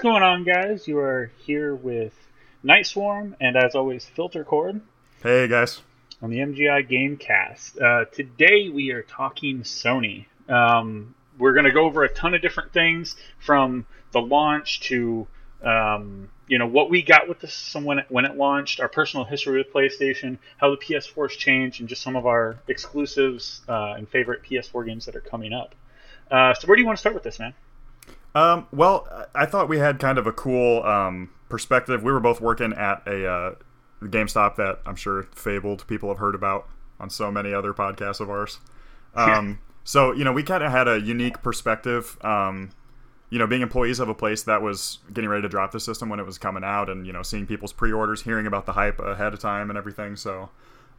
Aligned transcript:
What's 0.00 0.08
going 0.08 0.22
on, 0.22 0.44
guys? 0.44 0.88
You 0.88 0.96
are 0.96 1.30
here 1.44 1.74
with 1.74 2.14
Night 2.62 2.86
Swarm 2.86 3.36
and, 3.38 3.54
as 3.54 3.74
always, 3.74 4.06
Filter 4.06 4.44
Cord 4.44 4.80
Hey 5.22 5.46
guys. 5.46 5.82
on 6.22 6.30
the 6.30 6.38
MGI 6.38 6.88
Gamecast. 6.88 7.78
Uh, 7.78 8.06
today 8.06 8.70
we 8.70 8.92
are 8.92 9.02
talking 9.02 9.60
Sony. 9.60 10.24
Um, 10.48 11.14
we're 11.36 11.52
going 11.52 11.66
to 11.66 11.70
go 11.70 11.84
over 11.84 12.02
a 12.02 12.08
ton 12.08 12.32
of 12.32 12.40
different 12.40 12.72
things 12.72 13.14
from 13.40 13.84
the 14.12 14.22
launch 14.22 14.80
to 14.88 15.28
um, 15.62 16.30
you 16.48 16.56
know 16.56 16.66
what 16.66 16.88
we 16.88 17.02
got 17.02 17.28
with 17.28 17.40
the 17.40 17.48
system 17.48 17.84
when 17.84 17.98
it, 17.98 18.06
when 18.08 18.24
it 18.24 18.38
launched, 18.38 18.80
our 18.80 18.88
personal 18.88 19.26
history 19.26 19.58
with 19.58 19.70
PlayStation, 19.70 20.38
how 20.56 20.70
the 20.70 20.78
PS4's 20.78 21.36
changed, 21.36 21.80
and 21.80 21.90
just 21.90 22.00
some 22.00 22.16
of 22.16 22.24
our 22.24 22.56
exclusives 22.68 23.60
uh, 23.68 23.96
and 23.98 24.08
favorite 24.08 24.44
PS4 24.44 24.86
games 24.86 25.04
that 25.04 25.14
are 25.14 25.20
coming 25.20 25.52
up. 25.52 25.74
Uh, 26.30 26.54
so 26.54 26.66
where 26.68 26.76
do 26.76 26.80
you 26.80 26.86
want 26.86 26.96
to 26.96 27.00
start 27.00 27.14
with 27.14 27.24
this, 27.24 27.38
man? 27.38 27.52
Um, 28.34 28.66
well, 28.72 29.08
I 29.34 29.46
thought 29.46 29.68
we 29.68 29.78
had 29.78 29.98
kind 29.98 30.18
of 30.18 30.26
a 30.26 30.32
cool 30.32 30.82
um, 30.84 31.30
perspective. 31.48 32.02
We 32.02 32.12
were 32.12 32.20
both 32.20 32.40
working 32.40 32.72
at 32.72 33.02
a 33.06 33.28
uh, 33.28 33.54
GameStop 34.02 34.56
that 34.56 34.80
I'm 34.86 34.96
sure 34.96 35.24
fabled 35.34 35.86
people 35.86 36.08
have 36.08 36.18
heard 36.18 36.34
about 36.34 36.68
on 36.98 37.10
so 37.10 37.30
many 37.30 37.52
other 37.52 37.72
podcasts 37.72 38.20
of 38.20 38.30
ours. 38.30 38.60
Um, 39.14 39.58
so 39.84 40.12
you 40.12 40.24
know, 40.24 40.32
we 40.32 40.42
kind 40.42 40.62
of 40.62 40.70
had 40.70 40.88
a 40.88 41.00
unique 41.00 41.42
perspective. 41.42 42.16
Um, 42.22 42.70
you 43.30 43.38
know, 43.38 43.46
being 43.46 43.62
employees 43.62 44.00
of 44.00 44.08
a 44.08 44.14
place 44.14 44.42
that 44.42 44.60
was 44.60 44.98
getting 45.12 45.30
ready 45.30 45.42
to 45.42 45.48
drop 45.48 45.70
the 45.70 45.78
system 45.78 46.08
when 46.08 46.18
it 46.18 46.26
was 46.26 46.38
coming 46.38 46.64
out, 46.64 46.88
and 46.88 47.06
you 47.06 47.12
know, 47.12 47.22
seeing 47.22 47.46
people's 47.46 47.72
pre-orders, 47.72 48.22
hearing 48.22 48.46
about 48.46 48.66
the 48.66 48.72
hype 48.72 48.98
ahead 49.00 49.34
of 49.34 49.40
time, 49.40 49.70
and 49.70 49.78
everything. 49.78 50.16
So. 50.16 50.50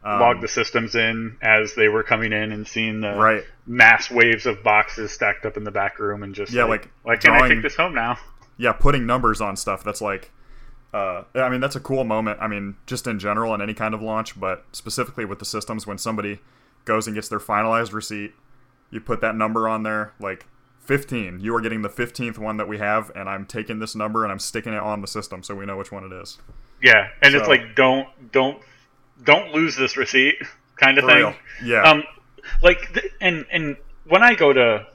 Um, 0.04 0.18
Log 0.20 0.40
the 0.40 0.48
systems 0.48 0.96
in 0.96 1.36
as 1.42 1.74
they 1.76 1.86
were 1.88 2.02
coming 2.02 2.32
in 2.32 2.50
and 2.50 2.66
seeing 2.66 3.00
the 3.00 3.14
Right. 3.14 3.44
mass 3.66 4.10
waves 4.10 4.46
of 4.46 4.62
boxes 4.64 5.12
stacked 5.12 5.46
up 5.46 5.56
in 5.56 5.62
the 5.62 5.70
back 5.70 5.98
room 6.00 6.24
and 6.24 6.34
just 6.34 6.52
Yeah, 6.52 6.64
like, 6.64 6.88
like 7.04 7.22
why 7.22 7.30
can't 7.30 7.42
I 7.44 7.48
take 7.48 7.62
this 7.62 7.76
home 7.76 7.94
now? 7.94 8.18
yeah, 8.56 8.72
putting 8.72 9.06
numbers 9.06 9.40
on 9.40 9.56
stuff 9.56 9.84
that's 9.84 10.00
like 10.00 10.30
uh, 10.92 11.22
I 11.34 11.48
mean 11.48 11.60
that's 11.60 11.76
a 11.76 11.80
cool 11.80 12.04
moment. 12.04 12.38
I 12.42 12.48
mean, 12.48 12.76
just 12.86 13.06
in 13.06 13.18
general 13.18 13.54
in 13.54 13.62
any 13.62 13.72
kind 13.74 13.94
of 13.94 14.02
launch, 14.02 14.38
but 14.38 14.64
specifically 14.72 15.24
with 15.24 15.38
the 15.38 15.44
systems 15.44 15.86
when 15.86 15.96
somebody 15.98 16.40
goes 16.84 17.06
and 17.06 17.14
gets 17.14 17.28
their 17.28 17.38
finalized 17.38 17.92
receipt, 17.94 18.34
you 18.90 19.00
put 19.00 19.20
that 19.22 19.34
number 19.36 19.68
on 19.68 19.84
there 19.84 20.12
like 20.20 20.46
15. 20.80 21.38
You 21.40 21.54
are 21.54 21.60
getting 21.60 21.82
the 21.82 21.88
15th 21.88 22.38
one 22.38 22.56
that 22.58 22.66
we 22.68 22.78
have 22.78 23.10
and 23.14 23.28
I'm 23.28 23.46
taking 23.46 23.78
this 23.78 23.94
number 23.94 24.24
and 24.24 24.32
I'm 24.32 24.38
sticking 24.40 24.72
it 24.74 24.80
on 24.82 25.00
the 25.00 25.06
system 25.06 25.42
so 25.44 25.54
we 25.54 25.64
know 25.64 25.76
which 25.78 25.92
one 25.92 26.04
it 26.04 26.12
is. 26.12 26.38
Yeah, 26.82 27.08
and 27.22 27.34
it's 27.36 27.46
like 27.48 27.74
don't 27.76 28.08
don't 28.32 28.60
don't 29.22 29.52
lose 29.52 29.76
this 29.76 29.96
receipt 29.96 30.36
kind 30.76 30.98
of 30.98 31.04
For 31.04 31.10
thing. 31.10 31.18
real. 31.18 31.34
Yeah. 31.64 31.82
Um, 31.82 32.04
like 32.62 32.92
th- 32.92 33.12
and 33.20 33.46
and 33.50 33.76
when 34.06 34.22
I 34.22 34.34
go 34.34 34.52
to 34.52 34.86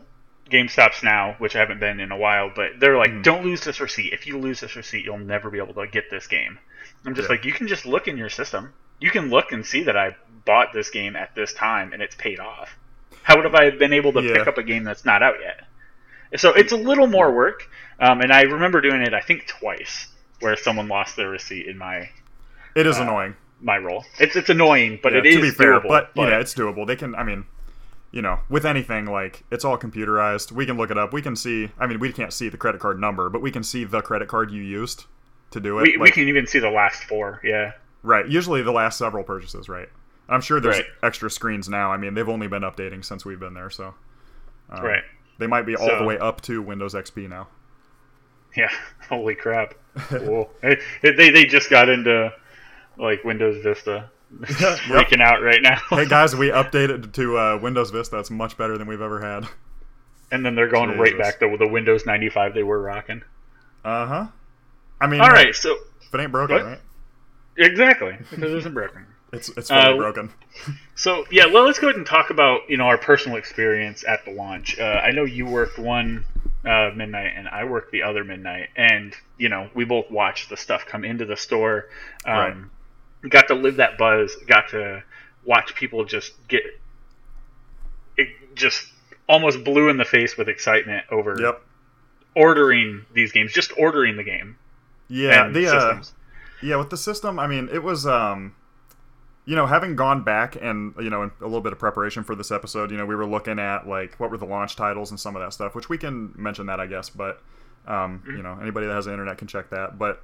GameStops 0.50 1.03
now, 1.03 1.36
which 1.39 1.56
I 1.56 1.59
haven't 1.59 1.80
been 1.80 2.00
in 2.00 2.11
a 2.11 2.17
while, 2.17 2.52
but 2.55 2.80
they're 2.80 2.98
like, 2.98 3.22
don't 3.23 3.44
lose 3.44 3.61
this 3.61 3.80
receipt. 3.80 4.14
If 4.14 4.28
you 4.28 4.38
lose 4.38 4.59
this 4.61 4.75
receipt, 4.75 5.03
you'll 5.05 5.17
never 5.17 5.50
be 5.50 5.58
able 5.59 5.73
to 5.75 5.88
get 5.88 6.09
this 6.09 6.28
game. 6.28 6.58
I'm 7.05 7.16
just 7.16 7.28
Yeah. 7.30 7.36
like, 7.36 7.45
you 7.45 7.52
can 7.52 7.67
just 7.67 7.86
look 7.86 8.08
in 8.08 8.17
your 8.17 8.30
system. 8.30 8.73
You 9.00 9.11
can 9.11 9.30
look 9.30 9.52
and 9.52 9.66
see 9.66 9.83
that 9.83 9.98
I 9.98 10.16
bought 10.45 10.73
this 10.73 10.89
game 10.89 11.16
at 11.17 11.36
this 11.36 11.53
time 11.53 11.92
and 11.94 12.02
it's 12.02 12.16
paid 12.16 12.39
off. 12.39 12.75
How 13.23 13.36
would 13.36 13.44
have 13.45 13.55
I 13.55 13.70
been 13.72 13.92
able 13.94 14.14
to 14.14 14.22
Yeah. 14.22 14.33
pick 14.36 14.48
up 14.48 14.58
a 14.58 14.64
game 14.64 14.83
that's 14.86 15.03
not 15.05 15.22
out 15.22 15.36
yet? 15.42 15.66
So 16.39 16.53
it's 16.53 16.72
a 16.72 16.78
little 16.78 17.08
more 17.08 17.31
work, 17.33 17.70
um, 18.00 18.22
and 18.22 18.31
I 18.33 18.42
remember 18.44 18.81
doing 18.81 19.02
it, 19.02 19.14
I 19.14 19.22
think, 19.22 19.48
twice, 19.48 20.08
where 20.39 20.55
someone 20.58 20.88
lost 20.88 21.16
their 21.16 21.30
receipt 21.30 21.67
in 21.67 21.78
my 21.78 22.09
It 22.75 22.86
is 22.88 22.98
uh, 22.98 23.03
annoying. 23.03 23.36
My 23.61 23.77
role. 23.77 24.05
It's 24.19 24.36
it's 24.36 24.50
annoying, 24.50 25.00
but 25.02 25.13
Yeah, 25.13 25.19
it 25.19 25.25
is 25.25 25.36
to 25.36 25.41
be 25.41 25.50
fair, 25.52 25.80
doable. 25.80 25.88
but, 25.88 26.11
you 26.16 26.25
know, 26.30 26.39
it's 26.39 26.53
doable. 26.53 26.86
They 26.86 26.95
can 26.95 27.16
I 27.16 27.23
mean, 27.23 27.45
you 28.11 28.22
know, 28.22 28.39
with 28.49 28.66
anything 28.66 29.05
like 29.05 29.44
it's 29.52 29.66
all 29.66 29.77
computerized. 29.77 30.52
We 30.52 30.66
can 30.66 30.77
look 30.77 30.91
it 30.91 30.97
up. 30.97 31.14
We 31.14 31.22
can 31.22 31.36
see 31.36 31.71
I 31.80 31.87
mean, 31.87 31.99
we 31.99 32.11
can't 32.14 32.33
see 32.33 32.49
the 32.49 32.58
credit 32.58 32.80
card 32.82 32.99
number, 32.99 33.30
but 33.30 33.42
we 33.42 33.52
can 33.52 33.64
see 33.64 33.83
the 33.83 34.02
credit 34.02 34.27
card 34.27 34.52
you 34.52 34.61
used 34.61 35.05
to 35.52 35.59
do 35.59 35.80
it. 35.80 35.83
we, 35.83 35.98
we 35.98 36.11
can 36.11 36.27
even 36.27 36.45
see 36.45 36.59
the 36.59 36.70
last 36.70 37.04
four. 37.05 37.39
Yeah. 37.43 37.71
Right. 38.04 38.27
Usually 38.27 38.61
the 38.61 38.71
last 38.71 38.98
several 38.98 39.23
purchases, 39.23 39.67
right? 39.70 39.89
I'm 40.30 40.42
sure 40.42 40.59
there's 40.59 40.77
Right. 40.77 40.86
extra 41.03 41.30
screens 41.32 41.70
now. 41.70 41.92
I 41.92 41.98
mean, 41.98 42.14
they've 42.14 42.27
only 42.27 42.48
been 42.48 42.64
updating 42.64 43.03
since 43.03 43.23
we've 43.26 43.39
been 43.39 43.53
there, 43.53 43.70
so 43.70 43.93
um, 44.70 44.83
Right. 44.83 45.03
they 45.39 45.48
might 45.48 45.65
be 45.65 45.76
all 45.76 45.87
So- 45.87 45.99
the 45.99 46.03
way 46.03 46.17
up 46.20 46.42
to 46.42 46.61
Windows 46.61 46.93
XP 46.93 47.27
now. 47.30 47.48
Yeah. 48.55 48.70
Holy 49.09 49.36
crap. 49.36 49.73
Cool. 50.09 50.49
Hey, 50.61 50.77
they 51.02 51.30
they 51.32 51.45
just 51.45 51.70
got 51.71 51.89
into 51.89 52.32
like 52.97 53.23
Windows 53.23 53.63
Vista. 53.63 54.09
It's 54.41 54.81
freaking 54.81 55.21
out 55.21 55.41
right 55.41 55.61
now. 55.61 55.77
hey 55.89 56.05
guys, 56.09 56.35
we 56.35 56.49
updated 56.49 57.13
to 57.13 57.37
uh, 57.37 57.58
Windows 57.61 57.91
Vista. 57.91 58.19
It's 58.19 58.30
much 58.30 58.58
better 58.58 58.77
than 58.77 58.85
we've 58.87 58.99
ever 59.02 59.21
had. 59.21 59.47
and 60.31 60.45
then 60.45 60.53
they're 60.55 60.67
going 60.67 60.97
right 60.99 61.17
back 61.17 61.39
to 61.39 61.55
the 61.58 61.67
Windows 61.67 62.05
95 62.05 62.53
they 62.53 62.63
were 62.63 62.81
rocking. 62.81 63.21
Uh 63.85 64.05
huh. 64.05 64.27
I 64.99 65.08
mean, 65.08 65.21
all 65.21 65.30
right. 65.30 65.45
right. 65.47 65.55
So 65.55 65.77
if 66.02 66.13
it 66.13 66.19
ain't 66.19 66.33
broken, 66.33 66.58
What? 66.58 66.65
right? 66.65 66.80
exactly 67.58 68.17
because 68.30 68.52
it 68.52 68.58
isn't 68.58 68.73
broken. 68.73 69.05
It's 69.31 69.47
it's 69.55 69.69
fully 69.69 69.81
Uh, 69.93 69.95
broken. 69.97 70.33
So 70.95 71.25
yeah, 71.31 71.45
well, 71.45 71.64
let's 71.65 71.79
go 71.79 71.87
ahead 71.87 71.95
and 71.97 72.05
talk 72.05 72.29
about 72.29 72.61
you 72.69 72.75
know 72.75 72.85
our 72.87 72.97
personal 72.97 73.37
experience 73.37 74.03
at 74.05 74.25
the 74.25 74.31
launch. 74.31 74.77
Uh, 74.77 74.83
I 74.83 75.11
know 75.11 75.23
you 75.23 75.45
worked 75.45 75.77
one 75.79 76.25
uh, 76.65 76.91
midnight 76.95 77.31
and 77.35 77.47
I 77.47 77.64
worked 77.64 77.91
the 77.93 78.03
other 78.03 78.25
midnight, 78.25 78.69
and 78.75 79.14
you 79.37 79.47
know 79.47 79.69
we 79.73 79.85
both 79.85 80.11
watched 80.11 80.49
the 80.49 80.58
stuff 80.58 80.85
come 80.85 81.05
into 81.05 81.23
the 81.25 81.37
store. 81.37 81.85
Um, 82.25 82.71
Got 83.28 83.48
to 83.48 83.55
live 83.55 83.78
that 83.78 83.98
buzz. 83.98 84.36
Got 84.48 84.70
to 84.70 85.04
watch 85.45 85.76
people 85.76 86.05
just 86.05 86.33
get 86.48 86.64
it 88.17 88.28
just 88.55 88.88
almost 89.30 89.64
blue 89.64 89.89
in 89.89 89.98
the 89.98 90.05
face 90.05 90.38
with 90.38 90.50
excitement 90.50 91.05
over 91.11 91.36
Yep. 91.39 91.61
ordering 92.36 93.06
these 93.14 93.32
games, 93.32 93.52
just 93.54 93.72
ordering 93.77 94.17
the 94.17 94.23
game. 94.23 94.58
Yeah. 95.08 95.50
The 95.50 95.67
uh. 95.67 96.04
Yeah, 96.61 96.77
with 96.77 96.89
the 96.89 96.98
system, 96.98 97.38
I 97.39 97.48
mean, 97.48 97.70
it 97.72 97.83
was 97.83 98.06
um 98.06 98.56
you 99.45 99.56
know, 99.56 99.66
having 99.66 99.95
gone 99.95 100.23
back 100.23 100.58
and 100.61 100.94
you 101.00 101.10
know, 101.10 101.23
in 101.23 101.32
a 101.39 101.45
little 101.45 101.61
bit 101.61 101.72
of 101.72 101.80
preparation 101.80 102.23
for 102.23 102.36
this 102.36 102.52
episode, 102.52 102.92
you 102.92 102.98
know, 102.98 103.06
we 103.06 103.16
were 103.16 103.26
looking 103.26 103.60
at 103.60 103.88
like 103.88 104.20
what 104.20 104.30
were 104.30 104.38
the 104.38 104.45
launch 104.45 104.76
titles 104.76 105.10
and 105.10 105.20
some 105.20 105.36
of 105.36 105.42
that 105.42 105.54
stuff, 105.54 105.73
which 105.73 105.88
we 105.89 105.98
can 105.98 106.33
mention 106.36 106.66
that, 106.66 106.80
I 106.80 106.88
guess, 106.88 107.10
but 107.10 107.42
um, 107.88 108.22
you 108.27 108.44
know, 108.44 108.58
anybody 108.61 108.88
that 108.88 108.94
has 108.94 109.06
the 109.06 109.11
internet 109.11 109.38
can 109.38 109.48
check 109.48 109.70
that. 109.70 109.98
But 109.98 110.22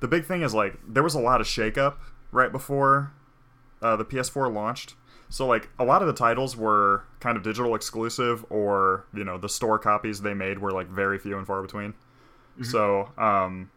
the 0.00 0.08
big 0.08 0.24
thing 0.24 0.42
is 0.42 0.54
like 0.54 0.74
there 0.88 1.02
was 1.02 1.14
a 1.14 1.20
lot 1.20 1.40
of 1.42 1.46
shakeup 1.46 1.96
right 2.32 2.50
before 2.52 3.12
uh, 3.82 3.96
the 3.96 4.04
PS4 4.04 4.48
launched. 4.48 4.94
So 5.28 5.46
like 5.46 5.70
a 5.78 5.84
lot 5.84 6.02
of 6.02 6.08
the 6.08 6.14
titles 6.14 6.56
were 6.56 7.04
kind 7.20 7.36
of 7.36 7.42
digital 7.44 7.74
exclusive, 7.74 8.44
or 8.50 9.06
you 9.14 9.24
know 9.24 9.38
the 9.38 9.48
store 9.48 9.78
copies 9.78 10.22
they 10.22 10.34
made 10.34 10.58
were 10.58 10.72
like 10.72 10.88
very 10.88 11.18
few 11.18 11.38
and 11.38 11.46
far 11.46 11.62
between. 11.62 11.94
So 12.62 13.10
um, 13.18 13.70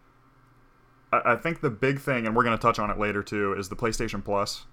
I, 1.11 1.33
I 1.33 1.35
think 1.35 1.61
the 1.61 1.69
big 1.69 1.99
thing, 1.99 2.25
and 2.25 2.35
we're 2.35 2.43
going 2.43 2.57
to 2.57 2.61
touch 2.61 2.79
on 2.79 2.89
it 2.89 2.99
later 2.99 3.23
too, 3.23 3.53
is 3.53 3.69
the 3.69 3.75
PlayStation 3.75 4.23
Plus. 4.23 4.65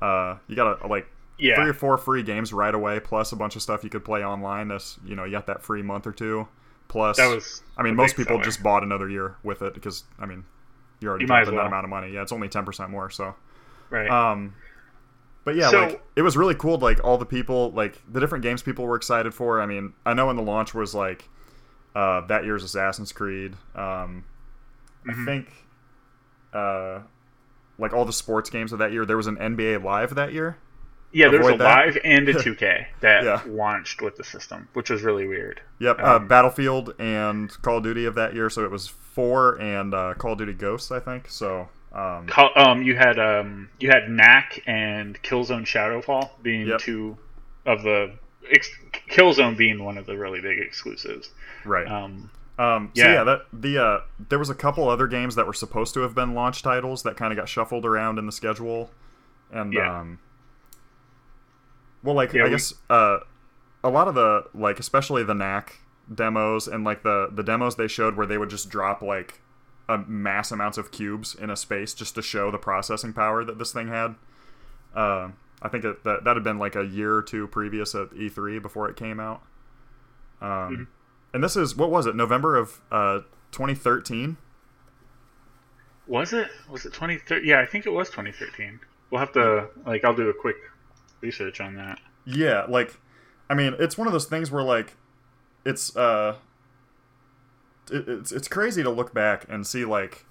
Uh, 0.00 0.36
you 0.48 0.56
got 0.56 0.88
like 0.88 1.06
Yeah. 1.38 1.54
three 1.56 1.68
or 1.70 1.74
four 1.74 1.98
free 1.98 2.22
games 2.22 2.52
right 2.52 2.74
away, 2.74 3.00
plus 3.00 3.32
a 3.32 3.36
bunch 3.36 3.56
of 3.56 3.62
stuff 3.62 3.84
you 3.84 3.90
could 3.90 4.04
play 4.04 4.24
online. 4.24 4.68
That's 4.68 4.98
you 5.04 5.14
know 5.14 5.24
you 5.24 5.32
got 5.32 5.46
that 5.46 5.62
free 5.62 5.82
month 5.82 6.06
or 6.06 6.12
two. 6.12 6.48
Plus, 6.88 7.16
That 7.16 7.26
was 7.34 7.62
I 7.76 7.82
mean, 7.82 7.94
most 7.96 8.16
people 8.16 8.34
seller. 8.36 8.44
just 8.44 8.62
bought 8.62 8.82
another 8.82 9.08
year 9.08 9.36
with 9.42 9.62
it 9.62 9.74
because 9.74 10.04
I 10.18 10.26
mean, 10.26 10.44
you 11.02 11.08
already 11.08 11.24
You 11.24 11.26
dropped 11.28 11.48
as 11.48 11.54
that 11.54 11.66
amount 11.66 11.84
of 11.84 11.90
money. 11.90 12.12
Yeah, 12.12 12.22
it's 12.22 12.32
only 12.32 12.48
ten 12.48 12.64
percent 12.64 12.90
more. 12.90 13.10
So, 13.10 13.34
right. 13.90 14.08
um, 14.08 14.54
but 15.44 15.56
yeah, 15.56 15.68
So- 15.70 15.80
like 15.80 16.02
it 16.16 16.22
was 16.22 16.36
really 16.36 16.54
cool. 16.54 16.78
Like 16.78 17.02
all 17.04 17.18
the 17.18 17.26
people, 17.26 17.70
like 17.72 18.00
the 18.10 18.20
different 18.20 18.42
games 18.42 18.62
people 18.62 18.86
were 18.86 18.96
excited 18.96 19.34
for. 19.34 19.60
I 19.60 19.66
mean, 19.66 19.92
I 20.06 20.14
know 20.14 20.26
when 20.28 20.36
the 20.36 20.42
launch 20.42 20.72
was 20.74 20.94
like 20.94 21.28
uh, 21.94 22.22
that 22.28 22.44
year's 22.44 22.62
Assassin's 22.64 23.12
Creed. 23.12 23.54
Um, 23.74 24.24
Mm-hmm. 25.04 25.22
I 25.22 25.24
think 25.26 25.52
uh, 26.52 27.00
like 27.78 27.92
all 27.92 28.04
the 28.04 28.12
sports 28.12 28.50
games 28.50 28.72
of 28.72 28.78
that 28.78 28.92
year. 28.92 29.04
There 29.04 29.16
was 29.16 29.26
an 29.26 29.36
NBA 29.36 29.82
Live 29.82 30.14
that 30.14 30.32
year. 30.32 30.58
Yeah, 31.12 31.28
there 31.28 31.38
was 31.40 31.54
a 31.54 31.56
that. 31.58 31.86
live 31.86 31.98
and 32.04 32.28
a 32.28 32.34
2K 32.44 32.86
that 33.00 33.24
Yeah. 33.24 33.40
launched 33.46 34.02
with 34.02 34.16
the 34.16 34.24
system, 34.24 34.68
which 34.72 34.90
was 34.90 35.02
really 35.02 35.26
weird. 35.26 35.60
Yep, 35.78 35.98
uh, 36.00 36.16
Um, 36.16 36.28
Battlefield 36.28 36.94
and 36.98 37.50
Call 37.62 37.78
of 37.78 37.84
Duty 37.84 38.04
of 38.06 38.14
that 38.16 38.34
year. 38.34 38.48
So 38.50 38.64
it 38.64 38.70
was 38.70 38.88
four 38.88 39.60
and 39.60 39.92
uh, 39.94 40.14
Call 40.14 40.32
of 40.32 40.38
Duty 40.38 40.54
Ghosts, 40.54 40.90
I 40.90 41.00
think. 41.00 41.28
So 41.28 41.68
um, 41.92 42.26
Call- 42.26 42.50
Um, 42.56 42.82
you 42.82 42.96
had 42.96 43.18
um, 43.18 43.68
you 43.78 43.90
had 43.90 44.08
Knack 44.08 44.62
and 44.66 45.20
Killzone 45.22 45.66
Shadowfall 45.66 46.30
being 46.42 46.66
Yep. 46.66 46.80
two 46.80 47.18
of 47.66 47.82
the 47.82 48.12
ex- 48.50 48.74
Killzone 49.10 49.56
being 49.56 49.84
one 49.84 49.98
of 49.98 50.06
the 50.06 50.16
really 50.16 50.40
big 50.40 50.58
exclusives. 50.58 51.30
right. 51.64 51.86
Um, 51.86 52.30
Um, 52.58 52.90
so 52.94 53.02
Yeah. 53.02 53.12
yeah, 53.14 53.24
that 53.24 53.40
the 53.52 53.78
uh, 53.82 54.00
there 54.28 54.38
was 54.38 54.50
a 54.50 54.54
couple 54.54 54.88
other 54.88 55.06
games 55.06 55.34
that 55.36 55.46
were 55.46 55.54
supposed 55.54 55.94
to 55.94 56.00
have 56.00 56.14
been 56.14 56.34
launch 56.34 56.62
titles 56.62 57.02
that 57.02 57.16
kind 57.16 57.32
of 57.32 57.36
got 57.38 57.48
shuffled 57.48 57.86
around 57.86 58.18
in 58.18 58.26
the 58.26 58.32
schedule, 58.32 58.90
and 59.50 59.72
Yeah. 59.72 60.00
um, 60.00 60.18
well, 62.02 62.14
like 62.14 62.32
Yeah, 62.32 62.42
I 62.42 62.44
we- 62.44 62.50
guess 62.50 62.74
uh, 62.90 63.18
a 63.84 63.90
lot 63.90 64.08
of 64.08 64.14
the 64.14 64.44
like 64.54 64.78
especially 64.80 65.22
the 65.24 65.34
knack 65.34 65.78
demos 66.12 66.66
and 66.68 66.84
like 66.84 67.02
the 67.02 67.28
the 67.32 67.42
demos 67.42 67.76
they 67.76 67.88
showed 67.88 68.16
where 68.16 68.26
they 68.26 68.38
would 68.38 68.50
just 68.50 68.68
drop 68.68 69.02
like 69.02 69.40
a 69.88 69.98
mass 69.98 70.50
amounts 70.52 70.78
of 70.78 70.90
cubes 70.90 71.34
in 71.34 71.50
a 71.50 71.56
space 71.56 71.92
just 71.94 72.14
to 72.14 72.22
show 72.22 72.50
the 72.50 72.58
processing 72.58 73.12
power 73.12 73.44
that 73.44 73.58
this 73.58 73.72
thing 73.72 73.88
had. 73.88 74.14
Uh, 74.94 75.28
I 75.60 75.68
think 75.68 75.84
it, 75.84 76.04
that 76.04 76.24
that 76.24 76.36
had 76.36 76.44
been 76.44 76.58
like 76.58 76.76
a 76.76 76.84
year 76.84 77.14
or 77.14 77.22
two 77.22 77.46
previous 77.48 77.94
at 77.94 78.10
E3 78.10 78.60
before 78.62 78.88
it 78.88 78.96
came 78.96 79.18
out. 79.20 79.42
Um, 80.40 80.48
Mm-hmm. 80.50 80.82
and 81.34 81.44
this 81.44 81.56
is 81.56 81.76
what 81.76 81.90
was 81.90 82.06
it? 82.06 82.14
November 82.16 82.56
of 82.56 82.80
uh, 82.90 83.20
2013. 83.52 84.36
Was 86.06 86.32
it? 86.32 86.48
Was 86.68 86.84
it 86.84 86.90
2013? 86.94 87.46
Yeah, 87.48 87.60
I 87.60 87.66
think 87.66 87.86
it 87.86 87.90
was 87.92 88.08
2013. 88.10 88.80
We'll 89.10 89.20
have 89.20 89.32
to 89.32 89.68
like 89.86 90.04
I'll 90.04 90.14
do 90.16 90.28
a 90.30 90.34
quick 90.34 90.56
research 91.22 91.60
on 91.60 91.76
that. 91.76 91.98
Yeah, 92.24 92.66
like 92.68 92.98
I 93.48 93.54
mean, 93.54 93.74
it's 93.78 93.96
one 93.96 94.06
of 94.06 94.12
those 94.12 94.26
things 94.26 94.50
where 94.50 94.62
like 94.62 94.96
it's 95.64 95.96
uh 95.96 96.36
it, 97.90 98.08
it's 98.08 98.32
it's 98.32 98.48
crazy 98.48 98.82
to 98.82 98.90
look 98.90 99.14
back 99.14 99.46
and 99.48 99.66
see 99.66 99.84
like 99.84 100.26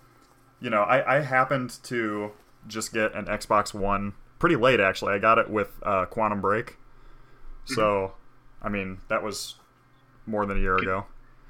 you 0.59 0.69
know, 0.69 0.81
I 0.83 1.17
I 1.17 1.19
happened 1.21 1.77
to 1.83 2.31
just 2.67 2.93
get 2.93 3.15
an 3.15 3.25
Xbox 3.25 3.73
One 3.73 4.13
pretty 4.39 4.55
late 4.55 4.79
actually. 4.79 5.13
I 5.13 5.19
got 5.19 5.37
it 5.37 5.49
with 5.49 5.79
uh, 5.83 6.05
Quantum 6.05 6.41
Break. 6.41 6.77
So, 7.65 8.13
I 8.61 8.69
mean, 8.69 8.97
that 9.07 9.23
was 9.23 9.55
more 10.25 10.45
than 10.45 10.57
a 10.57 10.59
year 10.59 10.75
ago. 10.77 11.05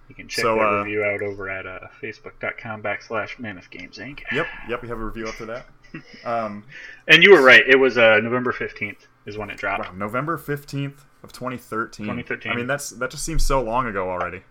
You 0.09 0.15
can 0.15 0.27
check 0.27 0.43
So, 0.43 0.55
that 0.55 0.61
uh, 0.61 0.83
review 0.83 1.03
out 1.03 1.21
over 1.21 1.49
at 1.49 1.65
uh, 1.65 1.87
facebook.com 2.01 2.83
backslash 2.83 3.39
Mammoth 3.39 3.69
Games 3.69 3.97
Inc. 3.97 4.19
Yep, 4.31 4.45
yep, 4.67 4.81
we 4.81 4.89
have 4.89 4.99
a 4.99 5.05
review 5.05 5.25
up 5.27 5.35
to 5.35 5.45
that. 5.47 5.65
Um, 6.25 6.63
And 7.07 7.21
you 7.21 7.31
were 7.33 7.41
right. 7.41 7.63
It 7.67 7.77
was 7.77 7.97
uh, 7.97 8.19
November 8.21 8.53
15th 8.53 9.07
is 9.25 9.37
when 9.37 9.49
it 9.49 9.57
dropped. 9.57 9.85
wow, 9.85 9.91
November 9.93 10.37
15th 10.37 10.99
of 11.23 11.31
2013. 11.33 12.05
2013. 12.05 12.51
I 12.51 12.55
mean, 12.55 12.67
that's 12.67 12.89
that 12.91 13.11
just 13.11 13.23
seems 13.23 13.45
so 13.45 13.61
long 13.61 13.87
ago 13.87 14.09
already. 14.09 14.41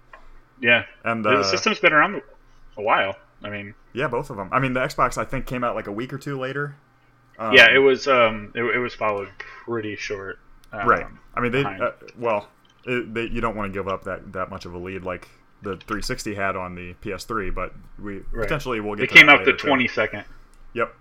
Yeah. 0.61 0.84
And 1.05 1.25
the 1.25 1.31
uh, 1.31 1.43
system's 1.43 1.78
been 1.81 1.93
around 1.93 2.22
a 2.76 2.82
while. 2.82 3.17
I 3.43 3.49
mean, 3.50 3.75
yeah, 3.94 4.06
both 4.08 4.31
of 4.31 4.37
them. 4.37 4.49
I 4.52 4.58
mean, 4.61 4.75
the 4.75 4.81
Xbox 4.81 5.17
I 5.19 5.25
think 5.25 5.46
came 5.46 5.64
out 5.64 5.75
like 5.75 5.87
a 5.87 5.93
week 5.93 6.12
or 6.12 6.19
two 6.19 6.38
later. 6.38 6.76
Um, 7.38 7.55
yeah, 7.55 7.70
it 7.75 7.78
was 7.78 8.06
um, 8.06 8.52
it, 8.55 8.62
it 8.62 8.78
was 8.78 8.94
followed 8.94 9.28
pretty 9.38 9.96
short. 9.96 10.38
Um, 10.72 10.87
right. 10.87 11.06
I 11.34 11.40
mean, 11.40 11.50
they 11.52 11.64
uh, 11.64 11.93
well, 12.19 12.49
it, 12.84 13.12
they, 13.14 13.22
you 13.25 13.40
don't 13.40 13.56
want 13.56 13.72
to 13.72 13.76
give 13.78 13.88
up 13.88 14.05
that 14.05 14.32
that 14.34 14.50
much 14.50 14.67
of 14.67 14.75
a 14.75 14.78
lead 14.78 15.05
like 15.05 15.26
the 15.62 15.76
360 15.76 16.34
had 16.34 16.55
on 16.56 16.75
the 16.75 16.94
PS3, 17.02 17.55
but 17.55 17.72
we 17.99 18.17
Right. 18.17 18.43
potentially 18.43 18.81
will 18.81 18.94
get. 18.94 19.05
It 19.05 19.11
came 19.11 19.28
out 19.28 19.44
the 19.44 19.52
later, 19.52 19.56
too. 19.56 19.69
22nd. 19.69 20.25
Yep. 20.75 20.94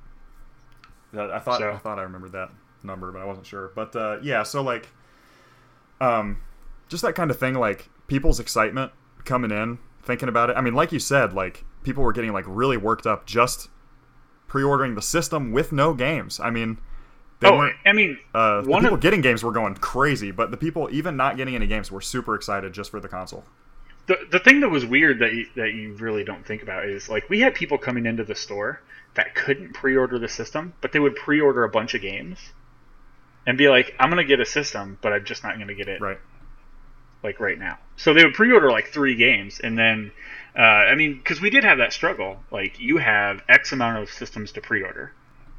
I 1.18 1.40
thought 1.40 1.60
So- 1.60 1.72
I 1.72 1.78
thought 1.78 2.00
I 2.00 2.04
remembered 2.04 2.32
that 2.34 2.50
number, 2.84 3.12
but 3.12 3.22
I 3.22 3.26
wasn't 3.26 3.46
sure. 3.48 3.72
But 3.76 3.96
uh, 3.96 4.18
yeah, 4.22 4.44
so 4.44 4.62
like, 4.62 4.90
um, 6.02 6.38
just 6.88 7.04
that 7.04 7.14
kind 7.16 7.32
of 7.32 7.40
thing, 7.40 7.54
like 7.56 7.90
people's 8.08 8.40
excitement 8.40 8.92
coming 9.26 9.52
in, 9.52 9.80
thinking 10.04 10.30
about 10.30 10.50
it. 10.50 10.58
I 10.58 10.62
mean, 10.62 10.74
like 10.74 10.92
you 10.92 11.00
said, 11.00 11.34
like 11.34 11.66
people 11.84 12.04
were 12.04 12.14
getting 12.14 12.34
like 12.34 12.46
really 12.48 12.78
worked 12.78 13.06
up 13.08 13.26
just 13.26 13.70
pre-ordering 14.48 14.96
the 14.96 15.02
system 15.02 15.52
with 15.52 15.72
no 15.72 15.94
games. 15.94 16.40
I 16.40 16.50
mean, 16.50 16.80
they 17.40 17.48
Oh. 17.48 17.70
I 17.86 17.94
mean, 17.94 18.18
Uh, 18.34 18.62
the 18.62 18.76
people 18.78 18.94
of 18.96 19.00
getting 19.02 19.22
games 19.22 19.44
were 19.44 19.52
going 19.52 19.76
crazy, 19.76 20.32
but 20.32 20.52
the 20.52 20.58
people 20.58 20.90
even 20.92 21.16
not 21.16 21.38
getting 21.38 21.56
any 21.56 21.68
games 21.68 21.92
were 21.92 22.02
super 22.02 22.36
excited 22.36 22.74
just 22.74 22.92
for 22.92 23.00
the 23.00 23.08
console. 23.08 23.46
the 24.08 24.18
the 24.32 24.40
thing 24.40 24.60
that 24.62 24.70
was 24.70 24.86
weird 24.86 25.20
that 25.20 25.34
you, 25.34 25.46
that 25.56 25.74
you 25.74 25.94
really 25.96 26.24
don't 26.24 26.46
think 26.46 26.62
about 26.64 26.86
is 26.86 27.10
like 27.10 27.30
we 27.30 27.40
had 27.42 27.54
people 27.56 27.78
coming 27.78 28.06
into 28.06 28.24
the 28.24 28.36
store 28.36 28.82
that 29.16 29.36
couldn't 29.36 29.74
pre-order 29.74 30.20
the 30.20 30.28
system, 30.28 30.74
but 30.82 30.92
they 30.92 31.00
would 31.00 31.16
pre-order 31.16 31.64
a 31.64 31.70
bunch 31.70 31.94
of 31.94 32.02
games 32.02 32.40
and 33.50 33.58
be 33.58 33.68
like, 33.68 33.96
"I'm 34.00 34.10
gonna 34.10 34.24
get 34.24 34.40
a 34.40 34.46
system, 34.46 34.98
but 35.02 35.12
I'm 35.12 35.26
just 35.26 35.44
not 35.44 35.58
gonna 35.58 35.74
get 35.74 35.88
it 35.88 36.00
Right. 36.02 36.20
like 37.24 37.40
right 37.40 37.58
now." 37.58 37.80
So 37.98 38.14
they 38.14 38.24
would 38.24 38.34
pre-order 38.36 38.70
like 38.72 38.88
three 38.88 39.16
games, 39.16 39.60
and 39.60 39.78
then 39.78 40.12
uh, 40.58 40.62
I 40.62 40.96
mean, 40.96 41.16
because 41.18 41.42
we 41.42 41.50
did 41.50 41.64
have 41.64 41.78
that 41.80 41.94
struggle. 41.94 42.40
Like 42.52 42.80
you 42.80 42.98
have 42.98 43.42
X 43.50 43.72
amount 43.72 44.02
of 44.04 44.10
systems 44.10 44.52
to 44.54 44.62
pre-order, 44.62 45.12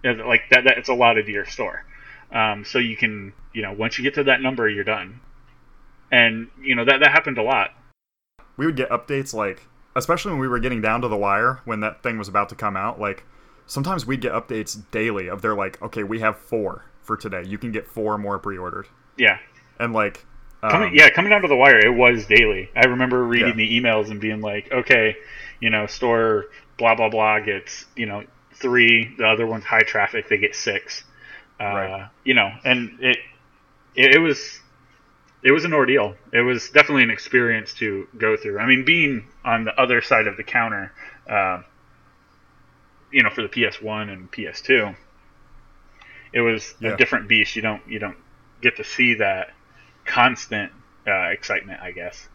like 0.05 0.43
that. 0.51 0.65
That 0.65 0.79
it's 0.79 0.89
allotted 0.89 1.27
to 1.27 1.33
your 1.33 1.47
store, 1.47 1.85
um, 2.33 2.65
so 2.65 2.79
you 2.79 2.97
can 2.97 3.33
you 3.53 3.63
know 3.63 3.73
once 3.73 3.99
you 3.99 4.05
get 4.05 4.15
to 4.15 4.25
that 4.25 4.41
number, 4.41 4.69
you're 4.69 4.85
done. 4.85 5.21
And 6.13 6.49
you 6.63 6.75
know 6.75 6.85
that 6.85 7.01
that 7.01 7.11
happened 7.13 7.39
a 7.39 7.43
lot. 7.43 7.71
we 8.57 8.67
would 8.67 8.77
get 8.77 8.91
updates 8.91 9.33
like 9.35 9.67
especially 9.97 10.31
when 10.33 10.41
we 10.41 10.49
were 10.49 10.59
getting 10.61 10.81
down 10.81 11.01
to 11.03 11.09
the 11.09 11.17
wire 11.17 11.61
when 11.65 11.81
that 11.81 12.03
thing 12.03 12.17
was 12.19 12.29
about 12.29 12.49
to 12.49 12.55
come 12.55 12.77
out 12.77 13.01
like 13.01 13.25
sometimes 13.67 14.07
we'd 14.07 14.21
get 14.21 14.33
updates 14.33 14.81
daily 14.93 15.29
of 15.29 15.41
they're 15.43 15.55
like 15.55 15.81
okay 15.83 16.03
we 16.05 16.21
have 16.21 16.37
four 16.39 16.85
for 17.03 17.17
today 17.17 17.43
you 17.47 17.59
can 17.59 17.73
get 17.73 17.87
four 17.87 18.17
more 18.19 18.39
pre-ordered 18.39 18.87
Yeah, 19.17 19.39
and 19.79 19.93
like 19.93 20.25
um, 20.63 20.71
Coming, 20.71 20.95
yeah, 20.95 21.09
coming 21.09 21.31
down 21.31 21.41
to 21.43 21.49
the 21.49 21.57
wire, 21.57 21.79
it 21.79 21.95
was 21.95 22.27
daily. 22.27 22.69
I 22.77 22.85
remember 22.87 23.25
reading 23.25 23.49
Yeah. 23.49 23.55
the 23.55 23.81
emails 23.81 24.11
and 24.11 24.21
being 24.21 24.43
like, 24.43 24.71
okay, 24.71 25.17
you 25.59 25.71
know, 25.71 25.87
store 25.87 26.47
blah 26.77 26.95
blah 26.95 27.09
blah 27.09 27.41
gets 27.41 27.87
you 27.97 28.05
know 28.07 28.25
three, 28.55 29.15
the 29.17 29.27
other 29.27 29.47
one's 29.47 29.65
high 29.65 29.81
traffic, 29.81 30.29
they 30.29 30.37
get 30.37 30.55
six. 30.55 31.05
Uh, 31.59 31.65
Right. 31.65 32.09
You 32.25 32.35
know, 32.35 32.51
and 32.65 32.99
it, 33.01 33.17
it 33.95 34.17
it 34.17 34.19
was 34.19 34.61
it 35.43 35.53
was 35.53 35.65
an 35.65 35.73
ordeal. 35.73 36.15
It 36.33 36.43
was 36.43 36.69
definitely 36.69 37.05
an 37.05 37.11
experience 37.11 37.73
to 37.75 38.07
go 38.19 38.37
through. 38.37 38.59
I 38.59 38.67
mean, 38.67 38.85
being 38.85 39.27
on 39.43 39.65
the 39.65 39.81
other 39.81 40.03
side 40.03 40.27
of 40.27 40.37
the 40.37 40.45
counter, 40.45 40.93
uh, 41.27 41.63
you 43.11 43.23
know, 43.23 43.31
for 43.31 43.41
the 43.43 43.49
PS1 43.49 44.11
and 44.13 44.31
PS2, 44.31 44.95
it 46.33 46.41
was 46.41 46.75
Yeah. 46.81 46.91
a 46.91 46.97
different 46.97 47.29
beast. 47.29 47.57
You 47.57 47.63
don't 47.63 47.83
you 47.89 47.99
don't 47.99 48.17
get 48.63 48.77
to 48.77 48.85
see 48.85 49.15
that 49.15 49.53
constant 50.05 50.73
uh, 51.07 51.29
excitement, 51.31 51.81
I 51.83 51.93
guess. 51.93 52.29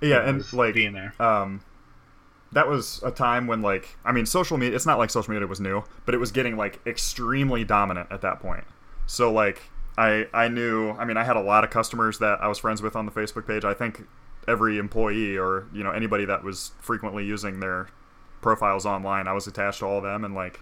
yeah 0.00 0.26
and 0.28 0.50
like 0.52 0.74
being 0.74 0.92
there. 0.92 1.14
um 1.20 1.60
that 2.52 2.66
was 2.66 3.02
a 3.04 3.10
time 3.10 3.46
when 3.46 3.60
like 3.62 3.96
i 4.04 4.12
mean 4.12 4.24
social 4.26 4.56
media 4.56 4.74
it's 4.74 4.86
not 4.86 4.98
like 4.98 5.10
social 5.10 5.32
media 5.32 5.46
was 5.46 5.60
new 5.60 5.82
but 6.06 6.14
it 6.14 6.18
was 6.18 6.32
getting 6.32 6.56
like 6.56 6.80
extremely 6.86 7.64
dominant 7.64 8.08
at 8.10 8.22
that 8.22 8.40
point 8.40 8.64
so 9.06 9.30
like 9.30 9.62
i 9.98 10.26
i 10.32 10.48
knew 10.48 10.90
i 10.92 11.04
mean 11.04 11.16
i 11.18 11.24
had 11.24 11.36
a 11.36 11.40
lot 11.40 11.64
of 11.64 11.70
customers 11.70 12.18
that 12.18 12.42
i 12.42 12.48
was 12.48 12.58
friends 12.58 12.80
with 12.82 12.96
on 12.96 13.04
the 13.06 13.12
facebook 13.12 13.46
page 13.46 13.64
i 13.64 13.74
think 13.74 14.06
every 14.48 14.78
employee 14.78 15.36
or 15.36 15.66
you 15.72 15.84
know 15.84 15.90
anybody 15.90 16.24
that 16.24 16.42
was 16.42 16.72
frequently 16.80 17.24
using 17.24 17.60
their 17.60 17.88
profiles 18.40 18.86
online 18.86 19.28
i 19.28 19.32
was 19.32 19.46
attached 19.46 19.80
to 19.80 19.84
all 19.86 19.98
of 19.98 20.02
them 20.02 20.24
and 20.24 20.34
like 20.34 20.60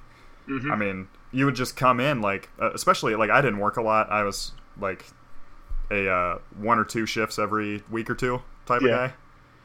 Mhm. 0.49 0.73
i 0.73 0.77
mean 0.77 1.09
you 1.33 1.45
would 1.45 1.55
just 1.55 1.77
come 1.77 2.01
in 2.01 2.21
like 2.21 2.49
uh, 2.61 2.71
especially 2.73 3.15
like 3.15 3.31
i 3.31 3.41
didn't 3.41 3.59
work 3.59 3.77
a 3.77 3.83
lot 3.83 4.11
i 4.11 4.23
was 4.23 4.53
like 4.81 5.05
a 5.91 6.09
uh, 6.11 6.39
one 6.59 6.79
or 6.79 6.85
two 6.85 7.05
shifts 7.07 7.39
every 7.39 7.83
week 7.91 8.09
or 8.11 8.15
two 8.15 8.43
type 8.67 8.81
Yeah. 8.83 8.89
of 9.05 9.11
guy 9.11 9.17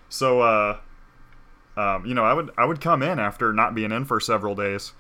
so 0.10 0.42
uh 0.42 0.78
um, 1.76 2.06
you 2.06 2.14
know, 2.14 2.24
I 2.24 2.34
would 2.34 2.52
I 2.56 2.66
would 2.66 2.80
come 2.82 3.02
in 3.02 3.18
after 3.18 3.52
not 3.52 3.74
being 3.74 3.92
in 3.92 4.06
for 4.06 4.20
several 4.20 4.54
days, 4.54 4.94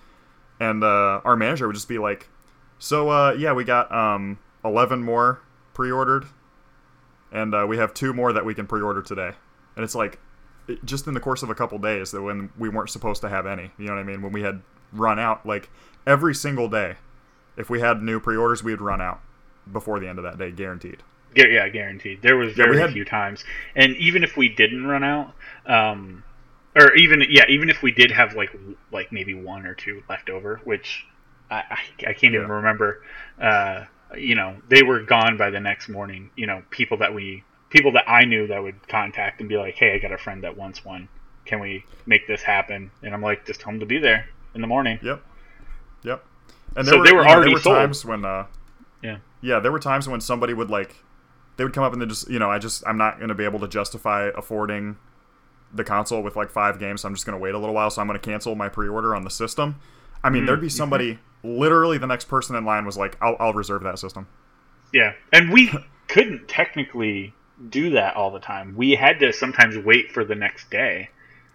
and 0.59 0.83
uh, 0.83 1.21
our 1.23 1.35
manager 1.35 1.67
would 1.67 1.75
just 1.75 1.87
be 1.87 1.99
like, 1.99 2.29
"So 2.79 3.09
uh, 3.09 3.33
yeah, 3.37 3.53
we 3.53 3.63
got 3.63 3.91
um, 3.91 4.39
eleven 4.65 5.03
more 5.03 5.39
pre-ordered, 5.75 6.25
and 7.31 7.53
uh, 7.53 7.67
we 7.69 7.77
have 7.77 7.93
two 7.93 8.11
more 8.11 8.33
that 8.33 8.43
we 8.43 8.55
can 8.55 8.65
pre-order 8.65 9.03
today." 9.03 9.33
And 9.75 9.83
it's 9.83 9.93
like, 9.93 10.17
it, 10.67 10.83
just 10.83 11.05
in 11.05 11.13
the 11.13 11.19
course 11.19 11.43
of 11.43 11.51
a 11.51 11.53
couple 11.55 11.77
days, 11.77 12.09
that 12.09 12.23
when 12.23 12.49
we 12.57 12.69
weren't 12.69 12.89
supposed 12.89 13.21
to 13.21 13.29
have 13.29 13.45
any, 13.45 13.69
you 13.77 13.85
know 13.85 13.93
what 13.93 13.99
I 13.99 14.03
mean? 14.03 14.23
When 14.23 14.31
we 14.31 14.41
had 14.41 14.63
run 14.93 15.19
out, 15.19 15.45
like 15.45 15.69
every 16.05 16.33
single 16.35 16.69
day, 16.69 16.95
if 17.57 17.69
we 17.69 17.79
had 17.79 18.01
new 18.01 18.19
pre-orders, 18.19 18.63
we 18.63 18.71
would 18.71 18.81
run 18.81 19.01
out 19.01 19.21
before 19.71 19.99
the 19.99 20.07
end 20.07 20.17
of 20.19 20.23
that 20.23 20.37
day, 20.37 20.51
guaranteed. 20.51 21.03
Yeah, 21.35 21.67
guaranteed. 21.69 22.21
There 22.21 22.37
was 22.37 22.55
Yeah, 22.57 22.65
very 22.65 22.79
had- 22.79 22.91
few 22.91 23.05
times, 23.05 23.43
and 23.75 23.95
even 23.97 24.23
if 24.23 24.37
we 24.37 24.49
didn't 24.49 24.85
run 24.85 25.03
out, 25.03 25.33
um, 25.65 26.23
or 26.75 26.93
even 26.95 27.23
yeah, 27.29 27.45
even 27.49 27.69
if 27.69 27.81
we 27.81 27.91
did 27.91 28.11
have 28.11 28.35
like 28.35 28.55
like 28.91 29.11
maybe 29.11 29.33
one 29.33 29.65
or 29.65 29.73
two 29.73 30.03
left 30.09 30.29
over, 30.29 30.59
which 30.63 31.05
I 31.49 31.55
I, 31.69 31.79
I 32.09 32.13
can't 32.13 32.35
even 32.35 32.49
remember. 32.49 33.01
Uh, 33.41 33.85
you 34.15 34.35
know, 34.35 34.57
they 34.69 34.83
were 34.83 35.01
gone 35.01 35.37
by 35.37 35.49
the 35.49 35.59
next 35.59 35.89
morning. 35.89 36.29
You 36.35 36.45
know, 36.45 36.61
people 36.69 36.97
that 36.97 37.13
we 37.15 37.43
people 37.71 37.91
that 37.93 38.07
I 38.07 38.25
knew 38.25 38.45
that 38.47 38.61
would 38.61 38.87
contact 38.87 39.39
and 39.39 39.49
be 39.49 39.57
like, 39.57 39.73
"Hey, 39.75 39.93
I 39.95 39.97
got 39.97 40.11
a 40.11 40.17
friend 40.19 40.43
that 40.43 40.55
wants 40.57 40.85
one. 40.85 41.09
Can 41.45 41.59
we 41.59 41.83
make 42.05 42.27
this 42.27 42.43
happen?" 42.43 42.91
And 43.01 43.13
I'm 43.13 43.21
like, 43.23 43.45
"Just 43.45 43.61
tell 43.61 43.71
them 43.71 43.79
to 43.79 43.85
be 43.87 43.97
there 43.99 44.27
in 44.55 44.61
the 44.61 44.67
morning." 44.67 44.99
Yep. 45.01 45.23
Yep. 46.03 46.25
And 46.75 46.87
So 46.87 47.03
they 47.03 47.13
were 47.13 47.23
you 47.23 47.27
know, 47.35 47.41
there 47.41 47.51
were 47.51 47.59
times 47.59 48.05
when 48.05 48.25
uh 48.25 48.45
Yeah. 49.01 49.17
yeah, 49.41 49.59
there 49.59 49.71
were 49.71 49.79
times 49.79 50.07
when 50.07 50.21
somebody 50.21 50.53
would 50.53 50.69
like 50.69 50.95
they 51.57 51.63
would 51.63 51.73
come 51.73 51.83
up 51.83 51.93
and 51.93 52.01
they 52.01 52.05
just 52.05 52.29
you 52.29 52.39
know, 52.39 52.49
I 52.49 52.59
just 52.59 52.83
I'm 52.87 52.97
not 52.97 53.19
gonna 53.19 53.35
be 53.35 53.43
able 53.45 53.59
to 53.59 53.67
justify 53.67 54.29
affording 54.35 54.97
the 55.73 55.83
console 55.83 56.21
with 56.21 56.35
like 56.35 56.51
five 56.51 56.79
games, 56.79 57.01
so 57.01 57.07
I'm 57.07 57.13
just 57.15 57.25
gonna 57.25 57.37
wait 57.37 57.53
a 57.55 57.59
little 57.59 57.75
while, 57.75 57.89
so 57.89 58.01
I'm 58.01 58.07
gonna 58.07 58.19
cancel 58.19 58.55
my 58.55 58.69
pre 58.69 58.87
order 58.87 59.15
on 59.15 59.23
the 59.23 59.29
system. 59.29 59.75
I 60.23 60.29
mean, 60.29 60.43
Mm, 60.43 60.47
there'd 60.47 60.61
be 60.61 60.69
somebody 60.69 61.19
literally 61.43 61.97
the 61.97 62.07
next 62.07 62.25
person 62.25 62.55
in 62.55 62.63
line 62.65 62.85
was 62.85 62.97
like, 62.97 63.17
I'll 63.21 63.35
I'll 63.39 63.53
reserve 63.53 63.83
that 63.83 63.99
system. 63.99 64.27
Yeah, 64.93 65.13
and 65.31 65.51
we 65.51 65.71
couldn't 66.07 66.47
technically 66.47 67.33
do 67.69 67.91
that 67.91 68.15
all 68.15 68.31
the 68.31 68.39
time. 68.39 68.75
We 68.75 68.91
had 68.95 69.19
to 69.19 69.31
sometimes 69.33 69.77
wait 69.77 70.11
for 70.11 70.23
the 70.25 70.35
next 70.35 70.69
day 70.69 71.09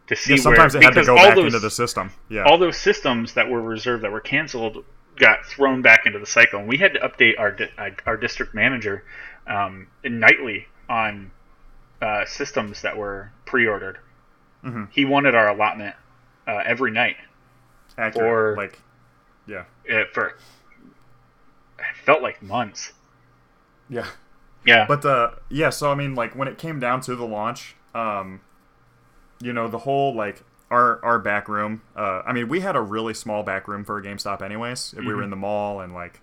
to 0.08 0.16
see 0.16 0.32
Yeah, 0.34 0.40
sometimes 0.40 0.74
where 0.74 0.82
it 0.82 0.86
had 0.86 0.94
to 1.00 1.04
go 1.06 1.14
back 1.16 1.34
those, 1.36 1.46
into 1.46 1.58
the 1.60 1.70
system. 1.70 2.10
Yeah. 2.28 2.44
all 2.44 2.58
those 2.58 2.76
systems 2.76 3.34
that 3.34 3.48
were 3.48 3.60
reserved 3.62 4.02
that 4.04 4.12
were 4.12 4.20
canceled 4.20 4.84
got 5.16 5.44
thrown 5.46 5.82
back 5.82 6.06
into 6.06 6.18
the 6.18 6.26
cycle, 6.26 6.60
and 6.60 6.68
we 6.68 6.76
had 6.78 6.94
to 6.94 7.00
update 7.00 7.38
our 7.38 7.56
uh, 7.78 7.90
our 8.06 8.16
district 8.16 8.54
manager 8.54 9.04
um, 9.46 9.88
nightly 10.04 10.66
on 10.88 11.30
uh, 12.00 12.24
systems 12.26 12.82
that 12.82 12.96
were 12.96 13.32
pre-ordered. 13.44 13.98
Mhm. 14.64 14.88
He 14.90 15.04
wanted 15.04 15.34
our 15.34 15.48
allotment 15.48 15.94
uh, 16.46 16.62
every 16.64 16.90
night 16.90 17.16
Accurate. 17.96 18.26
or- 18.28 18.56
like 18.56 18.80
yeah. 19.46 19.64
uh, 19.92 20.04
for 20.12 20.28
it 20.28 20.34
felt 22.04 22.22
like 22.22 22.42
months. 22.42 22.92
Yeah. 23.88 24.06
Yeah, 24.66 24.84
But 24.86 25.04
uh, 25.04 25.30
yeah, 25.48 25.70
so 25.70 25.90
I 25.90 25.94
mean, 25.94 26.14
like 26.14 26.34
when 26.36 26.46
it 26.48 26.58
came 26.58 26.78
down 26.78 27.00
to 27.02 27.16
the 27.16 27.24
launch, 27.24 27.74
um, 27.94 28.40
you 29.40 29.52
know, 29.52 29.68
the 29.68 29.78
whole 29.78 30.14
like 30.14 30.42
our 30.70 31.02
our 31.04 31.18
back 31.18 31.48
room. 31.48 31.82
Uh, 31.96 32.22
I 32.26 32.32
mean, 32.32 32.48
we 32.48 32.60
had 32.60 32.76
a 32.76 32.80
really 32.80 33.14
small 33.14 33.42
back 33.42 33.68
room 33.68 33.84
for 33.84 33.98
a 33.98 34.02
GameStop, 34.02 34.42
anyways. 34.42 34.94
We 34.96 35.14
were 35.14 35.22
in 35.22 35.30
the 35.30 35.36
mall 35.36 35.80
and 35.80 35.94
like 35.94 36.20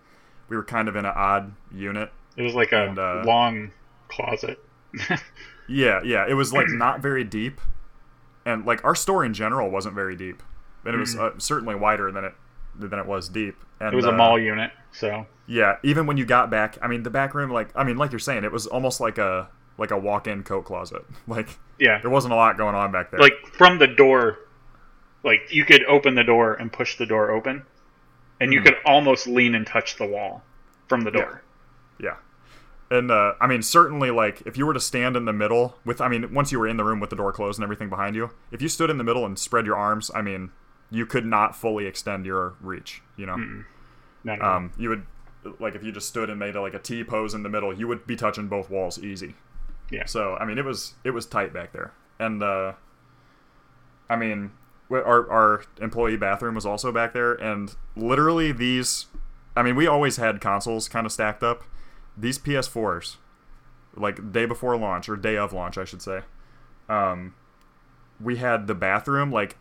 we 0.50 0.56
were 0.56 0.64
kind 0.64 0.88
of 0.88 0.96
in 0.96 1.06
an 1.06 1.14
odd 1.16 1.54
unit. 1.74 2.12
It 2.38 2.44
was 2.44 2.54
like 2.54 2.72
a 2.72 2.88
And, 2.88 3.00
uh, 3.00 3.24
long 3.26 3.72
closet. 4.10 4.60
Yeah, 5.68 6.02
yeah. 6.04 6.26
It 6.28 6.36
was 6.36 6.54
like 6.54 6.68
not 6.70 7.02
very 7.02 7.24
deep, 7.24 7.60
and 8.46 8.66
like 8.66 8.84
our 8.86 8.94
store 8.96 9.26
in 9.26 9.34
general 9.34 9.70
wasn't 9.72 9.96
very 9.96 10.16
deep, 10.16 10.44
and 10.86 10.94
it 10.94 11.00
was 11.00 11.16
uh, 11.16 11.32
certainly 11.40 11.76
wider 11.76 12.12
than 12.12 12.24
it 12.24 12.34
than 12.78 13.00
it 13.00 13.06
was 13.08 13.30
deep. 13.30 13.56
And 13.80 13.92
it 13.94 13.96
was 13.96 14.06
a 14.06 14.10
uh, 14.10 14.18
mall 14.18 14.38
unit, 14.40 14.72
so 14.92 15.26
Yeah, 15.48 15.78
even 15.84 16.06
when 16.06 16.18
you 16.18 16.26
got 16.26 16.50
back, 16.52 16.78
I 16.82 16.88
mean, 16.88 17.04
the 17.04 17.10
back 17.10 17.34
room, 17.34 17.50
like 17.50 17.70
I 17.76 17.84
mean, 17.84 17.98
like 17.98 18.12
you're 18.12 18.20
saying, 18.20 18.44
it 18.44 18.52
was 18.52 18.68
almost 18.68 19.00
like 19.02 19.18
a 19.18 19.50
like 19.78 19.92
a 19.92 19.98
walk-in 19.98 20.44
coat 20.44 20.66
closet. 20.66 21.04
Like 21.28 21.58
yeah, 21.80 22.00
there 22.02 22.10
wasn't 22.12 22.34
a 22.34 22.38
lot 22.38 22.58
going 22.58 22.76
on 22.76 22.92
back 22.92 23.12
there. 23.12 23.20
like 23.20 23.34
from 23.58 23.80
the 23.80 23.88
door, 23.88 24.40
like 25.24 25.42
you 25.52 25.66
could 25.66 25.84
open 25.86 26.16
the 26.16 26.24
door 26.24 26.54
and 26.54 26.72
push 26.72 26.98
the 26.98 27.06
door 27.06 27.32
open, 27.32 27.64
and 28.40 28.54
you 28.54 28.62
Mhm. 28.62 28.66
could 28.66 28.76
almost 28.86 29.28
lean 29.28 29.56
and 29.56 29.66
touch 29.68 29.98
the 29.98 30.06
wall 30.06 30.44
from 30.88 31.02
the 31.02 31.12
door. 31.12 31.42
Yeah. 32.00 32.16
And 32.92 33.10
uh, 33.10 33.34
I 33.42 33.48
mean, 33.48 33.62
certainly, 33.64 34.12
like 34.12 34.42
if 34.46 34.58
you 34.58 34.66
were 34.66 34.74
to 34.74 34.80
stand 34.80 35.18
in 35.18 35.26
the 35.26 35.34
middle 35.34 35.78
with, 35.84 36.00
I 36.00 36.08
mean, 36.08 36.34
once 36.34 36.52
you 36.52 36.60
were 36.60 36.68
in 36.68 36.78
the 36.78 36.84
room 36.84 37.00
with 37.00 37.10
the 37.10 37.16
door 37.16 37.34
closed 37.34 37.58
and 37.60 37.64
everything 37.64 37.90
behind 37.90 38.16
you, 38.16 38.30
if 38.52 38.62
you 38.62 38.70
stood 38.70 38.90
in 38.92 38.98
the 39.00 39.04
middle 39.04 39.26
and 39.26 39.38
spread 39.40 39.66
your 39.66 39.76
arms, 39.76 40.12
I 40.14 40.22
mean, 40.22 40.52
you 40.92 41.06
could 41.08 41.26
not 41.26 41.56
fully 41.56 41.88
extend 41.88 42.26
your 42.28 42.54
reach. 42.62 43.02
You 43.18 43.26
know, 43.26 43.36
No, 43.38 43.64
no, 44.24 44.36
no. 44.36 44.46
um, 44.46 44.72
you 44.78 44.90
would 44.90 45.06
like 45.60 45.74
if 45.76 45.84
you 45.84 45.92
just 45.92 46.08
stood 46.08 46.30
and 46.30 46.40
made 46.40 46.56
a, 46.56 46.62
like 46.62 46.74
a 46.76 46.80
T 46.80 47.04
pose 47.04 47.34
in 47.34 47.42
the 47.44 47.50
middle, 47.50 47.74
you 47.74 47.88
would 47.88 48.06
be 48.06 48.16
touching 48.16 48.48
both 48.48 48.70
walls 48.70 49.00
easy. 49.00 49.34
Yeah. 49.90 50.06
So 50.06 50.36
I 50.36 50.46
mean, 50.46 50.58
it 50.58 50.66
was 50.66 50.94
it 51.04 51.12
was 51.12 51.26
tight 51.26 51.54
back 51.54 51.72
there, 51.72 51.94
and 52.20 52.42
uh, 52.42 52.74
I 54.10 54.16
mean, 54.16 54.52
our 54.92 55.30
our 55.32 55.64
employee 55.82 56.18
bathroom 56.18 56.56
was 56.56 56.66
also 56.66 56.92
back 56.92 57.14
there, 57.14 57.34
and 57.34 57.76
literally 57.96 58.52
these, 58.52 59.08
I 59.56 59.64
mean, 59.64 59.76
we 59.76 59.88
always 59.88 60.18
had 60.18 60.42
consoles 60.42 60.88
kind 60.88 61.06
of 61.06 61.12
stacked 61.12 61.44
up. 61.44 61.64
These 62.18 62.40
PS4s, 62.40 63.18
like 63.96 64.32
day 64.32 64.46
before 64.46 64.78
launch 64.78 65.10
or 65.10 65.18
day 65.18 65.38
of 65.38 65.52
launch, 65.52 65.78
I 65.78 65.84
should 65.84 66.02
say, 66.02 66.22
um, 66.88 67.36
we 68.20 68.38
had 68.38 68.68
the 68.68 68.76
bathroom 68.76 69.32
like. 69.32 69.58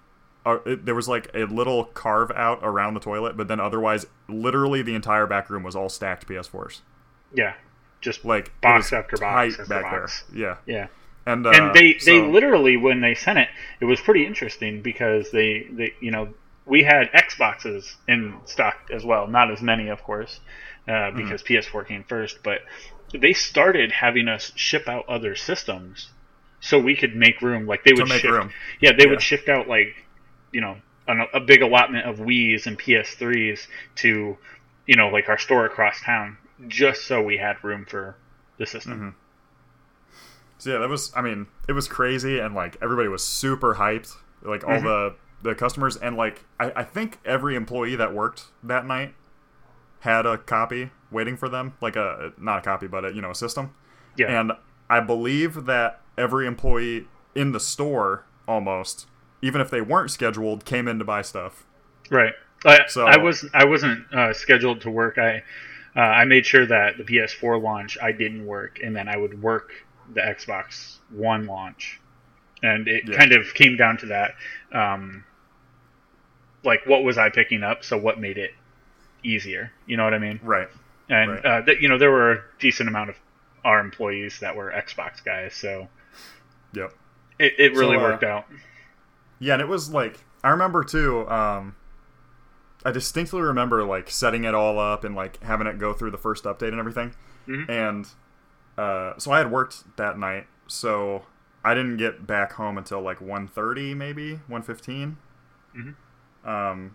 Uh, 0.47 0.59
it, 0.67 0.85
there 0.85 0.95
was 0.95 1.09
like 1.09 1.31
a 1.33 1.45
little 1.45 1.85
carve 1.85 2.31
out 2.33 2.59
around 2.63 2.93
the 2.93 3.01
toilet, 3.01 3.35
but 3.35 3.49
then 3.49 3.59
otherwise, 3.59 4.05
literally 4.29 4.83
the 4.83 4.95
entire 4.95 5.27
back 5.27 5.49
room 5.49 5.63
was 5.63 5.75
all 5.75 5.89
stacked 5.89 6.29
PS4s. 6.29 6.83
yeah, 7.35 7.55
just 8.05 8.25
Like 8.25 8.47
it 8.49 8.61
Box 8.63 8.93
was 8.93 8.93
after 8.93 9.17
box 9.17 9.57
tight 9.57 9.61
after 9.63 9.65
back 9.67 9.83
box. 9.91 10.25
there. 10.31 10.41
Yeah, 10.41 10.57
yeah. 10.67 10.87
and 11.27 11.47
uh, 11.47 11.51
and 11.51 11.75
they 11.75 11.95
they 12.05 12.21
literally 12.23 12.77
when 12.77 13.01
they 13.01 13.15
sent 13.15 13.39
it, 13.39 13.49
it 13.81 13.87
was 13.87 14.01
pretty 14.01 14.27
interesting 14.27 14.83
because 14.83 15.31
they 15.31 15.67
they 15.71 15.95
you 16.01 16.11
know 16.11 16.29
we 16.67 16.83
had 16.85 17.11
Xboxes 17.13 17.97
in 18.09 18.35
stock 18.47 18.77
as 18.93 19.05
well, 19.05 19.27
not 19.27 19.51
as 19.51 19.61
many 19.63 19.89
of 19.89 20.03
course, 20.03 20.41
uh, 20.89 20.93
Mm-hmm. 20.93 21.17
because 21.17 21.43
PS4 21.43 21.87
came 21.87 22.05
first, 22.05 22.39
but 22.43 22.61
they 23.13 23.33
started 23.33 23.93
having 23.93 24.29
us 24.29 24.53
ship 24.57 24.89
out 24.89 25.05
other 25.09 25.35
systems 25.37 26.11
so 26.61 26.79
we 26.79 26.97
could 26.97 27.15
make 27.17 27.41
room. 27.43 27.67
Like 27.67 27.85
they 27.85 27.93
To 27.93 28.03
would 28.03 28.09
make 28.09 28.21
shift, 28.23 28.33
room. 28.33 28.51
yeah, 28.81 28.93
they 28.93 29.05
Yeah. 29.05 29.11
would 29.11 29.23
shift 29.23 29.49
out 29.49 29.69
like 29.69 29.95
you 30.53 30.61
know 30.61 30.77
an, 31.07 31.27
a 31.35 31.41
big 31.41 31.63
allotment 31.63 32.07
of 32.07 32.19
Wii's 32.19 32.67
and 32.67 32.79
PS3s 32.79 33.67
to 33.97 34.37
you 34.87 34.97
know 34.97 35.09
like 35.09 35.29
our 35.29 35.39
store 35.39 35.67
across 35.67 36.01
town 36.01 36.39
just 36.69 37.07
so 37.07 37.23
we 37.23 37.37
had 37.39 37.63
room 37.65 37.85
for 37.87 38.17
the 38.59 38.67
system. 38.67 38.93
Mm-hmm. 38.95 39.09
So 40.59 40.73
yeah, 40.73 40.79
that 40.79 40.89
was. 40.89 41.13
I 41.15 41.23
mean, 41.23 41.47
it 41.69 41.73
was 41.73 41.89
crazy, 41.89 42.39
and 42.39 42.55
like 42.55 42.77
everybody 42.83 43.09
was 43.09 43.23
super 43.25 43.75
hyped. 43.75 44.15
Like 44.43 44.65
all 44.65 44.75
Mm-hmm. 44.75 44.87
the 44.87 45.15
the 45.43 45.55
customers, 45.55 45.97
and 45.97 46.17
like 46.17 46.45
I, 46.59 46.73
I 46.77 46.85
think 46.85 47.19
every 47.25 47.55
employee 47.55 47.97
that 47.97 48.15
worked 48.15 48.45
that 48.63 48.87
night 48.87 49.15
had 50.01 50.27
a 50.27 50.39
copy 50.39 50.91
waiting 51.11 51.37
for 51.37 51.49
them, 51.49 51.75
like 51.81 51.97
a 51.97 52.33
not 52.39 52.59
a 52.59 52.63
copy, 52.63 52.87
but 52.87 53.05
a 53.05 53.13
you 53.15 53.21
know 53.21 53.31
a 53.31 53.35
system. 53.35 53.75
Yeah, 54.17 54.41
And 54.41 54.53
I 54.89 55.01
believe 55.01 55.65
that 55.67 56.01
every 56.17 56.47
employee 56.47 57.09
in 57.35 57.51
the 57.53 57.59
store 57.59 58.25
almost, 58.47 59.07
even 59.43 59.61
if 59.61 59.71
they 59.71 59.81
weren't 59.81 60.11
scheduled, 60.13 60.65
came 60.65 60.87
in 60.87 60.99
to 61.01 61.05
buy 61.05 61.23
stuff. 61.23 61.67
Right. 62.11 62.33
I, 62.65 62.81
So- 62.87 63.07
I 63.07 63.17
was 63.19 63.45
I 63.53 63.65
wasn't 63.65 64.13
uh, 64.15 64.33
scheduled 64.33 64.81
to 64.83 64.91
work. 64.91 65.19
I 65.19 65.43
uh, 65.97 66.01
I 66.01 66.25
made 66.25 66.45
sure 66.47 66.67
that 66.67 66.97
the 66.99 67.05
PS4 67.05 67.63
launch 67.63 67.97
I 68.03 68.13
didn't 68.13 68.47
work, 68.47 68.81
and 68.83 68.95
then 68.95 69.09
I 69.09 69.17
would 69.17 69.41
work 69.43 69.73
the 70.13 70.21
Xbox 70.21 70.99
One 71.11 71.47
launch, 71.47 72.01
and 72.63 72.89
it 72.89 73.09
Yeah. 73.09 73.17
kind 73.17 73.33
of 73.33 73.55
came 73.55 73.77
down 73.77 73.97
to 73.99 74.07
that. 74.07 74.35
Um, 74.73 75.25
like, 76.65 76.87
what 76.87 77.05
was 77.05 77.19
I 77.19 77.29
picking 77.31 77.63
up? 77.63 77.85
So, 77.85 77.97
what 77.99 78.19
made 78.19 78.39
it 78.39 78.55
easier? 79.23 79.71
You 79.87 79.97
know 79.97 80.05
what 80.05 80.15
I 80.15 80.19
mean? 80.19 80.41
Right. 80.43 80.69
And 81.09 81.31
Right. 81.33 81.45
uh, 81.45 81.63
th- 81.63 81.81
you 81.81 81.89
know, 81.89 81.99
there 81.99 82.11
were 82.11 82.33
a 82.33 82.43
decent 82.59 82.89
amount 82.89 83.11
of 83.11 83.17
our 83.65 83.81
employees 83.81 84.41
that 84.41 84.57
were 84.57 84.71
Xbox 84.73 85.23
guys, 85.25 85.55
so 85.55 85.89
Yep. 86.75 86.93
it, 87.39 87.55
it 87.59 87.73
really 87.73 87.97
So, 87.97 88.01
uh, 88.01 88.11
worked 88.11 88.25
out. 88.25 88.47
Yeah, 89.39 89.55
and 89.55 89.63
it 89.63 89.69
was 89.69 89.91
like 89.91 90.19
I 90.43 90.51
remember 90.51 90.85
too. 90.85 91.29
Um, 91.31 91.75
I 92.85 92.91
distinctly 92.93 93.41
remember 93.41 93.83
like 93.85 94.11
setting 94.11 94.45
it 94.45 94.55
all 94.55 94.79
up 94.79 95.05
and 95.05 95.15
like 95.15 95.43
having 95.43 95.67
it 95.67 95.79
go 95.79 95.93
through 95.93 96.11
the 96.11 96.19
first 96.19 96.45
update 96.45 96.69
and 96.69 96.79
everything. 96.79 97.15
Mhm. 97.49 97.69
And 97.69 98.09
uh, 98.77 99.19
so 99.19 99.31
I 99.33 99.39
had 99.39 99.51
worked 99.51 99.97
that 99.97 100.19
night, 100.19 100.47
so 100.67 101.25
I 101.65 101.75
didn't 101.75 101.97
get 101.97 102.27
back 102.27 102.53
home 102.55 102.77
until 102.77 103.01
like 103.01 103.21
1.30 103.21 103.97
maybe 103.97 104.41
1.15. 104.51 105.17
Mhm. 105.77 105.95
Um, 106.45 106.95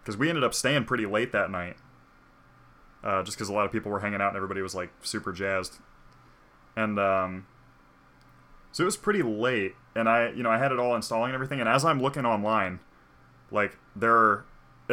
because 0.00 0.16
we 0.16 0.28
ended 0.28 0.44
up 0.44 0.54
staying 0.54 0.84
pretty 0.84 1.06
late 1.06 1.32
that 1.32 1.50
night. 1.50 1.76
Uh, 3.02 3.22
just 3.22 3.36
because 3.36 3.48
a 3.48 3.52
lot 3.52 3.66
of 3.66 3.72
people 3.72 3.90
were 3.90 4.00
hanging 4.00 4.20
out 4.20 4.28
and 4.28 4.36
everybody 4.36 4.62
was 4.62 4.74
like 4.74 4.90
super 5.02 5.30
jazzed, 5.32 5.78
and 6.74 6.98
um, 6.98 7.46
so 8.72 8.82
it 8.82 8.86
was 8.86 8.96
pretty 8.96 9.22
late, 9.22 9.74
and 9.94 10.08
I, 10.08 10.30
you 10.30 10.42
know, 10.42 10.50
I 10.50 10.56
had 10.56 10.72
it 10.72 10.78
all 10.78 10.94
installing 10.94 11.26
and 11.30 11.34
everything. 11.34 11.60
And 11.60 11.68
as 11.68 11.84
I'm 11.84 12.00
looking 12.00 12.24
online, 12.24 12.80
like 13.50 13.76
there, 13.94 14.44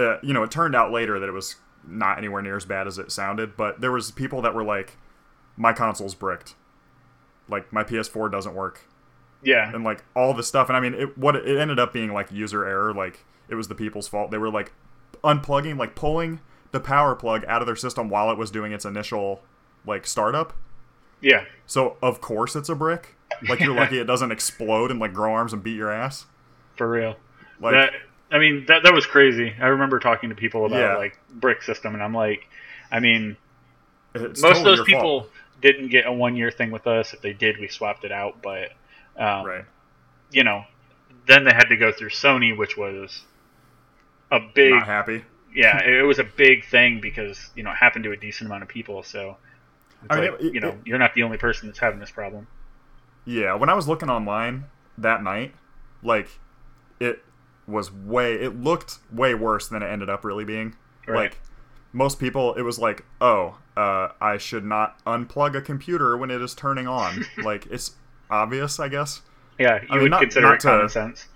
uh, 0.01 0.17
you 0.21 0.33
know, 0.33 0.43
it 0.43 0.51
turned 0.51 0.75
out 0.75 0.91
later 0.91 1.19
that 1.19 1.29
it 1.29 1.31
was 1.33 1.55
not 1.87 2.17
anywhere 2.17 2.41
near 2.41 2.57
as 2.57 2.65
bad 2.65 2.87
as 2.87 2.97
it 2.97 3.11
sounded. 3.11 3.55
But 3.55 3.81
there 3.81 3.91
was 3.91 4.11
people 4.11 4.41
that 4.41 4.53
were 4.53 4.63
like, 4.63 4.97
"My 5.57 5.73
console's 5.73 6.15
bricked," 6.15 6.55
like 7.47 7.71
my 7.71 7.83
PS4 7.83 8.31
doesn't 8.31 8.53
work, 8.53 8.81
Yeah, 9.43 9.73
and 9.73 9.83
like 9.83 10.03
all 10.15 10.33
this 10.33 10.47
stuff. 10.47 10.67
And 10.69 10.77
I 10.77 10.79
mean, 10.79 10.93
it 10.93 11.17
what 11.17 11.35
it 11.35 11.57
ended 11.59 11.79
up 11.79 11.93
being 11.93 12.13
like 12.13 12.31
user 12.31 12.65
error. 12.65 12.93
Like 12.93 13.25
it 13.49 13.55
was 13.55 13.67
the 13.67 13.75
people's 13.75 14.07
fault. 14.07 14.31
They 14.31 14.37
were 14.37 14.51
like 14.51 14.71
unplugging, 15.23 15.77
like 15.77 15.95
pulling 15.95 16.39
the 16.71 16.79
power 16.79 17.15
plug 17.15 17.43
out 17.47 17.61
of 17.61 17.65
their 17.65 17.75
system 17.75 18.09
while 18.09 18.31
it 18.31 18.37
was 18.37 18.49
doing 18.49 18.71
its 18.71 18.85
initial 18.85 19.43
like 19.85 20.07
startup. 20.07 20.53
yeah. 21.21 21.45
So 21.65 21.97
of 22.01 22.21
course 22.21 22.55
it's 22.55 22.69
a 22.69 22.75
brick. 22.75 23.15
Like 23.49 23.59
you're 23.59 23.75
lucky 23.75 23.97
it 23.97 24.05
doesn't 24.05 24.31
explode 24.31 24.91
and 24.91 24.99
like 24.99 25.13
grow 25.13 25.33
arms 25.33 25.51
and 25.53 25.63
beat 25.63 25.75
your 25.75 25.91
ass. 25.91 26.25
For 26.75 26.89
real. 26.89 27.17
Like 27.59 27.73
that 27.73 27.91
I 28.31 28.39
mean 28.39 28.65
that 28.67 28.83
that 28.83 28.93
was 28.93 29.05
crazy. 29.05 29.53
I 29.59 29.67
remember 29.67 29.99
talking 29.99 30.29
to 30.29 30.35
people 30.35 30.65
about 30.65 30.79
Yeah. 30.79 30.95
like 30.97 31.17
brick 31.29 31.61
system, 31.63 31.93
and 31.93 32.01
I'm 32.03 32.13
like, 32.13 32.47
I 32.91 32.99
mean, 32.99 33.35
it's 34.15 34.41
most 34.41 34.57
totally 34.57 34.71
of 34.71 34.77
those 34.77 34.85
people 34.85 35.01
fault. 35.21 35.31
didn't 35.61 35.89
get 35.89 36.05
a 36.07 36.11
one 36.13 36.35
year 36.35 36.51
thing 36.51 36.71
with 36.71 36.87
us. 36.87 37.13
If 37.13 37.21
they 37.21 37.33
did, 37.33 37.57
we 37.59 37.67
swapped 37.67 38.03
it 38.05 38.11
out. 38.11 38.41
But 38.41 38.69
um, 39.17 39.45
right? 39.45 39.65
you 40.31 40.43
know, 40.43 40.63
then 41.27 41.43
they 41.43 41.51
had 41.53 41.65
to 41.69 41.77
go 41.77 41.91
through 41.91 42.09
Sony, 42.09 42.55
which 42.57 42.77
was 42.77 43.23
a 44.31 44.39
big 44.39 44.71
Not 44.71 44.85
happy. 44.85 45.23
yeah, 45.53 45.83
it 45.83 46.03
was 46.03 46.19
a 46.19 46.23
big 46.23 46.65
thing 46.65 47.01
because 47.01 47.49
you 47.55 47.63
know 47.63 47.71
it 47.71 47.77
happened 47.77 48.05
to 48.05 48.11
a 48.11 48.17
decent 48.17 48.47
amount 48.49 48.63
of 48.63 48.69
people. 48.69 49.03
So 49.03 49.35
I 50.09 50.15
mean, 50.21 50.31
like, 50.31 50.41
it- 50.41 50.53
you 50.53 50.59
know, 50.61 50.69
it- 50.69 50.79
you're 50.85 50.97
not 50.99 51.13
the 51.15 51.23
only 51.23 51.37
person 51.37 51.67
that's 51.67 51.79
having 51.79 51.99
this 51.99 52.11
problem. 52.11 52.47
Yeah, 53.25 53.53
when 53.55 53.69
I 53.69 53.73
was 53.73 53.87
looking 53.89 54.09
online 54.09 54.65
that 54.97 55.21
night, 55.21 55.53
like 56.01 56.27
it 56.99 57.23
was 57.67 57.91
way 57.91 58.33
it 58.35 58.59
looked 58.61 58.97
way 59.11 59.33
worse 59.35 59.67
than 59.67 59.81
it 59.83 59.87
ended 59.87 60.09
up 60.09 60.23
really 60.25 60.45
being. 60.45 60.75
Right. 61.07 61.15
Like 61.31 61.39
most 61.93 62.19
people 62.19 62.53
it 62.55 62.61
was 62.61 62.79
like, 62.79 63.05
"Oh, 63.19 63.57
uh, 63.77 64.09
I 64.21 64.37
should 64.37 64.63
not 64.65 65.03
unplug 65.05 65.55
a 65.55 65.61
computer 65.61 66.17
when 66.17 66.31
it 66.31 66.41
is 66.41 66.53
turning 66.55 66.87
on." 66.87 67.25
like 67.43 67.65
it's 67.69 67.95
obvious, 68.29 68.79
I 68.79 68.87
guess. 68.89 69.21
Yeah, 69.59 69.81
you 69.81 69.87
I 69.89 69.93
mean, 69.93 70.01
would 70.03 70.11
not- 70.11 70.21
consider 70.21 70.47
not 70.47 70.55
it 70.55 70.61
common 70.61 70.81
to- 70.83 70.89
sense. 70.89 71.27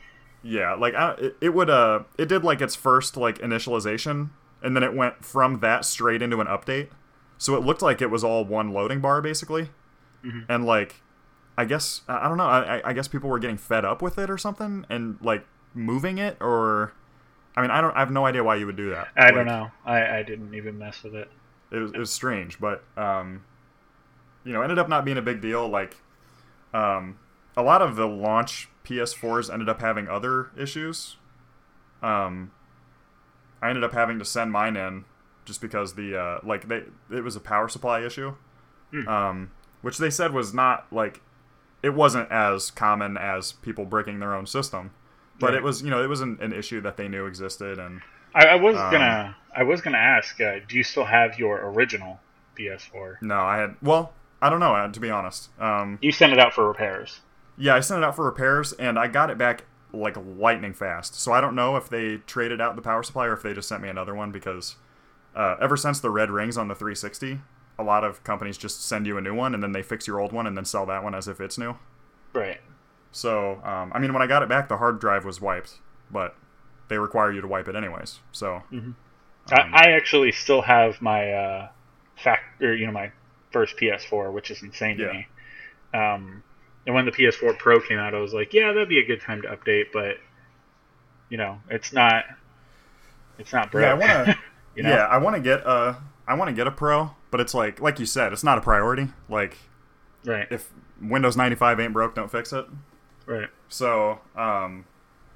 Yeah, 0.43 0.73
like 0.75 0.93
I, 0.93 1.11
it, 1.13 1.37
it 1.41 1.49
would 1.53 1.69
uh 1.69 2.03
it 2.17 2.27
did 2.29 2.43
like 2.43 2.61
its 2.61 2.75
first 2.75 3.17
like 3.17 3.39
initialization 3.39 4.29
and 4.61 4.75
then 4.75 4.83
it 4.83 4.93
went 4.95 5.25
from 5.25 5.59
that 5.59 5.85
straight 5.85 6.21
into 6.21 6.39
an 6.39 6.47
update. 6.47 6.89
So 7.37 7.55
it 7.55 7.63
looked 7.63 7.81
like 7.81 8.01
it 8.01 8.09
was 8.11 8.23
all 8.23 8.45
one 8.45 8.71
loading 8.71 9.01
bar 9.01 9.21
basically. 9.21 9.69
Mhm. 10.23 10.45
And 10.47 10.65
like 10.65 11.01
I 11.57 11.65
guess 11.65 12.01
I 12.07 12.27
don't 12.27 12.37
know, 12.37 12.45
I- 12.45 12.81
I 12.89 12.93
guess 12.93 13.07
people 13.07 13.29
were 13.29 13.39
getting 13.39 13.57
fed 13.57 13.83
up 13.85 14.01
with 14.01 14.17
it 14.19 14.29
or 14.29 14.37
something 14.37 14.85
and 14.89 15.17
like 15.21 15.45
moving 15.75 16.17
it 16.19 16.37
or 16.41 16.93
I 17.55 17.61
mean, 17.61 17.71
I 17.71 17.81
don't 17.81 17.95
I 17.95 17.99
have 17.99 18.11
no 18.11 18.25
idea 18.25 18.43
why 18.43 18.55
you 18.55 18.65
would 18.65 18.77
do 18.77 18.89
that. 18.91 19.09
I 19.17 19.31
Like, 19.31 19.35
don't 19.35 19.45
know. 19.45 19.71
I, 19.85 20.19
I 20.19 20.23
didn't 20.23 20.53
even 20.53 20.77
mess 20.77 21.03
with 21.03 21.15
it. 21.15 21.29
It 21.71 21.77
was, 21.77 21.91
it 21.93 21.97
was 21.99 22.11
strange, 22.11 22.59
but 22.59 22.83
um 22.97 23.43
you 24.43 24.53
know, 24.53 24.61
ended 24.61 24.77
up 24.79 24.89
not 24.89 25.05
being 25.05 25.17
a 25.17 25.21
big 25.21 25.41
deal 25.41 25.67
like 25.67 25.97
um 26.73 27.19
a 27.57 27.63
lot 27.63 27.81
of 27.81 27.95
the 27.95 28.07
launch 28.07 28.69
PS4s 28.83 29.49
ended 29.49 29.69
up 29.69 29.81
having 29.81 30.07
other 30.07 30.51
issues. 30.57 31.17
Um, 32.03 32.51
I 33.61 33.69
ended 33.69 33.83
up 33.83 33.93
having 33.93 34.19
to 34.19 34.25
send 34.25 34.51
mine 34.51 34.75
in 34.75 35.05
just 35.45 35.61
because 35.61 35.95
the 35.95 36.17
uh, 36.19 36.39
like 36.43 36.67
they 36.67 36.83
it 37.11 37.23
was 37.23 37.35
a 37.35 37.39
power 37.39 37.67
supply 37.67 38.01
issue, 38.01 38.35
Hmm. 38.91 39.07
um, 39.07 39.51
which 39.81 39.97
they 39.97 40.09
said 40.09 40.33
was 40.33 40.53
not 40.53 40.85
like 40.91 41.21
it 41.81 41.93
wasn't 41.93 42.29
as 42.31 42.71
common 42.71 43.17
as 43.17 43.53
people 43.53 43.85
breaking 43.85 44.19
their 44.19 44.35
own 44.35 44.45
system, 44.45 44.91
but 45.39 45.53
Right. 45.53 45.55
it 45.55 45.63
was 45.63 45.81
you 45.81 45.89
know 45.89 46.03
it 46.03 46.07
was 46.07 46.21
an, 46.21 46.37
an 46.41 46.53
issue 46.53 46.81
that 46.81 46.97
they 46.97 47.07
knew 47.07 47.25
existed 47.25 47.79
and 47.79 48.01
I, 48.35 48.45
I 48.49 48.55
was 48.55 48.75
Um, 48.77 48.83
gonna 48.83 49.35
I 49.55 49.63
was 49.63 49.81
gonna 49.81 49.97
ask, 49.97 50.39
uh, 50.39 50.59
do 50.67 50.77
you 50.77 50.83
still 50.83 51.05
have 51.05 51.39
your 51.39 51.57
original 51.71 52.19
PS4? 52.55 53.21
no 53.21 53.39
I 53.39 53.57
had 53.57 53.75
well 53.81 54.13
I 54.41 54.49
don't 54.49 54.59
know 54.59 54.75
uh, 54.75 54.91
to 54.91 54.99
be 54.99 55.09
honest 55.09 55.49
um, 55.59 55.99
You 55.99 56.13
sent 56.13 56.31
it 56.31 56.39
out 56.39 56.53
for 56.53 56.65
repairs. 56.65 57.19
yeah 57.57 57.75
I 57.75 57.79
sent 57.79 57.99
it 57.99 58.03
out 58.03 58.15
for 58.15 58.25
repairs 58.25 58.73
and 58.73 58.97
I 58.99 59.07
got 59.07 59.29
it 59.29 59.37
back 59.37 59.65
like 59.93 60.17
lightning 60.37 60.73
fast 60.73 61.15
so 61.15 61.31
I 61.31 61.39
don't 61.41 61.55
know 61.55 61.75
if 61.77 61.89
they 61.89 62.17
traded 62.17 62.59
out 62.59 62.75
the 62.75 62.81
power 62.81 63.03
supply 63.03 63.27
or 63.27 63.33
if 63.33 63.43
they 63.43 63.53
just 63.53 63.69
sent 63.69 63.81
me 63.81 63.89
another 63.89 64.13
one 64.13 64.31
because 64.31 64.75
uh, 65.35 65.55
ever 65.61 65.77
since 65.77 65.99
the 65.99 66.09
red 66.09 66.31
rings 66.31 66.57
on 66.57 66.67
the 66.67 66.75
360 66.75 67.39
a 67.79 67.83
lot 67.83 68.03
of 68.03 68.23
companies 68.23 68.57
just 68.57 68.83
send 68.85 69.05
you 69.07 69.17
a 69.17 69.21
new 69.21 69.33
one 69.33 69.53
and 69.53 69.63
then 69.63 69.71
they 69.71 69.83
fix 69.83 70.07
your 70.07 70.19
old 70.19 70.31
one 70.33 70.47
and 70.47 70.57
then 70.57 70.65
sell 70.65 70.85
that 70.85 71.03
one 71.03 71.15
as 71.15 71.27
if 71.27 71.39
it's 71.41 71.57
new 71.57 71.77
Right. 72.33 72.59
So 73.15 73.61
um, 73.63 73.91
I 73.93 73.99
mean 73.99 74.11
when 74.13 74.21
I 74.21 74.27
got 74.27 74.43
it 74.43 74.49
back 74.49 74.67
the 74.67 74.77
hard 74.77 74.99
drive 74.99 75.23
was 75.25 75.39
wiped 75.39 75.75
but 76.11 76.35
they 76.87 76.97
require 76.97 77.31
you 77.31 77.41
to 77.41 77.47
wipe 77.47 77.67
it 77.67 77.75
anyways 77.75 78.19
so 78.31 78.61
Um, 78.71 78.95
I, 79.51 79.69
I 79.73 79.91
actually 79.91 80.31
still 80.31 80.61
have 80.61 81.01
my 81.01 81.31
uh, 81.31 81.67
fact 82.17 82.61
or 82.61 82.73
you 82.75 82.85
know 82.85 82.91
my 82.91 83.11
first 83.51 83.77
PS4, 83.77 84.33
which 84.33 84.51
is 84.51 84.61
insane 84.63 84.97
to 84.97 85.13
me. 85.13 85.27
Um, 85.93 86.43
and 86.85 86.93
when 86.93 87.05
the 87.05 87.11
PS4 87.11 87.57
Pro 87.57 87.79
came 87.79 87.97
out, 87.99 88.13
I 88.13 88.19
was 88.19 88.33
like, 88.33 88.53
yeah, 88.53 88.73
that'd 88.73 88.89
be 88.89 88.99
a 88.99 89.05
good 89.05 89.21
time 89.21 89.41
to 89.43 89.47
update, 89.47 89.85
but 89.93 90.17
you 91.29 91.37
know, 91.37 91.59
it's 91.69 91.93
not. 91.93 92.25
It's 93.37 93.53
not 93.53 93.71
broke. 93.71 93.83
Yeah, 93.83 93.91
I 93.91 93.93
want 93.93 94.27
to. 94.27 94.37
you 94.75 94.83
know? 94.83 94.89
Yeah, 94.89 95.05
I 95.05 95.17
want 95.17 95.35
to 95.35 95.41
get 95.41 95.59
a. 95.65 95.97
I 96.27 96.33
want 96.33 96.49
to 96.49 96.55
get 96.55 96.67
a 96.67 96.71
pro, 96.71 97.11
but 97.31 97.39
it's 97.39 97.53
like, 97.53 97.79
like 97.79 97.99
you 97.99 98.05
said, 98.05 98.33
it's 98.33 98.43
not 98.43 98.57
a 98.57 98.61
priority. 98.61 99.09
Like, 99.29 99.57
Right. 100.25 100.47
if 100.49 100.71
Windows 100.99 101.37
95 101.37 101.79
ain't 101.79 101.93
broke, 101.93 102.15
don't 102.15 102.31
fix 102.31 102.51
it. 102.51 102.65
Right. 103.25 103.49
So, 103.69 104.19
um, 104.35 104.85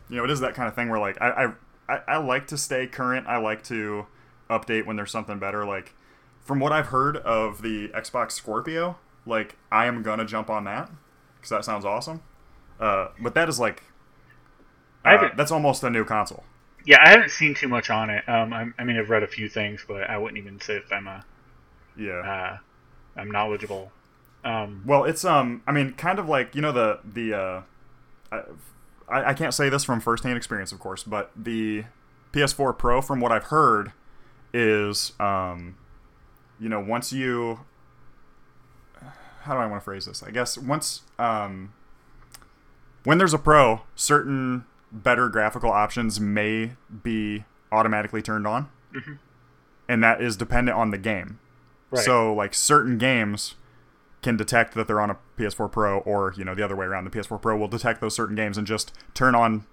you 0.10 0.18
know, 0.18 0.24
it 0.24 0.32
is 0.32 0.40
that 0.42 0.54
kind 0.54 0.68
of 0.68 0.76
thing 0.76 0.90
where 0.90 1.00
like 1.00 1.20
I, 1.22 1.52
I, 1.88 2.00
I, 2.08 2.18
like 2.18 2.48
to 2.48 2.58
stay 2.58 2.88
current. 2.88 3.28
I 3.28 3.38
like 3.38 3.64
to 3.66 4.06
update 4.50 4.86
when 4.86 4.96
there's 4.96 5.12
something 5.12 5.40
better. 5.40 5.66
Like, 5.66 5.94
from 6.42 6.60
what 6.60 6.72
I've 6.72 6.88
heard 6.88 7.18
of 7.18 7.62
the 7.62 7.90
Xbox 7.90 8.32
Scorpio, 8.34 8.98
like 9.26 9.56
I 9.72 9.86
am 9.86 10.02
gonna 10.04 10.26
jump 10.26 10.50
on 10.50 10.64
that 10.66 10.90
because 11.38 11.50
that 11.50 11.66
sounds 11.66 11.86
awesome. 11.86 12.22
Uh, 12.80 13.10
but 13.20 13.34
that 13.36 13.50
is 13.50 13.60
like, 13.60 13.84
uh, 15.04 15.30
that's 15.36 15.52
almost 15.52 15.84
a 15.84 15.90
new 15.90 16.06
console. 16.06 16.44
Yeah, 16.86 16.98
I 17.04 17.10
haven't 17.10 17.32
seen 17.32 17.54
too 17.56 17.68
much 17.68 17.90
on 17.90 18.10
it. 18.10 18.28
Um, 18.28 18.54
I, 18.54 18.68
I 18.80 18.84
mean, 18.84 18.98
I've 18.98 19.10
read 19.10 19.24
a 19.24 19.28
few 19.28 19.50
things, 19.50 19.84
but 19.88 20.10
I 20.10 20.18
wouldn't 20.18 20.38
even 20.38 20.62
say 20.62 20.76
if 20.78 20.92
I'm 20.92 21.08
a 21.08 21.26
Yeah. 21.98 22.22
uh, 22.22 22.58
I'm 23.20 23.32
knowledgeable. 23.32 23.92
Um, 24.44 24.84
Well, 24.86 25.04
it's 25.04 25.26
um, 25.26 25.62
I 25.68 25.72
mean, 25.72 25.94
kind 25.94 26.20
of 26.20 26.30
like 26.30 26.56
you 26.56 26.62
know 26.62 26.72
the 26.72 27.00
the 27.04 27.34
uh, 27.34 27.62
I, 28.32 28.42
I 29.10 29.34
can't 29.34 29.54
say 29.54 29.70
this 29.70 29.84
from 29.84 30.00
firsthand 30.00 30.38
experience, 30.38 30.72
of 30.72 30.80
course, 30.80 31.04
but 31.04 31.32
the 31.36 31.86
PS4 32.34 32.78
Pro, 32.78 33.02
from 33.02 33.20
what 33.20 33.32
I've 33.32 33.46
heard, 33.46 33.92
is 34.54 35.14
um, 35.20 35.78
you 36.60 36.70
know, 36.70 36.80
once 36.80 37.12
you 37.12 37.62
how 39.42 39.54
do 39.54 39.60
I 39.60 39.66
want 39.66 39.82
to 39.82 39.84
phrase 39.84 40.06
this? 40.06 40.22
I 40.22 40.32
guess 40.32 40.58
once 40.58 41.02
um, 41.18 41.74
when 43.04 43.18
there's 43.18 43.34
a 43.34 43.40
Pro, 43.40 43.82
certain 43.96 44.66
better 44.92 45.30
graphical 45.30 45.72
options 45.72 46.20
may 46.20 46.74
be 47.04 47.46
automatically 47.72 48.22
turned 48.22 48.46
on, 48.46 48.70
and 49.88 50.04
that 50.04 50.22
is 50.22 50.36
dependent 50.38 50.78
on 50.78 50.92
the 50.92 50.98
game. 50.98 51.40
right. 51.92 52.04
So 52.04 52.34
like 52.34 52.54
certain 52.54 52.98
games 52.98 53.56
can 54.22 54.36
detect 54.38 54.74
that 54.74 54.88
they're 54.88 55.02
on 55.02 55.10
a 55.10 55.18
PS4 55.38 55.72
Pro, 55.72 56.00
or 56.00 56.34
you 56.36 56.44
know 56.44 56.56
the 56.56 56.64
other 56.64 56.76
way 56.76 56.86
around. 56.86 57.06
The 57.06 57.12
PS4 57.12 57.42
Pro 57.42 57.58
will 57.58 57.68
detect 57.68 58.02
those 58.02 58.16
certain 58.16 58.36
games 58.36 58.58
and 58.58 58.68
just 58.68 58.92
turn 59.14 59.36
on 59.36 59.66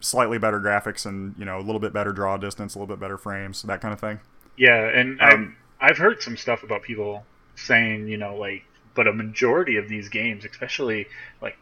slightly 0.00 0.38
better 0.38 0.60
graphics 0.60 1.06
and 1.06 1.34
you 1.38 1.44
know 1.44 1.58
a 1.58 1.62
little 1.62 1.80
bit 1.80 1.92
better 1.92 2.12
draw 2.12 2.36
distance, 2.36 2.74
a 2.74 2.78
little 2.78 2.94
bit 2.94 3.00
better 3.00 3.18
frames, 3.18 3.62
that 3.62 3.80
kind 3.80 3.94
of 3.94 4.00
thing. 4.00 4.20
Yeah, 4.56 4.84
and 4.88 5.20
Um, 5.20 5.56
I've 5.80 5.90
I've 5.90 5.98
heard 5.98 6.22
some 6.22 6.36
stuff 6.36 6.62
about 6.62 6.82
people 6.82 7.24
saying, 7.54 8.08
you 8.08 8.16
know, 8.16 8.36
like, 8.36 8.64
but 8.94 9.06
a 9.06 9.12
majority 9.12 9.76
of 9.76 9.88
these 9.88 10.08
games, 10.08 10.44
especially 10.44 11.06
like 11.40 11.56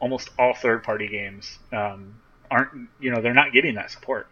almost 0.00 0.30
all 0.38 0.54
third 0.54 0.82
party 0.82 1.08
games, 1.08 1.58
um, 1.72 2.14
aren't 2.50 2.88
you 2.98 3.10
know 3.10 3.20
they're 3.20 3.34
not 3.34 3.52
getting 3.52 3.74
that 3.76 3.90
support. 3.90 4.26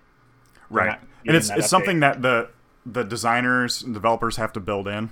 Right, 0.71 0.99
and 1.27 1.37
it's 1.37 1.49
it's 1.51 1.67
update. 1.67 1.69
something 1.69 2.01
that 2.01 2.21
the 2.23 2.51
the 2.85 3.05
designers 3.05 3.83
and 3.83 3.95
developers 3.95 4.37
have 4.37 4.53
to 4.55 4.61
build 4.61 4.87
in. 4.89 5.09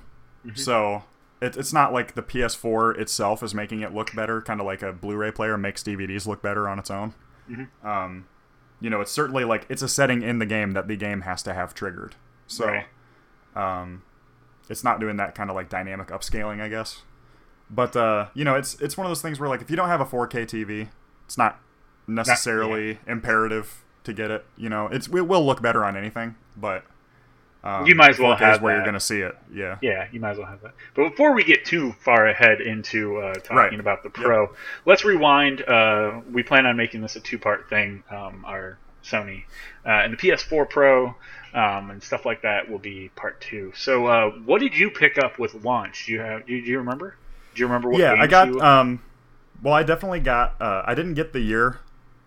Mm-hmm. 0.47 0.55
So 0.57 1.05
it, 1.47 1.57
it's 1.57 1.73
not 1.73 1.93
like 1.93 2.15
the 2.15 2.23
PS4 2.23 2.99
itself 2.99 3.43
is 3.43 3.55
making 3.55 3.81
it 3.81 3.95
look 3.95 4.15
better, 4.15 4.43
kind 4.43 4.61
of 4.61 4.67
like 4.67 4.83
a 4.83 4.93
Blu-ray 4.93 5.33
player 5.33 5.57
makes 5.57 5.83
DVDs 5.83 6.27
look 6.27 6.43
better 6.43 6.69
on 6.69 6.79
its 6.79 6.91
own. 6.91 7.15
Mm-hmm. 7.51 7.87
Um, 7.87 8.27
you 8.81 8.91
know, 8.91 9.01
it's 9.01 9.13
certainly 9.13 9.45
like 9.45 9.67
it's 9.69 9.83
a 9.83 9.89
setting 9.89 10.23
in 10.23 10.39
the 10.39 10.47
game 10.47 10.73
that 10.73 10.89
the 10.89 10.97
game 10.97 11.23
has 11.23 11.43
to 11.45 11.55
have 11.55 11.75
triggered. 11.75 12.15
So, 12.47 12.67
Right. 12.67 12.87
um, 13.55 14.03
it's 14.69 14.85
not 14.85 15.01
doing 15.01 15.17
that 15.17 15.35
kind 15.35 15.49
of 15.51 15.57
like 15.57 15.69
dynamic 15.69 16.09
upscaling, 16.09 16.61
I 16.61 16.69
guess. 16.69 17.03
But 17.71 17.97
uh, 17.97 18.27
you 18.35 18.45
know, 18.45 18.55
it's 18.55 18.81
it's 18.81 18.97
one 18.97 19.07
of 19.07 19.11
those 19.11 19.23
things 19.23 19.41
where 19.41 19.49
like 19.49 19.63
if 19.63 19.71
you 19.71 19.77
don't 19.77 19.89
have 19.89 20.01
a 20.01 20.05
4K 20.05 20.45
TV, 20.47 20.89
it's 21.25 21.39
not 21.39 21.59
necessarily 22.07 22.99
imperative 23.07 23.85
to 24.05 24.13
get 24.13 24.31
it. 24.31 24.45
You 24.57 24.69
know, 24.69 24.87
it's 24.87 25.09
it 25.09 25.27
will 25.27 25.45
look 25.45 25.63
better 25.63 25.85
on 25.85 25.97
anything, 25.97 26.37
but 26.57 26.85
um, 27.67 27.87
You 27.87 27.95
might 27.95 28.11
as 28.11 28.19
well 28.19 28.37
4K 28.37 28.39
have 28.41 28.63
where 28.63 28.73
that. 28.73 28.79
you're 28.79 28.85
going 28.85 28.95
to 28.95 29.01
see 29.01 29.21
it. 29.21 29.37
Yeah. 29.53 29.79
Yeah, 29.83 30.07
you 30.13 30.21
might 30.21 30.31
as 30.33 30.39
well 30.39 30.47
have 30.47 30.61
that. 30.63 30.75
But 30.95 31.11
before 31.11 31.33
we 31.35 31.45
get 31.45 31.65
too 31.65 31.93
far 32.01 32.27
ahead 32.29 32.61
into 32.61 33.19
uh, 33.19 33.35
talking 33.35 33.57
Right. 33.57 33.81
about 33.81 34.03
the 34.03 34.11
Pro, 34.11 34.55
let's 34.85 35.05
rewind. 35.05 35.63
Uh, 35.63 36.21
we 36.31 36.43
plan 36.43 36.67
on 36.67 36.77
making 36.77 37.01
this 37.03 37.17
a 37.17 37.21
two-part 37.21 37.69
thing. 37.69 38.03
Um, 38.11 38.45
our 38.47 38.79
Sony 39.05 39.45
uh, 39.85 39.91
and 39.91 40.13
the 40.13 40.17
PS4 40.17 40.69
Pro 40.69 41.15
um, 41.55 41.91
and 41.91 42.03
stuff 42.03 42.27
like 42.27 42.43
that 42.43 42.69
will 42.71 42.79
be 42.81 43.09
part 43.17 43.41
two. 43.41 43.73
So, 43.77 44.07
uh, 44.07 44.31
what 44.45 44.61
did 44.61 44.77
you 44.77 44.91
pick 44.91 45.17
up 45.19 45.39
with 45.39 45.55
launch? 45.65 46.07
Do 46.07 46.13
you 46.13 46.21
have? 46.21 46.47
Do 46.47 46.55
you, 46.55 46.65
do 46.65 46.71
you 46.73 46.79
remember? 46.79 47.17
Do 47.55 47.61
you 47.61 47.67
remember 47.67 47.89
what? 47.91 48.01
yeah, 48.01 48.15
I 48.19 48.27
got. 48.27 48.49
you- 48.49 48.61
Um, 48.61 49.03
well, 49.63 49.73
I 49.75 49.83
definitely 49.85 50.21
got. 50.21 50.61
Uh, 50.61 50.83
I 50.85 50.95
didn't 50.95 51.15
get 51.15 51.33
the 51.33 51.41
year 51.41 51.79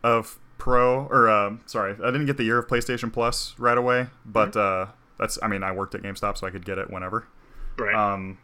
of 0.03 0.39
Pro, 0.57 1.05
or 1.11 1.29
uh, 1.29 1.55
sorry, 1.67 1.93
I 2.01 2.07
didn't 2.11 2.25
get 2.25 2.37
the 2.37 2.43
year 2.43 2.57
of 2.57 2.67
PlayStation 2.67 3.11
Plus 3.13 3.53
right 3.59 3.77
away. 3.77 4.07
But 4.25 4.53
Mm-hmm. 4.53 4.91
That's. 5.19 5.37
I 5.43 5.47
mean, 5.47 5.63
I 5.63 5.71
worked 5.71 5.93
at 5.95 6.01
GameStop, 6.01 6.37
so 6.37 6.47
I 6.47 6.49
could 6.49 6.65
get 6.65 6.77
it 6.77 6.89
whenever. 6.89 7.27
right. 7.77 7.93
Um, 7.93 8.37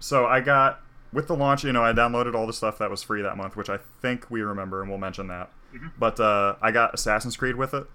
so 0.00 0.26
I 0.26 0.40
got 0.40 0.80
with 1.12 1.28
the 1.28 1.36
launch. 1.36 1.64
You 1.64 1.72
know, 1.72 1.84
I 1.84 1.92
downloaded 1.92 2.34
all 2.34 2.46
the 2.46 2.52
stuff 2.52 2.78
that 2.78 2.90
was 2.90 3.02
free 3.02 3.22
that 3.22 3.36
month, 3.36 3.56
which 3.56 3.68
I 3.70 3.78
think 4.02 4.30
we 4.30 4.42
remember, 4.42 4.80
and 4.80 4.90
we'll 4.90 4.98
mention 4.98 5.28
that. 5.28 5.50
Mm-hmm. 5.74 5.88
But 5.98 6.18
uh, 6.20 6.56
I 6.62 6.70
got 6.70 6.94
Assassin's 6.94 7.36
Creed 7.36 7.56
with 7.56 7.74
it, 7.74 7.86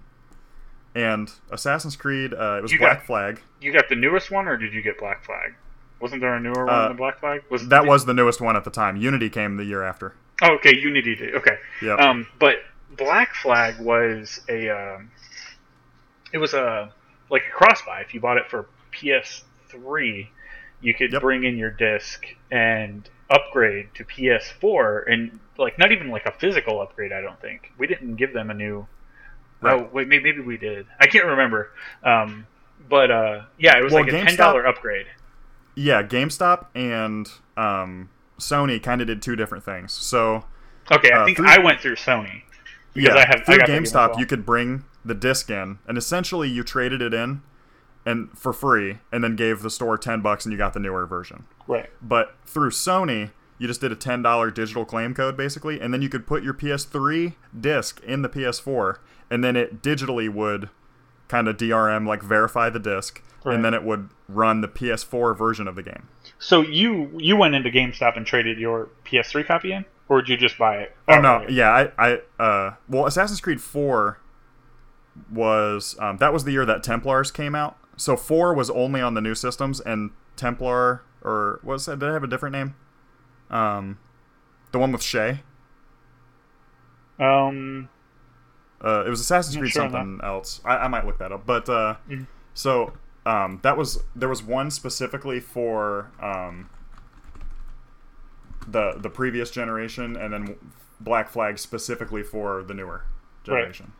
and 0.94 1.30
Assassin's 1.50 1.96
Creed. 1.96 2.34
Uh, 2.34 2.56
it 2.58 2.62
was 2.62 2.72
You 2.72 2.78
Black 2.78 2.98
got- 2.98 3.06
Flag. 3.06 3.40
you 3.60 3.72
got 3.72 3.88
the 3.88 3.96
newest 3.96 4.30
one, 4.30 4.48
or 4.48 4.56
did 4.56 4.72
you 4.72 4.82
get 4.82 4.98
Black 4.98 5.24
Flag? 5.24 5.54
Wasn't 6.00 6.20
there 6.20 6.34
a 6.34 6.40
newer 6.40 6.64
one 6.64 6.74
Uh, 6.74 6.88
than 6.88 6.96
Black 6.96 7.20
Flag? 7.20 7.42
Was 7.50 7.68
That 7.68 7.84
was 7.86 8.06
the 8.06 8.14
newest 8.14 8.40
one 8.40 8.56
at 8.56 8.64
the 8.64 8.70
time. 8.70 8.96
Unity 8.96 9.28
came 9.28 9.56
the 9.58 9.64
year 9.64 9.82
after. 9.82 10.14
Oh, 10.42 10.54
okay. 10.54 10.74
Unity 10.76 11.14
did. 11.14 11.34
Okay. 11.34 11.58
Yeah. 11.82 11.94
Um, 11.96 12.26
but 12.38 12.56
Black 12.96 13.34
Flag 13.34 13.78
was 13.78 14.40
a. 14.48 14.70
Um, 14.70 15.10
it 16.32 16.38
was 16.38 16.54
a 16.54 16.90
like 17.30 17.42
a 17.48 17.50
cross 17.50 17.82
buy. 17.82 18.00
If 18.00 18.12
you 18.14 18.20
bought 18.20 18.36
it 18.38 18.48
for 18.50 18.66
PS3, 18.92 20.28
you 20.80 20.94
could 20.94 21.12
Yep. 21.12 21.22
bring 21.22 21.44
in 21.44 21.56
your 21.56 21.70
disc 21.70 22.24
and 22.50 23.08
upgrade 23.28 23.94
to 23.94 24.04
PS4, 24.04 25.04
and 25.10 25.38
like 25.58 25.78
not 25.78 25.92
even 25.92 26.08
like 26.10 26.26
a 26.26 26.32
physical 26.32 26.80
upgrade. 26.80 27.12
I 27.12 27.20
don't 27.20 27.40
think 27.40 27.72
we 27.78 27.86
didn't 27.86 28.16
give 28.16 28.32
them 28.32 28.50
a 28.50 28.54
new. 28.54 28.86
Right. 29.60 29.74
Oh 29.80 29.88
wait, 29.92 30.08
maybe, 30.08 30.24
maybe 30.24 30.40
we 30.40 30.56
did. 30.56 30.86
I 30.98 31.06
can't 31.06 31.26
remember. 31.26 31.70
Um, 32.02 32.46
but 32.88 33.10
uh, 33.10 33.42
yeah, 33.58 33.78
it 33.78 33.84
was 33.84 33.92
Well, 33.92 34.02
like 34.04 34.12
a 34.12 34.16
GameStop- 34.16 34.26
ten 34.26 34.36
dollar 34.36 34.66
upgrade. 34.66 35.06
Yeah, 35.76 36.02
GameStop 36.02 36.66
and 36.74 37.30
um, 37.56 38.08
Sony 38.38 38.82
kind 38.82 39.00
of 39.00 39.06
did 39.06 39.22
two 39.22 39.36
different 39.36 39.64
things. 39.64 39.92
So 39.92 40.44
Okay, 40.90 41.10
I 41.12 41.18
Uh, 41.20 41.24
think 41.24 41.36
through- 41.36 41.46
I 41.48 41.58
went 41.58 41.80
through 41.80 41.94
Sony. 41.96 42.42
Because 42.94 43.14
yeah, 43.14 43.20
I 43.22 43.26
have- 43.26 43.40
I 43.40 43.44
through 43.44 43.56
got 43.58 43.66
that 43.66 43.72
game 43.72 43.82
as 43.82 43.92
GameStop, 43.92 44.10
well. 44.10 44.20
you 44.20 44.26
could 44.26 44.44
bring 44.46 44.84
the 45.04 45.14
disc 45.14 45.50
in, 45.50 45.78
and 45.86 45.96
essentially 45.96 46.48
you 46.48 46.62
traded 46.62 47.00
it 47.02 47.14
in, 47.14 47.42
and 48.04 48.28
for 48.36 48.52
free, 48.52 48.98
and 49.12 49.22
then 49.22 49.36
gave 49.36 49.62
the 49.62 49.70
store 49.70 49.96
ten 49.98 50.20
bucks, 50.20 50.44
and 50.44 50.52
you 50.52 50.58
got 50.58 50.72
the 50.74 50.80
newer 50.80 51.06
version. 51.06 51.44
Right. 51.66 51.90
But 52.02 52.34
through 52.46 52.70
Sony, 52.70 53.30
you 53.58 53.66
just 53.66 53.80
did 53.80 53.92
a 53.92 53.96
ten 53.96 54.22
dollar 54.22 54.50
digital 54.50 54.84
claim 54.84 55.14
code 55.14 55.36
basically, 55.36 55.80
and 55.80 55.92
then 55.94 56.02
you 56.02 56.08
could 56.08 56.26
put 56.26 56.42
your 56.42 56.54
PS3 56.54 57.34
disc 57.58 58.00
in 58.04 58.22
the 58.22 58.28
PS4, 58.28 58.96
and 59.30 59.44
then 59.44 59.54
it 59.56 59.82
digitally 59.82 60.28
would 60.28 60.70
kind 61.28 61.46
of 61.46 61.56
DRM 61.56 62.06
like 62.08 62.22
verify 62.22 62.68
the 62.70 62.80
disc, 62.80 63.22
Right. 63.44 63.54
and 63.54 63.64
then 63.64 63.72
it 63.74 63.84
would 63.84 64.08
run 64.28 64.60
the 64.62 64.68
PS4 64.68 65.36
version 65.36 65.68
of 65.68 65.74
the 65.76 65.82
game. 65.82 66.08
So 66.38 66.60
you 66.62 67.10
you 67.18 67.36
went 67.36 67.54
into 67.54 67.70
GameStop 67.70 68.16
and 68.16 68.26
traded 68.26 68.58
your 68.58 68.88
PS3 69.04 69.46
copy 69.46 69.72
in, 69.72 69.84
or 70.10 70.20
did 70.20 70.28
you 70.28 70.36
just 70.36 70.58
buy 70.58 70.76
it? 70.78 70.94
Oh 71.08 71.18
no, 71.20 71.28
outright? 71.36 71.50
yeah, 71.52 71.90
I, 71.98 72.20
I, 72.38 72.42
uh, 72.42 72.74
well, 72.88 73.06
Assassin's 73.06 73.40
Creed 73.40 73.62
Four 73.62 74.18
was 75.32 75.96
um, 75.98 76.18
that 76.18 76.32
was 76.32 76.44
the 76.44 76.52
year 76.52 76.66
that 76.66 76.82
Templars 76.82 77.30
came 77.30 77.54
out. 77.54 77.78
So 77.96 78.16
four 78.16 78.52
was 78.54 78.68
only 78.70 79.00
on 79.00 79.14
the 79.14 79.20
new 79.22 79.34
systems, 79.34 79.80
and 79.80 80.10
Templar 80.36 81.02
or 81.22 81.60
was 81.62 81.86
that? 81.86 81.98
Did 81.98 82.08
it 82.10 82.12
have 82.12 82.24
a 82.24 82.26
different 82.28 82.52
name? 82.54 82.74
Um, 83.50 83.98
the 84.72 84.78
one 84.78 84.92
with 84.92 85.02
Shay. 85.02 85.40
Um, 87.18 87.88
Uh, 88.82 89.04
it 89.06 89.10
was 89.10 89.20
Assassin's 89.20 89.56
Creed 89.56 89.72
sure 89.72 89.82
something 89.90 90.20
else. 90.24 90.60
I, 90.64 90.78
I 90.78 90.88
might 90.88 91.04
look 91.06 91.18
that 91.18 91.32
up. 91.32 91.44
But 91.44 91.68
uh, 91.68 91.96
Mhm. 92.08 92.26
so 92.54 92.94
um, 93.26 93.60
that 93.62 93.76
was 93.76 94.02
there 94.16 94.28
was 94.28 94.42
one 94.42 94.70
specifically 94.70 95.38
for 95.40 96.10
um, 96.22 96.70
the 98.66 98.94
the 98.96 99.10
previous 99.10 99.50
generation, 99.50 100.16
and 100.16 100.32
then 100.32 100.56
Black 101.00 101.28
Flag 101.28 101.58
specifically 101.58 102.22
for 102.22 102.62
the 102.62 102.74
newer 102.74 103.04
generation. 103.44 103.86
Right. 103.86 103.94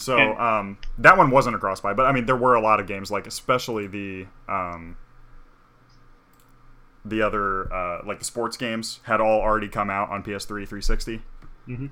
So 0.00 0.16
And- 0.16 0.38
um, 0.38 0.78
that 0.98 1.18
one 1.18 1.30
wasn't 1.30 1.56
a 1.56 1.58
cross 1.58 1.80
buy, 1.80 1.92
but 1.92 2.06
I 2.06 2.12
mean 2.12 2.26
there 2.26 2.36
were 2.36 2.54
a 2.54 2.60
lot 2.60 2.80
of 2.80 2.86
games 2.86 3.10
like 3.10 3.26
especially 3.26 3.86
the 3.86 4.26
um, 4.48 4.96
the 7.04 7.22
other 7.22 7.72
uh, 7.72 8.02
like 8.04 8.18
the 8.18 8.24
sports 8.24 8.56
games 8.56 9.00
had 9.04 9.20
all 9.20 9.40
already 9.40 9.68
come 9.68 9.90
out 9.90 10.10
on 10.10 10.22
PS3 10.22 10.46
360. 10.46 11.22
Mm-hmm. 11.68 11.86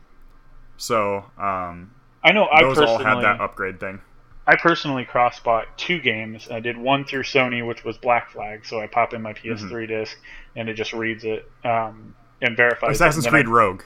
So 0.76 1.24
um, 1.38 1.92
I 2.22 2.32
know. 2.32 2.46
I 2.46 2.62
those 2.62 2.78
all 2.78 2.98
had 2.98 3.22
that 3.22 3.40
upgrade 3.40 3.80
thing. 3.80 4.00
I 4.46 4.56
personally 4.56 5.04
cross 5.04 5.40
bought 5.40 5.76
two 5.76 6.00
games. 6.00 6.48
I 6.50 6.60
did 6.60 6.76
one 6.78 7.04
through 7.04 7.24
Sony, 7.24 7.66
which 7.66 7.84
was 7.84 7.96
Black 7.98 8.30
Flag, 8.30 8.64
so 8.64 8.80
I 8.80 8.86
pop 8.86 9.12
in 9.12 9.20
my 9.22 9.32
PS3 9.32 9.70
Mm-hmm. 9.70 9.86
disc 9.86 10.16
and 10.54 10.68
it 10.68 10.74
just 10.74 10.92
reads 10.92 11.24
it 11.24 11.50
um, 11.64 12.14
and 12.40 12.56
verifies. 12.56 12.96
Assassin's 12.96 13.26
it. 13.26 13.28
And 13.28 13.34
Creed 13.34 13.48
Rogue. 13.48 13.82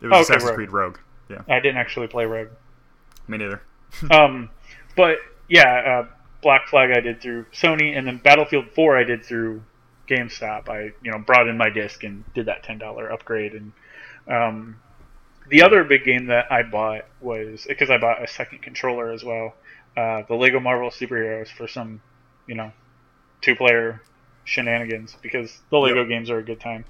It 0.00 0.06
was 0.06 0.12
Oh, 0.12 0.20
okay, 0.20 0.22
Assassin's 0.22 0.44
Rogue. 0.44 0.54
Creed 0.54 0.70
Rogue. 0.72 0.98
Yeah, 1.28 1.42
I, 1.48 1.56
I 1.56 1.60
didn't 1.60 1.78
actually 1.78 2.06
play 2.06 2.24
Rogue. 2.26 2.48
me 3.28 3.38
neither. 3.38 3.62
um, 4.10 4.50
but 4.96 5.18
yeah, 5.48 6.02
uh, 6.04 6.14
Black 6.42 6.68
Flag 6.68 6.90
I 6.96 7.00
did 7.00 7.20
through 7.20 7.46
Sony, 7.52 7.96
and 7.98 8.06
then 8.06 8.18
Battlefield 8.18 8.66
4 8.74 8.96
I 8.96 9.04
did 9.04 9.24
through 9.24 9.62
GameStop. 10.08 10.68
I 10.68 10.92
you 11.02 11.10
know 11.10 11.18
brought 11.18 11.48
in 11.48 11.56
my 11.58 11.68
disc 11.70 12.02
and 12.04 12.24
did 12.34 12.46
that 12.46 12.62
ten 12.62 12.78
dollar 12.78 13.10
upgrade. 13.12 13.52
And 13.54 13.72
um, 14.28 14.76
the 15.48 15.62
other 15.62 15.82
big 15.84 16.04
game 16.04 16.26
that 16.26 16.50
I 16.50 16.62
bought 16.62 17.06
was 17.20 17.64
because 17.68 17.90
I 17.90 17.98
bought 17.98 18.22
a 18.22 18.28
second 18.28 18.62
controller 18.62 19.10
as 19.10 19.22
well. 19.24 19.54
Uh, 20.00 20.22
the 20.28 20.34
Lego 20.34 20.60
Marvel 20.60 20.90
Superheroes 20.90 21.48
for 21.48 21.66
some 21.68 22.00
you 22.46 22.54
know 22.54 22.72
two 23.42 23.54
player 23.54 24.00
shenanigans 24.44 25.16
because 25.22 25.50
the 25.70 25.76
Lego 25.78 26.00
Yep. 26.00 26.08
games 26.08 26.30
are 26.30 26.38
a 26.38 26.42
good 26.50 26.60
time. 26.60 26.84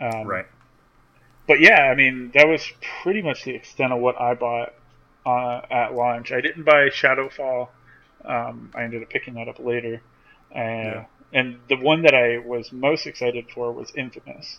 Um, 0.00 0.26
Right. 0.26 0.46
but 1.46 1.60
yeah, 1.60 1.82
I 1.92 1.94
mean 1.94 2.32
that 2.34 2.48
was 2.48 2.62
pretty 3.02 3.22
much 3.22 3.44
the 3.44 3.54
extent 3.54 3.92
of 3.92 4.00
what 4.00 4.20
I 4.20 4.34
bought 4.34 4.70
uh, 5.24 5.60
at 5.70 5.94
launch. 5.94 6.32
I 6.32 6.40
didn't 6.40 6.64
buy 6.64 6.88
Shadowfall. 6.88 7.68
Um, 8.24 8.72
I 8.74 8.82
ended 8.82 9.02
up 9.02 9.10
picking 9.10 9.34
that 9.34 9.48
up 9.48 9.60
later, 9.60 10.02
uh, 10.54 10.58
Yeah. 10.58 11.04
and 11.32 11.60
the 11.68 11.76
one 11.76 12.02
that 12.02 12.14
I 12.14 12.38
was 12.38 12.72
most 12.72 13.06
excited 13.06 13.44
for 13.54 13.70
was 13.72 13.92
Infamous, 13.94 14.58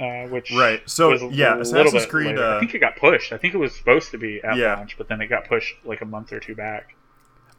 uh, 0.00 0.24
which 0.34 0.50
Right. 0.50 0.82
So, 0.90 1.12
yeah, 1.30 1.54
little 1.54 1.62
Assassin's 1.62 2.02
bit 2.02 2.10
Creed, 2.10 2.38
uh, 2.38 2.56
I 2.56 2.60
think 2.60 2.74
it 2.74 2.80
got 2.80 2.96
pushed. 2.96 3.32
I 3.32 3.38
think 3.38 3.54
it 3.54 3.58
was 3.58 3.72
supposed 3.76 4.10
to 4.10 4.18
be 4.18 4.40
at 4.42 4.56
Yeah. 4.58 4.74
launch, 4.76 4.98
but 4.98 5.06
then 5.08 5.20
it 5.20 5.28
got 5.28 5.46
pushed 5.46 5.74
like 5.84 6.00
a 6.00 6.06
month 6.06 6.32
or 6.32 6.40
two 6.40 6.56
back. 6.56 6.96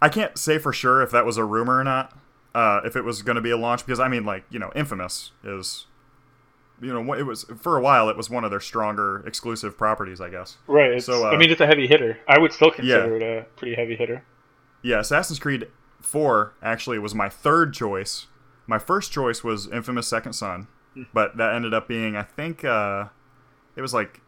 I 0.01 0.09
can't 0.09 0.37
say 0.37 0.57
for 0.57 0.73
sure 0.73 1.01
if 1.01 1.11
that 1.11 1.25
was 1.25 1.37
a 1.37 1.43
rumor 1.45 1.79
or 1.79 1.83
not. 1.83 2.17
Uh, 2.53 2.79
if 2.85 2.95
it 2.95 3.01
was 3.03 3.21
going 3.21 3.35
to 3.35 3.41
be 3.41 3.49
a 3.51 3.57
launch, 3.57 3.85
because 3.85 3.99
I 3.99 4.07
mean, 4.07 4.23
like 4.25 4.45
you 4.49 4.59
know, 4.59 4.71
Infamous 4.75 5.31
is, 5.43 5.87
you 6.81 6.93
know, 6.93 7.13
it 7.13 7.23
was 7.23 7.43
for 7.59 7.75
a 7.77 7.81
while. 7.81 8.07
It 8.09 8.15
was 8.15 8.29
one 8.29 8.43
of 8.45 8.49
their 8.49 8.61
stronger 8.61 9.23
exclusive 9.27 9.77
properties, 9.77 10.21
I 10.21 10.29
guess. 10.29 10.57
Right. 10.67 11.01
So, 11.03 11.25
uh, 11.27 11.31
I 11.31 11.37
mean, 11.37 11.51
it's 11.51 11.59
a 11.61 11.65
heavy 11.67 11.85
hitter. 11.87 12.17
I 12.29 12.39
would 12.39 12.53
still 12.53 12.71
consider 12.71 13.17
Yeah. 13.19 13.25
it 13.25 13.39
a 13.39 13.43
pretty 13.57 13.75
heavy 13.75 13.95
hitter. 13.97 14.23
Yeah, 14.81 14.99
Assassin's 14.99 15.39
Creed 15.39 15.67
4 15.99 16.53
actually 16.61 16.99
was 16.99 17.13
my 17.15 17.27
third 17.27 17.73
choice. 17.73 18.27
My 18.67 18.77
first 18.79 19.11
choice 19.11 19.43
was 19.43 19.67
Infamous 19.67 20.07
Second 20.07 20.33
Son, 20.33 20.67
but 21.13 21.35
that 21.37 21.53
ended 21.55 21.73
up 21.73 21.87
being, 21.89 22.15
I 22.15 22.23
think, 22.23 22.63
uh, 22.63 23.05
it 23.75 23.81
was 23.81 23.93
like 23.93 24.21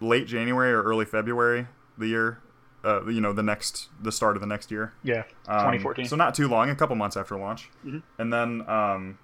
late 0.00 0.26
January 0.26 0.72
or 0.72 0.82
early 0.82 1.04
February 1.06 1.68
the 1.96 2.08
year, 2.08 2.38
uh, 2.84 3.04
you 3.06 3.20
know, 3.20 3.32
the 3.32 3.42
next, 3.42 3.88
the 4.00 4.10
start 4.12 4.36
of 4.36 4.40
the 4.40 4.46
next 4.46 4.70
year. 4.70 4.92
Yeah, 5.02 5.22
Um, 5.48 5.58
2014. 5.60 6.06
So 6.06 6.16
not 6.16 6.34
too 6.34 6.48
long, 6.48 6.68
a 6.70 6.74
couple 6.74 6.96
months 6.96 7.16
after 7.16 7.36
launch. 7.36 7.70
Mhm. 7.86 8.02
And 8.18 8.32
then 8.32 8.68
um, 8.68 9.18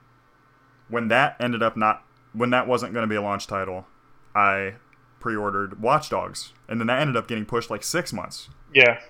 when 0.89 1.09
that 1.09 1.37
ended 1.41 1.63
up 1.63 1.77
not, 1.77 2.05
when 2.33 2.51
that 2.51 2.67
wasn't 2.67 2.93
going 2.93 3.03
to 3.03 3.09
be 3.09 3.17
a 3.17 3.23
launch 3.23 3.47
title, 3.47 3.87
I 4.35 4.75
pre-ordered 5.21 5.81
Watch 5.83 6.09
Dogs, 6.11 6.53
and 6.69 6.79
then 6.81 6.87
that 6.87 7.01
ended 7.01 7.17
up 7.17 7.27
getting 7.27 7.45
pushed 7.45 7.71
like 7.71 7.83
six 7.83 8.13
months. 8.13 8.49
yeah, 8.73 9.01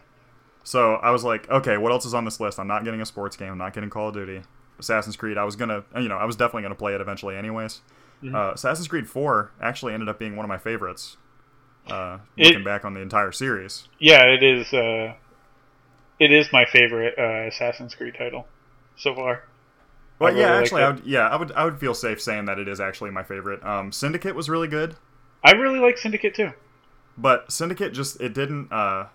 So 0.65 0.95
I 0.95 1.11
was 1.11 1.25
like, 1.25 1.49
okay, 1.51 1.77
what 1.77 1.93
else 1.93 2.07
is 2.07 2.15
on 2.15 2.25
this 2.25 2.41
list? 2.41 2.59
I'm 2.59 2.67
not 2.69 2.85
getting 2.85 3.01
a 3.03 3.07
sports 3.07 3.37
game. 3.37 3.53
I'm 3.53 3.59
not 3.59 3.73
getting 3.75 3.91
Call 3.91 4.09
of 4.09 4.15
Duty. 4.15 4.43
Assassin's 4.79 5.17
Creed. 5.17 5.37
I 5.37 5.45
was 5.45 5.57
gonna, 5.57 5.85
you 5.97 6.09
know, 6.09 6.17
I 6.17 6.25
was 6.25 6.37
definitely 6.37 6.63
gonna 6.63 6.75
play 6.77 6.95
it 6.95 7.01
eventually, 7.01 7.37
anyways. 7.37 7.83
Mhm. 8.23 8.35
Uh, 8.35 8.53
Assassin's 8.55 8.89
Creed 8.89 9.09
4 9.09 9.51
actually 9.61 9.93
ended 9.93 10.09
up 10.09 10.19
being 10.19 10.37
one 10.37 10.45
of 10.45 10.49
my 10.49 10.59
favorites. 10.59 11.17
Uh, 11.90 12.18
It- 12.37 12.46
looking 12.48 12.64
back 12.64 12.85
on 12.85 12.94
the 12.94 13.01
entire 13.01 13.33
series. 13.33 13.88
yeah. 13.98 14.24
It 14.24 14.42
is. 14.42 14.72
Uh, 14.72 15.14
it 16.18 16.33
is 16.33 16.53
my 16.53 16.64
favorite 16.64 17.14
uh, 17.18 17.48
Assassin's 17.48 17.94
Creed 17.94 18.14
title 18.18 18.46
so 18.96 19.14
far. 19.14 19.44
Well, 20.18 20.31
really 20.33 20.42
yeah, 20.42 20.57
actually, 20.57 20.83
it. 20.83 20.85
I 20.87 20.90
would, 20.90 21.07
yeah, 21.07 21.29
I 21.29 21.37
would, 21.37 21.53
I 21.53 21.64
would 21.64 21.79
feel 21.79 21.94
safe 21.94 22.20
saying 22.20 22.46
that 22.46 22.59
it 22.59 22.66
is 22.66 22.81
actually 22.81 23.11
my 23.12 23.22
favorite. 23.22 23.62
Um, 23.64 23.92
Syndicate 23.92 24.35
was 24.35 24.48
really 24.48 24.66
good, 24.66 24.96
I 25.44 25.53
really 25.53 25.79
like 25.79 25.96
Syndicate 25.96 26.35
too. 26.35 26.53
but 27.16 27.53
Syndicate 27.53 27.92
just 27.92 28.20
it 28.20 28.35
didn't. 28.35 28.72
Uh, 28.72 29.07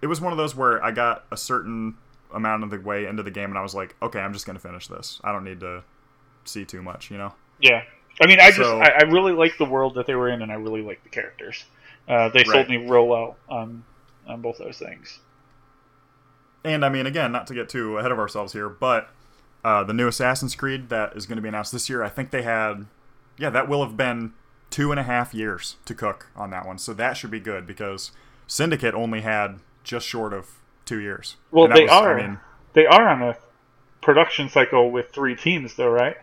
it 0.00 0.06
was 0.06 0.20
one 0.20 0.30
of 0.32 0.38
those 0.38 0.54
where 0.54 0.82
I 0.84 0.92
got 0.92 1.24
a 1.32 1.36
certain 1.36 1.96
amount 2.32 2.62
of 2.62 2.70
the 2.70 2.78
way 2.80 3.06
into 3.06 3.24
the 3.24 3.30
game, 3.32 3.48
and 3.50 3.58
I 3.58 3.62
was 3.62 3.74
like, 3.74 3.96
okay, 4.00 4.20
I'm 4.20 4.32
just 4.32 4.46
gonna 4.46 4.60
finish 4.60 4.86
this. 4.86 5.20
I 5.24 5.32
don't 5.32 5.42
need 5.42 5.58
to 5.60 5.82
see 6.44 6.64
too 6.64 6.80
much, 6.80 7.10
you 7.10 7.18
know. 7.18 7.34
Yeah, 7.60 7.82
I 8.20 8.26
mean, 8.28 8.38
I 8.38 8.52
just 8.52 8.60
I, 8.70 8.90
I 9.00 9.02
really 9.10 9.32
like 9.32 9.58
the 9.58 9.64
world 9.64 9.96
that 9.96 10.06
they 10.06 10.14
were 10.14 10.28
in, 10.28 10.42
and 10.42 10.52
I 10.52 10.54
really 10.54 10.82
like 10.82 11.02
the 11.02 11.08
characters. 11.10 11.64
Uh, 12.08 12.28
they 12.30 12.44
sold 12.44 12.56
Right. 12.56 12.70
me 12.70 12.76
real 12.88 13.06
well 13.06 13.36
on 13.48 13.84
on 14.26 14.40
both 14.40 14.58
those 14.58 14.78
things. 14.78 15.18
And 16.64 16.84
I 16.84 16.88
mean, 16.88 17.06
again, 17.06 17.32
not 17.32 17.46
to 17.48 17.54
get 17.54 17.68
too 17.68 17.98
ahead 17.98 18.12
of 18.12 18.18
ourselves 18.18 18.52
here, 18.52 18.68
but 18.68 19.10
uh, 19.64 19.82
the 19.82 19.92
new 19.92 20.06
Assassin's 20.06 20.54
Creed 20.54 20.88
that 20.90 21.16
is 21.16 21.26
going 21.26 21.36
to 21.36 21.42
be 21.42 21.48
announced 21.48 21.72
this 21.72 21.88
year, 21.88 22.02
I 22.04 22.08
think 22.08 22.30
they 22.30 22.42
had, 22.42 22.86
yeah, 23.36 23.50
that 23.50 23.68
will 23.68 23.84
have 23.84 23.96
been 23.96 24.32
two 24.70 24.90
and 24.92 25.00
a 25.00 25.02
half 25.02 25.34
years 25.34 25.76
to 25.86 25.94
cook 25.94 26.28
on 26.36 26.50
that 26.50 26.66
one. 26.66 26.78
So 26.78 26.94
that 26.94 27.16
should 27.16 27.30
be 27.32 27.40
good 27.40 27.66
because 27.66 28.12
Syndicate 28.46 28.94
only 28.94 29.22
had 29.22 29.58
just 29.82 30.06
short 30.06 30.32
of 30.32 30.50
two 30.84 31.00
years. 31.00 31.36
Well, 31.50 31.66
they 31.68 31.82
was- 31.82 31.90
are. 31.90 32.18
I 32.18 32.22
mean, 32.26 32.38
They 32.74 32.86
are 32.86 33.08
on 33.08 33.22
a 33.22 33.36
production 34.00 34.48
cycle 34.48 34.90
with 34.90 35.10
three 35.10 35.34
teams, 35.36 35.74
though, 35.74 35.90
right? 35.90 36.16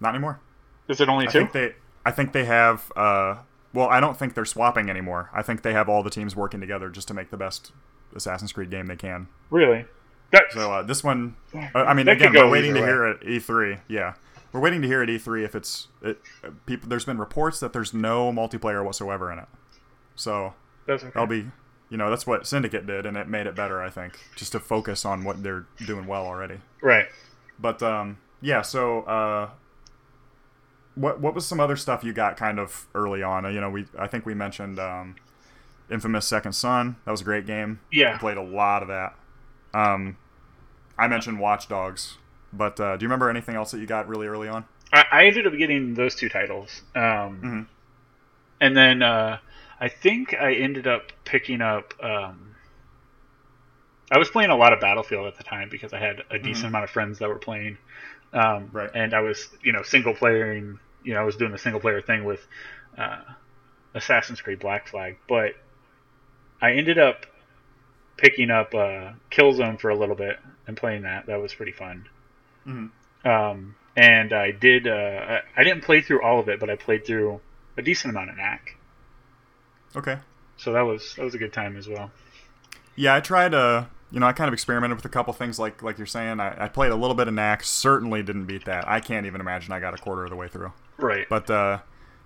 not 0.00 0.10
anymore. 0.14 0.40
Is 0.88 1.00
it 1.00 1.08
only 1.08 1.28
I 1.28 1.30
two? 1.30 1.38
think 1.40 1.52
they, 1.52 1.74
I 2.04 2.10
think 2.10 2.32
they 2.32 2.46
have. 2.46 2.90
Uh, 2.96 3.36
well, 3.72 3.88
I 3.88 4.00
don't 4.00 4.16
think 4.16 4.34
they're 4.34 4.44
swapping 4.44 4.90
anymore. 4.90 5.30
I 5.32 5.42
think 5.42 5.62
they 5.62 5.72
have 5.72 5.88
all 5.88 6.02
the 6.02 6.10
teams 6.10 6.34
working 6.34 6.60
together 6.60 6.88
just 6.88 7.08
to 7.08 7.14
make 7.14 7.30
the 7.30 7.36
best 7.36 7.72
Assassin's 8.14 8.52
Creed 8.52 8.70
game 8.70 8.86
they 8.86 8.96
can. 8.96 9.28
really? 9.50 9.84
That's 10.32 10.54
So 10.54 10.72
uh, 10.72 10.82
this 10.82 11.02
one, 11.02 11.34
uh, 11.52 11.68
I 11.74 11.92
mean, 11.92 12.06
again, 12.08 12.32
we're 12.32 12.48
waiting 12.48 12.74
to 12.74 12.80
way. 12.80 12.86
hear 12.86 13.04
at 13.04 13.20
E3. 13.22 13.80
Yeah, 13.88 14.14
we're 14.52 14.60
waiting 14.60 14.80
to 14.82 14.86
hear 14.86 15.02
at 15.02 15.08
E3 15.08 15.44
if 15.44 15.56
it's 15.56 15.88
it, 16.02 16.20
uh, 16.44 16.50
people. 16.66 16.88
There's 16.88 17.04
been 17.04 17.18
reports 17.18 17.58
that 17.58 17.72
there's 17.72 17.92
no 17.92 18.32
multiplayer 18.32 18.84
whatsoever 18.84 19.32
in 19.32 19.40
it. 19.40 19.48
So 20.14 20.54
that's 20.86 21.02
okay. 21.02 21.18
I'll 21.18 21.26
be, 21.26 21.46
you 21.88 21.96
know, 21.96 22.10
that's 22.10 22.28
what 22.28 22.46
Syndicate 22.46 22.86
did, 22.86 23.06
and 23.06 23.16
it 23.16 23.26
made 23.26 23.48
it 23.48 23.56
better. 23.56 23.82
I 23.82 23.90
think 23.90 24.20
just 24.36 24.52
to 24.52 24.60
focus 24.60 25.04
on 25.04 25.24
what 25.24 25.42
they're 25.42 25.66
doing 25.84 26.06
well 26.06 26.24
already. 26.26 26.60
right. 26.80 27.06
But 27.58 27.82
um, 27.82 28.18
yeah. 28.40 28.62
So 28.62 29.00
uh, 29.02 29.50
what 30.94 31.20
what 31.20 31.34
was 31.34 31.46
some 31.46 31.60
other 31.60 31.76
stuff 31.76 32.02
you 32.04 32.12
got 32.12 32.36
kind 32.36 32.58
of 32.58 32.86
early 32.94 33.22
on? 33.22 33.44
You 33.52 33.60
know, 33.60 33.70
we 33.70 33.86
I 33.98 34.06
think 34.06 34.26
we 34.26 34.34
mentioned 34.34 34.78
um, 34.78 35.16
Infamous 35.90 36.26
Second 36.26 36.52
Son. 36.52 36.96
That 37.04 37.10
was 37.10 37.20
a 37.20 37.24
great 37.24 37.46
game. 37.46 37.80
Yeah. 37.92 38.18
Played 38.18 38.36
a 38.36 38.42
lot 38.42 38.82
of 38.82 38.88
that. 38.88 39.14
Um, 39.72 40.16
I 40.98 41.08
mentioned 41.08 41.38
Watch 41.40 41.68
Dogs, 41.68 42.18
but 42.52 42.78
uh, 42.80 42.96
do 42.96 43.04
you 43.04 43.08
remember 43.08 43.30
anything 43.30 43.54
else 43.56 43.70
that 43.70 43.78
you 43.78 43.86
got 43.86 44.08
really 44.08 44.26
early 44.26 44.48
on? 44.48 44.64
I, 44.92 45.04
I 45.12 45.24
ended 45.26 45.46
up 45.46 45.52
getting 45.56 45.94
those 45.94 46.14
two 46.16 46.28
titles, 46.28 46.82
um, 46.96 47.40
Mhm. 47.42 47.66
and 48.60 48.76
then 48.76 49.02
uh, 49.02 49.38
I 49.80 49.88
think 49.88 50.34
I 50.34 50.54
ended 50.54 50.86
up 50.88 51.12
picking 51.24 51.60
up. 51.62 51.94
Um, 52.02 52.56
I 54.10 54.18
was 54.18 54.28
playing 54.28 54.50
a 54.50 54.56
lot 54.56 54.72
of 54.72 54.80
Battlefield 54.80 55.26
at 55.28 55.36
the 55.38 55.44
time 55.44 55.68
because 55.68 55.92
I 55.92 56.00
had 56.00 56.24
a 56.30 56.38
decent 56.38 56.66
amount 56.66 56.82
of 56.82 56.90
friends 56.90 57.20
that 57.20 57.28
were 57.28 57.38
playing, 57.38 57.78
um, 58.32 58.40
Mm-hmm. 58.42 58.76
Right. 58.76 58.90
and 58.94 59.14
I 59.14 59.20
was 59.20 59.48
you 59.62 59.72
know 59.72 59.82
single 59.82 60.14
playering. 60.14 60.78
You 61.02 61.14
know, 61.14 61.20
I 61.20 61.24
was 61.24 61.36
doing 61.36 61.52
the 61.52 61.58
single 61.58 61.80
player 61.80 62.00
thing 62.02 62.24
with 62.24 62.46
uh, 62.98 63.22
Assassin's 63.94 64.40
Creed 64.40 64.58
Black 64.60 64.88
Flag, 64.88 65.16
but 65.28 65.52
I 66.60 66.72
ended 66.72 66.98
up 66.98 67.26
picking 68.16 68.50
up 68.50 68.74
uh, 68.74 69.12
Killzone 69.30 69.80
for 69.80 69.88
a 69.90 69.96
little 69.96 70.14
bit 70.14 70.38
and 70.66 70.76
playing 70.76 71.02
that. 71.02 71.26
That 71.26 71.40
was 71.40 71.54
pretty 71.54 71.72
fun. 71.72 72.08
Mhm. 72.66 72.90
Um, 73.24 73.74
and 73.96 74.32
I 74.32 74.50
did. 74.50 74.86
Uh, 74.86 74.92
I 74.94 75.40
I 75.56 75.64
didn't 75.64 75.82
play 75.84 76.00
through 76.02 76.22
all 76.22 76.38
of 76.38 76.48
it, 76.48 76.60
but 76.60 76.68
I 76.70 76.76
played 76.76 77.06
through 77.06 77.40
a 77.76 77.82
decent 77.82 78.12
amount 78.14 78.30
of 78.30 78.36
knack. 78.36 78.76
Okay. 79.96 80.18
So 80.58 80.72
that 80.74 80.82
was 80.82 81.14
that 81.16 81.24
was 81.24 81.34
a 81.34 81.38
good 81.38 81.52
time 81.52 81.76
as 81.76 81.88
well. 81.88 82.10
Yeah, 82.94 83.14
I 83.14 83.20
tried. 83.20 83.54
Uh, 83.54 83.86
you 84.10 84.18
know, 84.20 84.26
I 84.26 84.32
kind 84.32 84.48
of 84.48 84.52
experimented 84.54 84.96
with 84.96 85.04
a 85.04 85.08
couple 85.08 85.32
things, 85.32 85.58
like 85.58 85.82
like 85.82 85.98
you're 85.98 86.06
saying. 86.06 86.40
I, 86.40 86.64
I 86.64 86.68
played 86.68 86.90
a 86.90 86.96
little 86.96 87.14
bit 87.14 87.28
of 87.28 87.34
knack. 87.34 87.62
Certainly 87.62 88.22
didn't 88.24 88.46
beat 88.46 88.64
that. 88.64 88.88
I 88.88 89.00
can't 89.00 89.26
even 89.26 89.40
imagine 89.40 89.72
I 89.72 89.80
got 89.80 89.94
a 89.94 89.98
quarter 89.98 90.24
of 90.24 90.30
the 90.30 90.36
way 90.36 90.48
through. 90.48 90.72
Right. 90.98 91.26
But 91.28 91.48
uh, 91.50 91.78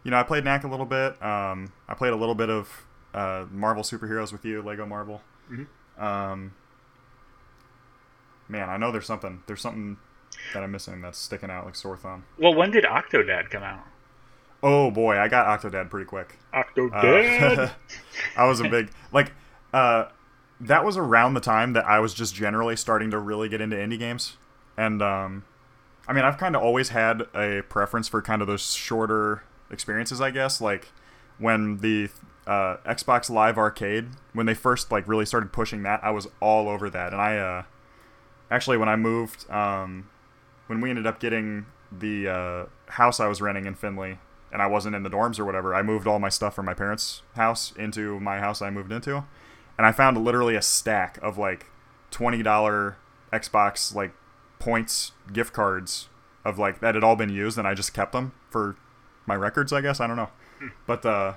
you 0.02 0.10
know, 0.10 0.16
I 0.18 0.22
played 0.22 0.44
knack 0.44 0.64
a 0.64 0.68
little 0.68 0.86
bit. 0.86 1.22
Um, 1.22 1.72
I 1.88 1.94
played 1.94 2.12
a 2.12 2.16
little 2.16 2.34
bit 2.34 2.50
of 2.50 2.86
uh, 3.12 3.44
Marvel 3.50 3.82
superheroes 3.82 4.32
with 4.32 4.44
you, 4.44 4.62
Lego 4.62 4.86
Marvel. 4.86 5.20
Mhm. 5.50 5.66
Um, 6.02 6.52
man, 8.48 8.68
I 8.68 8.76
know 8.76 8.90
there's 8.92 9.06
something. 9.06 9.42
There's 9.46 9.60
something 9.60 9.96
that 10.52 10.62
I'm 10.62 10.72
missing 10.72 11.00
that's 11.00 11.18
sticking 11.18 11.50
out 11.50 11.64
like 11.64 11.76
sore 11.76 11.96
thumb. 11.96 12.24
well, 12.38 12.54
when 12.54 12.70
did 12.70 12.84
Octodad 12.84 13.50
come 13.50 13.62
out? 13.62 13.84
Oh 14.62 14.90
boy, 14.90 15.18
I 15.18 15.28
got 15.28 15.46
Octodad 15.60 15.90
pretty 15.90 16.06
quick. 16.06 16.38
Octodad. 16.54 17.58
Uh, 17.58 17.68
I 18.36 18.46
was 18.46 18.60
a 18.60 18.68
big 18.68 18.90
like 19.12 19.32
uh, 19.72 20.06
that 20.60 20.84
was 20.84 20.96
around 20.96 21.34
the 21.34 21.40
time 21.40 21.72
that 21.72 21.84
I 21.84 21.98
was 21.98 22.14
just 22.14 22.34
generally 22.34 22.76
starting 22.76 23.10
to 23.10 23.18
really 23.18 23.48
get 23.48 23.60
into 23.60 23.76
indie 23.76 23.98
games, 23.98 24.36
and 24.76 25.02
um, 25.02 25.44
I 26.06 26.12
mean 26.12 26.24
I've 26.24 26.38
kind 26.38 26.56
of 26.56 26.62
always 26.62 26.90
had 26.90 27.22
a 27.34 27.62
preference 27.68 28.08
for 28.08 28.22
kind 28.22 28.40
of 28.40 28.48
those 28.48 28.74
shorter 28.74 29.42
experiences, 29.70 30.20
I 30.20 30.30
guess. 30.30 30.60
Like 30.60 30.88
when 31.38 31.78
the 31.78 32.08
uh, 32.46 32.76
Xbox 32.86 33.30
Live 33.30 33.58
Arcade, 33.58 34.08
when 34.32 34.46
they 34.46 34.54
first 34.54 34.92
like 34.92 35.08
really 35.08 35.26
started 35.26 35.52
pushing 35.52 35.82
that, 35.82 36.02
I 36.02 36.10
was 36.10 36.28
all 36.40 36.68
over 36.68 36.88
that, 36.90 37.12
and 37.12 37.20
I 37.20 37.36
uh, 37.38 37.62
actually 38.50 38.76
when 38.76 38.88
I 38.88 38.96
moved, 38.96 39.50
um, 39.50 40.08
when 40.66 40.80
we 40.80 40.90
ended 40.90 41.06
up 41.06 41.20
getting 41.20 41.66
the 41.90 42.28
uh, 42.28 42.66
house 42.92 43.20
I 43.20 43.26
was 43.26 43.40
renting 43.40 43.66
in 43.66 43.74
Finley, 43.74 44.18
and 44.52 44.62
I 44.62 44.66
wasn't 44.66 44.94
in 44.94 45.02
the 45.02 45.10
dorms 45.10 45.38
or 45.38 45.44
whatever, 45.44 45.74
I 45.74 45.82
moved 45.82 46.06
all 46.06 46.18
my 46.18 46.28
stuff 46.28 46.54
from 46.54 46.66
my 46.66 46.74
parents' 46.74 47.22
house 47.34 47.72
into 47.76 48.20
my 48.20 48.38
house 48.38 48.62
I 48.62 48.70
moved 48.70 48.92
into, 48.92 49.24
and 49.78 49.86
I 49.86 49.92
found 49.92 50.24
literally 50.24 50.54
a 50.56 50.62
stack 50.62 51.18
of 51.22 51.38
like 51.38 51.66
twenty 52.10 52.42
dollar 52.42 52.96
Xbox 53.32 53.94
like 53.94 54.12
points 54.58 55.12
gift 55.32 55.52
cards 55.52 56.08
of 56.44 56.58
like 56.58 56.80
that 56.80 56.94
had 56.94 57.04
all 57.04 57.16
been 57.16 57.30
used, 57.30 57.58
and 57.58 57.66
I 57.66 57.74
just 57.74 57.94
kept 57.94 58.12
them 58.12 58.32
for 58.50 58.76
my 59.26 59.34
records, 59.34 59.72
I 59.72 59.80
guess. 59.80 60.00
I 60.00 60.06
don't 60.06 60.16
know, 60.16 60.30
but 60.86 61.04
uh, 61.06 61.34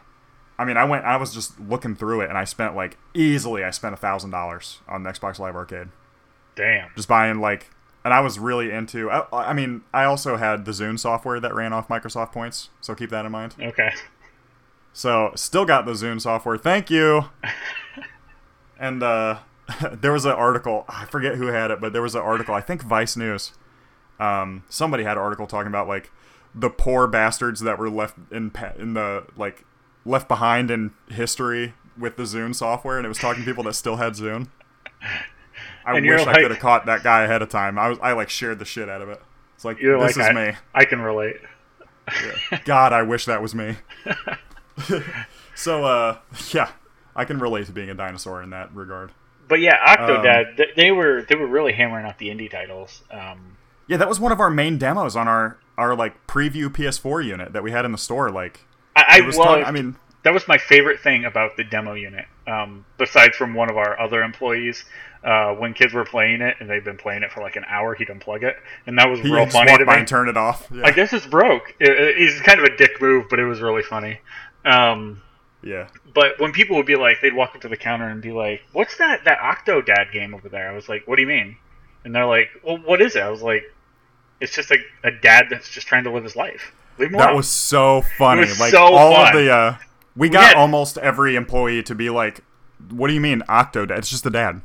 I 0.59 0.65
mean, 0.65 0.77
I 0.77 0.83
went, 0.85 1.05
I 1.05 1.17
was 1.17 1.33
just 1.33 1.59
looking 1.59 1.95
through 1.95 2.21
it, 2.21 2.29
and 2.29 2.37
I 2.37 2.43
spent 2.43 2.75
like 2.75 2.97
easily, 3.13 3.63
I 3.63 3.71
spent 3.71 3.93
a 3.93 3.97
thousand 3.97 4.31
dollars 4.31 4.79
on 4.87 5.03
the 5.03 5.09
Xbox 5.11 5.39
Live 5.39 5.55
Arcade 5.55 5.87
Damn. 6.55 6.89
just 6.95 7.07
buying 7.07 7.39
like 7.39 7.69
and 8.03 8.13
i 8.13 8.19
was 8.19 8.39
really 8.39 8.71
into 8.71 9.11
I, 9.11 9.25
I 9.31 9.53
mean 9.53 9.81
i 9.93 10.05
also 10.05 10.37
had 10.37 10.65
the 10.65 10.71
zune 10.71 10.97
software 10.97 11.39
that 11.39 11.53
ran 11.53 11.71
off 11.73 11.87
microsoft 11.87 12.31
points 12.31 12.69
so 12.81 12.95
keep 12.95 13.09
that 13.11 13.25
in 13.25 13.31
mind 13.31 13.53
Okay. 13.61 13.91
so 14.93 15.31
still 15.35 15.65
got 15.65 15.85
the 15.85 15.91
zune 15.91 16.19
software 16.21 16.57
thank 16.57 16.89
you 16.89 17.25
and 18.79 19.03
uh 19.03 19.39
there 19.91 20.11
was 20.13 20.25
an 20.25 20.31
article 20.31 20.85
i 20.87 21.05
forget 21.05 21.35
who 21.35 21.47
had 21.47 21.71
it 21.71 21.79
but 21.81 21.93
there 21.93 22.01
was 22.01 22.15
an 22.15 22.21
article 22.21 22.53
i 22.53 22.61
think 22.61 22.81
vice 22.81 23.17
news 23.17 23.53
um 24.19 24.63
somebody 24.69 25.03
had 25.03 25.17
an 25.17 25.23
article 25.23 25.47
talking 25.47 25.67
about 25.67 25.87
like 25.87 26.11
the 26.55 26.69
poor 26.69 27.07
bastards 27.07 27.61
that 27.61 27.77
were 27.77 27.89
left 27.89 28.17
in 28.31 28.51
in 28.79 28.93
the 28.93 29.25
like 29.35 29.65
left 30.05 30.27
behind 30.27 30.71
in 30.71 30.91
history 31.09 31.73
with 31.97 32.15
the 32.15 32.23
zune 32.23 32.55
software 32.55 32.97
and 32.97 33.05
it 33.05 33.09
was 33.09 33.17
talking 33.17 33.43
to 33.43 33.49
people 33.49 33.63
that 33.63 33.73
still 33.73 33.97
had 33.97 34.13
zune 34.13 34.47
I 35.85 35.97
And 35.97 36.05
wish 36.05 36.25
I 36.25 36.35
could 36.41 36.51
have 36.51 36.59
caught 36.59 36.85
that 36.85 37.03
guy 37.03 37.23
ahead 37.23 37.41
of 37.41 37.49
time. 37.49 37.79
I 37.79 37.87
was 37.89 37.97
I 38.01 38.11
like 38.13 38.29
shared 38.29 38.59
the 38.59 38.65
shit 38.65 38.89
out 38.89 39.01
of 39.01 39.09
it. 39.09 39.21
It's 39.55 39.65
like 39.65 39.77
this 39.97 40.17
like 40.17 40.17
is 40.17 40.17
I, 40.19 40.33
me. 40.33 40.53
I 40.73 40.85
can 40.85 41.01
relate. 41.01 41.37
God, 42.65 42.93
I 42.93 43.03
wish 43.03 43.25
that 43.25 43.41
was 43.41 43.55
me. 43.55 43.77
so 45.55 45.83
uh 45.85 46.17
yeah, 46.51 46.71
I 47.17 47.25
can 47.25 47.39
relate 47.39 47.65
to 47.65 47.71
being 47.73 47.89
a 47.89 47.93
dinosaur 47.93 48.41
in 48.41 48.51
that 48.51 48.73
regard. 48.73 49.11
But 49.49 49.59
yeah, 49.59 49.75
Um, 49.99 50.07
Octodad. 50.09 50.55
th- 50.57 50.69
they 50.75 50.91
were 50.91 51.23
they 51.27 51.35
were 51.35 51.47
really 51.47 51.73
hammering 51.73 52.05
out 52.05 52.17
the 52.19 52.29
indie 52.29 52.49
titles. 52.49 53.03
Um, 53.11 53.57
Yeah, 53.87 53.97
that 53.97 54.07
was 54.09 54.19
one 54.19 54.31
of 54.31 54.39
our 54.39 54.49
main 54.49 54.77
demos 54.77 55.15
on 55.15 55.27
our 55.27 55.57
our 55.77 55.95
like 55.95 56.25
preview 56.27 56.67
PS4 56.69 57.23
unit 57.25 57.53
that 57.53 57.63
we 57.63 57.71
had 57.71 57.83
in 57.85 57.91
the 57.91 57.97
store. 57.97 58.29
Like 58.29 58.65
I, 58.95 59.19
I 59.19 59.21
was 59.21 59.37
loved. 59.37 59.59
talk- 59.61 59.67
I 59.67 59.71
mean, 59.71 59.95
that 60.23 60.33
was 60.33 60.47
my 60.47 60.57
favorite 60.57 60.99
thing 60.99 61.23
about 61.25 61.55
the 61.57 61.63
demo 61.63 61.93
unit. 61.93 62.25
Um, 62.47 62.85
besides 62.97 63.35
from 63.37 63.53
one 63.53 63.69
of 63.69 63.77
our 63.77 63.97
other 63.99 64.21
employees, 64.23 64.83
uh, 65.23 65.53
when 65.53 65.73
kids 65.73 65.93
were 65.93 66.03
playing 66.05 66.41
it 66.41 66.55
and 66.59 66.69
they've 66.69 66.83
been 66.83 66.97
playing 66.97 67.23
it 67.23 67.31
for 67.31 67.41
like 67.41 67.55
an 67.55 67.63
hour, 67.69 67.93
he'd 67.95 68.07
unplug 68.09 68.43
it, 68.43 68.57
and 68.85 68.97
that 68.97 69.09
was 69.09 69.19
he 69.21 69.31
real 69.31 69.45
funny 69.45 69.77
to 69.77 69.85
me. 69.85 69.93
and 69.93 70.07
turned 70.07 70.29
it 70.29 70.35
off. 70.37 70.67
Yeah. 70.73 70.85
I 70.85 70.91
guess 70.91 71.13
it's 71.13 71.25
broke. 71.27 71.73
It, 71.79 71.89
it- 71.89 72.17
it's 72.17 72.41
kind 72.41 72.59
of 72.59 72.65
a 72.65 72.75
dick 72.75 72.99
move, 73.01 73.27
but 73.29 73.39
it 73.39 73.45
was 73.45 73.61
really 73.61 73.83
funny. 73.83 74.19
Um, 74.65 75.21
yeah. 75.63 75.87
but 76.13 76.39
when 76.39 76.51
people 76.51 76.75
would 76.77 76.85
be 76.85 76.95
like, 76.95 77.17
they'd 77.21 77.33
walk 77.33 77.55
up 77.55 77.61
to 77.61 77.67
the 77.67 77.77
counter 77.77 78.07
and 78.07 78.21
be 78.21 78.31
like, 78.31 78.61
"What's 78.73 78.97
that 78.97 79.23
that 79.25 79.39
Octodad 79.39 80.11
game 80.11 80.33
over 80.33 80.49
there?" 80.49 80.69
I 80.69 80.73
was 80.73 80.87
like, 80.89 81.07
"What 81.07 81.15
do 81.15 81.21
you 81.21 81.27
mean?" 81.27 81.57
And 82.05 82.15
they're 82.15 82.25
like, 82.25 82.49
"Well, 82.63 82.77
what 82.77 83.01
is 83.01 83.15
it?" 83.15 83.21
I 83.23 83.29
was 83.29 83.41
like, 83.41 83.63
"It's 84.39 84.53
just 84.53 84.71
a, 84.71 84.77
a 85.03 85.11
dad 85.11 85.47
that's 85.49 85.69
just 85.69 85.87
trying 85.87 86.03
to 86.05 86.11
live 86.11 86.23
his 86.23 86.35
life. 86.35 86.71
Leave 86.97 87.09
him 87.11 87.17
That 87.17 87.27
alone." 87.27 87.37
was 87.37 87.49
so 87.49 88.01
funny. 88.17 88.41
Was 88.41 88.59
like 88.59 88.71
so 88.71 88.83
all 88.83 89.13
fun. 89.15 89.35
of 89.35 89.43
the 89.43 89.51
uh 89.51 89.77
we 90.15 90.29
got 90.29 90.43
had- 90.49 90.55
almost 90.57 90.97
every 90.99 91.35
employee 91.35 91.83
to 91.83 91.95
be 91.95 92.09
like, 92.09 92.41
"What 92.89 93.07
do 93.07 93.13
you 93.13 93.21
mean 93.21 93.41
Octodad? 93.49 93.97
It's 93.97 94.09
just 94.09 94.25
a 94.25 94.29
dad." 94.31 94.61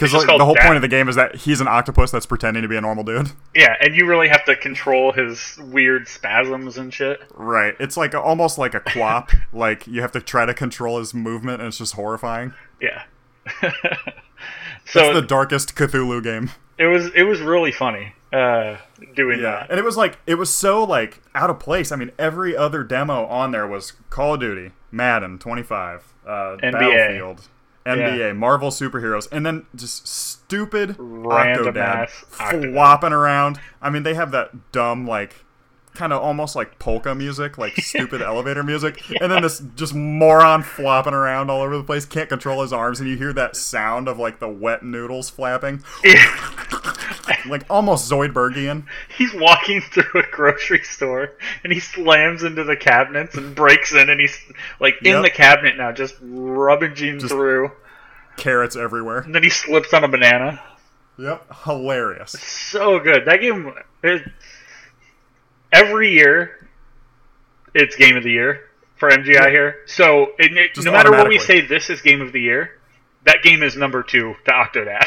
Because 0.00 0.26
like, 0.26 0.38
the 0.38 0.44
whole 0.44 0.56
point 0.56 0.76
of 0.76 0.82
the 0.82 0.88
game 0.88 1.08
is 1.08 1.16
that 1.16 1.36
he's 1.36 1.60
an 1.60 1.68
octopus 1.68 2.10
that's 2.10 2.26
pretending 2.26 2.62
to 2.62 2.68
be 2.68 2.76
a 2.76 2.80
normal 2.80 3.04
dude. 3.04 3.32
yeah, 3.54 3.76
and 3.80 3.94
you 3.94 4.06
really 4.06 4.28
have 4.28 4.44
to 4.46 4.56
control 4.56 5.12
his 5.12 5.58
weird 5.62 6.08
spasms 6.08 6.78
and 6.78 6.92
shit. 6.92 7.20
Right. 7.34 7.74
It's 7.78 7.96
like 7.96 8.14
almost 8.14 8.56
like 8.58 8.74
a 8.74 8.80
quap. 8.80 9.30
like 9.52 9.86
you 9.86 10.00
have 10.00 10.12
to 10.12 10.20
try 10.20 10.46
to 10.46 10.54
control 10.54 10.98
his 10.98 11.12
movement, 11.12 11.60
and 11.60 11.68
it's 11.68 11.78
just 11.78 11.94
horrifying. 11.94 12.54
Yeah. 12.80 13.02
It's 13.62 13.72
so 14.92 15.12
the 15.12 15.22
darkest 15.22 15.74
Cthulhu 15.74 16.22
game. 16.22 16.50
it 16.78 16.86
was 16.86 17.10
it 17.14 17.24
was 17.24 17.40
really 17.40 17.72
funny 17.72 18.14
uh, 18.32 18.76
doing 19.14 19.40
Yeah, 19.40 19.50
that. 19.60 19.70
and 19.70 19.78
it 19.78 19.84
was 19.84 19.96
like 19.96 20.18
it 20.26 20.36
was 20.36 20.50
so 20.52 20.84
like 20.84 21.20
out 21.34 21.50
of 21.50 21.58
place. 21.58 21.92
I 21.92 21.96
mean, 21.96 22.12
every 22.18 22.56
other 22.56 22.84
demo 22.84 23.26
on 23.26 23.50
there 23.50 23.66
was 23.66 23.92
Call 24.08 24.34
of 24.34 24.40
Duty, 24.40 24.72
Madden 24.90 25.38
25, 25.38 26.14
uh, 26.26 26.28
NBA. 26.28 26.72
Battlefield, 26.72 27.48
NBA, 27.86 28.18
Yeah. 28.18 28.32
Marvel 28.32 28.70
superheroes, 28.70 29.28
and 29.32 29.44
then 29.44 29.66
just 29.74 30.06
stupid 30.06 30.96
Random 30.98 31.74
Octodad 31.74 32.08
flopping 32.08 33.12
around. 33.12 33.58
I 33.80 33.90
mean, 33.90 34.02
they 34.02 34.14
have 34.14 34.30
that 34.32 34.72
dumb 34.72 35.06
like 35.06 35.44
kind 35.94 36.12
of 36.12 36.22
almost 36.22 36.54
like 36.56 36.78
polka 36.78 37.14
music, 37.14 37.58
like 37.58 37.74
stupid 37.78 38.22
elevator 38.22 38.62
music, 38.62 39.02
and 39.20 39.30
then 39.30 39.42
this 39.42 39.62
just 39.76 39.94
moron 39.94 40.62
flopping 40.62 41.14
around 41.14 41.50
all 41.50 41.60
over 41.62 41.76
the 41.76 41.82
place, 41.84 42.04
can't 42.06 42.28
control 42.28 42.62
his 42.62 42.72
arms, 42.72 43.00
and 43.00 43.08
you 43.08 43.16
hear 43.16 43.32
that 43.32 43.56
sound 43.56 44.08
of 44.08 44.18
like 44.18 44.38
the 44.38 44.48
wet 44.48 44.82
noodles 44.82 45.28
flapping, 45.30 45.82
like 47.48 47.64
almost 47.70 48.10
Zoidbergian. 48.10 48.84
he's 49.16 49.32
walking 49.34 49.80
through 49.80 50.20
a 50.20 50.26
grocery 50.30 50.82
store 50.82 51.32
and 51.64 51.72
he 51.72 51.80
slams 51.80 52.42
into 52.42 52.64
the 52.64 52.76
cabinets 52.76 53.36
and 53.36 53.54
breaks 53.54 53.92
in 53.92 54.08
and 54.10 54.20
he's 54.20 54.36
like 54.80 54.96
in 55.02 55.12
Yep. 55.12 55.22
the 55.22 55.30
cabinet 55.30 55.76
now 55.76 55.92
just 55.92 56.14
rummaging 56.20 57.20
through 57.20 57.72
carrots 58.36 58.76
everywhere. 58.76 59.18
and 59.18 59.34
then 59.34 59.42
he 59.42 59.50
slips 59.50 59.92
on 59.94 60.04
a 60.04 60.08
banana 60.08 60.60
Yep, 61.18 61.46
hilarious. 61.64 62.32
so 62.32 62.98
good 62.98 63.24
that 63.26 63.40
game 63.40 63.72
it, 64.02 64.22
every 65.72 66.10
year 66.12 66.68
it's 67.74 67.94
game 67.96 68.16
of 68.16 68.22
the 68.24 68.30
year 68.30 68.62
for 68.96 69.10
mgi 69.10 69.50
here. 69.50 69.76
So 69.86 70.32
it, 70.38 70.56
it- 70.56 70.84
no 70.84 70.92
matter 70.92 71.10
what 71.10 71.28
we 71.28 71.38
say 71.38 71.60
this 71.60 71.90
is 71.90 72.00
game 72.02 72.20
of 72.20 72.32
the 72.32 72.40
year 72.40 72.78
that 73.24 73.42
game 73.42 73.62
is 73.62 73.76
number 73.76 74.02
two 74.02 74.34
to 74.46 74.50
octodad. 74.50 75.04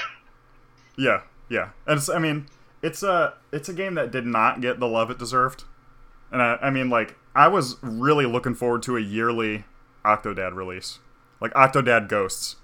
Yeah, 0.95 1.21
yeah, 1.49 1.69
and 1.87 1.97
it's, 1.97 2.09
I 2.09 2.19
mean, 2.19 2.45
it's 2.83 3.01
a 3.01 3.33
it's 3.51 3.67
a 3.69 3.73
game 3.73 3.95
that 3.95 4.11
did 4.11 4.25
not 4.27 4.61
get 4.61 4.79
the 4.79 4.87
love 4.87 5.09
it 5.09 5.17
deserved, 5.17 5.63
and 6.31 6.39
I, 6.41 6.57
I 6.61 6.69
mean, 6.69 6.89
like, 6.91 7.15
I 7.33 7.47
was 7.47 7.77
really 7.81 8.27
looking 8.27 8.53
forward 8.53 8.83
to 8.83 8.95
a 8.97 9.01
yearly 9.01 9.65
Octodad 10.05 10.53
release, 10.53 10.99
like 11.41 11.51
Octodad 11.53 12.07
Ghosts, 12.07 12.57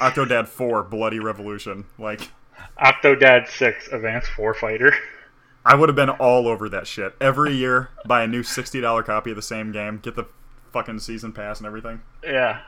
Octodad 0.00 0.48
Four 0.48 0.82
Bloody 0.82 1.18
Revolution. 1.20 1.84
Like, 1.98 2.30
octodad 2.82 3.48
6 3.48 3.88
advanced 3.92 4.30
fighter. 4.30 4.94
I 5.66 5.74
would 5.74 5.88
have 5.88 5.96
been 5.96 6.10
all 6.10 6.46
over 6.48 6.68
that 6.68 6.86
shit 6.86 7.14
every 7.20 7.54
year. 7.54 7.88
Buy 8.06 8.22
a 8.22 8.26
new 8.26 8.42
sixty 8.42 8.80
dollar 8.80 9.02
copy 9.02 9.30
of 9.30 9.36
the 9.36 9.42
same 9.42 9.72
game, 9.72 9.98
get 9.98 10.14
the 10.14 10.24
fucking 10.72 10.98
season 11.00 11.32
pass 11.32 11.58
and 11.58 11.66
everything. 11.66 12.00
yeah 12.22 12.60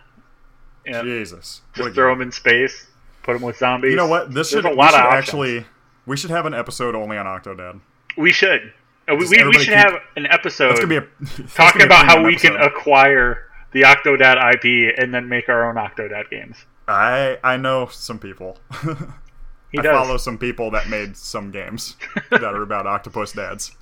yeah 0.87 1.03
Jesus, 1.03 1.63
just 1.75 1.95
throw 1.95 2.11
game. 2.11 2.19
them 2.21 2.29
in 2.29 2.33
space 2.33 2.87
put 3.23 3.35
them 3.35 3.43
with 3.43 3.59
zombies 3.59 3.91
You 3.91 3.97
know 3.97 4.07
what? 4.07 4.33
This 4.33 4.51
There's 4.51 4.65
should, 4.65 4.73
a 4.73 4.75
lot 4.75 4.91
should 4.93 5.01
of 5.01 5.05
options. 5.07 5.25
actually 5.29 5.67
we 6.07 6.17
should 6.17 6.31
have 6.31 6.47
an 6.47 6.55
episode 6.55 6.95
only 6.95 7.19
on 7.19 7.27
Octodad. 7.27 7.81
We 8.17 8.33
should. 8.33 8.73
Uh, 9.07 9.15
we, 9.15 9.21
Just 9.21 9.31
we, 9.33 9.45
we 9.45 9.53
should 9.55 9.65
keep- 9.67 9.75
have 9.75 9.95
an 10.17 10.27
episode 10.27 10.71
That's 10.71 10.81
gonna 10.81 11.01
be 11.03 11.07
a 11.43 11.43
talking 11.55 11.83
about 11.83 12.07
how 12.07 12.25
we 12.25 12.37
can 12.37 12.57
acquire 12.57 13.45
the 13.73 13.83
Octodad 13.83 14.37
IP 14.55 14.95
and 14.99 15.13
then 15.13 15.29
make 15.29 15.49
our 15.51 15.69
own 15.69 15.75
Octodad 15.77 16.31
games. 16.31 16.57
I 16.87 17.39
I 17.45 17.59
know 17.59 17.87
some 17.93 18.19
people. 18.19 18.57
He 19.73 19.79
I 19.79 19.83
does. 19.83 19.93
follow 19.93 20.17
some 20.17 20.39
people 20.39 20.71
that 20.73 20.89
made 20.89 21.17
some 21.17 21.51
games 21.51 21.97
that 22.31 22.43
are 22.43 22.63
about 22.63 22.87
octopus 22.87 23.33
dads. 23.33 23.77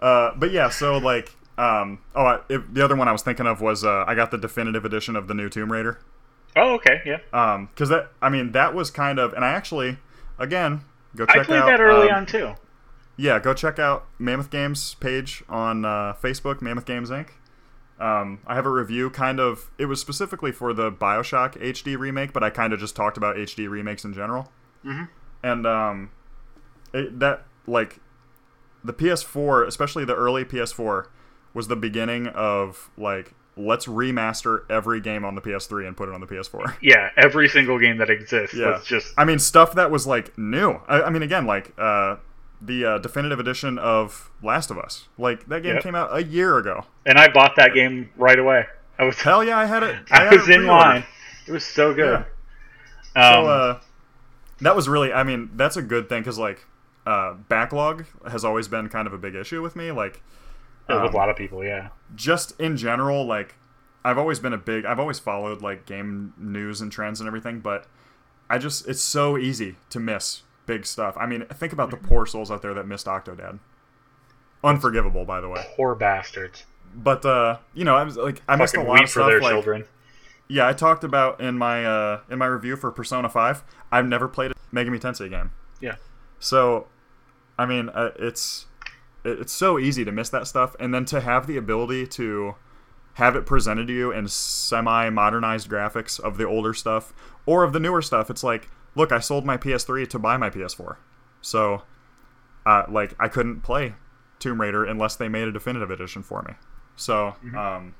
Uh, 0.00 0.32
but 0.36 0.50
yeah, 0.50 0.68
so 0.68 0.98
like 0.98 1.34
Um, 1.58 2.00
oh, 2.14 2.24
I, 2.24 2.40
it, 2.50 2.74
the 2.74 2.84
other 2.84 2.96
one 2.96 3.08
I 3.08 3.12
was 3.12 3.22
thinking 3.22 3.46
of 3.46 3.60
was 3.60 3.84
uh, 3.84 4.04
I 4.06 4.14
got 4.14 4.30
the 4.30 4.38
definitive 4.38 4.84
edition 4.84 5.16
of 5.16 5.26
the 5.26 5.34
new 5.34 5.48
Tomb 5.48 5.72
Raider. 5.72 5.98
Oh, 6.54 6.74
okay, 6.74 7.00
yeah. 7.04 7.18
Um, 7.32 7.66
because 7.66 7.88
that 7.88 8.10
I 8.20 8.28
mean 8.28 8.52
that 8.52 8.74
was 8.74 8.90
kind 8.90 9.18
of, 9.18 9.32
and 9.32 9.44
I 9.44 9.50
actually, 9.52 9.98
again, 10.38 10.82
go 11.14 11.24
check. 11.26 11.36
I 11.38 11.44
played 11.44 11.60
out. 11.60 11.66
that 11.66 11.80
early 11.80 12.10
um, 12.10 12.18
on 12.18 12.26
too. 12.26 12.54
Yeah, 13.16 13.38
go 13.38 13.54
check 13.54 13.78
out 13.78 14.06
Mammoth 14.18 14.50
Games 14.50 14.94
page 14.96 15.42
on 15.48 15.86
uh, 15.86 16.14
Facebook, 16.22 16.60
Mammoth 16.60 16.84
Games 16.84 17.08
Inc. 17.08 17.28
Um, 17.98 18.40
I 18.46 18.54
have 18.54 18.66
a 18.66 18.70
review, 18.70 19.08
kind 19.08 19.40
of. 19.40 19.70
It 19.78 19.86
was 19.86 20.00
specifically 20.02 20.52
for 20.52 20.74
the 20.74 20.92
Bioshock 20.92 21.58
HD 21.58 21.98
remake, 21.98 22.34
but 22.34 22.44
I 22.44 22.50
kind 22.50 22.74
of 22.74 22.80
just 22.80 22.94
talked 22.94 23.16
about 23.16 23.36
HD 23.36 23.70
remakes 23.70 24.04
in 24.04 24.12
general. 24.12 24.52
Mm-hmm. 24.86 25.04
And 25.42 25.66
um, 25.66 26.10
it, 26.94 27.18
that 27.20 27.44
like 27.66 28.00
the 28.84 28.92
PS4, 28.92 29.66
especially 29.66 30.04
the 30.04 30.14
early 30.14 30.44
PS4, 30.44 31.06
was 31.54 31.68
the 31.68 31.76
beginning 31.76 32.28
of 32.28 32.90
like 32.96 33.34
let's 33.58 33.86
remaster 33.86 34.60
every 34.70 35.00
game 35.00 35.24
on 35.24 35.34
the 35.34 35.40
PS3 35.40 35.86
and 35.86 35.96
put 35.96 36.08
it 36.10 36.14
on 36.14 36.20
the 36.20 36.26
PS4. 36.26 36.76
Yeah, 36.82 37.08
every 37.16 37.48
single 37.48 37.78
game 37.78 37.96
that 37.98 38.10
exists 38.10 38.54
Yeah. 38.54 38.72
was 38.76 38.84
just 38.84 39.14
I 39.16 39.24
mean, 39.24 39.38
stuff 39.38 39.74
that 39.74 39.90
was 39.90 40.06
like 40.06 40.36
new. 40.38 40.72
I, 40.86 41.02
I 41.02 41.10
mean, 41.10 41.22
again, 41.22 41.46
like 41.46 41.72
uh, 41.78 42.16
the 42.60 42.84
uh, 42.84 42.98
definitive 42.98 43.40
edition 43.40 43.78
of 43.78 44.30
Last 44.42 44.70
of 44.70 44.78
Us. 44.78 45.08
Like 45.18 45.48
that 45.48 45.62
game 45.62 45.74
Yep. 45.76 45.82
came 45.82 45.94
out 45.94 46.14
a 46.14 46.22
year 46.22 46.58
ago. 46.58 46.84
and 47.06 47.16
I 47.18 47.28
bought 47.28 47.56
that 47.56 47.72
game 47.74 48.10
right 48.16 48.38
away. 48.38 48.66
I 48.98 49.04
was 49.04 49.16
Hell 49.20 49.42
yeah, 49.42 49.58
I 49.58 49.64
had 49.64 49.82
it. 49.82 49.96
I, 50.10 50.24
had 50.24 50.32
was 50.34 50.48
it 50.48 50.54
in 50.60 50.66
line. 50.66 51.04
It 51.48 51.52
was 51.52 51.64
so 51.64 51.94
good. 51.94 52.24
Yeah. 53.16 53.28
Um, 53.38 53.44
So 53.44 53.46
uh, 53.50 53.80
that 54.60 54.74
was 54.74 54.88
really. 54.88 55.12
I 55.12 55.22
mean, 55.22 55.50
that's 55.54 55.76
a 55.76 55.82
good 55.82 56.08
thing 56.08 56.22
because 56.22 56.38
like 56.38 56.66
uh, 57.06 57.34
backlog 57.34 58.06
has 58.28 58.44
always 58.44 58.68
been 58.68 58.88
kind 58.88 59.06
of 59.06 59.12
a 59.12 59.18
big 59.18 59.34
issue 59.34 59.62
with 59.62 59.76
me. 59.76 59.92
Like 59.92 60.22
with 60.88 60.96
um, 60.98 61.06
a 61.06 61.16
lot 61.16 61.28
of 61.28 61.36
people, 61.36 61.64
yeah. 61.64 61.88
just 62.14 62.58
in 62.60 62.76
general, 62.76 63.24
like 63.26 63.54
I've 64.04 64.18
always 64.18 64.38
been 64.38 64.52
a 64.52 64.58
big 64.58 64.84
I've 64.84 65.00
always 65.00 65.18
followed 65.18 65.62
like 65.62 65.86
game 65.86 66.32
news 66.38 66.80
and 66.80 66.90
trends 66.92 67.20
and 67.20 67.26
everything, 67.26 67.60
but 67.60 67.86
I 68.48 68.58
just 68.58 68.86
it's 68.88 69.02
so 69.02 69.36
easy 69.36 69.76
to 69.90 70.00
miss 70.00 70.42
big 70.66 70.86
stuff. 70.86 71.16
I 71.18 71.26
mean, 71.26 71.44
think 71.46 71.72
about 71.72 71.90
the 71.90 71.96
poor 71.96 72.26
souls 72.26 72.50
out 72.50 72.62
there 72.62 72.74
that 72.74 72.86
missed 72.86 73.06
Octodad. 73.06 73.58
Unforgivable, 74.64 75.24
by 75.24 75.40
the 75.40 75.48
way. 75.48 75.64
Poor 75.76 75.94
bastards. 75.94 76.64
But 76.94 77.24
uh, 77.24 77.58
you 77.74 77.84
know, 77.84 77.96
I 77.96 78.02
was 78.04 78.16
like 78.16 78.42
I 78.48 78.56
missed 78.56 78.76
a 78.76 78.82
lot 78.82 79.02
of 79.02 79.10
stuff. 79.10 79.28
their 79.28 79.40
Like, 79.40 79.52
children. 79.52 79.84
Yeah, 80.48 80.66
I 80.68 80.72
talked 80.72 81.04
about 81.04 81.40
in 81.40 81.58
my 81.58 81.84
uh 81.84 82.20
in 82.30 82.38
my 82.38 82.46
review 82.46 82.76
for 82.76 82.90
Persona 82.90 83.28
Five. 83.28 83.64
I've 83.90 84.06
never 84.06 84.28
played 84.28 84.52
a 84.52 84.54
Megami 84.74 85.00
Tensei 85.00 85.28
game. 85.30 85.50
Yeah. 85.80 85.96
So, 86.38 86.88
I 87.58 87.66
mean, 87.66 87.88
uh, 87.90 88.10
it's 88.16 88.66
it- 89.24 89.40
it's 89.40 89.52
so 89.52 89.78
easy 89.78 90.04
to 90.04 90.12
miss 90.12 90.28
that 90.30 90.46
stuff, 90.46 90.76
and 90.78 90.94
then 90.94 91.04
to 91.06 91.20
have 91.20 91.46
the 91.46 91.56
ability 91.56 92.06
to 92.08 92.54
have 93.14 93.34
it 93.34 93.46
presented 93.46 93.86
to 93.86 93.92
you 93.94 94.12
in 94.12 94.28
semi-modernized 94.28 95.68
graphics 95.70 96.20
of 96.20 96.36
the 96.36 96.46
older 96.46 96.74
stuff 96.74 97.14
or 97.46 97.64
of 97.64 97.72
the 97.72 97.80
newer 97.80 98.02
stuff. 98.02 98.28
It's 98.30 98.44
like, 98.44 98.68
look, 98.94 99.10
I 99.10 99.20
sold 99.20 99.46
my 99.46 99.56
PS3 99.56 100.06
to 100.10 100.18
buy 100.18 100.36
my 100.36 100.50
PS4, 100.50 100.96
so 101.40 101.82
uh, 102.66 102.82
like 102.88 103.14
I 103.18 103.28
couldn't 103.28 103.62
play 103.62 103.94
Tomb 104.38 104.60
Raider 104.60 104.84
unless 104.84 105.16
they 105.16 105.28
made 105.28 105.48
a 105.48 105.52
definitive 105.52 105.90
edition 105.90 106.22
for 106.22 106.42
me. 106.42 106.54
So, 106.94 107.36
um, 107.56 107.94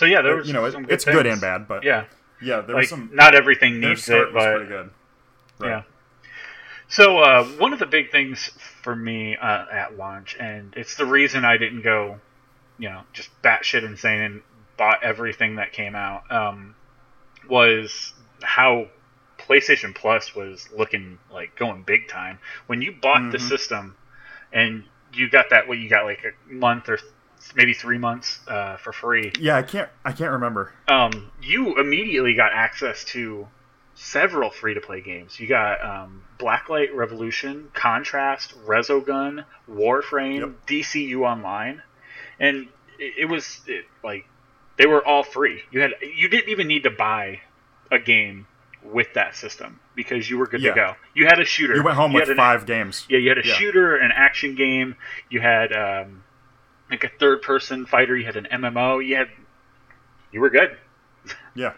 So 0.00 0.06
yeah, 0.06 0.22
there 0.22 0.34
was 0.34 0.46
you 0.46 0.54
know, 0.54 0.64
it, 0.64 0.72
good 0.72 0.90
it's 0.90 1.04
good 1.04 1.26
and 1.26 1.38
bad, 1.42 1.68
but 1.68 1.84
Yeah, 1.84 2.06
yeah, 2.40 2.62
there 2.62 2.74
like 2.74 2.84
was 2.84 2.88
some. 2.88 3.10
not 3.12 3.34
everything 3.34 3.80
needs 3.80 4.08
it, 4.08 4.32
but 4.32 4.50
pretty 4.50 4.66
good. 4.66 4.90
Right. 5.58 5.68
Yeah. 5.68 5.82
So 6.88 7.18
uh, 7.18 7.44
one 7.44 7.74
of 7.74 7.80
the 7.80 7.84
big 7.84 8.10
things 8.10 8.46
for 8.82 8.96
me 8.96 9.36
uh, 9.36 9.66
at 9.70 9.98
launch, 9.98 10.38
and 10.40 10.72
it's 10.74 10.94
the 10.96 11.04
reason 11.04 11.44
I 11.44 11.58
didn't 11.58 11.82
go, 11.82 12.18
you 12.78 12.88
know, 12.88 13.02
just 13.12 13.28
batshit 13.42 13.84
insane 13.84 14.22
and 14.22 14.42
bought 14.78 15.02
everything 15.02 15.56
that 15.56 15.74
came 15.74 15.94
out, 15.94 16.32
um, 16.32 16.74
was 17.46 18.14
how 18.42 18.86
PlayStation 19.38 19.94
Plus 19.94 20.34
was 20.34 20.66
looking 20.74 21.18
like 21.30 21.56
going 21.56 21.82
big 21.82 22.08
time. 22.08 22.38
When 22.68 22.80
you 22.80 22.92
bought 22.92 23.32
the 23.32 23.36
Mhm. 23.36 23.48
system, 23.48 23.96
and 24.50 24.84
you 25.12 25.28
got 25.28 25.50
that, 25.50 25.68
what 25.68 25.76
you 25.76 25.90
got 25.90 26.06
like 26.06 26.24
a 26.24 26.50
month 26.50 26.88
or 26.88 26.98
maybe 27.54 27.72
three 27.74 27.98
months 27.98 28.40
uh, 28.48 28.76
for 28.76 28.92
free 28.92 29.32
Yeah, 29.38 29.56
I 29.56 29.62
can't. 29.62 29.88
I 30.04 30.12
can't 30.12 30.32
remember. 30.32 30.72
um, 30.88 31.30
you 31.42 31.78
immediately 31.78 32.34
got 32.34 32.52
access 32.52 33.04
to 33.06 33.48
several 33.94 34.50
free 34.50 34.74
to 34.74 34.80
play 34.80 35.00
games. 35.00 35.38
You 35.40 35.46
got 35.46 35.82
um, 35.84 36.22
Blacklight 36.38 36.94
Revolution, 36.94 37.70
Contrast, 37.74 38.54
Resogun, 38.66 39.44
Warframe, 39.70 40.40
Yep. 40.40 40.50
DCU 40.66 41.20
Online, 41.22 41.82
and 42.38 42.68
it, 42.98 43.14
it 43.20 43.24
was 43.26 43.60
it, 43.66 43.84
like 44.04 44.26
they 44.78 44.86
were 44.86 45.04
all 45.06 45.22
free. 45.22 45.62
You 45.70 45.80
had 45.82 45.92
you 46.16 46.28
didn't 46.28 46.48
even 46.50 46.66
need 46.66 46.84
to 46.84 46.90
buy 46.90 47.40
a 47.90 47.98
game 47.98 48.46
with 48.82 49.12
that 49.14 49.36
system 49.36 49.78
because 49.94 50.30
you 50.30 50.38
were 50.38 50.46
good 50.46 50.62
Yeah. 50.62 50.70
to 50.70 50.74
go. 50.74 50.94
You 51.14 51.26
had 51.26 51.38
a 51.40 51.44
shooter. 51.44 51.74
You 51.76 51.82
went 51.82 51.96
home 51.96 52.12
with 52.14 52.22
had 52.22 52.30
an- 52.30 52.36
five 52.36 52.64
games. 52.64 53.04
yeah, 53.10 53.18
you 53.18 53.28
had 53.28 53.38
a 53.38 53.46
Yeah. 53.46 53.54
shooter, 53.54 53.96
an 53.96 54.10
action 54.14 54.54
game. 54.54 54.96
You 55.28 55.40
had 55.40 55.72
um, 55.74 56.22
like 56.90 57.04
a 57.04 57.08
third-person 57.18 57.86
fighter. 57.86 58.16
You 58.16 58.26
had 58.26 58.36
an 58.36 58.48
MMO. 58.52 59.04
You 59.06 59.16
had, 59.16 59.28
you 60.32 60.40
were 60.40 60.50
good. 60.50 60.76
Yeah. 61.54 61.74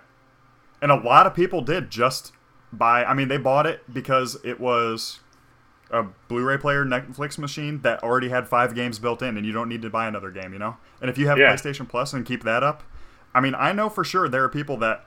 And 0.81 0.91
a 0.91 0.97
lot 0.97 1.27
of 1.27 1.35
people 1.35 1.61
did 1.63 1.91
just 1.91 2.33
buy 2.73 3.05
I 3.05 3.13
mean 3.13 3.29
they 3.29 3.37
bought 3.37 3.67
it 3.67 3.83
because 3.93 4.39
it 4.45 4.59
was 4.59 5.21
a 5.91 6.05
Blu-ray 6.29 6.57
player 6.57 6.87
Netflix 6.87 7.37
machine 7.37 7.83
that 7.83 8.03
already 8.03 8.31
had 8.31 8.49
5 8.49 8.75
games 8.75 8.99
built 8.99 9.21
in 9.21 9.37
and 9.37 9.45
you 9.45 9.53
don't 9.53 9.69
need 9.69 9.83
to 9.83 9.91
buy 9.91 10.07
another 10.07 10.31
game, 10.31 10.55
you 10.55 10.59
know? 10.59 10.79
And 11.03 11.11
if 11.11 11.19
you 11.19 11.27
have 11.29 11.37
Yeah. 11.39 11.53
PlayStation 11.53 11.87
Plus 11.87 12.15
and 12.15 12.25
keep 12.25 12.45
that 12.45 12.63
up, 12.63 12.83
I 13.35 13.41
mean, 13.41 13.55
I 13.55 13.73
know 13.73 13.91
for 13.91 14.03
sure 14.05 14.27
there 14.29 14.43
are 14.43 14.49
people 14.49 14.79
that 14.79 15.05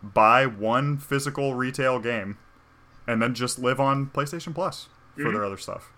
buy 0.00 0.46
one 0.46 0.96
physical 0.96 1.54
retail 1.54 1.98
game 1.98 2.38
and 3.06 3.20
then 3.20 3.34
just 3.34 3.58
live 3.58 3.80
on 3.80 4.06
PlayStation 4.06 4.54
Plus 4.54 4.88
for 5.16 5.24
Mhm. 5.24 5.32
their 5.32 5.44
other 5.44 5.56
stuff. 5.56 5.90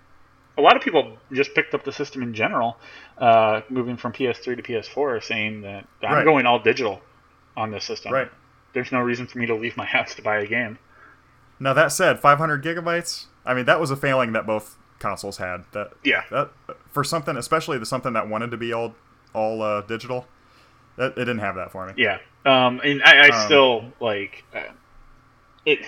A 0.60 0.62
lot 0.62 0.76
of 0.76 0.82
people 0.82 1.16
just 1.32 1.54
picked 1.54 1.72
up 1.74 1.84
the 1.84 1.92
system 1.92 2.22
in 2.22 2.34
general, 2.34 2.76
uh, 3.16 3.62
moving 3.70 3.96
from 3.96 4.12
PS3 4.12 4.56
to 4.56 4.62
PS4, 4.62 5.22
saying 5.22 5.62
that 5.62 5.86
I'm 6.02 6.12
Right. 6.16 6.24
going 6.24 6.44
all 6.44 6.58
digital 6.58 7.00
on 7.56 7.70
this 7.70 7.84
system. 7.84 8.12
Right. 8.12 8.30
There's 8.74 8.92
no 8.92 9.00
reason 9.00 9.26
for 9.26 9.38
me 9.38 9.46
to 9.46 9.54
leave 9.54 9.76
my 9.76 9.86
house 9.96 10.14
to 10.16 10.22
buy 10.22 10.36
a 10.38 10.46
game. 10.46 10.78
Now 11.58 11.72
that 11.72 11.92
said, 11.92 12.20
500 12.20 12.62
gigabytes. 12.62 13.26
I 13.46 13.54
mean, 13.54 13.64
that 13.64 13.80
was 13.80 13.90
a 13.90 13.96
failing 13.96 14.32
that 14.32 14.46
both 14.46 14.76
consoles 14.98 15.38
had. 15.38 15.64
That 15.72 15.92
Yeah. 16.04 16.24
that 16.30 16.50
for 16.92 17.04
something, 17.04 17.36
especially 17.38 17.78
the 17.78 17.86
something 17.86 18.12
that 18.12 18.28
wanted 18.28 18.50
to 18.50 18.56
be 18.58 18.72
all 18.72 18.94
all 19.32 19.62
uh, 19.62 19.80
digital, 19.82 20.26
that 20.96 21.12
it 21.12 21.14
didn't 21.14 21.38
have 21.38 21.54
that 21.54 21.72
for 21.72 21.86
me. 21.86 21.94
Yeah. 21.96 22.18
Um, 22.44 22.80
and 22.84 23.02
I, 23.02 23.28
I 23.28 23.28
Um, 23.28 23.46
still 23.46 23.92
like 24.00 24.44
uh, 24.54 24.60
it. 25.64 25.86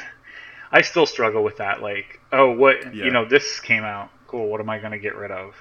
I 0.71 0.81
still 0.81 1.05
struggle 1.05 1.43
with 1.45 1.59
that. 1.59 1.83
Like, 1.83 2.21
oh, 2.33 2.51
what 2.53 2.95
Yeah. 2.95 3.05
you 3.05 3.11
know, 3.11 3.25
this 3.27 3.61
came 3.61 3.85
out. 3.85 4.09
Cool. 4.33 4.49
What 4.49 4.61
am 4.61 4.69
I 4.71 4.79
going 4.79 4.91
to 4.93 4.99
get 4.99 5.15
rid 5.15 5.31
of? 5.31 5.55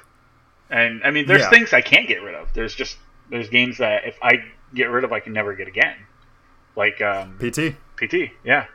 And 0.72 1.02
I 1.04 1.12
mean, 1.12 1.28
there's 1.28 1.42
Yeah. 1.42 1.50
things 1.50 1.74
I 1.74 1.82
can't 1.82 2.08
get 2.08 2.24
rid 2.24 2.34
of. 2.34 2.52
There's 2.54 2.74
just 2.74 2.98
there's 3.30 3.50
games 3.50 3.78
that 3.78 4.06
if 4.06 4.18
I 4.24 4.44
get 4.74 4.86
rid 4.86 5.04
of, 5.04 5.12
I 5.12 5.20
can 5.20 5.34
never 5.34 5.54
get 5.54 5.68
again. 5.68 5.96
Like 6.76 7.02
um, 7.02 7.38
PT. 7.38 7.76
PT. 7.98 8.32
Yeah. 8.44 8.66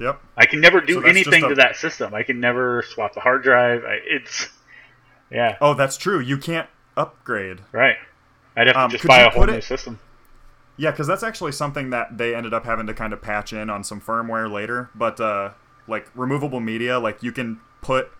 Yep. 0.00 0.20
I 0.36 0.44
can 0.46 0.60
never 0.60 0.80
do 0.82 0.94
So 1.00 1.06
anything 1.08 1.44
a- 1.44 1.48
to 1.50 1.54
that 1.54 1.76
system. 1.76 2.12
I 2.12 2.22
can 2.24 2.38
never 2.40 2.82
swap 2.82 3.14
the 3.14 3.20
hard 3.20 3.42
drive. 3.42 3.84
I, 3.84 4.00
it's 4.04 4.48
yeah, 5.30 5.56
Oh, 5.60 5.72
that's 5.74 5.96
true. 5.96 6.18
You 6.20 6.36
can't 6.38 6.68
upgrade. 6.96 7.60
right. 7.72 7.96
I'd 8.56 8.66
have 8.66 8.74
to 8.74 8.80
Um, 8.80 8.90
just 8.90 9.04
buy 9.06 9.20
a 9.20 9.30
whole 9.30 9.46
new 9.46 9.52
it- 9.54 9.64
system. 9.64 9.98
Yeah, 10.76 10.90
because 10.90 11.06
that's 11.06 11.22
actually 11.22 11.52
something 11.52 11.90
that 11.90 12.18
they 12.18 12.34
ended 12.34 12.52
up 12.52 12.66
having 12.66 12.86
to 12.88 12.92
kind 12.94 13.12
of 13.14 13.22
patch 13.22 13.52
in 13.54 13.70
on 13.70 13.82
some 13.84 14.00
firmware 14.00 14.50
later. 14.50 14.90
But 14.94 15.18
uh, 15.20 15.50
like 15.88 16.10
removable 16.14 16.60
media, 16.60 16.98
like 16.98 17.22
you 17.22 17.32
can 17.32 17.60
put 17.80 18.10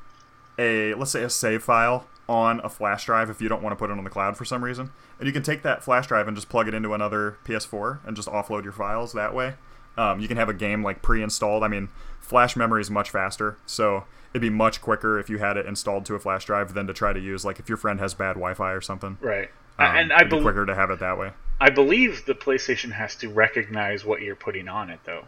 a 0.59 0.95
let's 0.95 1.11
say 1.11 1.23
a 1.23 1.31
save 1.31 1.63
file 1.63 2.07
on 2.29 2.61
a 2.65 2.69
flash 2.69 3.07
drive 3.07 3.31
if 3.31 3.41
you 3.41 3.49
don't 3.49 3.63
want 3.63 3.73
to 3.73 3.77
put 3.77 3.91
it 3.91 3.97
on 3.97 4.05
the 4.05 4.11
cloud 4.11 4.37
for 4.37 4.45
some 4.45 4.65
reason, 4.65 4.91
and 5.19 5.27
you 5.27 5.33
can 5.33 5.43
take 5.43 5.63
that 5.63 5.83
flash 5.85 6.07
drive 6.07 6.27
and 6.27 6.37
just 6.37 6.49
plug 6.49 6.69
it 6.69 6.75
into 6.75 6.95
another 6.95 7.39
PS4 7.45 8.05
and 8.07 8.17
just 8.17 8.29
offload 8.29 8.65
your 8.65 8.73
files 8.73 9.13
that 9.13 9.35
way. 9.35 9.55
Um, 9.97 10.21
you 10.21 10.29
can 10.29 10.37
have 10.37 10.49
a 10.49 10.55
game 10.55 10.83
like 10.83 11.03
pre-installed. 11.03 11.63
I 11.63 11.69
mean, 11.69 11.89
flash 12.21 12.57
memory 12.57 12.81
is 12.81 12.91
much 12.91 13.11
faster, 13.11 13.57
so 13.65 14.05
it'd 14.33 14.43
be 14.43 14.51
much 14.51 14.83
quicker 14.83 15.19
if 15.19 15.31
you 15.31 15.39
had 15.39 15.57
it 15.57 15.67
installed 15.67 16.05
to 16.07 16.15
a 16.15 16.19
flash 16.19 16.45
drive 16.45 16.75
than 16.75 16.87
to 16.87 16.93
try 16.93 17.13
to 17.13 17.21
use 17.21 17.45
like 17.45 17.59
if 17.59 17.69
your 17.69 17.79
friend 17.79 18.01
has 18.01 18.13
bad 18.13 18.35
Wi-Fi 18.35 18.73
or 18.73 18.81
something. 18.81 19.19
Right. 19.21 19.49
Um, 19.79 19.97
and 19.97 20.13
I 20.13 20.25
believe 20.25 20.43
quicker 20.43 20.67
to 20.67 20.75
have 20.75 20.91
it 20.91 20.99
that 21.01 21.19
way. 21.19 21.33
I 21.61 21.71
believe 21.71 22.27
the 22.27 22.35
PlayStation 22.35 22.93
has 22.93 23.17
to 23.17 23.29
recognize 23.29 24.05
what 24.05 24.21
you're 24.21 24.37
putting 24.37 24.69
on 24.69 24.91
it, 24.91 25.01
though. 25.05 25.27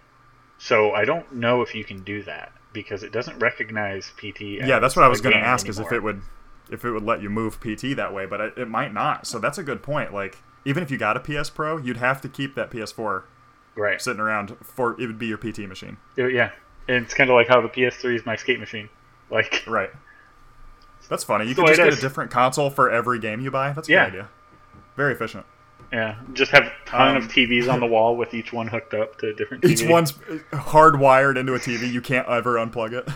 So 0.58 0.92
I 0.92 1.04
don't 1.04 1.34
know 1.34 1.62
if 1.62 1.74
you 1.74 1.84
can 1.84 2.02
do 2.02 2.22
that 2.24 2.52
because 2.72 3.02
it 3.02 3.12
doesn't 3.12 3.38
recognize 3.38 4.12
PT. 4.18 4.40
yeah, 4.42 4.78
that's 4.78 4.94
what 4.96 5.04
I 5.04 5.08
was 5.08 5.20
going 5.20 5.34
to 5.34 5.40
ask 5.40 5.68
is 5.68 5.78
if 5.78 5.92
it 5.92 6.02
would 6.02 6.22
if 6.70 6.84
it 6.84 6.90
would 6.92 7.02
let 7.02 7.22
you 7.22 7.30
move 7.30 7.60
PT 7.60 7.96
that 7.96 8.12
way, 8.12 8.26
but 8.26 8.40
it, 8.40 8.58
it 8.58 8.68
might 8.68 8.92
not. 8.92 9.26
So 9.26 9.38
that's 9.38 9.56
a 9.58 9.62
good 9.62 9.82
point. 9.82 10.12
Like 10.12 10.36
even 10.64 10.82
if 10.82 10.90
you 10.90 10.98
got 10.98 11.16
a 11.16 11.20
PS 11.20 11.48
Pro, 11.50 11.78
you'd 11.78 11.96
have 11.96 12.20
to 12.20 12.28
keep 12.28 12.54
that 12.56 12.70
PS4 12.70 13.22
right. 13.74 14.00
sitting 14.00 14.20
around 14.20 14.54
for 14.62 15.00
it 15.00 15.06
would 15.06 15.18
be 15.18 15.26
your 15.28 15.38
PT 15.38 15.60
machine. 15.60 15.96
yeah, 16.16 16.50
and 16.88 17.04
it's 17.04 17.14
kind 17.14 17.30
of 17.30 17.34
like 17.34 17.48
how 17.48 17.60
the 17.60 17.68
PS3 17.68 18.16
is 18.16 18.26
my 18.26 18.36
skate 18.36 18.60
machine. 18.60 18.88
Like, 19.30 19.64
Right. 19.66 19.90
That's 21.08 21.24
funny. 21.24 21.46
You 21.46 21.54
the 21.54 21.62
could 21.62 21.68
just 21.76 21.80
get 21.80 21.92
a 21.92 22.00
different 22.00 22.30
console 22.30 22.68
for 22.68 22.90
every 22.90 23.18
game 23.18 23.40
you 23.40 23.50
buy. 23.50 23.72
That's 23.72 23.88
a 23.88 23.92
Yeah. 23.92 24.04
good 24.10 24.12
idea. 24.14 24.28
very 24.94 25.14
efficient. 25.14 25.46
Yeah, 25.92 26.16
just 26.34 26.50
have 26.52 26.64
a 26.64 26.72
ton 26.84 27.16
Um, 27.16 27.22
of 27.22 27.28
TVs 27.28 27.72
on 27.72 27.80
the 27.80 27.86
wall 27.94 28.16
with 28.16 28.34
each 28.34 28.52
one 28.52 28.66
hooked 28.68 28.92
up 28.94 29.18
to 29.18 29.30
a 29.30 29.34
different 29.34 29.62
TV. 29.62 29.70
Each 29.70 29.88
one's 29.88 30.12
hardwired 30.52 31.38
into 31.38 31.54
a 31.54 31.58
TV. 31.58 31.90
You 31.90 32.00
can't 32.02 32.28
ever 32.28 32.54
unplug 32.56 32.92
it. 32.92 33.08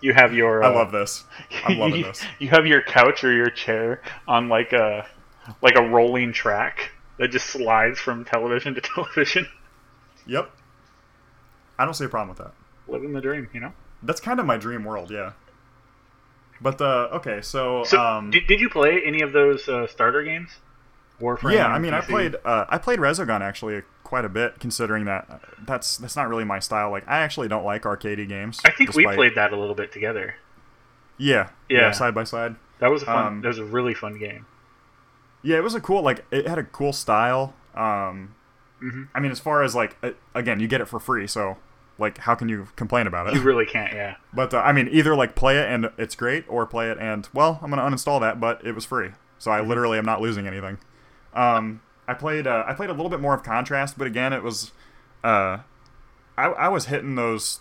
you 0.00 0.14
have 0.14 0.32
your. 0.32 0.62
I 0.62 0.68
uh, 0.68 0.74
love 0.74 0.92
this. 0.92 1.24
I'm 1.64 1.78
loving 1.78 2.02
this. 2.04 2.22
You 2.38 2.48
have 2.50 2.66
your 2.66 2.82
couch 2.82 3.24
or 3.24 3.32
your 3.32 3.50
chair 3.50 4.00
on 4.28 4.48
like 4.48 4.72
a 4.72 5.06
like 5.60 5.74
a 5.76 5.82
rolling 5.82 6.32
track 6.32 6.92
that 7.18 7.28
just 7.28 7.46
slides 7.46 7.98
from 7.98 8.24
television 8.24 8.74
to 8.74 8.80
television. 8.94 9.48
Yep. 10.26 10.50
I 11.80 11.84
don't 11.84 11.94
see 11.94 12.04
a 12.04 12.08
problem 12.08 12.28
with 12.28 12.38
that. 12.38 12.52
Living 12.86 13.12
the 13.12 13.20
dream, 13.20 13.48
you 13.52 13.60
know. 13.60 13.72
That's 14.02 14.20
kind 14.20 14.38
of 14.38 14.46
my 14.46 14.56
dream 14.56 14.84
world, 14.84 15.10
yeah. 15.10 15.32
But 16.60 16.80
uh, 16.80 17.08
okay, 17.14 17.40
so, 17.40 17.84
So, 17.84 18.00
um, 18.00 18.30
did, 18.30 18.46
did 18.46 18.60
you 18.60 18.68
play 18.68 19.00
any 19.04 19.22
of 19.22 19.32
those 19.32 19.68
uh, 19.68 19.86
starter 19.86 20.22
games? 20.22 20.50
Warframe. 21.20 21.54
yeah, 21.54 21.66
I 21.66 21.78
mean, 21.78 21.94
I 21.94 22.00
played 22.00 22.36
uh, 22.44 22.66
I 22.68 22.78
played 22.78 22.98
Resogun 23.00 23.40
actually 23.40 23.82
quite 24.04 24.24
a 24.24 24.28
bit, 24.28 24.60
considering 24.60 25.04
that 25.06 25.26
uh, 25.28 25.38
that's 25.66 25.96
that's 25.98 26.14
not 26.16 26.28
really 26.28 26.44
my 26.44 26.58
style. 26.60 26.90
Like, 26.90 27.04
I 27.08 27.18
actually 27.18 27.48
don't 27.48 27.64
like 27.64 27.82
arcadey 27.82 28.26
games. 28.28 28.60
I 28.64 28.70
think 28.70 28.94
we 28.94 29.04
played 29.04 29.34
that 29.34 29.52
a 29.52 29.56
little 29.56 29.74
bit 29.74 29.92
together. 29.92 30.36
Yeah, 31.16 31.50
Yeah. 31.68 31.80
yeah, 31.80 31.90
side 31.92 32.14
by 32.14 32.24
side. 32.24 32.56
That 32.78 32.90
was 32.90 33.02
a 33.02 33.06
fun. 33.06 33.26
Um, 33.26 33.40
that 33.42 33.48
was 33.48 33.58
a 33.58 33.64
really 33.64 33.94
fun 33.94 34.18
game. 34.18 34.46
Yeah, 35.42 35.56
it 35.56 35.62
was 35.64 35.74
a 35.74 35.80
cool 35.80 36.02
like 36.02 36.24
it 36.30 36.46
had 36.46 36.58
a 36.58 36.64
cool 36.64 36.92
style. 36.92 37.54
Um, 37.74 38.34
Mhm. 38.80 39.08
I 39.12 39.18
mean, 39.18 39.32
as 39.32 39.40
far 39.40 39.62
as 39.64 39.74
like 39.74 39.96
uh, 40.02 40.10
again, 40.34 40.60
you 40.60 40.68
get 40.68 40.80
it 40.80 40.86
for 40.86 41.00
free, 41.00 41.26
so 41.26 41.56
like 41.98 42.18
how 42.18 42.36
can 42.36 42.48
you 42.48 42.68
complain 42.76 43.08
about 43.08 43.26
it? 43.26 43.34
You 43.34 43.40
really 43.42 43.66
can't. 43.66 43.92
Yeah. 43.92 44.14
But 44.32 44.54
uh, 44.54 44.58
I 44.60 44.72
mean, 44.72 44.88
either 44.92 45.16
like 45.16 45.34
play 45.34 45.58
it 45.58 45.68
and 45.68 45.90
it's 45.98 46.14
great, 46.14 46.44
or 46.48 46.64
play 46.66 46.90
it 46.90 46.98
and 46.98 47.28
well, 47.34 47.58
I'm 47.60 47.70
gonna 47.70 47.82
uninstall 47.82 48.20
that, 48.20 48.38
but 48.38 48.64
it 48.64 48.76
was 48.76 48.84
free, 48.84 49.10
so 49.38 49.50
I 49.50 49.60
literally 49.60 49.98
am 49.98 50.04
not 50.04 50.20
losing 50.20 50.46
anything. 50.46 50.78
Um, 51.34 51.82
I 52.06 52.14
played 52.14 52.46
uh, 52.46 52.64
I 52.66 52.74
played 52.74 52.90
a 52.90 52.94
little 52.94 53.10
bit 53.10 53.20
more 53.20 53.34
of 53.34 53.42
Contrast, 53.42 53.98
but 53.98 54.06
again, 54.06 54.32
it 54.32 54.42
was 54.42 54.72
uh, 55.22 55.58
I, 56.36 56.46
I 56.46 56.68
was 56.68 56.86
hitting 56.86 57.16
those 57.16 57.60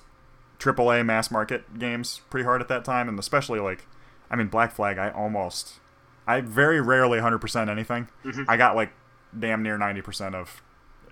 AAA 0.60 1.06
mass 1.06 1.32
market 1.32 1.80
games 1.80 2.22
pretty 2.30 2.46
hard 2.46 2.62
at 2.62 2.68
that 2.68 2.86
time, 2.86 3.10
and 3.10 3.18
especially 3.18 3.60
like, 3.60 3.86
I 4.30 4.36
mean, 4.36 4.48
Black 4.48 4.72
Flag. 4.72 4.98
I 4.98 5.10
almost, 5.10 5.80
I 6.28 6.42
very 6.42 6.80
rarely 6.80 7.20
100% 7.20 7.70
anything. 7.70 8.08
I 8.48 8.56
got 8.58 8.76
like 8.76 8.92
damn 9.38 9.64
near 9.64 9.78
90% 9.78 10.36
of 10.36 10.62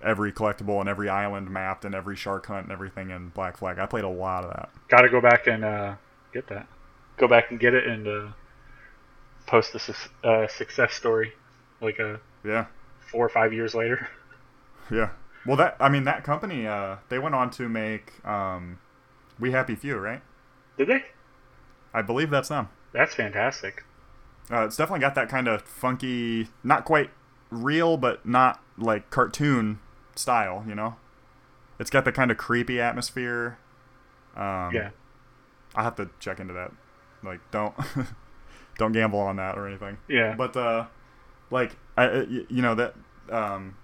every 0.02 0.32
collectible 0.32 0.78
and 0.80 0.88
every 0.88 1.08
island 1.08 1.50
mapped 1.50 1.84
and 1.84 1.94
every 1.94 2.16
shark 2.16 2.46
hunt 2.46 2.64
and 2.64 2.72
everything 2.72 3.10
in 3.10 3.30
Black 3.30 3.56
Flag. 3.56 3.78
I 3.78 3.86
played 3.86 4.04
a 4.04 4.08
lot 4.08 4.44
of 4.44 4.50
that. 4.50 4.70
Got 4.88 5.02
to 5.02 5.08
go 5.08 5.20
back 5.20 5.46
and 5.46 5.64
uh, 5.64 5.94
get 6.32 6.46
that. 6.48 6.68
Go 7.16 7.26
back 7.26 7.50
and 7.50 7.58
get 7.58 7.74
it 7.74 7.86
and 7.86 8.06
uh, 8.06 8.28
post 9.46 9.74
a 9.74 9.78
su- 9.78 9.92
uh, 10.22 10.46
success 10.48 10.92
story, 10.94 11.32
like 11.80 11.98
a 11.98 12.20
Yeah. 12.46 12.66
four 13.10 13.24
or 13.24 13.28
five 13.28 13.52
years 13.52 13.74
later. 13.74 14.08
Yeah. 14.90 15.10
Well, 15.44 15.56
that 15.56 15.76
I 15.80 15.88
mean 15.88 16.04
that 16.04 16.22
company 16.24 16.66
uh, 16.66 16.96
they 17.08 17.18
went 17.18 17.34
on 17.34 17.50
to 17.52 17.68
make 17.68 18.24
um, 18.24 18.78
We 19.38 19.50
Happy 19.52 19.74
Few, 19.74 19.96
right? 19.96 20.22
Did 20.78 20.88
they? 20.88 21.04
I 21.92 22.02
believe 22.02 22.30
that's 22.30 22.48
them. 22.48 22.68
That's 22.92 23.14
fantastic. 23.14 23.84
Uh, 24.50 24.64
it's 24.64 24.76
definitely 24.76 25.00
got 25.00 25.14
that 25.16 25.28
kind 25.28 25.48
of 25.48 25.62
funky, 25.62 26.48
not 26.62 26.84
quite 26.84 27.10
real, 27.50 27.96
but 27.96 28.24
not 28.26 28.62
like 28.78 29.10
cartoon 29.10 29.80
style. 30.14 30.64
You 30.68 30.74
know, 30.74 30.96
it's 31.78 31.90
got 31.90 32.04
the 32.04 32.12
kind 32.12 32.30
of 32.30 32.36
creepy 32.36 32.80
atmosphere. 32.80 33.58
Um, 34.36 34.72
yeah. 34.74 34.90
I 35.74 35.82
have 35.82 35.96
to 35.96 36.10
check 36.20 36.38
into 36.40 36.54
that. 36.54 36.72
Like, 37.22 37.40
don't 37.50 37.74
don't 38.78 38.92
gamble 38.92 39.18
on 39.20 39.36
that 39.36 39.58
or 39.58 39.66
anything. 39.66 39.98
Yeah. 40.08 40.34
But 40.36 40.56
uh, 40.56 40.86
like 41.50 41.76
I, 41.96 42.22
you 42.22 42.62
know 42.62 42.74
that. 42.74 42.94
Um, 43.30 43.76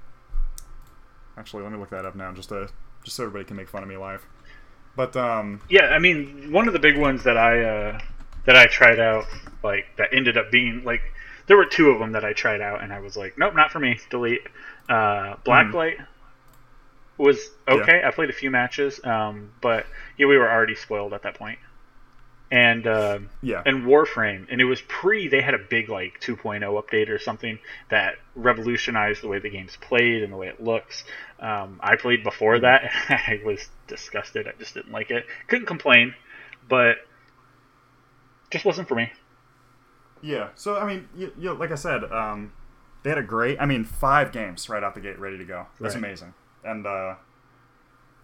actually, 1.37 1.63
let 1.63 1.73
me 1.73 1.79
look 1.79 1.91
that 1.91 2.05
up 2.05 2.15
now, 2.15 2.33
just 2.33 2.51
to 2.51 2.69
just 3.05 3.17
so 3.17 3.25
everybody 3.25 3.45
can 3.45 3.57
make 3.57 3.69
fun 3.69 3.83
of 3.83 3.89
me 3.89 3.97
live. 3.97 4.25
But 4.97 5.17
um, 5.17 5.61
Yeah, 5.69 5.87
I 5.87 5.99
mean, 5.99 6.53
one 6.53 6.67
of 6.67 6.73
the 6.73 6.79
big 6.79 6.99
ones 6.99 7.25
that 7.25 7.37
I 7.37 7.65
uh, 7.65 8.01
that 8.47 8.57
I 8.57 8.67
tried 8.67 9.01
out, 9.01 9.25
like 9.63 9.87
that 9.97 10.11
ended 10.13 10.37
up 10.37 10.51
being 10.51 10.85
like, 10.85 11.03
there 11.47 11.57
were 11.57 11.67
two 11.67 11.91
of 11.91 11.99
them 11.99 12.13
that 12.13 12.25
I 12.25 12.33
tried 12.33 12.61
out, 12.61 12.83
and 12.83 12.93
I 12.93 13.01
was 13.01 13.17
like, 13.17 13.39
nope, 13.39 13.55
not 13.55 13.71
for 13.71 13.79
me. 13.79 13.99
Delete. 14.11 14.43
Uh, 14.89 15.37
Blacklight 15.45 16.05
was 17.19 17.51
okay. 17.69 18.03
I 18.05 18.11
played 18.11 18.31
a 18.31 18.35
few 18.35 18.51
matches, 18.51 19.01
um, 19.05 19.53
but 19.61 19.87
yeah, 20.19 20.27
we 20.27 20.37
were 20.37 20.51
already 20.51 20.75
spoiled 20.75 21.15
at 21.15 21.23
that 21.23 21.35
point. 21.35 21.59
And 22.53 22.87
uh, 22.87 23.19
yeah, 23.41 23.63
and 23.65 23.85
Warframe, 23.85 24.47
and 24.51 24.61
it 24.61 24.67
was 24.67 24.83
pre. 24.83 25.27
They 25.27 25.41
had 25.41 25.55
a 25.55 25.59
big 25.59 25.89
like 25.89 26.21
2.0 26.21 26.61
update 26.63 27.09
or 27.09 27.19
something 27.19 27.59
that 27.89 28.17
revolutionized 28.35 29.23
the 29.23 29.29
way 29.29 29.39
the 29.39 29.49
game's 29.49 29.77
played 29.81 30.23
and 30.23 30.31
the 30.31 30.37
way 30.37 30.49
it 30.49 30.63
looks. 30.63 31.03
Um, 31.41 31.81
I 31.83 31.97
played 31.97 32.23
before 32.23 32.59
that. 32.61 32.91
I 33.09 33.41
was 33.43 33.71
disgusted. 33.87 34.47
I 34.47 34.53
just 34.59 34.75
didn't 34.75 34.93
like 34.93 35.11
it. 35.11 35.25
Couldn't 35.49 35.65
complain, 35.67 36.15
but 36.69 36.97
just 38.51 38.67
wasn't 38.67 38.87
for 38.87 38.97
me. 38.97 39.11
yeah. 40.21 40.51
So 40.55 40.77
I 40.77 40.87
mean, 40.87 41.09
you, 41.17 41.33
you, 41.39 41.55
like 41.55 41.71
I 41.73 41.77
said, 41.77 42.05
um, 42.13 42.53
they 43.03 43.09
had 43.09 43.19
a 43.19 43.23
great. 43.23 43.59
I 43.63 43.65
mean, 43.67 43.85
five 43.85 44.31
games 44.31 44.69
right 44.69 44.83
out 44.85 44.95
the 44.95 45.01
gate, 45.01 45.19
ready 45.19 45.39
to 45.39 45.45
go. 45.45 45.69
That's 45.81 45.95
Right. 45.95 46.05
amazing. 46.05 46.35
And 46.65 46.87
uh, 46.87 47.15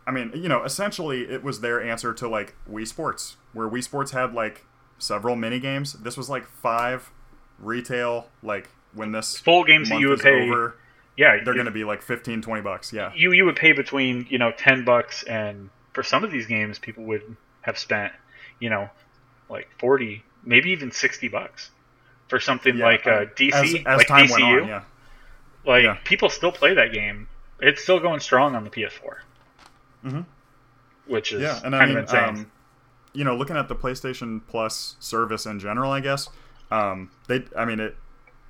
I 0.08 0.10
mean, 0.10 0.32
you 0.34 0.48
know, 0.48 0.64
essentially, 0.64 1.22
it 1.22 1.44
was 1.44 1.60
their 1.60 1.82
answer 1.82 2.14
to 2.14 2.26
like 2.28 2.54
Wii 2.70 2.86
Sports, 2.88 3.36
where 3.52 3.68
Wii 3.68 3.84
Sports 3.84 4.12
had 4.12 4.32
like 4.32 4.64
several 4.98 5.36
mini 5.36 5.60
games. 5.60 5.92
This 5.92 6.16
was 6.16 6.30
like 6.30 6.46
five 6.46 7.10
retail. 7.58 8.28
Like 8.42 8.70
when 8.94 9.12
this 9.12 9.38
Full 9.38 9.64
games 9.64 9.90
that 9.90 10.00
you 10.00 10.08
would 10.08 10.20
pay. 10.20 10.48
over, 10.48 10.76
Yeah, 11.18 11.36
they're 11.44 11.52
going 11.54 11.66
to 11.66 11.70
be 11.72 11.84
like 11.84 12.00
15 12.00 12.40
20 12.42 12.62
bucks 12.62 12.92
yeah 12.92 13.12
you 13.14 13.32
you 13.32 13.44
would 13.44 13.56
pay 13.56 13.72
between 13.72 14.26
you 14.30 14.38
know 14.38 14.50
ten 14.56 14.84
bucks 14.84 15.24
and 15.24 15.68
for 15.92 16.02
some 16.02 16.24
of 16.24 16.30
these 16.30 16.46
games 16.46 16.78
people 16.78 17.04
would 17.04 17.36
have 17.62 17.76
spent 17.76 18.12
you 18.60 18.70
know 18.70 18.88
like 19.50 19.68
forty 19.78 20.22
maybe 20.44 20.70
even 20.70 20.90
sixty 20.90 21.28
bucks 21.28 21.70
for 22.28 22.40
something 22.40 22.78
Yeah, 22.78 22.84
like 22.86 23.06
uh, 23.06 23.10
uh, 23.10 23.24
DC 23.36 23.52
as, 23.52 23.74
as 23.86 23.98
like 23.98 24.06
time 24.06 24.26
DCU. 24.26 24.30
went 24.30 24.62
on 24.62 24.68
yeah 24.68 24.82
Like 25.66 25.84
Yeah. 25.84 25.98
people 26.04 26.30
still 26.30 26.52
play 26.52 26.72
that 26.74 26.92
game. 26.92 27.28
It's 27.60 27.82
still 27.82 28.00
going 28.00 28.20
strong 28.20 28.54
on 28.54 28.64
the 28.64 28.70
PS4. 28.70 29.16
Mhm. 30.08 30.24
Which 31.06 31.32
is 31.32 31.40
yeah 31.42 31.60
and 31.64 31.74
i 31.74 31.78
kind 31.80 31.90
mean 31.90 31.98
of 31.98 32.04
insane. 32.04 32.28
um, 32.28 32.50
you 33.14 33.24
know 33.24 33.34
looking 33.36 33.56
at 33.56 33.68
the 33.68 33.74
playstation 33.74 34.40
plus 34.46 34.96
service 35.00 35.46
in 35.46 35.58
general 35.58 35.90
i 35.90 36.00
guess 36.00 36.28
um, 36.70 37.10
they 37.28 37.44
i 37.56 37.64
mean 37.64 37.80
it 37.80 37.96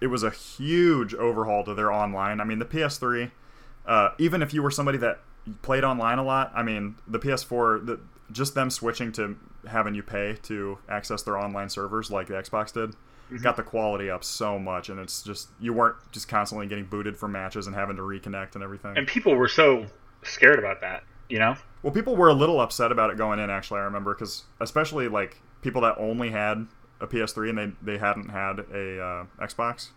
it 0.00 0.08
was 0.08 0.22
a 0.24 0.30
huge 0.30 1.14
overhaul 1.14 1.62
to 1.64 1.74
their 1.74 1.92
online 1.92 2.40
i 2.40 2.44
mean 2.44 2.58
the 2.58 2.64
ps3 2.64 3.30
uh, 3.86 4.10
even 4.18 4.42
if 4.42 4.52
you 4.52 4.62
were 4.62 4.70
somebody 4.70 4.98
that 4.98 5.20
played 5.62 5.84
online 5.84 6.18
a 6.18 6.24
lot 6.24 6.50
i 6.54 6.62
mean 6.62 6.96
the 7.06 7.18
ps4 7.18 7.86
the, 7.86 8.00
just 8.32 8.54
them 8.54 8.70
switching 8.70 9.12
to 9.12 9.36
having 9.68 9.94
you 9.94 10.02
pay 10.02 10.36
to 10.42 10.78
access 10.88 11.22
their 11.22 11.38
online 11.38 11.68
servers 11.68 12.10
like 12.10 12.26
the 12.26 12.34
xbox 12.34 12.72
did 12.72 12.94
Mm-hmm. 13.30 13.42
got 13.42 13.56
the 13.58 13.62
quality 13.62 14.08
up 14.08 14.24
so 14.24 14.58
much 14.58 14.88
and 14.88 14.98
it's 14.98 15.20
just 15.22 15.48
you 15.60 15.74
weren't 15.74 15.96
just 16.12 16.28
constantly 16.28 16.66
getting 16.66 16.86
booted 16.86 17.14
from 17.14 17.32
matches 17.32 17.66
and 17.66 17.76
having 17.76 17.96
to 17.96 18.02
reconnect 18.02 18.54
and 18.54 18.64
everything 18.64 18.96
and 18.96 19.06
people 19.06 19.34
were 19.34 19.48
so 19.48 19.84
scared 20.22 20.58
about 20.58 20.80
that. 20.80 21.02
You 21.28 21.38
know? 21.38 21.56
Well, 21.82 21.92
people 21.92 22.16
were 22.16 22.28
a 22.28 22.34
little 22.34 22.60
upset 22.60 22.90
about 22.90 23.10
it 23.10 23.16
going 23.16 23.38
in. 23.38 23.50
Actually, 23.50 23.80
I 23.80 23.84
remember 23.84 24.14
because 24.14 24.44
especially 24.60 25.08
like 25.08 25.40
people 25.62 25.82
that 25.82 25.96
only 25.98 26.30
had 26.30 26.66
a 27.00 27.06
PS3 27.06 27.50
and 27.50 27.58
they 27.58 27.92
they 27.92 27.98
hadn't 27.98 28.30
had 28.30 28.60
a 28.72 29.00
uh, 29.00 29.24
Xbox, 29.40 29.90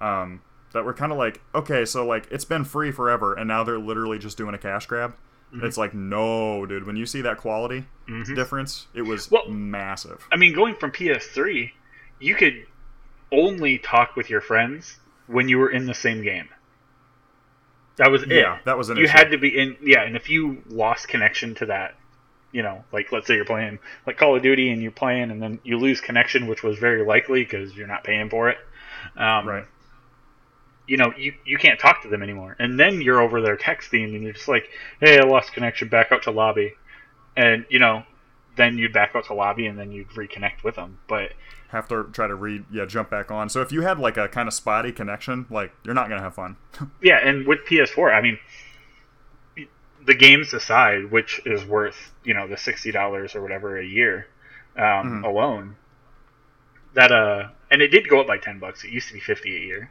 um, 0.00 0.42
that 0.72 0.84
were 0.84 0.92
kind 0.92 1.12
of 1.12 1.18
like, 1.18 1.40
okay, 1.54 1.84
so 1.84 2.04
like 2.06 2.26
it's 2.30 2.44
been 2.44 2.64
free 2.64 2.90
forever, 2.92 3.34
and 3.34 3.48
now 3.48 3.64
they're 3.64 3.78
literally 3.78 4.18
just 4.18 4.36
doing 4.36 4.54
a 4.54 4.58
cash 4.58 4.86
grab. 4.86 5.14
Mm-hmm. 5.54 5.64
It's 5.64 5.78
like, 5.78 5.94
no, 5.94 6.66
dude. 6.66 6.86
When 6.86 6.96
you 6.96 7.06
see 7.06 7.20
that 7.22 7.38
quality 7.38 7.84
difference, 8.34 8.88
it 8.92 9.02
was 9.02 9.30
Well- 9.30 9.48
massive. 9.48 10.26
I 10.32 10.36
mean, 10.36 10.52
going 10.52 10.74
from 10.74 10.90
PS3, 10.90 11.70
you 12.20 12.34
could 12.34 12.66
only 13.32 13.78
talk 13.78 14.16
with 14.16 14.28
your 14.28 14.40
friends 14.40 14.98
when 15.26 15.48
you 15.48 15.58
were 15.58 15.70
in 15.70 15.86
the 15.86 15.94
same 15.94 16.22
game. 16.22 16.48
That 17.96 18.10
was 18.10 18.22
it. 18.22 18.30
Yeah, 18.30 18.58
that 18.64 18.76
was 18.76 18.90
an 18.90 18.96
you 18.96 19.04
issue. 19.04 19.12
had 19.12 19.30
to 19.30 19.38
be 19.38 19.56
in. 19.56 19.76
Yeah, 19.82 20.02
and 20.02 20.16
if 20.16 20.28
you 20.28 20.62
lost 20.68 21.08
connection 21.08 21.54
to 21.56 21.66
that, 21.66 21.94
you 22.52 22.62
know, 22.62 22.84
like 22.92 23.12
let's 23.12 23.26
say 23.26 23.34
you're 23.36 23.44
playing 23.44 23.78
like 24.06 24.16
Call 24.16 24.36
of 24.36 24.42
Duty 24.42 24.70
and 24.70 24.82
you're 24.82 24.90
playing, 24.90 25.30
and 25.30 25.40
then 25.40 25.60
you 25.62 25.78
lose 25.78 26.00
connection, 26.00 26.46
which 26.46 26.62
was 26.62 26.78
very 26.78 27.04
likely 27.04 27.44
because 27.44 27.74
you're 27.76 27.86
not 27.86 28.02
paying 28.04 28.30
for 28.30 28.48
it. 28.48 28.58
Um, 29.16 29.46
Right. 29.48 29.64
You 30.86 30.98
know, 30.98 31.14
you 31.16 31.32
you 31.46 31.56
can't 31.56 31.80
talk 31.80 32.02
to 32.02 32.08
them 32.08 32.22
anymore, 32.22 32.56
and 32.58 32.78
then 32.78 33.00
you're 33.00 33.20
over 33.20 33.40
there 33.40 33.56
texting, 33.56 34.14
and 34.14 34.22
you're 34.22 34.32
just 34.34 34.48
like, 34.48 34.68
"Hey, 35.00 35.18
I 35.18 35.22
lost 35.22 35.52
connection. 35.54 35.88
Back 35.88 36.12
out 36.12 36.24
to 36.24 36.30
lobby," 36.30 36.74
and 37.36 37.64
you 37.70 37.78
know, 37.78 38.02
then 38.56 38.78
you'd 38.78 38.92
back 38.92 39.12
out 39.14 39.24
to 39.26 39.34
lobby, 39.34 39.66
and 39.66 39.78
then 39.78 39.90
you'd 39.92 40.08
reconnect 40.10 40.62
with 40.62 40.76
them. 40.76 40.98
But 41.08 41.32
Have 41.68 41.88
to 41.88 42.04
try 42.12 42.26
to 42.28 42.34
read, 42.34 42.64
yeah, 42.70 42.84
jump 42.84 43.10
back 43.10 43.30
on. 43.30 43.48
So 43.48 43.60
if 43.60 43.72
you 43.72 43.82
had 43.82 43.98
like 43.98 44.16
a 44.16 44.28
kind 44.28 44.46
of 44.48 44.54
spotty 44.54 44.92
connection, 44.92 45.46
like 45.50 45.72
you're 45.84 45.94
not 45.94 46.08
gonna 46.08 46.22
have 46.22 46.34
fun. 46.34 46.56
Yeah, 47.02 47.18
and 47.22 47.46
with 47.46 47.60
PS4, 47.68 48.14
I 48.14 48.20
mean, 48.20 48.38
the 50.04 50.14
games 50.14 50.52
aside, 50.52 51.10
which 51.10 51.40
is 51.46 51.64
worth 51.64 52.12
you 52.24 52.34
know 52.34 52.46
the 52.46 52.56
sixty 52.56 52.92
dollars 52.92 53.34
or 53.34 53.42
whatever 53.42 53.78
a 53.78 53.84
year 53.84 54.26
um, 54.76 55.22
Mhm. 55.22 55.24
alone, 55.24 55.76
that 56.94 57.10
uh, 57.12 57.48
and 57.70 57.80
it 57.82 57.88
did 57.88 58.08
go 58.08 58.20
up 58.20 58.26
by 58.26 58.38
ten 58.38 58.58
bucks. 58.58 58.84
It 58.84 58.90
used 58.90 59.08
to 59.08 59.14
be 59.14 59.20
fifty 59.20 59.56
a 59.56 59.60
year. 59.60 59.90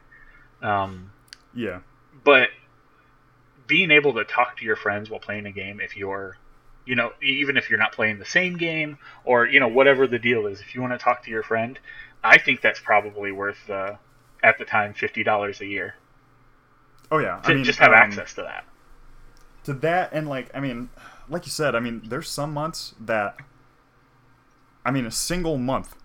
Um, 0.62 1.12
Yeah. 1.54 1.80
But 2.24 2.50
being 3.68 3.92
able 3.92 4.14
to 4.14 4.24
talk 4.24 4.58
to 4.58 4.66
your 4.66 4.76
friends 4.76 5.10
while 5.10 5.20
playing 5.20 5.46
a 5.46 5.52
game, 5.52 5.80
if 5.82 5.96
you're, 5.98 6.38
you 6.86 6.96
know, 6.96 7.12
even 7.22 7.58
if 7.58 7.70
you're 7.70 7.80
not 7.80 7.94
playing 7.94 8.20
the 8.20 8.26
same 8.26 8.58
game 8.58 8.98
or 9.26 9.46
you 9.46 9.60
know 9.60 9.68
whatever 9.68 10.08
the 10.08 10.20
deal 10.20 10.48
is, 10.48 10.62
if 10.62 10.76
you 10.76 10.82
want 10.82 10.94
to 10.94 11.00
talk 11.00 11.24
to 11.24 11.32
your 11.32 11.44
friend, 11.44 11.80
I 12.24 12.38
think 12.38 12.62
that's 12.62 12.80
probably 12.80 13.32
worth 13.32 13.70
uh, 13.70 13.96
at 14.44 14.58
the 14.58 14.66
time 14.66 14.94
fifty 14.94 15.24
dollars 15.24 15.62
a 15.62 15.66
year 15.66 15.96
Oh 17.12 17.20
yeah. 17.20 17.40
to 17.44 17.52
I 17.52 17.54
mean, 17.54 17.64
just 17.64 17.80
have 17.80 17.94
um, 17.94 17.94
access 17.94 18.34
to 18.36 18.42
that. 18.44 18.66
to 19.64 19.74
that 19.74 20.10
and 20.14 20.28
like 20.28 20.50
I 20.54 20.60
mean, 20.60 20.90
like 21.30 21.46
you 21.46 21.52
said, 21.52 21.76
I 21.76 21.80
mean, 21.80 22.02
there's 22.06 22.30
some 22.30 22.54
months 22.54 22.96
that 23.00 23.38
I 24.86 24.92
mean, 24.92 25.06
a 25.06 25.12
single 25.12 25.58
month 25.58 25.96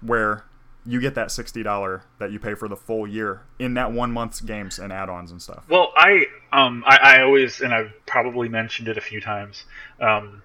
where 0.00 0.44
you 0.84 1.00
get 1.00 1.14
that 1.14 1.30
sixty 1.30 1.62
dollar 1.62 2.04
that 2.18 2.32
you 2.32 2.38
pay 2.38 2.54
for 2.54 2.68
the 2.68 2.76
full 2.76 3.06
year 3.06 3.42
in 3.58 3.74
that 3.74 3.92
one 3.92 4.12
month's 4.12 4.40
games 4.40 4.78
and 4.78 4.92
add-ons 4.92 5.30
and 5.30 5.40
stuff. 5.40 5.64
Well, 5.68 5.92
I 5.96 6.26
um 6.52 6.84
I, 6.86 6.96
I 6.96 7.22
always 7.22 7.60
and 7.60 7.72
I've 7.74 7.92
probably 8.06 8.48
mentioned 8.48 8.88
it 8.88 8.98
a 8.98 9.00
few 9.00 9.20
times. 9.20 9.64
Um, 10.00 10.42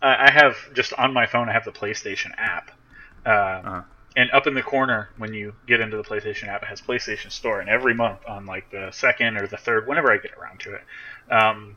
I, 0.00 0.26
I 0.28 0.30
have 0.30 0.56
just 0.74 0.92
on 0.94 1.12
my 1.12 1.26
phone. 1.26 1.48
I 1.48 1.52
have 1.52 1.64
the 1.64 1.72
PlayStation 1.72 2.30
app, 2.36 2.70
uh, 3.24 3.28
Uh-huh. 3.28 3.82
and 4.16 4.30
up 4.32 4.46
in 4.46 4.54
the 4.54 4.62
corner 4.62 5.10
when 5.18 5.32
you 5.34 5.54
get 5.66 5.80
into 5.80 5.96
the 5.96 6.02
PlayStation 6.02 6.48
app, 6.48 6.62
it 6.62 6.68
has 6.68 6.80
PlayStation 6.80 7.30
Store. 7.30 7.60
And 7.60 7.68
every 7.68 7.94
month 7.94 8.20
on 8.26 8.46
like 8.46 8.70
the 8.70 8.90
second 8.90 9.36
or 9.36 9.46
the 9.46 9.56
third, 9.58 9.86
whenever 9.86 10.10
I 10.12 10.16
get 10.18 10.32
around 10.32 10.60
to 10.60 10.74
it, 10.74 10.82
um, 11.30 11.76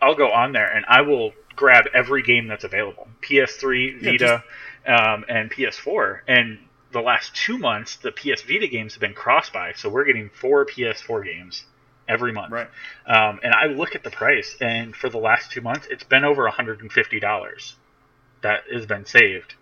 I'll 0.00 0.14
go 0.14 0.30
on 0.30 0.52
there 0.52 0.70
and 0.72 0.84
I 0.88 1.02
will 1.02 1.32
grab 1.56 1.86
every 1.92 2.22
game 2.22 2.46
that's 2.46 2.64
available: 2.64 3.08
PS3, 3.22 4.00
Yeah, 4.00 4.10
Vita, 4.12 4.44
um, 4.86 5.24
and 5.28 5.50
PS4. 5.50 6.20
And 6.28 6.58
the 6.92 7.00
last 7.00 7.34
two 7.34 7.58
months, 7.58 7.96
the 7.96 8.12
PS 8.12 8.42
Vita 8.42 8.68
games 8.68 8.94
have 8.94 9.00
been 9.00 9.12
cross 9.14 9.50
buy, 9.50 9.72
so 9.74 9.88
we're 9.90 10.04
getting 10.04 10.30
four 10.30 10.64
PS4 10.64 11.24
games 11.24 11.64
every 12.08 12.32
month. 12.32 12.50
Right. 12.52 12.68
Um, 13.06 13.40
and 13.42 13.52
I 13.54 13.66
look 13.66 13.94
at 13.94 14.02
the 14.02 14.10
price, 14.10 14.56
and 14.60 14.94
for 14.96 15.08
the 15.08 15.18
last 15.18 15.50
two 15.50 15.60
months, 15.60 15.86
it's 15.90 16.04
been 16.04 16.24
over 16.24 16.48
$150 16.50 17.74
that 18.42 18.60
has 18.72 18.86
been 18.86 19.04
saved 19.04 19.54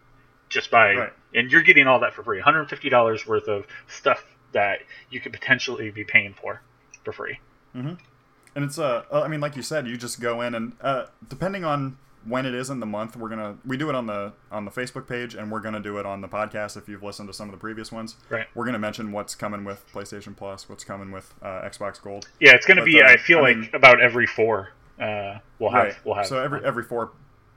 just 0.48 0.70
by, 0.70 0.94
Right. 0.94 1.12
and 1.34 1.50
you're 1.50 1.62
getting 1.62 1.86
all 1.86 2.00
that 2.00 2.14
for 2.14 2.22
free. 2.22 2.40
$150 2.40 3.26
worth 3.26 3.48
of 3.48 3.66
stuff 3.88 4.24
that 4.52 4.80
you 5.10 5.20
could 5.20 5.32
potentially 5.32 5.90
be 5.90 6.04
paying 6.04 6.34
for 6.34 6.60
for 7.04 7.12
free. 7.12 7.38
And 7.74 8.64
it's 8.64 8.78
uh, 8.78 9.02
uh, 9.12 9.20
I 9.20 9.28
mean, 9.28 9.40
like 9.40 9.54
you 9.54 9.62
said, 9.62 9.86
you 9.86 9.96
just 9.98 10.18
go 10.20 10.40
in 10.40 10.54
and 10.54 10.72
uh, 10.80 11.06
depending 11.28 11.64
on 11.64 11.98
when 12.28 12.44
it 12.46 12.54
is 12.54 12.70
in 12.70 12.80
the 12.80 12.86
month, 12.86 13.16
we're 13.16 13.28
gonna 13.28 13.56
we 13.64 13.76
do 13.76 13.88
it 13.88 13.94
on 13.94 14.06
the 14.06 14.32
on 14.50 14.64
the 14.64 14.70
Facebook 14.70 15.06
page, 15.08 15.34
and 15.34 15.50
we're 15.50 15.60
gonna 15.60 15.80
do 15.80 15.98
it 15.98 16.06
on 16.06 16.20
the 16.20 16.28
podcast. 16.28 16.76
If 16.76 16.88
you've 16.88 17.02
listened 17.02 17.28
to 17.28 17.32
some 17.32 17.48
of 17.48 17.52
the 17.52 17.58
previous 17.58 17.92
ones, 17.92 18.16
Right. 18.28 18.46
We're 18.54 18.64
gonna 18.64 18.78
mention 18.78 19.12
what's 19.12 19.34
coming 19.34 19.64
with 19.64 19.84
PlayStation 19.92 20.36
Plus, 20.36 20.68
what's 20.68 20.84
coming 20.84 21.10
with 21.12 21.34
uh, 21.42 21.62
Xbox 21.62 22.00
Gold. 22.02 22.28
Yeah, 22.40 22.52
it's 22.52 22.66
going 22.66 22.76
to 22.78 22.82
But, 22.82 22.86
be. 22.86 23.02
uh, 23.02 23.08
I 23.08 23.16
feel 23.16 23.38
I 23.38 23.42
like 23.42 23.56
mean- 23.58 23.70
about 23.74 24.00
every 24.00 24.26
four. 24.26 24.70
Uh, 25.00 25.38
we'll 25.58 25.70
have. 25.70 25.84
right. 25.84 25.94
We'll 26.04 26.14
have. 26.16 26.26
so 26.26 26.42
every 26.42 26.64
every 26.64 26.82
four 26.82 27.12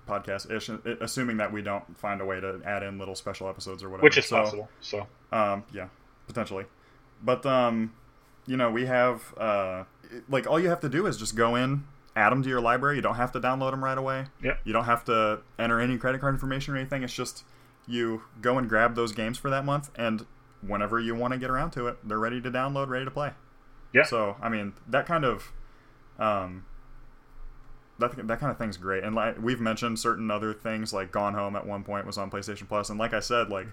podcast 0.07 0.51
ish, 0.51 0.69
assuming 1.01 1.37
that 1.37 1.51
we 1.53 1.61
don't 1.61 1.97
find 1.97 2.19
a 2.19 2.25
way 2.25 2.39
to 2.39 2.59
add 2.65 2.81
in 2.83 2.97
little 2.97 3.15
special 3.15 3.47
episodes 3.47 3.83
or 3.83 3.89
whatever. 3.89 4.03
which 4.03 4.17
is 4.17 4.25
So, 4.25 4.35
possible. 4.41 4.69
So 4.81 5.07
Um, 5.31 5.63
yeah, 5.71 5.87
potentially. 6.27 6.65
But 7.23 7.45
um, 7.45 7.93
you 8.47 8.57
know, 8.57 8.71
we 8.71 8.87
have 8.87 9.33
uh, 9.37 9.83
like 10.27 10.47
all 10.47 10.59
you 10.59 10.69
have 10.69 10.79
to 10.81 10.89
do 10.89 11.05
is 11.05 11.15
just 11.17 11.35
go 11.35 11.55
in, 11.55 11.83
add 12.19 12.31
them 12.31 12.43
to 12.43 12.49
your 12.49 12.59
library. 12.61 12.97
You 12.97 13.01
don't 13.01 13.15
have 13.15 13.31
to 13.31 13.39
download 13.39 13.71
them 13.71 13.83
right 13.83 13.97
away. 13.97 14.25
Yep. 14.43 14.59
You 14.65 14.73
don't 14.73 14.85
have 14.85 15.05
to 15.05 15.39
enter 15.57 15.79
any 15.79 15.97
credit 15.97 16.19
card 16.21 16.35
information 16.35 16.73
or 16.73 16.77
anything. 16.77 17.03
It's 17.03 17.13
just 17.13 17.43
you 17.87 18.23
go 18.41 18.57
and 18.57 18.67
grab 18.67 18.95
those 18.95 19.13
games 19.13 19.37
for 19.37 19.49
that 19.49 19.63
month, 19.65 19.89
and 19.95 20.25
whenever 20.61 20.99
you 20.99 21.15
want 21.15 21.33
to 21.33 21.39
get 21.39 21.49
around 21.49 21.71
to 21.71 21.87
it, 21.87 21.97
they're 22.07 22.19
ready 22.19 22.41
to 22.41 22.51
download, 22.51 22.89
ready 22.89 23.05
to 23.05 23.11
play. 23.11 23.31
yeah. 23.93 24.03
So 24.03 24.35
I 24.41 24.49
mean, 24.49 24.73
that 24.87 25.05
kind 25.05 25.23
of 25.23 25.51
um, 26.19 26.65
that 27.99 28.27
that 28.27 28.39
kind 28.39 28.51
of 28.51 28.57
thing's 28.57 28.77
great. 28.77 29.03
And 29.03 29.15
like 29.15 29.41
we've 29.41 29.61
mentioned 29.61 29.97
certain 29.99 30.29
other 30.29 30.53
things, 30.53 30.91
like 30.93 31.11
Gone 31.11 31.33
Home 31.33 31.55
at 31.55 31.65
one 31.65 31.83
point 31.83 32.05
was 32.05 32.17
on 32.17 32.29
PlayStation 32.29 32.67
Plus, 32.67 32.89
and 32.89 32.99
like 32.99 33.13
I 33.13 33.21
said, 33.21 33.49
like 33.49 33.67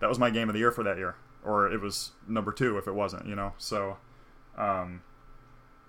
that 0.00 0.08
was 0.08 0.18
my 0.18 0.30
game 0.30 0.48
of 0.48 0.52
the 0.52 0.60
year 0.60 0.70
for 0.70 0.84
that 0.84 0.98
year, 0.98 1.16
or 1.44 1.72
it 1.72 1.80
was 1.80 2.12
number 2.28 2.52
two 2.52 2.76
if 2.78 2.86
it 2.86 2.94
wasn't, 2.94 3.26
you 3.26 3.34
know. 3.34 3.54
So 3.58 3.96
um, 4.56 5.02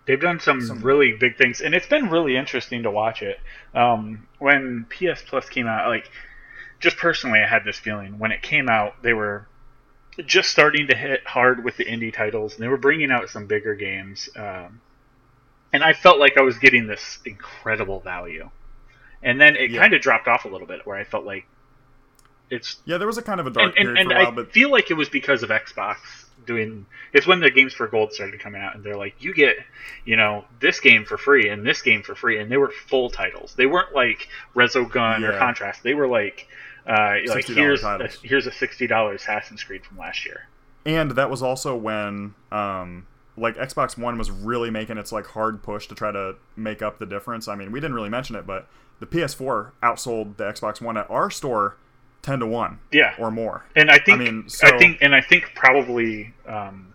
They've 0.09 0.19
done 0.19 0.39
some, 0.39 0.59
Some- 0.59 0.81
really 0.81 1.11
big 1.13 1.37
things, 1.37 1.61
and 1.61 1.75
it's 1.75 1.85
been 1.85 2.09
really 2.09 2.35
interesting 2.35 2.81
to 2.81 2.89
watch 2.89 3.21
it. 3.21 3.39
Um, 3.75 4.27
when 4.39 4.87
PS 4.89 5.21
Plus 5.21 5.47
came 5.49 5.67
out, 5.67 5.87
like 5.87 6.09
just 6.79 6.97
personally, 6.97 7.37
I 7.41 7.47
had 7.47 7.63
this 7.63 7.77
feeling 7.77 8.17
when 8.17 8.31
it 8.31 8.41
came 8.41 8.69
out, 8.69 9.03
they 9.03 9.13
were 9.13 9.45
just 10.25 10.49
starting 10.49 10.87
to 10.87 10.97
hit 10.97 11.27
hard 11.27 11.63
with 11.63 11.77
the 11.77 11.85
indie 11.85 12.11
titles, 12.11 12.55
and 12.55 12.63
they 12.63 12.67
were 12.67 12.75
bringing 12.77 13.11
out 13.11 13.29
some 13.29 13.45
bigger 13.45 13.75
games. 13.75 14.27
Um, 14.35 14.81
and 15.71 15.83
I 15.83 15.93
felt 15.93 16.17
like 16.17 16.39
I 16.39 16.41
was 16.41 16.57
getting 16.57 16.87
this 16.87 17.19
incredible 17.23 17.99
value, 17.99 18.49
and 19.21 19.39
then 19.39 19.55
it 19.57 19.69
Yeah. 19.69 19.79
kind 19.79 19.93
of 19.93 20.01
dropped 20.01 20.27
off 20.27 20.43
a 20.45 20.47
little 20.47 20.65
bit, 20.65 20.87
where 20.87 20.97
I 20.97 21.03
felt 21.03 21.23
like 21.23 21.45
it's 22.49 22.77
yeah, 22.85 22.97
there 22.97 23.05
was 23.05 23.19
a 23.19 23.21
kind 23.21 23.39
of 23.39 23.45
a 23.45 23.51
dark 23.51 23.75
and, 23.77 23.77
and, 23.77 23.85
period 23.85 23.99
and 23.99 24.09
for 24.09 24.15
a 24.15 24.19
while, 24.23 24.27
I 24.31 24.35
but 24.35 24.51
feel 24.53 24.71
like 24.71 24.89
it 24.89 24.95
was 24.95 25.07
because 25.07 25.43
of 25.43 25.51
Xbox 25.51 25.97
doing. 26.49 26.85
It's 27.13 27.25
when 27.27 27.39
the 27.39 27.49
games 27.51 27.73
for 27.73 27.87
gold 27.87 28.11
started 28.13 28.39
coming 28.39 28.61
out, 28.61 28.75
and 28.75 28.83
they're 28.83 28.97
like, 28.97 29.15
you 29.19 29.33
get, 29.33 29.55
you 30.03 30.15
know, 30.17 30.43
this 30.59 30.79
game 30.79 31.05
for 31.05 31.17
free 31.17 31.47
and 31.49 31.65
this 31.65 31.81
game 31.81 32.01
for 32.03 32.15
free, 32.15 32.39
and 32.39 32.51
they 32.51 32.57
were 32.57 32.71
full 32.87 33.09
titles. 33.09 33.53
They 33.55 33.65
weren't 33.67 33.93
like 33.95 34.27
Resogun 34.55 35.19
or 35.27 35.31
Yeah. 35.33 35.39
Contrast. 35.39 35.83
They 35.83 35.93
were 35.93 36.07
like, 36.07 36.47
uh, 36.87 37.17
like 37.27 37.45
$60 37.45 37.55
here's 37.55 37.83
a, 37.83 38.09
here's 38.23 38.47
a 38.47 38.51
sixty 38.51 38.87
dollars 38.87 39.21
Assassin's 39.21 39.63
Creed 39.63 39.85
from 39.85 39.97
last 39.97 40.25
year. 40.25 40.47
and 40.85 41.11
that 41.11 41.29
was 41.29 41.43
also 41.43 41.75
when 41.75 42.33
um, 42.51 43.05
like 43.37 43.55
Xbox 43.57 43.97
One 43.97 44.17
was 44.17 44.31
really 44.31 44.69
making 44.71 44.97
its 44.97 45.11
like 45.11 45.27
hard 45.27 45.61
push 45.61 45.87
to 45.87 45.95
try 45.95 46.11
to 46.11 46.35
make 46.55 46.81
up 46.81 46.97
the 46.99 47.05
difference. 47.05 47.47
I 47.47 47.55
mean, 47.55 47.71
we 47.71 47.79
didn't 47.79 47.95
really 47.95 48.09
mention 48.09 48.35
it, 48.35 48.47
but 48.47 48.67
the 48.99 49.05
PS4 49.05 49.71
outsold 49.83 50.37
the 50.37 50.45
Xbox 50.45 50.81
One 50.81 50.97
at 50.97 51.09
our 51.09 51.29
store 51.29 51.77
ten 52.21 52.39
to 52.39 52.45
one 52.47 52.79
Yeah, 52.91 53.13
or 53.17 53.31
more. 53.31 53.65
and 53.75 53.89
I 53.89 53.99
think 53.99 54.21
I, 54.21 54.23
mean, 54.25 54.49
so- 54.49 54.77
think 54.77 54.99
and 55.01 55.13
I 55.15 55.21
think 55.21 55.51
probably 55.55 56.33
um, 56.47 56.93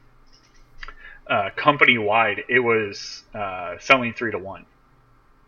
uh, 1.27 1.51
company 1.57 1.99
wide 1.99 2.45
it 2.49 2.61
was 2.61 3.23
uh, 3.35 3.77
selling 3.81 4.13
three 4.13 4.31
to 4.33 4.39
one. 4.39 4.67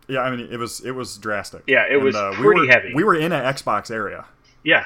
Yeah, 0.07 0.21
I 0.21 0.33
mean, 0.35 0.47
it 0.51 0.57
was 0.57 0.79
it 0.85 0.91
was 0.91 1.17
drastic. 1.17 1.63
Yeah, 1.67 1.83
it 1.89 1.95
And, 1.95 2.03
was 2.03 2.15
uh, 2.15 2.29
we 2.37 2.43
pretty 2.43 2.61
were- 2.61 2.67
heavy. 2.67 2.93
We 2.93 3.03
were 3.03 3.15
in 3.15 3.31
an 3.31 3.43
Xbox 3.53 3.91
area, 3.91 4.25
Yeah. 4.63 4.85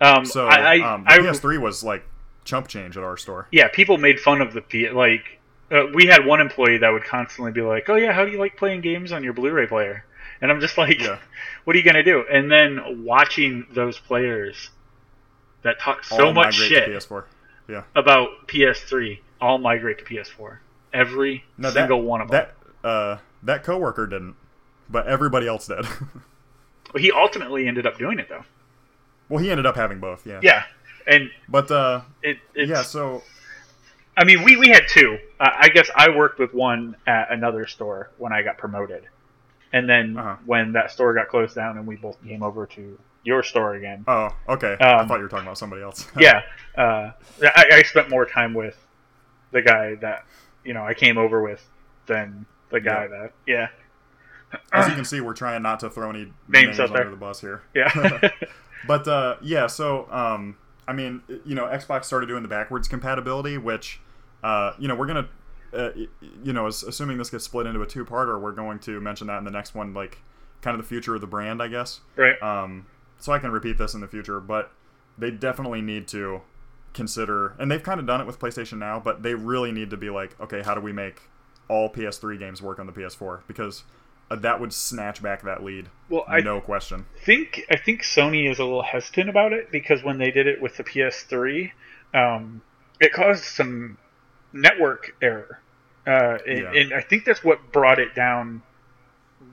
Um, 0.00 0.24
so 0.24 0.48
I, 0.48 0.78
I, 0.78 0.94
um, 0.94 1.04
the 1.04 1.12
I, 1.12 1.18
PS3 1.18 1.60
was 1.60 1.84
like 1.84 2.04
chump 2.44 2.66
change 2.66 2.96
at 2.96 3.04
our 3.04 3.16
store. 3.16 3.46
yeah, 3.52 3.68
people 3.68 3.98
made 3.98 4.18
fun 4.18 4.40
of 4.40 4.52
the 4.52 4.60
P 4.60 4.88
like 4.90 5.38
uh, 5.70 5.84
we 5.94 6.06
had 6.06 6.26
one 6.26 6.40
employee 6.40 6.78
that 6.78 6.90
would 6.90 7.04
constantly 7.04 7.52
be 7.52 7.62
like, 7.62 7.88
"Oh 7.88 7.94
yeah, 7.94 8.12
how 8.12 8.24
do 8.24 8.32
you 8.32 8.38
like 8.38 8.56
playing 8.56 8.80
games 8.80 9.12
on 9.12 9.22
your 9.22 9.32
Blu-ray 9.32 9.68
player?" 9.68 10.04
And 10.42 10.50
I'm 10.50 10.60
just 10.60 10.76
like, 10.76 11.00
Yeah. 11.00 11.18
"What 11.64 11.74
are 11.74 11.78
you 11.78 11.84
gonna 11.84 12.02
do?" 12.02 12.24
And 12.30 12.50
then 12.52 13.04
watching 13.04 13.66
those 13.72 13.98
players 13.98 14.70
that 15.62 15.78
talk 15.80 16.04
so 16.04 16.26
All 16.26 16.32
much 16.34 16.56
shit 16.56 16.88
PS4. 16.90 17.24
Yeah, 17.68 17.84
about 17.94 18.48
PS3 18.48 19.20
all 19.40 19.58
migrate 19.58 19.98
to 19.98 20.04
PS4. 20.04 20.58
Every 20.92 21.44
no, 21.56 21.70
single 21.70 22.00
that, 22.00 22.04
one 22.06 22.20
of 22.20 22.30
them. 22.30 22.46
that 22.82 22.88
uh, 22.88 23.18
that 23.44 23.62
coworker 23.64 24.06
didn't, 24.06 24.34
but 24.90 25.06
everybody 25.06 25.46
else 25.46 25.68
did. 25.68 25.86
he 26.98 27.10
ultimately 27.12 27.66
ended 27.68 27.86
up 27.86 27.96
doing 27.98 28.18
it 28.18 28.28
though. 28.28 28.44
well, 29.28 29.42
he 29.42 29.50
ended 29.50 29.64
up 29.64 29.76
having 29.76 30.00
both. 30.00 30.26
Yeah. 30.26 30.40
Yeah, 30.42 30.64
and 31.06 31.30
But 31.48 31.70
uh, 31.70 32.02
it 32.22 32.38
it's, 32.54 32.68
yeah, 32.68 32.82
so 32.82 33.22
I 34.16 34.24
mean, 34.24 34.42
we, 34.42 34.56
we 34.56 34.68
had 34.68 34.82
two. 34.88 35.18
Uh, 35.40 35.50
I 35.56 35.68
guess 35.68 35.88
I 35.94 36.10
worked 36.10 36.38
with 36.38 36.52
one 36.52 36.96
at 37.06 37.30
another 37.32 37.66
store 37.66 38.10
when 38.18 38.32
I 38.32 38.42
got 38.42 38.58
promoted. 38.58 39.04
And 39.72 39.88
then 39.88 40.16
Uh-huh. 40.18 40.36
when 40.44 40.72
that 40.72 40.90
store 40.90 41.14
got 41.14 41.28
closed 41.28 41.54
down 41.54 41.78
and 41.78 41.86
we 41.86 41.96
both 41.96 42.22
came 42.24 42.42
over 42.42 42.66
to 42.66 42.98
your 43.24 43.42
store 43.42 43.74
again. 43.74 44.04
oh, 44.08 44.28
okay. 44.48 44.76
I 44.80 44.94
Um, 45.00 45.08
thought 45.08 45.16
you 45.16 45.22
were 45.22 45.28
talking 45.28 45.46
about 45.46 45.58
somebody 45.58 45.82
else. 45.82 46.06
yeah. 46.18 46.42
Uh, 46.76 47.12
I, 47.42 47.66
I 47.74 47.82
spent 47.82 48.10
more 48.10 48.26
time 48.26 48.52
with 48.54 48.76
the 49.52 49.62
guy 49.62 49.94
that, 49.96 50.24
you 50.64 50.74
know, 50.74 50.84
I 50.84 50.94
came 50.94 51.16
over 51.18 51.40
with 51.42 51.64
than 52.06 52.46
the 52.70 52.80
guy 52.80 53.02
Yeah. 53.04 53.08
that, 53.08 53.32
yeah. 53.46 53.68
As 54.72 54.88
you 54.88 54.94
can 54.94 55.04
see, 55.04 55.20
we're 55.20 55.32
trying 55.34 55.62
not 55.62 55.80
to 55.80 55.88
throw 55.90 56.10
any 56.10 56.24
Names 56.24 56.32
names, 56.48 56.80
out 56.80 56.88
there. 56.92 56.98
under 57.02 57.10
the 57.10 57.16
bus 57.16 57.40
here. 57.40 57.62
Yeah. 57.74 57.90
But 58.86 59.06
uh, 59.06 59.36
yeah, 59.42 59.68
so 59.68 60.08
um, 60.10 60.56
I 60.88 60.92
mean, 60.92 61.22
you 61.44 61.54
know, 61.54 61.66
Xbox 61.66 62.06
started 62.06 62.26
doing 62.26 62.42
the 62.42 62.48
backwards 62.48 62.88
compatibility, 62.88 63.56
which 63.56 64.00
uh, 64.42 64.72
you 64.76 64.88
know 64.88 64.96
we're 64.96 65.06
gonna, 65.06 65.28
uh, 65.74 65.90
you 66.44 66.52
know, 66.52 66.66
as, 66.66 66.82
assuming 66.82 67.18
this 67.18 67.30
gets 67.30 67.44
split 67.44 67.66
into 67.66 67.80
a 67.82 67.86
two-parter, 67.86 68.40
we're 68.40 68.52
going 68.52 68.78
to 68.80 69.00
mention 69.00 69.26
that 69.28 69.38
in 69.38 69.44
the 69.44 69.50
next 69.50 69.74
one, 69.74 69.94
like 69.94 70.18
kind 70.60 70.74
of 70.78 70.82
the 70.82 70.88
future 70.88 71.14
of 71.14 71.20
the 71.20 71.26
brand, 71.26 71.62
I 71.62 71.68
guess. 71.68 72.00
right. 72.16 72.40
Um, 72.42 72.86
so 73.18 73.32
I 73.32 73.38
can 73.38 73.50
repeat 73.50 73.78
this 73.78 73.94
in 73.94 74.00
the 74.00 74.08
future, 74.08 74.40
but 74.40 74.72
they 75.16 75.30
definitely 75.30 75.80
need 75.80 76.08
to 76.08 76.40
consider, 76.92 77.54
and 77.58 77.70
they've 77.70 77.82
kind 77.82 78.00
of 78.00 78.06
done 78.06 78.20
it 78.20 78.26
with 78.26 78.38
PlayStation 78.38 78.78
now, 78.78 79.00
but 79.00 79.22
they 79.22 79.34
really 79.34 79.72
need 79.72 79.90
to 79.90 79.96
be 79.96 80.10
like, 80.10 80.38
okay, 80.40 80.62
how 80.62 80.74
do 80.74 80.80
we 80.80 80.92
make 80.92 81.22
all 81.68 81.88
PS3 81.88 82.38
games 82.38 82.60
work 82.60 82.78
on 82.78 82.86
the 82.86 82.92
PS4? 82.92 83.40
Because 83.46 83.84
uh, 84.30 84.36
that 84.36 84.60
would 84.60 84.72
snatch 84.72 85.22
back 85.22 85.42
that 85.42 85.62
lead, 85.62 85.88
Well, 86.08 86.24
I 86.28 86.40
no 86.40 86.60
question. 86.60 87.06
think 87.24 87.62
I 87.70 87.76
think 87.76 88.02
Sony 88.02 88.50
is 88.50 88.58
a 88.58 88.64
little 88.64 88.82
hesitant 88.82 89.28
about 89.30 89.52
it 89.52 89.70
because 89.70 90.02
when 90.02 90.18
they 90.18 90.30
did 90.30 90.46
it 90.46 90.60
with 90.60 90.76
the 90.76 90.84
PS3, 90.84 91.70
um, 92.14 92.60
it 93.00 93.12
caused 93.12 93.44
some 93.44 93.98
network 94.52 95.16
error 95.22 95.60
Uh, 96.06 96.38
and, 96.46 96.58
Yeah. 96.58 96.72
and 96.72 96.92
I 96.94 97.00
think 97.00 97.24
that's 97.24 97.44
what 97.44 97.72
brought 97.72 97.98
it 97.98 98.14
down. 98.14 98.62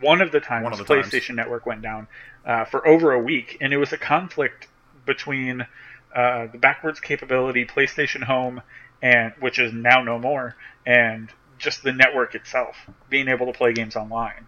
One 0.01 0.21
of 0.21 0.31
the 0.31 0.39
times 0.39 0.79
of 0.79 0.87
the 0.87 0.95
times. 0.95 1.07
PlayStation 1.09 1.35
Network 1.35 1.65
went 1.65 1.81
down 1.81 2.07
uh, 2.45 2.65
for 2.65 2.87
over 2.87 3.11
a 3.11 3.19
week, 3.19 3.57
and 3.59 3.73
it 3.73 3.77
was 3.77 3.91
a 3.91 3.97
conflict 3.97 4.67
between 5.05 5.67
uh, 6.15 6.47
the 6.47 6.57
backwards 6.57 6.99
capability 6.99 7.65
PlayStation 7.65 8.23
Home, 8.23 8.61
and 9.01 9.33
which 9.39 9.59
is 9.59 9.73
now 9.73 10.01
no 10.01 10.17
more, 10.17 10.55
and 10.85 11.29
just 11.57 11.83
the 11.83 11.91
network 11.91 12.33
itself 12.35 12.77
being 13.09 13.27
able 13.27 13.45
to 13.45 13.51
play 13.51 13.73
games 13.73 13.95
online, 13.95 14.47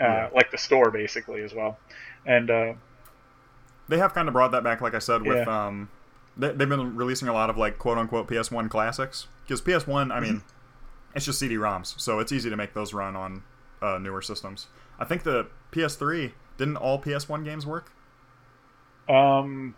uh, 0.00 0.04
Yeah. 0.04 0.28
like 0.34 0.50
the 0.50 0.58
store 0.58 0.90
basically 0.90 1.42
as 1.42 1.54
well. 1.54 1.78
And 2.26 2.50
uh, 2.50 2.72
They 3.88 3.98
have 3.98 4.12
kind 4.14 4.28
of 4.28 4.34
brought 4.34 4.52
that 4.52 4.62
back, 4.62 4.80
like 4.80 4.94
I 4.94 4.98
said, 4.98 5.22
with 5.22 5.46
Yeah. 5.46 5.66
um, 5.66 5.88
they, 6.36 6.48
they've 6.52 6.68
been 6.68 6.94
releasing 6.96 7.28
a 7.28 7.32
lot 7.32 7.48
of 7.48 7.56
like 7.56 7.78
quote 7.78 7.96
unquote 7.96 8.28
PS1 8.28 8.68
classics 8.68 9.28
because 9.44 9.62
PS1, 9.62 10.12
I 10.12 10.20
mean, 10.20 10.42
it's 11.14 11.24
just 11.24 11.38
CD-ROMs, 11.38 11.98
so 12.00 12.18
it's 12.18 12.32
easy 12.32 12.50
to 12.50 12.56
make 12.56 12.74
those 12.74 12.92
run 12.92 13.16
on 13.16 13.42
uh, 13.82 13.98
newer 13.98 14.22
systems. 14.22 14.66
I 14.98 15.04
think 15.04 15.22
the 15.22 15.46
PS3 15.72 16.32
didn't 16.56 16.76
all 16.76 17.00
PS1 17.00 17.44
games 17.44 17.66
work. 17.66 17.92
um, 19.08 19.74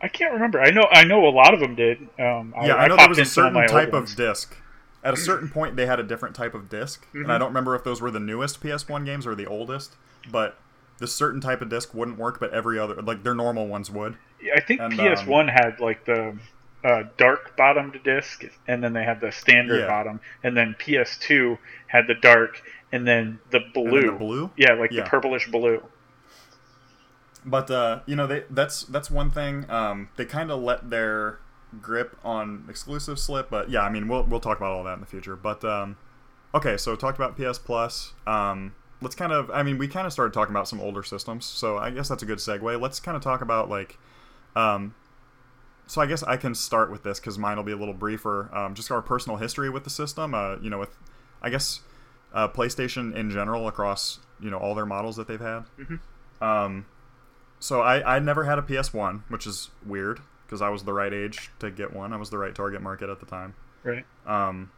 I 0.00 0.08
can't 0.08 0.32
remember. 0.34 0.60
I 0.60 0.70
know 0.70 0.86
I 0.90 1.04
know 1.04 1.26
a 1.26 1.30
lot 1.30 1.54
of 1.54 1.60
them 1.60 1.74
did. 1.74 1.98
Um, 2.18 2.52
yeah, 2.62 2.74
I, 2.74 2.88
know 2.88 2.96
there 2.96 3.08
was 3.08 3.18
a 3.18 3.22
in 3.22 3.26
some 3.26 3.56
of 3.56 3.68
certain 3.68 3.68
type 3.68 3.92
of 3.94 4.14
disc. 4.16 4.54
At 5.02 5.14
a 5.14 5.16
certain 5.16 5.48
point, 5.48 5.76
they 5.76 5.86
had 5.86 6.00
a 6.00 6.02
different 6.02 6.34
type 6.34 6.54
of 6.54 6.68
disk, 6.68 7.06
and 7.12 7.22
Mm-hmm. 7.22 7.30
I 7.30 7.38
don't 7.38 7.48
remember 7.48 7.74
if 7.74 7.84
those 7.84 8.00
were 8.02 8.10
the 8.10 8.20
newest 8.20 8.60
PS1 8.62 9.04
games 9.04 9.26
or 9.26 9.34
the 9.34 9.46
oldest. 9.46 9.94
But 10.30 10.56
the 10.98 11.06
certain 11.06 11.40
type 11.40 11.60
of 11.62 11.68
disc 11.68 11.94
wouldn't 11.94 12.18
work, 12.18 12.40
but 12.40 12.52
every 12.52 12.78
other, 12.78 13.00
like 13.02 13.22
their 13.22 13.34
normal 13.34 13.66
ones 13.66 13.90
would. 13.90 14.16
Yeah, 14.42 14.54
I 14.56 14.60
think 14.60 14.80
And, 14.80 14.92
um, 14.92 14.98
PS1 14.98 15.52
had 15.52 15.80
like 15.80 16.04
the 16.04 16.36
uh, 16.84 17.04
dark 17.16 17.56
bottomed 17.56 17.98
disc, 18.04 18.44
and 18.68 18.84
then 18.84 18.92
they 18.92 19.02
had 19.04 19.20
the 19.20 19.32
standard 19.32 19.80
Yeah. 19.80 19.86
bottom, 19.86 20.20
and 20.42 20.56
then 20.56 20.76
PS2 20.78 21.58
had 21.86 22.06
the 22.06 22.14
dark, 22.14 22.62
and 22.92 23.06
then 23.06 23.40
the 23.50 23.60
blue. 23.72 24.02
then 24.02 24.06
the 24.12 24.18
blue? 24.18 24.50
Yeah, 24.56 24.74
like 24.74 24.92
Yeah. 24.92 25.02
the 25.04 25.08
purplish 25.10 25.50
blue. 25.50 25.82
But 27.44 27.70
uh, 27.70 28.00
you 28.06 28.16
know, 28.16 28.26
they 28.26 28.44
that's 28.50 28.84
that's 28.84 29.10
one 29.10 29.30
thing. 29.30 29.68
Um, 29.70 30.08
they 30.16 30.24
kind 30.24 30.50
of 30.50 30.60
let 30.62 30.90
their 30.90 31.38
grip 31.80 32.16
on 32.24 32.64
exclusive 32.68 33.18
slip, 33.18 33.50
but 33.50 33.68
yeah, 33.70 33.80
I 33.82 33.90
mean, 33.90 34.08
we'll 34.08 34.22
we'll 34.24 34.40
talk 34.40 34.56
about 34.58 34.72
all 34.72 34.84
that 34.84 34.94
in 34.94 35.00
the 35.00 35.06
future. 35.06 35.36
But 35.36 35.64
um, 35.64 35.96
okay, 36.54 36.76
so 36.76 36.94
talked 36.96 37.18
about 37.18 37.36
PS 37.36 37.58
Plus. 37.58 38.12
Um, 38.26 38.74
let's 39.02 39.14
kind 39.14 39.32
of, 39.32 39.50
I 39.50 39.62
mean, 39.62 39.76
we 39.76 39.88
kind 39.88 40.06
of 40.06 40.12
started 40.12 40.32
talking 40.32 40.54
about 40.54 40.68
some 40.68 40.80
older 40.80 41.02
systems, 41.02 41.44
so 41.44 41.76
I 41.76 41.90
guess 41.90 42.08
that's 42.08 42.22
a 42.22 42.26
good 42.26 42.38
segue. 42.38 42.80
Let's 42.80 43.00
kind 43.00 43.16
of 43.16 43.22
talk 43.22 43.42
about 43.42 43.68
like, 43.68 43.98
um, 44.56 44.94
so 45.86 46.00
I 46.00 46.06
guess 46.06 46.22
I 46.22 46.36
can 46.36 46.54
start 46.54 46.90
with 46.90 47.02
this 47.02 47.20
because 47.20 47.38
mine 47.38 47.56
will 47.56 47.64
be 47.64 47.72
a 47.72 47.76
little 47.76 47.94
briefer. 47.94 48.48
Um, 48.54 48.74
just 48.74 48.90
our 48.90 49.02
personal 49.02 49.36
history 49.38 49.68
with 49.70 49.84
the 49.84 49.90
system. 49.90 50.34
Uh, 50.34 50.56
you 50.60 50.70
know, 50.70 50.78
with 50.78 50.96
I 51.42 51.50
guess 51.50 51.80
uh, 52.32 52.48
PlayStation 52.48 53.14
in 53.14 53.30
general 53.30 53.68
across 53.68 54.18
you 54.40 54.50
know 54.50 54.58
all 54.58 54.74
their 54.74 54.86
models 54.86 55.16
that 55.16 55.28
they've 55.28 55.40
had. 55.40 55.64
Um, 56.40 56.86
so 57.60 57.80
I, 57.80 58.16
I 58.16 58.18
never 58.18 58.44
had 58.44 58.58
a 58.58 58.62
PS1, 58.62 59.22
which 59.28 59.46
is 59.46 59.70
weird 59.86 60.20
because 60.46 60.60
I 60.60 60.68
was 60.68 60.84
the 60.84 60.92
right 60.92 61.12
age 61.12 61.50
to 61.60 61.70
get 61.70 61.94
one. 61.94 62.12
I 62.12 62.16
was 62.16 62.30
the 62.30 62.38
right 62.38 62.54
target 62.54 62.82
market 62.82 63.08
at 63.08 63.20
the 63.20 63.26
time. 63.26 63.54
Right. 63.82 64.04
Um, 64.26 64.70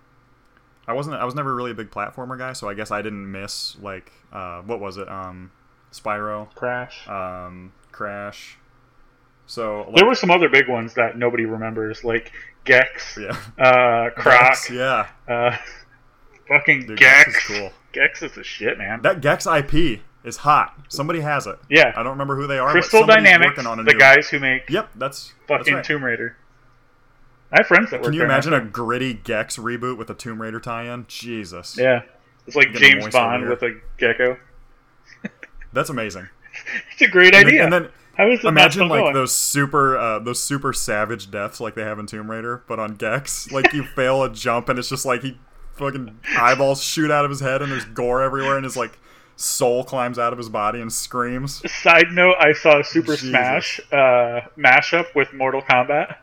I 0.87 0.93
wasn't. 0.93 1.17
I 1.17 1.25
was 1.25 1.35
never 1.35 1.55
really 1.55 1.73
a 1.73 1.75
big 1.75 1.91
platformer 1.91 2.39
guy, 2.39 2.53
so 2.53 2.69
I 2.69 2.75
guess 2.75 2.91
I 2.91 3.03
didn't 3.03 3.31
miss 3.31 3.77
like 3.81 4.13
uh, 4.33 4.63
what 4.63 4.81
was 4.81 4.97
it? 4.99 5.09
Um, 5.09 5.51
Spyro, 5.93 6.53
Crash. 6.55 7.09
um, 7.09 7.73
Crash. 7.91 8.59
So 9.47 9.85
like, 9.87 9.97
there 9.97 10.07
were 10.07 10.15
some 10.15 10.31
other 10.31 10.49
big 10.49 10.69
ones 10.69 10.95
that 10.95 11.17
nobody 11.17 11.45
remembers, 11.45 12.03
like 12.05 12.33
Gex, 12.65 13.17
yeah, 13.21 13.37
uh, 13.59 14.11
Croc, 14.11 14.41
Gex, 14.51 14.71
yeah, 14.71 15.07
uh, 15.29 15.57
fucking 16.49 16.87
Dude, 16.87 16.99
Gex. 16.99 17.25
Gex 17.27 17.37
is 17.37 17.43
cool. 17.59 17.73
Gex 17.93 18.23
is 18.23 18.33
the 18.33 18.45
shit, 18.45 18.77
man. 18.79 19.03
that 19.03 19.21
Gex 19.21 19.47
IP 19.47 20.01
is 20.25 20.39
hot. 20.39 20.77
Somebody 20.89 21.21
has 21.21 21.47
it. 21.47 21.57
Yeah. 21.71 21.93
I 21.97 22.03
don't 22.03 22.13
remember 22.13 22.35
who 22.37 22.47
they 22.49 22.59
are. 22.59 22.73
Crystal 22.73 23.07
but 23.07 23.15
Dynamics, 23.15 23.51
working 23.51 23.67
on 23.67 23.79
a 23.79 23.85
the 23.85 23.93
new- 23.93 23.99
guys 23.99 24.29
who 24.29 24.41
make 24.41 24.69
Yep, 24.69 24.91
that's 24.97 25.33
that's 25.49 25.61
fucking 25.61 25.75
right. 25.75 25.85
Tomb 25.85 26.05
Raider. 26.05 26.37
I 27.53 27.59
have 27.61 27.67
friends 27.69 27.91
that 27.93 28.01
work 28.01 28.07
Can 28.07 28.13
you 28.15 28.25
imagine 28.25 28.53
a 28.53 28.61
gritty 28.61 29.15
Gex 29.15 29.57
reboot 29.57 29.97
with 29.97 30.11
a 30.11 30.15
Tomb 30.15 30.43
Raider 30.43 30.59
tie-in? 30.59 31.05
Jesus. 31.07 31.79
Yeah, 31.79 32.03
it's 32.47 32.57
like 32.57 32.73
James 32.75 33.09
Bond 33.11 33.49
with 33.49 33.63
a 33.63 33.81
gecko. 33.99 34.37
That's 35.73 35.89
amazing. 35.91 36.29
It's 36.93 37.03
a 37.03 37.07
great 37.09 37.35
And 37.35 37.47
then- 37.47 37.47
idea. 37.47 37.65
And 37.65 37.73
then 37.73 37.89
How 38.17 38.31
is 38.31 38.41
it 38.45 38.49
imagine 38.49 38.89
like 38.89 39.01
going? 39.03 39.15
those 39.15 39.35
super 39.35 39.97
uh, 39.99 40.19
those 40.19 40.43
super 40.43 40.73
savage 40.73 41.31
deaths 41.31 41.61
like 41.61 41.75
they 41.75 41.83
have 41.83 41.99
in 41.99 42.07
Tomb 42.07 42.31
Raider, 42.31 42.63
but 42.67 42.79
on 42.79 42.95
Gex. 42.95 43.51
Like 43.57 43.73
you 43.73 43.85
fail 43.85 44.23
a 44.23 44.33
jump 44.33 44.69
and 44.69 44.79
it's 44.79 44.89
just 44.89 45.05
like 45.05 45.23
he 45.23 45.39
fucking 45.75 46.19
eyeballs 46.39 46.83
shoot 46.83 47.11
out 47.11 47.25
of 47.25 47.31
his 47.31 47.41
head 47.41 47.61
and 47.63 47.71
there's 47.71 47.85
gore 47.85 48.23
everywhere 48.23 48.57
and 48.57 48.65
his 48.65 48.77
like 48.77 48.99
soul 49.37 49.85
climbs 49.85 50.19
out 50.19 50.33
of 50.33 50.39
his 50.39 50.49
body 50.49 50.81
and 50.81 50.91
screams. 50.93 51.63
Side 51.71 52.07
note: 52.13 52.37
I 52.41 52.53
saw 52.55 52.81
a 52.81 52.85
Super 52.85 53.13
Jesus. 53.13 53.29
Smash 53.29 53.81
uh, 53.93 54.41
mashup 54.57 55.15
with 55.15 55.33
Mortal 55.35 55.61
Kombat. 55.63 56.17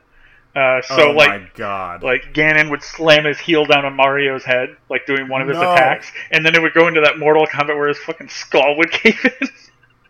Uh, 0.55 0.81
so 0.83 1.09
oh 1.09 1.11
like, 1.13 1.29
my 1.41 1.47
god. 1.55 2.03
like 2.03 2.31
Ganon 2.33 2.69
would 2.69 2.83
slam 2.83 3.25
his 3.25 3.39
heel 3.39 3.65
down 3.65 3.85
on 3.85 3.95
Mario's 3.95 4.43
head, 4.43 4.75
like 4.89 5.05
doing 5.07 5.27
one 5.27 5.41
of 5.41 5.47
his 5.47 5.57
No. 5.57 5.73
attacks, 5.73 6.11
and 6.31 6.45
then 6.45 6.53
it 6.55 6.61
would 6.61 6.73
go 6.75 6.87
into 6.87 7.01
that 7.01 7.17
Mortal 7.17 7.47
Kombat 7.47 7.75
where 7.75 7.87
his 7.87 7.97
fucking 7.99 8.29
skull 8.29 8.77
would 8.77 8.91
cave 8.91 9.17
in. 9.41 9.47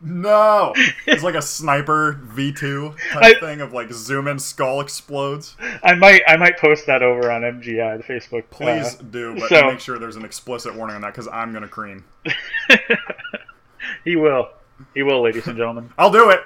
No! 0.04 0.74
It's 1.08 1.24
like 1.24 1.36
a 1.36 1.41
sniper 1.41 2.20
V2 2.28 2.95
type 3.14 3.24
I- 3.24 3.39
thing 3.39 3.62
of 3.62 3.74
like 3.74 3.91
zoom 3.91 4.28
in 4.28 4.38
skull 4.39 4.82
explodes. 4.82 5.56
I 5.84 5.95
might, 5.95 6.22
I 6.28 6.38
might 6.38 6.58
post 6.58 6.86
that 6.88 7.01
over 7.01 7.32
on 7.32 7.41
MGI, 7.41 7.97
the 7.97 8.04
Facebook. 8.04 8.43
Please 8.49 8.99
uh, 8.99 9.04
do, 9.10 9.36
but 9.39 9.49
so- 9.49 9.68
make 9.72 9.80
sure 9.80 9.97
there's 9.97 10.16
an 10.18 10.26
explicit 10.26 10.76
warning 10.76 10.95
on 10.95 11.01
that 11.01 11.14
because 11.14 11.28
I'm 11.28 11.54
gonna 11.54 11.68
cream. 11.68 12.04
he 14.04 14.16
will, 14.16 14.49
he 14.93 15.04
will, 15.04 15.22
ladies 15.22 15.47
and 15.47 15.58
gentlemen. 15.58 15.89
I'll 15.97 16.12
do 16.12 16.30
it. 16.30 16.41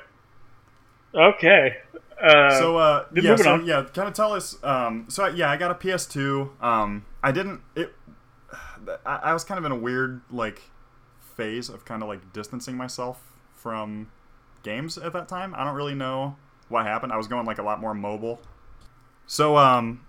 Okay. 1.15 1.77
Uh, 2.21 2.57
so 2.57 2.77
uh 2.77 3.05
yeah 3.13 3.35
so 3.35 3.53
on. 3.53 3.65
yeah 3.67 3.83
kind 3.93 4.07
of 4.07 4.13
tell 4.15 4.33
us 4.33 4.57
um 4.63 5.05
so 5.07 5.27
yeah 5.27 5.51
i 5.51 5.55
got 5.55 5.69
a 5.69 5.75
ps2 5.75 6.49
um 6.63 7.05
i 7.21 7.31
didn't 7.31 7.61
it 7.75 7.93
I, 9.05 9.15
I 9.17 9.33
was 9.33 9.43
kind 9.43 9.59
of 9.59 9.65
in 9.65 9.71
a 9.71 9.75
weird 9.75 10.21
like 10.31 10.63
phase 11.19 11.69
of 11.69 11.85
kind 11.85 12.01
of 12.01 12.09
like 12.09 12.33
distancing 12.33 12.75
myself 12.75 13.21
from 13.67 14.09
games 14.63 14.97
at 14.97 15.11
that 15.11 15.27
time 15.27 15.53
i 15.55 15.63
don't 15.65 15.75
really 15.75 15.93
know 15.93 16.37
what 16.69 16.85
happened 16.85 17.11
i 17.11 17.17
was 17.17 17.27
going 17.27 17.45
like 17.45 17.57
a 17.57 17.63
lot 17.63 17.81
more 17.81 17.93
mobile 17.93 18.39
so 19.25 19.57
um 19.57 19.99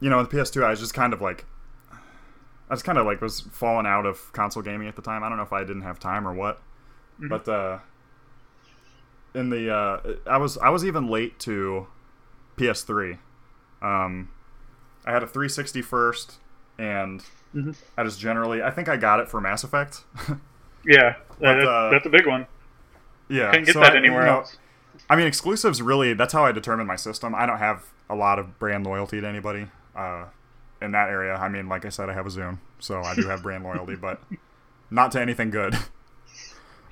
you 0.00 0.10
know 0.10 0.18
with 0.18 0.30
the 0.30 0.36
ps2 0.36 0.64
i 0.64 0.70
was 0.70 0.80
just 0.80 0.94
kind 0.94 1.12
of 1.12 1.20
like 1.22 1.44
i 1.92 2.74
was 2.74 2.82
kind 2.82 2.98
of 2.98 3.06
like 3.06 3.20
was 3.20 3.42
falling 3.52 3.86
out 3.86 4.04
of 4.04 4.32
console 4.32 4.64
gaming 4.64 4.88
at 4.88 4.96
the 4.96 5.02
time 5.02 5.22
i 5.22 5.28
don't 5.28 5.38
know 5.38 5.44
if 5.44 5.52
i 5.52 5.60
didn't 5.60 5.82
have 5.82 6.00
time 6.00 6.26
or 6.26 6.32
what 6.34 6.60
but 7.20 7.48
uh 7.48 7.78
in 9.34 9.50
the 9.50 9.70
uh, 9.72 10.14
I 10.26 10.38
was 10.38 10.56
I 10.58 10.70
was 10.70 10.84
even 10.84 11.06
late 11.08 11.38
to 11.40 11.86
PS3. 12.56 13.18
Um, 13.82 14.30
I 15.04 15.12
had 15.12 15.22
a 15.22 15.26
360 15.26 15.82
first, 15.82 16.38
and 16.78 17.22
Mhm. 17.54 17.76
I 17.96 18.04
just 18.04 18.18
generally 18.18 18.62
I 18.62 18.70
think 18.70 18.88
I 18.88 18.96
got 18.96 19.20
it 19.20 19.28
for 19.28 19.40
Mass 19.40 19.64
Effect. 19.64 20.04
yeah, 20.86 21.16
but, 21.38 21.56
that- 21.60 21.68
uh, 21.68 21.90
that's 21.90 22.06
a 22.06 22.10
big 22.10 22.26
one. 22.26 22.46
Yeah, 23.28 23.50
Couldn't 23.50 23.64
get 23.66 23.74
so 23.74 23.80
that 23.80 23.92
I- 23.92 23.96
anywhere 23.96 24.20
you 24.22 24.26
know, 24.26 24.38
else. 24.38 24.56
I 25.10 25.16
mean, 25.16 25.26
exclusives 25.26 25.80
really 25.80 26.12
that's 26.14 26.32
how 26.32 26.44
I 26.44 26.52
determine 26.52 26.86
my 26.86 26.96
system. 26.96 27.34
I 27.34 27.46
don't 27.46 27.58
have 27.58 27.84
a 28.10 28.14
lot 28.14 28.38
of 28.38 28.58
brand 28.58 28.84
loyalty 28.86 29.20
to 29.20 29.26
anybody 29.28 29.68
uh, 29.96 30.24
in 30.82 30.92
that 30.92 31.08
area. 31.08 31.34
I 31.34 31.48
mean, 31.48 31.68
like 31.68 31.84
I 31.84 31.88
said, 31.90 32.08
I 32.10 32.14
have 32.14 32.26
a 32.26 32.30
Zune, 32.30 32.58
so 32.78 33.00
I 33.02 33.14
do 33.14 33.26
have 33.28 33.42
brand 33.42 33.64
loyalty, 33.64 33.96
but 33.96 34.20
not 34.90 35.12
to 35.12 35.20
anything 35.20 35.50
good. 35.50 35.74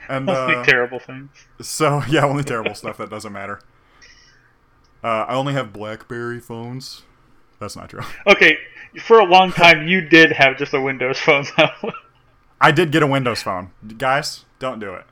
And 0.09 0.31
Only 0.31 0.55
uh, 0.55 0.63
terrible 0.65 1.01
things. 1.01 1.31
So 1.61 2.01
yeah, 2.09 2.25
only 2.25 2.45
terrible 2.45 2.77
stuff 2.77 2.97
that 2.99 3.11
doesn't 3.11 3.33
matter. 3.33 3.59
Uh, 5.03 5.25
I 5.29 5.35
only 5.35 5.53
have 5.53 5.73
BlackBerry 5.73 6.39
phones. 6.39 7.03
That's 7.59 7.75
not 7.75 7.91
true. 7.91 8.03
Okay, 8.29 8.57
for 9.03 9.19
a 9.19 9.25
long 9.25 9.51
time 9.51 9.89
you 9.89 10.01
did 10.01 10.31
have 10.31 10.59
just 10.59 10.73
a 10.75 10.81
Windows 10.81 11.19
phone. 11.19 11.45
though. 11.57 11.91
I 12.61 12.71
did 12.71 12.93
get 12.93 13.03
a 13.03 13.07
Windows 13.09 13.43
phone, 13.43 13.73
guys. 13.99 14.45
Don't 14.61 14.79
do 14.79 14.95
it. 14.95 15.05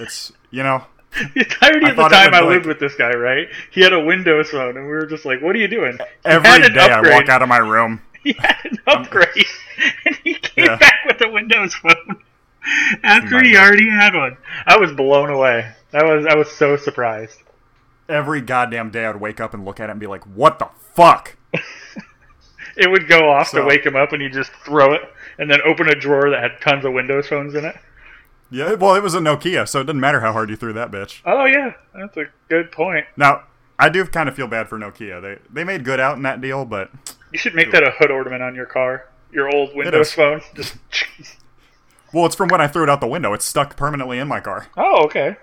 It's 0.00 0.32
you 0.50 0.62
know 0.62 0.84
the 1.34 1.40
entirety 1.40 1.86
I 1.86 1.90
of 1.90 1.96
the 1.96 2.08
time 2.08 2.34
I 2.34 2.40
like- 2.40 2.48
lived 2.50 2.66
with 2.66 2.80
this 2.80 2.94
guy, 2.94 3.12
right? 3.14 3.48
He 3.70 3.80
had 3.80 3.92
a 3.92 4.00
Windows 4.00 4.50
phone, 4.50 4.76
and 4.76 4.86
we 4.86 4.92
were 4.92 5.06
just 5.06 5.24
like, 5.24 5.40
"What 5.42 5.54
are 5.56 5.58
you 5.58 5.68
doing?" 5.68 5.98
Every 6.24 6.48
I 6.50 7.00
walk 7.10 7.28
out 7.28 7.42
of 7.42 7.48
my 7.48 7.58
room. 7.58 8.02
He 8.24 8.32
had 8.32 8.56
an 8.64 8.78
upgrade, 8.86 9.46
and 10.04 10.16
he 10.24 10.34
came 10.34 10.64
Yeah. 10.66 10.76
back 10.76 11.04
with 11.06 11.20
a 11.22 11.28
Windows 11.30 11.72
phone 11.74 12.20
after 13.04 13.42
he 13.42 13.56
already 13.56 13.88
had 13.88 14.12
one. 14.14 14.36
I 14.66 14.76
was 14.76 14.92
blown 14.92 15.30
away. 15.30 15.70
I 15.92 16.02
was 16.02 16.26
I 16.26 16.34
was 16.34 16.50
so 16.50 16.76
surprised. 16.76 17.38
Every 18.08 18.40
goddamn 18.40 18.90
day 18.90 19.06
I'd 19.06 19.16
wake 19.20 19.40
up 19.40 19.54
and 19.54 19.64
look 19.64 19.78
at 19.80 19.88
it 19.88 19.92
and 19.92 20.00
be 20.00 20.08
like, 20.08 20.24
"What 20.24 20.58
the 20.58 20.68
fuck?" 20.94 21.36
It 22.76 22.90
would 22.90 23.08
go 23.08 23.30
off 23.30 23.48
So- 23.48 23.60
to 23.60 23.66
wake 23.66 23.84
him 23.86 23.96
up, 23.96 24.12
and 24.12 24.20
he'd 24.22 24.32
just 24.32 24.52
throw 24.64 24.92
it, 24.92 25.02
and 25.38 25.50
then 25.50 25.60
open 25.64 25.88
a 25.88 25.94
drawer 25.94 26.30
that 26.30 26.42
had 26.42 26.60
tons 26.60 26.84
of 26.84 26.92
Windows 26.92 27.28
phones 27.28 27.54
in 27.54 27.64
it. 27.64 27.76
Yeah, 28.50 28.74
well, 28.74 28.94
it 28.94 29.02
was 29.02 29.14
a 29.14 29.18
Nokia, 29.20 29.68
so 29.68 29.80
it 29.80 29.84
didn't 29.84 30.00
matter 30.00 30.20
how 30.20 30.32
hard 30.32 30.48
you 30.48 30.56
threw 30.56 30.72
that 30.72 30.90
bitch. 30.90 31.20
Oh 31.24 31.44
yeah, 31.44 31.74
that's 31.94 32.16
a 32.16 32.24
good 32.48 32.72
point. 32.72 33.06
Now, 33.16 33.44
I 33.78 33.88
do 33.90 34.04
kind 34.06 34.28
of 34.28 34.34
feel 34.34 34.46
bad 34.48 34.68
for 34.68 34.78
Nokia. 34.78 35.20
They 35.20 35.38
they 35.52 35.64
made 35.64 35.84
good 35.84 36.00
out 36.00 36.16
in 36.16 36.22
that 36.22 36.40
deal, 36.40 36.64
but 36.64 36.90
You 37.32 37.38
should 37.38 37.54
make 37.54 37.70
that 37.72 37.82
a 37.86 37.90
hood 37.90 38.10
ornament 38.10 38.42
on 38.42 38.54
your 38.54 38.66
car. 38.66 39.06
your 39.32 39.54
old 39.54 39.74
Windows 39.76 40.12
phone. 40.12 40.40
Just 40.54 40.76
Well, 42.12 42.24
it's 42.24 42.34
from 42.34 42.48
when 42.48 42.60
I 42.60 42.68
threw 42.68 42.82
it 42.84 42.88
out 42.88 43.00
the 43.02 43.06
window. 43.06 43.34
It's 43.34 43.44
stuck 43.44 43.76
permanently 43.76 44.18
in 44.18 44.28
my 44.28 44.40
car. 44.40 44.68
oh, 44.76 45.04
okay. 45.04 45.36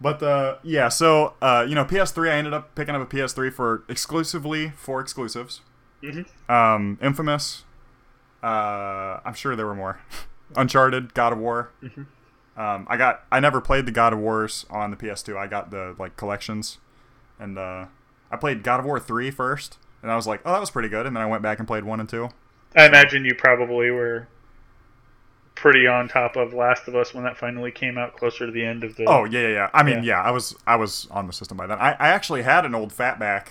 But 0.00 0.20
uh, 0.22 0.56
yeah, 0.64 0.88
so 0.88 1.34
uh, 1.40 1.64
you 1.68 1.74
know, 1.76 1.84
PS3. 1.84 2.28
I 2.28 2.34
ended 2.36 2.52
up 2.52 2.74
picking 2.74 2.94
up 2.96 3.00
a 3.02 3.06
PS3 3.16 3.52
for 3.52 3.84
exclusively 3.88 4.70
for 4.76 5.00
exclusives. 5.00 5.60
Mm-hmm. 6.02 6.52
Um, 6.52 6.98
Infamous. 7.00 7.62
Uh, 8.42 9.20
I'm 9.24 9.32
sure 9.34 9.54
there 9.56 9.66
were 9.66 9.76
more. 9.76 10.00
Uncharted, 10.56 11.14
God 11.14 11.32
of 11.32 11.38
War. 11.38 11.70
Um, 12.56 12.86
I 12.88 12.96
got. 12.96 13.24
I 13.32 13.40
never 13.40 13.60
played 13.60 13.86
the 13.86 13.92
God 13.92 14.12
of 14.12 14.18
Wars 14.20 14.64
on 14.70 14.90
the 14.90 14.96
PS2. 14.96 15.36
I 15.36 15.46
got 15.46 15.70
the 15.70 15.96
like 15.98 16.16
collections, 16.16 16.78
and 17.38 17.58
uh, 17.58 17.86
I 18.30 18.36
played 18.36 18.62
God 18.62 18.78
of 18.80 18.86
War 18.86 19.00
3 19.00 19.30
first, 19.32 19.78
and 20.02 20.10
I 20.12 20.16
was 20.16 20.26
like, 20.26 20.40
oh, 20.44 20.52
that 20.52 20.60
was 20.60 20.70
pretty 20.70 20.88
good. 20.88 21.04
And 21.06 21.16
then 21.16 21.22
I 21.22 21.26
went 21.26 21.42
back 21.42 21.58
and 21.58 21.66
played 21.66 21.84
one 21.84 21.98
and 22.00 22.08
two. 22.08 22.28
I 22.76 22.86
imagine 22.86 23.24
you 23.24 23.34
probably 23.34 23.90
were 23.90 24.28
pretty 25.54 25.86
on 25.86 26.08
top 26.08 26.36
of 26.36 26.52
Last 26.52 26.86
of 26.88 26.94
Us 26.96 27.14
when 27.14 27.24
that 27.24 27.36
finally 27.36 27.70
came 27.70 27.96
out 27.98 28.16
closer 28.16 28.46
to 28.46 28.52
the 28.52 28.64
end 28.64 28.84
of 28.84 28.96
the. 28.96 29.04
Oh 29.06 29.24
yeah, 29.24 29.40
yeah, 29.40 29.48
yeah. 29.48 29.70
I 29.74 29.82
mean, 29.82 29.96
Yeah. 30.04 30.18
yeah, 30.18 30.22
I 30.22 30.30
was 30.30 30.54
I 30.66 30.76
was 30.76 31.06
on 31.10 31.26
the 31.26 31.32
system 31.32 31.56
by 31.56 31.66
then. 31.66 31.78
I, 31.78 31.92
I 31.92 32.08
actually 32.08 32.42
had 32.42 32.64
an 32.64 32.74
old 32.74 32.92
fatback 32.92 33.48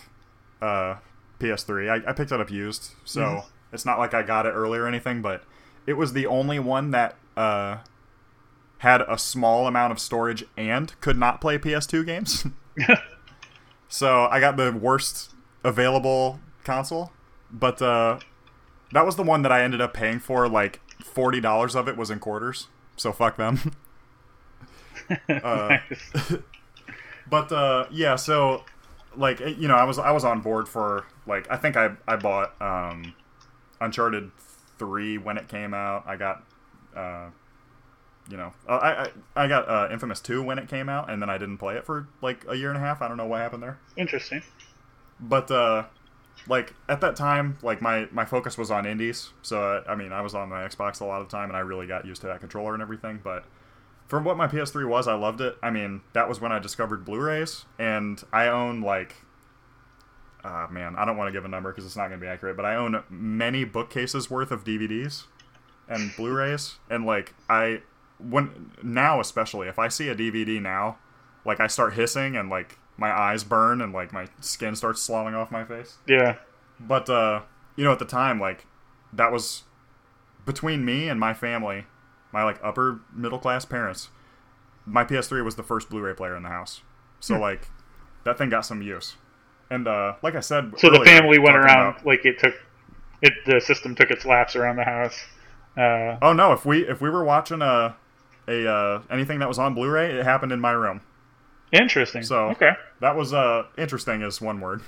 uh, 0.61 0.95
PS3. 1.39 1.89
I, 2.05 2.09
I 2.09 2.13
picked 2.13 2.31
it 2.31 2.39
up 2.39 2.51
used, 2.51 2.91
so 3.05 3.21
Mhm. 3.21 3.45
it's 3.73 3.85
not 3.85 3.99
like 3.99 4.13
I 4.13 4.21
got 4.23 4.45
it 4.45 4.51
early 4.51 4.79
or 4.79 4.87
anything. 4.87 5.21
But 5.21 5.43
it 5.85 5.93
was 5.93 6.13
the 6.13 6.25
only 6.27 6.59
one 6.59 6.91
that 6.91 7.15
uh, 7.35 7.77
had 8.79 9.01
a 9.01 9.17
small 9.17 9.67
amount 9.67 9.91
of 9.91 9.99
storage 9.99 10.43
and 10.57 10.99
could 11.01 11.17
not 11.17 11.41
play 11.41 11.57
PS2 11.57 12.03
games. 12.03 12.45
so 13.87 14.27
I 14.31 14.39
got 14.39 14.57
the 14.57 14.71
worst 14.71 15.31
available 15.63 16.39
console, 16.63 17.11
but 17.51 17.81
uh, 17.81 18.19
that 18.91 19.05
was 19.05 19.15
the 19.15 19.23
one 19.23 19.41
that 19.43 19.51
I 19.51 19.63
ended 19.63 19.81
up 19.81 19.93
paying 19.93 20.19
for. 20.19 20.47
Like 20.49 20.81
forty 21.03 21.39
dollars 21.41 21.75
of 21.75 21.87
it 21.87 21.97
was 21.97 22.09
in 22.09 22.19
quarters. 22.19 22.67
So 22.97 23.11
fuck 23.11 23.37
them. 23.37 23.59
uh, 25.29 25.77
But 27.29 27.51
uh, 27.51 27.85
yeah, 27.91 28.15
so 28.15 28.63
like 29.15 29.39
you 29.39 29.67
know, 29.67 29.75
I 29.75 29.83
was 29.83 29.97
I 29.97 30.11
was 30.11 30.23
on 30.25 30.41
board 30.41 30.67
for 30.67 31.05
like 31.25 31.49
I 31.49 31.57
think 31.57 31.77
I 31.77 31.91
I 32.07 32.15
bought 32.15 32.59
um, 32.61 33.13
Uncharted 33.79 34.31
three 34.83 35.17
when 35.17 35.37
it 35.37 35.47
came 35.47 35.73
out. 35.73 36.03
I 36.05 36.15
got 36.15 36.43
uh, 36.95 37.27
you 38.29 38.37
know 38.37 38.53
uh, 38.67 38.71
I 38.73 39.03
I, 39.03 39.43
I 39.43 39.47
got 39.47 39.67
uh, 39.69 39.87
Infamous 39.91 40.19
two 40.19 40.43
when 40.43 40.59
it 40.59 40.67
came 40.67 40.89
out, 40.89 41.09
and 41.09 41.21
then 41.21 41.29
I 41.29 41.37
didn't 41.37 41.57
play 41.57 41.75
it 41.75 41.85
for 41.85 42.07
like 42.21 42.45
a 42.47 42.55
year 42.55 42.69
and 42.69 42.77
a 42.77 42.81
half. 42.81 43.01
I 43.01 43.07
don't 43.07 43.17
know 43.17 43.25
what 43.25 43.39
happened 43.41 43.63
there, 43.63 43.79
Interesting. 43.97 44.41
but 45.19 45.49
uh, 45.51 45.85
like 46.47 46.73
at 46.89 47.01
that 47.01 47.15
time, 47.15 47.57
like 47.61 47.81
my 47.81 48.07
my 48.11 48.25
focus 48.25 48.57
was 48.57 48.69
on 48.71 48.85
indies. 48.85 49.29
So 49.41 49.61
uh, 49.61 49.83
I 49.89 49.95
mean, 49.95 50.11
I 50.11 50.21
was 50.21 50.35
on 50.35 50.49
my 50.49 50.67
Xbox 50.67 50.99
a 51.01 51.05
lot 51.05 51.21
of 51.21 51.29
the 51.29 51.35
time, 51.35 51.49
and 51.49 51.57
I 51.57 51.61
really 51.61 51.87
got 51.87 52.05
used 52.05 52.21
to 52.21 52.27
that 52.27 52.39
controller 52.39 52.73
and 52.73 52.81
everything. 52.81 53.19
But 53.23 53.45
from 54.07 54.23
what 54.25 54.37
my 54.37 54.47
PS3 54.47 54.87
was, 54.87 55.07
I 55.07 55.15
loved 55.15 55.41
it. 55.41 55.57
I 55.63 55.69
mean, 55.71 56.01
that 56.13 56.27
was 56.27 56.41
when 56.41 56.51
I 56.51 56.59
discovered 56.59 57.05
Blu-rays, 57.05 57.65
and 57.79 58.21
I 58.33 58.47
own 58.47 58.81
like, 58.81 59.15
uh, 60.43 60.67
man, 60.69 60.95
I 60.97 61.05
don't 61.05 61.17
want 61.17 61.29
to 61.29 61.31
give 61.31 61.45
a 61.45 61.47
number 61.47 61.71
because 61.71 61.85
it's 61.85 61.95
not 61.95 62.07
going 62.07 62.19
to 62.19 62.25
be 62.25 62.29
accurate, 62.29 62.57
but 62.57 62.65
I 62.65 62.75
own 62.75 63.03
many 63.09 63.63
bookcases 63.63 64.29
worth 64.29 64.51
of 64.51 64.63
DVDs 64.63 65.23
and 65.87 66.15
Blu-rays, 66.15 66.75
and 66.89 67.05
like 67.05 67.33
I 67.49 67.81
when 68.19 68.71
now 68.81 69.19
especially 69.19 69.67
if 69.67 69.79
I 69.79 69.87
see 69.87 70.09
a 70.09 70.15
DVD 70.15 70.61
now, 70.61 70.97
like 71.45 71.59
I 71.59 71.67
start 71.67 71.93
hissing 71.93 72.35
and 72.35 72.49
like 72.49 72.77
my 72.97 73.11
eyes 73.11 73.43
burn 73.43 73.81
and 73.81 73.93
like 73.93 74.13
my 74.13 74.27
skin 74.39 74.75
starts 74.75 75.01
sloughing 75.01 75.33
off 75.33 75.51
my 75.51 75.63
face. 75.63 75.97
Yeah. 76.07 76.37
But 76.79 77.09
uh, 77.09 77.41
you 77.75 77.83
know, 77.83 77.91
at 77.91 77.99
the 77.99 78.05
time, 78.05 78.39
like 78.39 78.65
that 79.11 79.31
was 79.31 79.63
between 80.45 80.83
me 80.83 81.07
and 81.07 81.19
my 81.19 81.33
family, 81.33 81.85
my 82.31 82.43
like 82.43 82.59
upper 82.63 83.01
middle 83.13 83.39
class 83.39 83.65
parents. 83.65 84.09
My 84.85 85.05
PS3 85.05 85.45
was 85.45 85.55
the 85.55 85.63
first 85.63 85.89
Blu-ray 85.89 86.13
player 86.13 86.35
in 86.35 86.43
the 86.43 86.49
house, 86.49 86.81
so 87.21 87.39
like 87.39 87.69
that 88.25 88.37
thing 88.37 88.49
got 88.49 88.65
some 88.65 88.81
use. 88.81 89.15
And 89.73 89.87
uh, 89.87 90.13
like 90.21 90.35
I 90.35 90.39
said, 90.39 90.73
So 90.77 90.91
the 90.91 91.03
family 91.03 91.39
went 91.39 91.55
around 91.55 91.95
about- 91.95 92.05
like 92.05 92.25
it 92.25 92.37
took 92.39 92.53
it. 93.23 93.33
The 93.45 93.59
system 93.59 93.95
took 93.95 94.11
its 94.11 94.23
laps 94.23 94.55
around 94.55 94.75
the 94.75 94.83
house. 94.83 95.19
Uh, 95.75 96.17
oh 96.21 96.33
no, 96.33 96.53
if 96.53 96.63
we 96.63 96.87
if 96.87 97.01
we 97.01 97.09
were 97.09 97.23
watching 97.23 97.63
a 97.63 97.95
a 98.47 98.69
uh, 98.69 99.01
anything 99.09 99.39
that 99.39 99.47
was 99.47 99.57
on 99.57 99.73
Blu-ray, 99.73 100.11
it 100.11 100.23
happened 100.23 100.51
in 100.51 100.59
my 100.59 100.71
room. 100.71 101.01
interesting. 101.71 102.21
So 102.21 102.49
okay. 102.51 102.73
that 102.99 103.15
was 103.15 103.33
uh 103.33 103.65
interesting 103.77 104.21
is 104.21 104.39
one 104.39 104.61
word. 104.61 104.81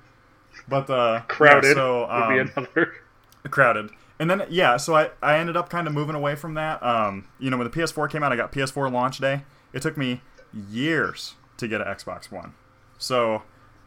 but 0.68 0.88
uh, 0.88 1.20
Crowded 1.28 1.68
yeah, 1.68 1.74
so, 1.74 2.00
would 2.00 2.34
be 2.34 2.40
um, 2.40 2.50
another. 2.56 2.94
crowded. 3.50 3.90
And 4.18 4.30
then 4.30 4.46
yeah, 4.48 4.78
so 4.78 4.94
I, 4.96 5.10
I 5.22 5.36
ended 5.36 5.58
up 5.58 5.68
kind 5.68 5.86
of 5.86 5.92
moving 5.92 6.14
away 6.14 6.36
from 6.36 6.54
that. 6.54 6.82
Um, 6.82 7.28
you 7.38 7.50
know, 7.50 7.58
when 7.58 7.68
the 7.70 7.76
PS4 7.76 8.10
came 8.10 8.22
out, 8.22 8.32
I 8.32 8.36
got 8.36 8.50
PS4 8.50 8.90
launch 8.90 9.18
day. 9.18 9.42
It 9.74 9.82
took 9.82 9.98
me 9.98 10.22
years 10.70 11.34
to 11.58 11.68
get 11.68 11.82
an 11.82 11.86
Xbox 11.86 12.32
One. 12.32 12.54
So 12.96 13.42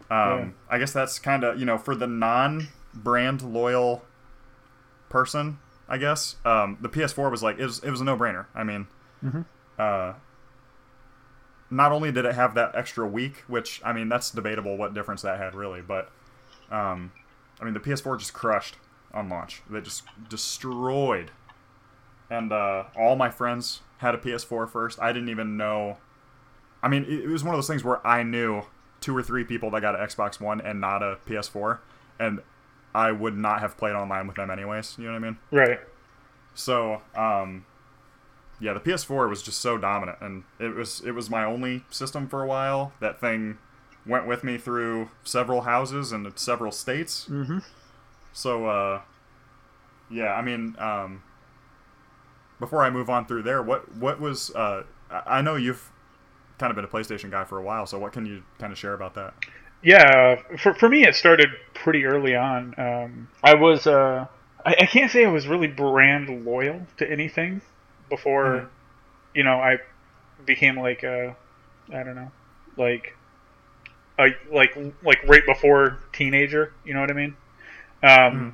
um, 0.10 0.55
I 0.70 0.80
guess 0.80 0.91
that's 0.91 1.20
kind 1.20 1.43
of 1.43 1.60
you 1.60 1.66
know 1.66 1.78
for 1.78 1.95
the 1.95 2.07
non-brand 2.07 3.41
loyal 3.41 4.03
person, 5.10 5.60
I 5.88 5.97
guess 5.97 6.36
um, 6.45 6.78
the 6.82 6.89
PS4 6.89 7.30
was 7.32 7.43
like 7.43 7.60
it 7.60 7.66
was 7.66 7.80
it 7.84 7.91
was 7.91 8.01
a 8.01 8.03
no-brainer. 8.03 8.45
I 8.55 8.64
mean, 8.64 8.88
uh, 9.78 10.14
not 11.70 11.91
only 11.91 12.12
did 12.12 12.26
it 12.26 12.36
have 12.36 12.55
that 12.55 12.76
extra 12.76 13.07
week, 13.07 13.43
which 13.47 13.82
I 13.84 13.93
mean 13.93 14.10
that's 14.10 14.32
debatable 14.32 14.78
what 14.78 14.93
difference 14.93 15.22
that 15.22 15.38
had 15.39 15.55
really, 15.55 15.82
but 15.82 16.10
um, 16.72 17.12
I 17.60 17.66
mean 17.66 17.74
the 17.74 17.80
PS4 17.80 18.18
just 18.18 18.34
crushed 18.34 18.76
on 19.14 19.30
launch. 19.30 19.62
They 19.70 19.82
just 19.82 20.03
destroyed. 20.30 21.32
And 22.30 22.51
uh, 22.51 22.86
all 22.95 23.16
my 23.16 23.30
friends 23.30 23.82
had 23.97 24.14
a 24.14 24.18
PS4 24.18 24.70
first. 24.70 24.99
I 25.01 25.12
didn't 25.12 25.30
even 25.30 25.57
know. 25.57 25.97
I 26.84 26.88
mean, 26.88 27.03
it, 27.05 27.22
it 27.22 27.28
was 27.28 27.43
one 27.43 27.55
of 27.55 27.57
those 27.57 27.68
things 27.68 27.84
where 27.84 28.05
I 28.05 28.22
knew 28.24 28.64
two 29.02 29.16
or 29.16 29.24
three 29.24 29.43
people 29.43 29.70
that 29.72 29.82
got 29.82 30.00
an 30.00 30.06
Xbox 30.06 30.39
One 30.39 30.62
and 30.62 30.80
not 30.80 31.02
a 31.02 31.18
PS4, 31.28 31.80
and 32.20 32.41
I 32.93 33.12
would 33.12 33.38
not 33.38 33.62
have 33.62 33.78
played 33.78 33.93
online 33.93 34.28
with 34.28 34.36
them 34.36 34.50
anyways. 34.50 34.97
You 34.97 35.06
know 35.06 35.12
what 35.12 35.18
I 35.18 35.20
mean? 35.20 35.38
Right. 35.52 35.80
So, 36.56 37.02
um, 37.16 37.66
yeah, 38.60 38.74
the 38.74 38.80
PS4 38.80 39.30
was 39.30 39.41
just 39.41 39.62
so 39.62 39.78
dominant, 39.78 40.18
and 40.22 40.43
it 40.60 40.76
was 40.76 41.02
it 41.06 41.12
was 41.12 41.30
my 41.30 41.43
only 41.43 41.84
system 41.89 42.28
for 42.28 42.43
a 42.43 42.47
while. 42.47 42.93
That 43.00 43.20
thing 43.22 43.58
went 44.06 44.28
with 44.28 44.43
me 44.43 44.58
through 44.58 45.10
several 45.24 45.62
houses 45.62 46.12
and 46.12 46.32
several 46.38 46.72
states. 46.72 47.28
Mm-hmm. 47.30 47.60
So, 48.34 48.66
uh, 48.66 49.02
yeah, 50.10 50.34
I 50.34 50.41
mean, 50.41 50.76
um, 50.80 51.24
before 52.60 52.84
I 52.84 52.89
move 52.89 53.10
on 53.10 53.26
through 53.26 53.43
there, 53.43 53.62
what 53.62 53.95
what 53.95 54.20
was 54.20 54.54
uh, 54.56 54.84
I 55.10 55.38
I 55.38 55.41
know 55.41 55.56
you've 55.56 55.91
kind 56.60 56.72
of 56.72 56.76
been 56.76 56.86
a 56.86 56.88
PlayStation 56.88 57.32
guy 57.32 57.43
for 57.45 57.57
a 57.57 57.64
while, 57.64 57.86
so 57.86 57.97
what 57.99 58.14
can 58.14 58.26
you 58.26 58.43
kind 58.60 58.72
of 58.72 58.78
share 58.80 58.93
about 58.93 59.16
that? 59.16 59.34
Yeah, 59.82 60.41
for 60.57 60.74
for 60.74 60.89
me, 60.89 61.05
it 61.07 61.16
started 61.16 61.49
pretty 61.74 62.05
early 62.05 62.36
on. 62.36 62.76
Um, 62.78 63.30
I 63.43 63.53
was 63.53 63.88
uh, 63.88 64.28
I, 64.66 64.76
I 64.82 64.86
can't 64.86 65.10
say 65.10 65.26
I 65.26 65.30
was 65.30 65.47
really 65.47 65.68
brand 65.68 66.45
loyal 66.45 66.86
to 66.97 67.10
anything 67.10 67.62
before, 68.10 68.66
Mhm. 68.66 68.70
you 69.34 69.43
know, 69.43 69.60
I 69.60 69.78
became 70.45 70.78
like 70.78 71.03
a, 71.03 71.36
I 71.93 72.03
don't 72.03 72.16
know, 72.16 72.32
like, 72.78 73.16
a, 74.20 74.30
like 74.51 74.76
like 75.03 75.24
right 75.28 75.45
before 75.45 75.99
teenager. 76.14 76.74
You 76.84 76.93
know 76.93 77.01
what 77.01 77.12
I 77.12 77.14
mean? 77.14 77.38
Um, 78.03 78.53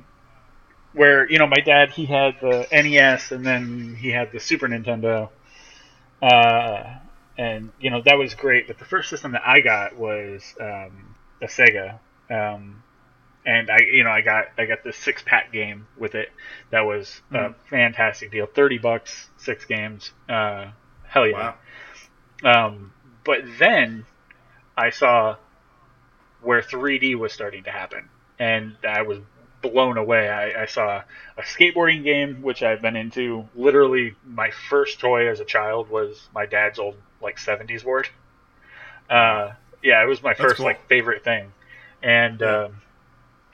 Where 0.92 1.28
you 1.30 1.38
know 1.38 1.46
my 1.46 1.60
dad 1.64 1.90
he 1.90 2.06
had 2.06 2.36
the 2.40 2.66
NES 2.72 3.32
and 3.32 3.44
then 3.44 3.96
he 3.98 4.10
had 4.10 4.32
the 4.32 4.40
Super 4.40 4.68
Nintendo. 4.68 5.30
Uh, 6.22 6.84
and 7.38 7.72
you 7.80 7.90
know 7.90 8.02
that 8.02 8.18
was 8.18 8.34
great. 8.34 8.66
But 8.66 8.78
the 8.78 8.84
first 8.84 9.10
system 9.10 9.32
that 9.32 9.46
I 9.46 9.60
got 9.60 9.96
was 9.96 10.54
um, 10.60 11.16
a 11.42 11.46
Sega, 11.46 12.00
um, 12.30 12.82
and 13.46 13.70
I 13.70 13.78
you 13.92 14.04
know 14.04 14.10
I 14.10 14.22
got 14.22 14.46
I 14.58 14.66
got 14.66 14.82
this 14.84 14.96
six 14.96 15.22
pack 15.22 15.52
game 15.52 15.88
with 15.96 16.14
it. 16.14 16.28
That 16.70 16.82
was 16.82 17.22
a 17.32 17.50
Mhm. 17.50 17.54
fantastic 17.70 18.30
deal. 18.32 18.46
Thirty 18.46 18.78
bucks, 18.78 19.30
six 19.36 19.64
games. 19.64 20.12
Uh, 20.28 20.72
hell 21.04 21.26
yeah. 21.26 21.54
Wow. 22.44 22.68
Um, 22.68 22.92
but 23.24 23.40
then 23.58 24.06
I 24.76 24.90
saw 24.90 25.36
where 26.40 26.62
3D 26.62 27.14
was 27.14 27.32
starting 27.32 27.64
to 27.64 27.70
happen, 27.70 28.08
and 28.38 28.76
I 28.86 29.02
was 29.02 29.18
blown 29.62 29.96
away. 29.98 30.28
I, 30.28 30.62
I 30.62 30.66
saw 30.66 31.02
a 31.36 31.42
skateboarding 31.42 32.04
game, 32.04 32.42
which 32.42 32.62
I've 32.62 32.82
been 32.82 32.96
into. 32.96 33.48
Literally, 33.54 34.14
my 34.24 34.50
first 34.50 35.00
toy 35.00 35.28
as 35.28 35.40
a 35.40 35.44
child 35.44 35.88
was 35.88 36.28
my 36.34 36.46
dad's 36.46 36.78
old 36.78 36.96
like 37.20 37.36
70s 37.38 37.84
board. 37.84 38.08
Uh, 39.08 39.52
yeah, 39.82 40.02
it 40.02 40.06
was 40.06 40.22
my 40.22 40.30
That's 40.30 40.40
first 40.40 40.56
cool. 40.56 40.66
like 40.66 40.88
favorite 40.88 41.22
thing, 41.24 41.52
and 42.02 42.42
um, 42.42 42.82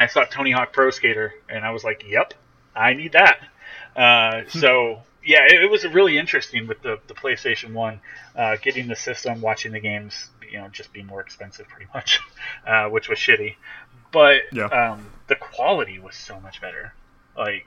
I 0.00 0.06
saw 0.06 0.24
Tony 0.24 0.50
Hawk 0.50 0.72
Pro 0.72 0.90
Skater, 0.90 1.34
and 1.48 1.64
I 1.64 1.70
was 1.72 1.84
like, 1.84 2.04
"Yep, 2.08 2.34
I 2.74 2.94
need 2.94 3.12
that." 3.12 3.38
Uh, 3.94 4.42
so 4.48 5.02
yeah, 5.24 5.44
it, 5.46 5.64
it 5.64 5.70
was 5.70 5.86
really 5.86 6.16
interesting 6.18 6.66
with 6.66 6.80
the, 6.82 6.98
the 7.06 7.14
PlayStation 7.14 7.74
One, 7.74 8.00
uh, 8.34 8.56
getting 8.62 8.88
the 8.88 8.96
system, 8.96 9.40
watching 9.42 9.72
the 9.72 9.80
games, 9.80 10.30
you 10.50 10.58
know, 10.58 10.68
just 10.68 10.92
be 10.92 11.02
more 11.02 11.20
expensive 11.20 11.68
pretty 11.68 11.86
much, 11.94 12.18
uh, 12.66 12.88
which 12.88 13.08
was 13.10 13.18
shitty. 13.18 13.56
But 14.10 14.42
Yeah. 14.52 14.64
um, 14.66 15.06
the 15.28 15.36
quality 15.36 15.98
was 15.98 16.16
so 16.16 16.40
much 16.40 16.60
better. 16.62 16.94
Like 17.36 17.66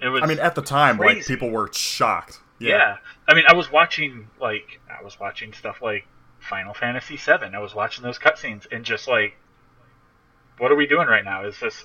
it 0.00 0.08
was. 0.08 0.22
I 0.22 0.26
mean, 0.26 0.38
at 0.38 0.54
the 0.54 0.62
time, 0.62 0.96
like 0.96 1.26
people 1.26 1.50
were 1.50 1.70
shocked. 1.72 2.40
Yeah. 2.58 2.96
I 3.26 3.34
mean, 3.34 3.44
I 3.48 3.54
was 3.54 3.70
watching 3.70 4.28
like 4.40 4.80
I 4.88 5.02
was 5.02 5.18
watching 5.20 5.52
stuff 5.52 5.80
like 5.82 6.06
Final 6.40 6.74
Fantasy 6.74 7.16
VII. 7.16 7.54
I 7.54 7.58
was 7.58 7.74
watching 7.74 8.02
those 8.04 8.18
cutscenes 8.18 8.66
and 8.70 8.84
just 8.84 9.06
like, 9.08 9.36
what 10.58 10.70
are 10.72 10.76
we 10.76 10.86
doing 10.86 11.08
right 11.08 11.24
now? 11.24 11.44
Is 11.46 11.58
this 11.60 11.84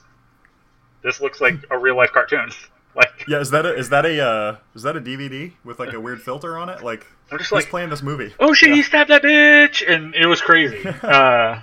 this 1.04 1.20
looks 1.22 1.42
like 1.42 1.56
a 1.70 1.78
real 1.78 1.96
life 1.98 2.12
cartoon? 2.12 2.50
Like 2.96 3.26
Yeah, 3.28 3.40
is 3.40 3.50
that 3.50 3.66
a 3.66 3.74
is 3.76 3.90
that 3.90 4.06
a 4.06 4.24
uh, 4.24 4.58
is 4.76 4.84
that 4.84 4.96
a 4.96 5.02
DVD 5.02 5.52
with 5.64 5.80
like 5.80 5.94
a 5.94 6.00
weird 6.00 6.22
filter 6.22 6.60
on 6.60 6.70
it? 6.70 6.84
Like, 6.84 7.08
I'm 7.32 7.40
just 7.40 7.52
like, 7.52 7.68
playing 7.68 7.90
this 7.90 8.04
movie? 8.04 8.36
oh 8.40 8.54
shit, 8.54 8.70
Yeah. 8.70 8.76
he 8.76 8.84
stabbed 8.84 9.10
that 9.10 9.24
bitch, 9.24 9.82
and 9.92 10.14
it 10.14 10.28
was 10.28 10.42
crazy. 10.42 10.88
uh, 11.02 11.60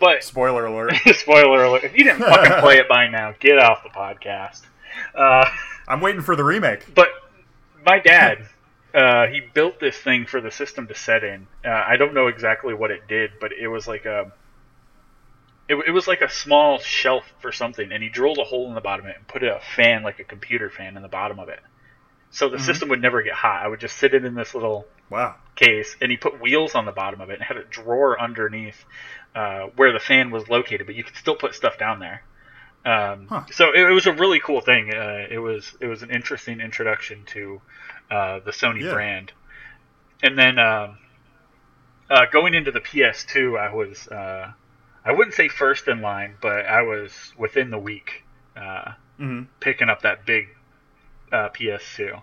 but 0.00 0.24
Spoiler 0.24 0.64
alert! 0.64 0.94
spoiler 1.12 1.64
alert: 1.64 1.84
if 1.84 1.94
you 1.94 2.04
didn't 2.04 2.20
fucking 2.20 2.60
play 2.62 2.78
it 2.78 2.88
by 2.88 3.06
now, 3.06 3.34
get 3.38 3.58
off 3.58 3.82
the 3.82 3.90
podcast. 3.90 4.62
Uh, 5.14 5.44
I'm 5.86 6.00
waiting 6.00 6.22
for 6.22 6.36
the 6.36 6.44
remake. 6.44 6.94
But 6.94 7.08
my 7.84 7.98
dad, 7.98 8.38
uh, 8.94 9.26
he 9.26 9.40
built 9.54 9.80
this 9.80 9.96
thing 9.96 10.26
for 10.26 10.40
the 10.40 10.50
system 10.50 10.88
to 10.88 10.94
set 10.94 11.24
in. 11.24 11.48
Uh, 11.64 11.70
I 11.70 11.96
don't 11.96 12.14
know 12.14 12.28
exactly 12.28 12.74
what 12.74 12.90
it 12.90 13.06
did, 13.08 13.32
but 13.40 13.52
it 13.52 13.68
was 13.68 13.86
like 13.86 14.04
a, 14.04 14.24
it, 15.68 15.76
it 15.86 15.90
was 15.90 16.06
like 16.06 16.20
a 16.20 16.28
small 16.28 16.78
shelf 16.78 17.24
for 17.40 17.52
something, 17.52 17.90
and 17.92 18.02
he 18.02 18.08
drilled 18.08 18.38
a 18.38 18.44
hole 18.44 18.68
in 18.68 18.74
the 18.74 18.80
bottom 18.80 19.06
of 19.06 19.10
it 19.10 19.16
and 19.18 19.28
put 19.28 19.42
a 19.42 19.60
fan, 19.74 20.02
like 20.02 20.18
a 20.20 20.24
computer 20.24 20.70
fan, 20.70 20.96
in 20.96 21.02
the 21.02 21.08
bottom 21.08 21.38
of 21.38 21.48
it. 21.48 21.60
So 22.30 22.48
the 22.48 22.58
system 22.58 22.88
would 22.90 23.02
never 23.02 23.22
get 23.22 23.34
hot. 23.34 23.64
I 23.64 23.68
would 23.68 23.80
just 23.80 23.98
sit 23.98 24.14
it 24.14 24.24
in 24.24 24.34
this 24.34 24.54
little 24.54 24.86
Wow. 25.10 25.36
case, 25.56 25.96
and 26.00 26.10
he 26.10 26.16
put 26.16 26.40
wheels 26.40 26.74
on 26.74 26.84
the 26.86 26.92
bottom 26.92 27.20
of 27.20 27.30
it 27.30 27.34
and 27.34 27.42
had 27.44 27.56
a 27.58 27.64
drawer 27.64 28.20
underneath 28.20 28.84
uh, 29.34 29.64
where 29.76 29.92
the 29.92 30.00
fan 30.00 30.30
was 30.30 30.48
located, 30.48 30.86
but 30.86 30.94
you 30.94 31.04
could 31.04 31.16
still 31.16 31.36
put 31.36 31.54
stuff 31.54 31.78
down 31.78 31.98
there. 32.00 32.22
Um, 32.84 33.26
Huh. 33.28 33.44
So 33.52 33.70
it, 33.72 33.80
it 33.80 33.92
was 33.92 34.06
a 34.06 34.12
really 34.12 34.40
cool 34.40 34.60
thing. 34.60 34.92
Uh, 34.94 35.26
it 35.30 35.38
was 35.38 35.74
it 35.80 35.86
was 35.86 36.02
an 36.02 36.10
interesting 36.10 36.60
introduction 36.60 37.24
to 37.26 37.60
uh, 38.10 38.40
the 38.40 38.50
Sony 38.50 38.82
Yeah. 38.82 38.90
brand, 38.90 39.32
and 40.22 40.38
then 40.38 40.58
um, 40.58 40.98
uh, 42.10 42.26
going 42.32 42.54
into 42.54 42.70
the 42.72 42.80
PS2, 42.80 43.56
I 43.56 43.72
was 43.72 44.08
uh, 44.08 44.52
I 45.04 45.12
wouldn't 45.12 45.34
say 45.34 45.48
first 45.48 45.88
in 45.88 46.00
line, 46.00 46.36
but 46.40 46.66
I 46.66 46.82
was 46.82 47.32
within 47.36 47.70
the 47.70 47.78
week 47.78 48.24
uh, 48.56 48.92
hmm 49.18 49.42
picking 49.60 49.88
up 49.88 50.02
that 50.02 50.26
big 50.26 50.48
uh, 51.32 51.48
PS2, 51.50 52.22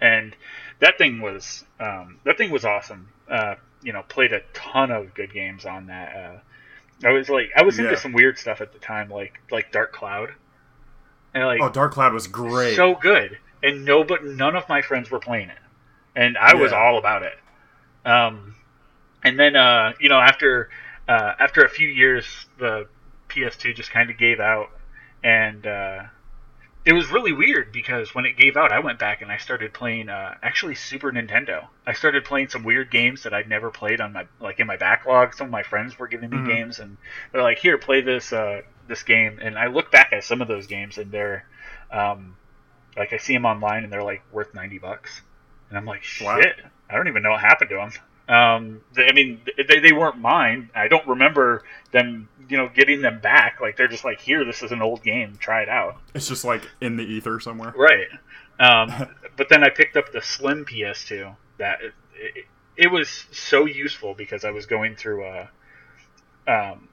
and 0.00 0.34
that 0.80 0.98
thing 0.98 1.20
was 1.20 1.64
um, 1.80 2.20
that 2.24 2.38
thing 2.38 2.50
was 2.50 2.64
awesome. 2.64 3.08
Uh, 3.30 3.56
you 3.82 3.92
know, 3.92 4.02
played 4.08 4.32
a 4.32 4.40
ton 4.54 4.90
of 4.90 5.14
good 5.14 5.32
games 5.32 5.64
on 5.64 5.86
that. 5.86 6.42
I 7.04 7.10
was 7.10 7.28
like, 7.28 7.50
I 7.56 7.62
was 7.62 7.78
Yeah. 7.78 7.84
into 7.84 7.96
some 7.96 8.12
weird 8.12 8.38
stuff 8.38 8.60
at 8.60 8.72
the 8.72 8.78
time, 8.78 9.08
like 9.10 9.40
like 9.50 9.70
Dark 9.72 9.92
Cloud, 9.92 10.30
and 11.34 11.44
like 11.44 11.60
Oh, 11.60 11.68
Dark 11.70 11.92
Cloud 11.92 12.12
was 12.12 12.26
great. 12.26 12.74
so 12.76 12.94
good, 12.94 13.38
and 13.62 13.84
no, 13.84 14.04
but 14.04 14.24
none 14.24 14.56
of 14.56 14.68
my 14.68 14.82
friends 14.82 15.10
were 15.10 15.20
playing 15.20 15.50
it, 15.50 15.58
and 16.16 16.36
I 16.36 16.54
was 16.54 16.72
all 16.72 16.98
about 16.98 17.22
it. 17.22 17.38
Um, 18.04 18.54
and 19.22 19.38
then 19.38 19.54
uh, 19.56 19.92
you 20.00 20.08
know 20.08 20.18
after 20.18 20.70
uh, 21.08 21.32
after 21.38 21.64
a 21.64 21.68
few 21.68 21.88
years, 21.88 22.46
the 22.58 22.88
PS2 23.28 23.74
just 23.74 23.90
kind 23.90 24.10
of 24.10 24.18
gave 24.18 24.40
out, 24.40 24.70
and 25.22 25.66
uh, 25.66 26.02
it 26.88 26.94
was 26.94 27.10
really 27.10 27.32
weird 27.32 27.70
because 27.70 28.14
when 28.14 28.24
it 28.24 28.38
gave 28.38 28.56
out, 28.56 28.72
I 28.72 28.78
went 28.78 28.98
back 28.98 29.20
and 29.20 29.30
I 29.30 29.36
started 29.36 29.74
playing 29.74 30.08
uh, 30.08 30.36
actually 30.42 30.74
Super 30.74 31.12
Nintendo. 31.12 31.66
I 31.86 31.92
started 31.92 32.24
playing 32.24 32.48
some 32.48 32.64
weird 32.64 32.90
games 32.90 33.24
that 33.24 33.34
I'd 33.34 33.46
never 33.46 33.70
played 33.70 34.00
on 34.00 34.14
my 34.14 34.24
like 34.40 34.58
in 34.58 34.66
my 34.66 34.78
backlog. 34.78 35.34
Some 35.34 35.48
of 35.48 35.50
my 35.50 35.62
friends 35.62 35.98
were 35.98 36.08
giving 36.08 36.30
me 36.30 36.38
Mhm. 36.38 36.46
games, 36.46 36.78
and 36.78 36.96
they're 37.30 37.42
like, 37.42 37.58
"Here, 37.58 37.76
play 37.76 38.00
this 38.00 38.32
uh, 38.32 38.62
this 38.86 39.02
game." 39.02 39.38
And 39.42 39.58
I 39.58 39.66
look 39.66 39.90
back 39.90 40.14
at 40.14 40.24
some 40.24 40.40
of 40.40 40.48
those 40.48 40.66
games, 40.66 40.96
and 40.96 41.12
they're 41.12 41.44
um, 41.92 42.38
like 42.96 43.12
I 43.12 43.18
see 43.18 43.34
them 43.34 43.44
online, 43.44 43.84
and 43.84 43.92
they're 43.92 44.02
like 44.02 44.22
worth 44.32 44.54
ninety 44.54 44.78
bucks, 44.78 45.20
and 45.68 45.76
I'm 45.76 45.84
like, 45.84 46.04
"Shit, 46.04 46.56
Wow. 46.56 46.70
I 46.88 46.96
don't 46.96 47.08
even 47.08 47.22
know 47.22 47.32
what 47.32 47.40
happened 47.42 47.68
to 47.68 47.76
them." 47.76 47.92
Um, 48.28 48.82
they, 48.94 49.06
I 49.06 49.12
mean, 49.12 49.40
they, 49.56 49.80
they 49.80 49.92
weren't 49.92 50.18
mine. 50.18 50.70
I 50.74 50.88
don't 50.88 51.06
remember 51.06 51.64
them, 51.92 52.28
you 52.48 52.58
know, 52.58 52.68
getting 52.68 53.00
them 53.00 53.20
back. 53.20 53.58
Like 53.60 53.76
they're 53.76 53.88
just 53.88 54.04
like, 54.04 54.20
"Here, 54.20 54.44
this 54.44 54.62
is 54.62 54.70
an 54.70 54.82
old 54.82 55.02
game. 55.02 55.38
Try 55.40 55.62
it 55.62 55.68
out." 55.68 55.96
It's 56.14 56.28
just 56.28 56.44
like 56.44 56.62
in 56.80 56.96
the 56.96 57.04
ether 57.04 57.40
somewhere. 57.40 57.72
Right. 57.76 58.06
Um, 58.60 59.08
but 59.36 59.48
then 59.48 59.64
I 59.64 59.70
picked 59.70 59.96
up 59.96 60.12
the 60.12 60.20
Slim 60.20 60.64
PS2. 60.66 61.34
That 61.56 61.80
it, 61.80 61.94
it, 62.14 62.44
it 62.76 62.92
was 62.92 63.26
so 63.32 63.64
useful 63.64 64.14
because 64.14 64.44
I 64.44 64.50
was 64.50 64.66
going 64.66 64.94
through 64.94 65.24
a, 65.24 65.50
um, 66.46 66.88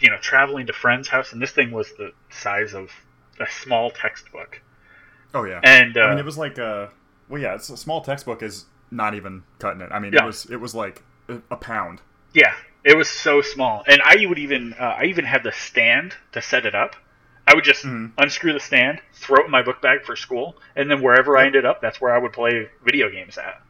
you 0.00 0.10
know, 0.10 0.18
traveling 0.18 0.66
to 0.68 0.72
friends' 0.72 1.08
house, 1.08 1.32
and 1.32 1.40
this 1.40 1.50
thing 1.50 1.70
was 1.70 1.92
the 1.98 2.12
size 2.30 2.72
of 2.74 2.90
a 3.38 3.46
small 3.62 3.90
textbook. 3.90 4.62
Oh 5.34 5.44
yeah. 5.44 5.60
And 5.62 5.96
uh, 5.96 6.00
I 6.00 6.10
mean, 6.10 6.18
it 6.18 6.24
was 6.24 6.38
like 6.38 6.58
uh 6.58 6.86
well, 7.28 7.40
yeah. 7.40 7.54
It's 7.54 7.68
a 7.68 7.76
small 7.76 8.00
textbook 8.00 8.42
is 8.42 8.64
not 8.90 9.14
even 9.14 9.42
cutting 9.58 9.80
it. 9.80 9.90
I 9.92 9.98
mean, 9.98 10.12
Yeah. 10.12 10.22
it 10.22 10.26
was 10.26 10.46
it 10.46 10.56
was 10.60 10.74
like 10.74 11.02
a, 11.28 11.56
pound. 11.56 12.00
yeah, 12.32 12.54
it 12.84 12.96
was 12.96 13.08
so 13.08 13.42
small, 13.42 13.82
and 13.86 14.00
I 14.02 14.26
would 14.26 14.38
even 14.38 14.74
uh, 14.74 14.94
I 14.98 15.04
even 15.04 15.24
had 15.24 15.42
the 15.42 15.52
stand 15.52 16.14
to 16.32 16.40
set 16.42 16.66
it 16.66 16.74
up. 16.74 16.96
I 17.48 17.54
would 17.54 17.64
just 17.64 17.84
Mhm. 17.84 18.12
unscrew 18.18 18.52
the 18.52 18.60
stand, 18.60 19.00
throw 19.12 19.42
it 19.42 19.46
in 19.46 19.50
my 19.50 19.62
book 19.62 19.80
bag 19.80 20.04
for 20.04 20.16
school, 20.16 20.56
and 20.74 20.90
then 20.90 21.00
wherever 21.00 21.36
I 21.36 21.46
ended 21.46 21.64
up, 21.64 21.80
that's 21.80 22.00
where 22.00 22.12
I 22.14 22.18
would 22.18 22.32
play 22.32 22.68
video 22.84 23.08
games 23.08 23.38
at. 23.38 23.60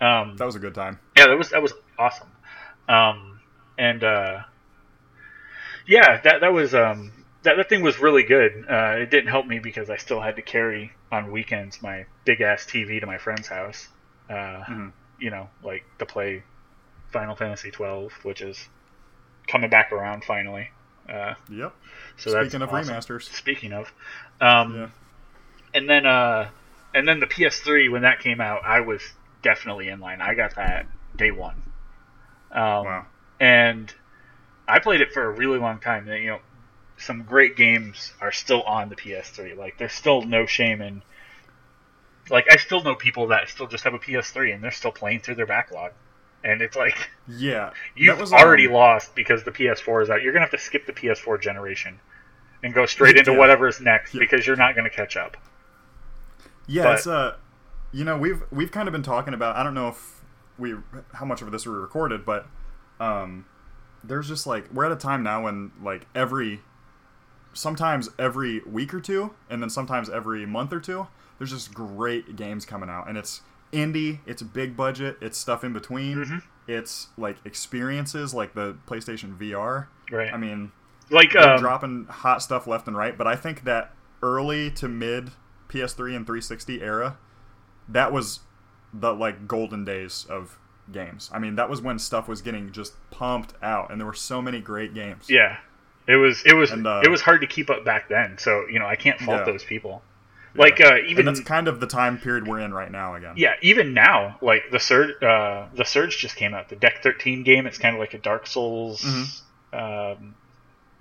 Um, 0.00 0.36
That 0.36 0.44
was 0.44 0.56
a 0.56 0.58
good 0.58 0.74
time. 0.74 0.98
yeah, 1.16 1.26
that 1.26 1.38
was 1.38 1.50
that 1.50 1.62
was 1.62 1.72
awesome. 1.98 2.28
Um, 2.88 3.40
and 3.78 4.04
uh, 4.04 4.42
yeah, 5.86 6.20
that 6.22 6.40
that 6.40 6.52
was 6.52 6.74
um, 6.74 7.12
that 7.42 7.56
that 7.56 7.68
thing 7.68 7.82
was 7.82 7.98
really 7.98 8.22
good. 8.22 8.64
Uh, 8.68 8.96
it 8.98 9.10
didn't 9.10 9.28
help 9.30 9.46
me 9.46 9.58
because 9.58 9.88
I 9.90 9.96
still 9.96 10.20
had 10.20 10.36
to 10.36 10.42
carry 10.42 10.92
on 11.10 11.30
weekends 11.30 11.80
my 11.82 12.06
big 12.24 12.40
ass 12.40 12.66
TV 12.66 13.00
to 13.00 13.06
my 13.06 13.18
friend's 13.18 13.48
house. 13.48 13.88
Uh, 14.28 14.64
Mhm. 14.64 14.92
You 15.18 15.30
know, 15.30 15.48
like 15.62 15.84
to 15.98 16.06
play 16.06 16.42
Final 17.10 17.34
Fantasy 17.36 17.70
twelve, 17.70 18.12
which 18.22 18.42
is 18.42 18.68
coming 19.46 19.70
back 19.70 19.92
around 19.92 20.24
finally. 20.24 20.70
Uh, 21.08 21.34
Yep. 21.48 21.72
so 22.16 22.30
Speaking 22.32 22.62
of 22.62 22.72
awesome. 22.72 22.94
remasters. 22.94 23.22
Speaking 23.32 23.72
of, 23.72 23.92
um, 24.40 24.74
Yeah. 24.74 24.88
and 25.72 25.88
then 25.88 26.04
uh, 26.06 26.50
and 26.94 27.06
then 27.08 27.20
the 27.20 27.26
PS3 27.26 27.88
when 27.88 28.02
that 28.02 28.20
came 28.20 28.40
out, 28.40 28.64
I 28.64 28.80
was 28.80 29.02
definitely 29.42 29.88
in 29.88 30.00
line. 30.00 30.20
I 30.20 30.34
got 30.34 30.54
that 30.56 30.86
day 31.16 31.30
one. 31.30 31.62
Um, 32.50 32.84
Wow. 32.84 33.06
And 33.38 33.92
I 34.66 34.78
played 34.80 35.00
it 35.00 35.12
for 35.12 35.24
a 35.24 35.30
really 35.30 35.58
long 35.58 35.78
time. 35.78 36.08
You 36.08 36.26
know, 36.30 36.40
some 36.96 37.22
great 37.22 37.54
games 37.56 38.12
are 38.20 38.32
still 38.32 38.62
on 38.62 38.88
the 38.88 38.96
PS3. 38.96 39.54
Like, 39.54 39.78
there's 39.78 39.92
still 39.92 40.22
no 40.22 40.46
shame 40.46 40.80
in. 40.82 41.02
Like, 42.30 42.46
I 42.50 42.56
still 42.56 42.82
know 42.82 42.94
people 42.94 43.28
that 43.28 43.48
still 43.48 43.66
just 43.66 43.84
have 43.84 43.94
a 43.94 43.98
PS3 43.98 44.54
and 44.54 44.62
they're 44.64 44.70
still 44.70 44.92
playing 44.92 45.20
through 45.20 45.36
their 45.36 45.46
backlog. 45.46 45.92
And 46.44 46.60
it's 46.62 46.76
like, 46.76 47.10
Yeah. 47.28 47.70
you've 47.96 48.18
was, 48.18 48.32
already 48.32 48.66
um, 48.66 48.72
lost 48.74 49.14
because 49.14 49.44
the 49.44 49.50
PS4 49.52 50.02
is 50.04 50.10
out. 50.10 50.22
You're 50.22 50.32
going 50.32 50.44
to 50.44 50.50
have 50.50 50.58
to 50.58 50.58
skip 50.58 50.86
the 50.86 50.92
PS4 50.92 51.40
generation 51.40 51.98
and 52.62 52.72
go 52.74 52.86
straight 52.86 53.16
into 53.16 53.32
Yeah. 53.32 53.38
whatever's 53.38 53.80
next 53.80 54.14
Yeah. 54.14 54.20
because 54.20 54.46
you're 54.46 54.56
not 54.56 54.74
going 54.74 54.88
to 54.88 54.94
catch 54.94 55.16
up. 55.16 55.36
Yeah, 56.66 56.84
But- 56.84 56.94
it's 56.96 57.06
uh 57.06 57.36
you 57.92 58.04
know, 58.04 58.18
we've 58.18 58.42
we've 58.50 58.72
kind 58.72 58.88
of 58.88 58.92
been 58.92 59.04
talking 59.04 59.32
about 59.32 59.56
I 59.56 59.62
don't 59.62 59.72
know 59.74 59.88
if 59.88 60.20
we 60.58 60.74
how 61.14 61.24
much 61.24 61.40
of 61.40 61.50
this 61.52 61.64
we 61.66 61.72
recorded, 61.72 62.26
but 62.26 62.46
um 63.00 63.46
there's 64.02 64.28
just 64.28 64.46
like 64.46 64.70
we're 64.72 64.84
at 64.84 64.92
a 64.92 64.96
time 64.96 65.22
now 65.22 65.44
when 65.44 65.70
like 65.82 66.06
every 66.14 66.60
sometimes 67.52 68.08
every 68.18 68.60
week 68.66 68.92
or 68.92 69.00
two 69.00 69.34
and 69.48 69.62
then 69.62 69.70
sometimes 69.70 70.10
every 70.10 70.44
month 70.44 70.72
or 70.72 70.80
two 70.80 71.06
there's 71.38 71.50
just 71.50 71.72
great 71.74 72.36
games 72.36 72.64
coming 72.66 72.88
out 72.88 73.08
and 73.08 73.16
it's 73.18 73.42
indie 73.72 74.18
it's 74.26 74.42
big 74.42 74.76
budget 74.76 75.16
it's 75.20 75.36
stuff 75.36 75.64
in 75.64 75.72
between 75.72 76.16
Mhm. 76.18 76.42
it's 76.68 77.08
like 77.18 77.36
experiences 77.44 78.32
like 78.32 78.54
the 78.54 78.76
playstation 78.86 79.36
vr 79.36 79.86
Right. 80.10 80.32
i 80.32 80.36
mean 80.36 80.72
like, 81.10 81.36
um, 81.36 81.60
dropping 81.60 82.06
hot 82.06 82.42
stuff 82.42 82.66
left 82.66 82.88
and 82.88 82.96
right, 82.96 83.16
but 83.16 83.28
I 83.28 83.36
think 83.36 83.62
that 83.62 83.92
early 84.24 84.72
to 84.72 84.88
mid 84.88 85.30
PS3 85.68 86.16
and 86.16 86.26
360 86.26 86.82
era, 86.82 87.16
that 87.88 88.12
was 88.12 88.40
the 88.92 89.12
like 89.12 89.46
golden 89.46 89.84
days 89.84 90.26
of 90.28 90.58
games. 90.90 91.30
I 91.32 91.38
mean, 91.38 91.54
that 91.54 91.70
was 91.70 91.80
when 91.80 92.00
stuff 92.00 92.26
was 92.26 92.42
getting 92.42 92.72
just 92.72 92.94
pumped 93.12 93.54
out, 93.62 93.92
and 93.92 94.00
there 94.00 94.06
were 94.06 94.14
so 94.14 94.42
many 94.42 94.60
great 94.60 94.94
games. 94.94 95.26
yeah. 95.30 95.58
It 96.08 96.16
was 96.16 96.42
it 96.44 96.54
was 96.54 96.72
And, 96.72 96.84
uh, 96.84 97.02
it 97.04 97.08
was 97.08 97.20
hard 97.20 97.40
to 97.42 97.46
keep 97.46 97.70
up 97.70 97.84
back 97.84 98.08
then, 98.08 98.36
so 98.38 98.66
you 98.68 98.80
know 98.80 98.86
I 98.86 98.96
can't 98.96 99.20
fault 99.20 99.38
Yeah. 99.38 99.44
those 99.52 99.62
people. 99.62 100.02
Like 100.58 100.80
uh, 100.80 100.96
even 101.06 101.26
and 101.28 101.36
that's 101.36 101.46
kind 101.46 101.68
of 101.68 101.80
the 101.80 101.86
time 101.86 102.18
period 102.18 102.46
we're 102.46 102.60
in 102.60 102.72
right 102.74 102.90
now 102.90 103.14
again. 103.14 103.34
Yeah, 103.36 103.54
even 103.62 103.94
now, 103.94 104.36
like 104.42 104.64
the 104.70 104.78
surge, 104.80 105.22
uh, 105.22 105.66
the 105.74 105.84
surge 105.84 106.18
just 106.18 106.36
came 106.36 106.54
out. 106.54 106.68
The 106.68 106.76
Deck 106.76 107.02
Thirteen 107.02 107.42
game. 107.42 107.66
It's 107.66 107.78
kind 107.78 107.94
of 107.94 108.00
like 108.00 108.14
a 108.14 108.18
Dark 108.18 108.46
Souls 108.46 109.02
Mhm. 109.02 110.16
um, 110.16 110.34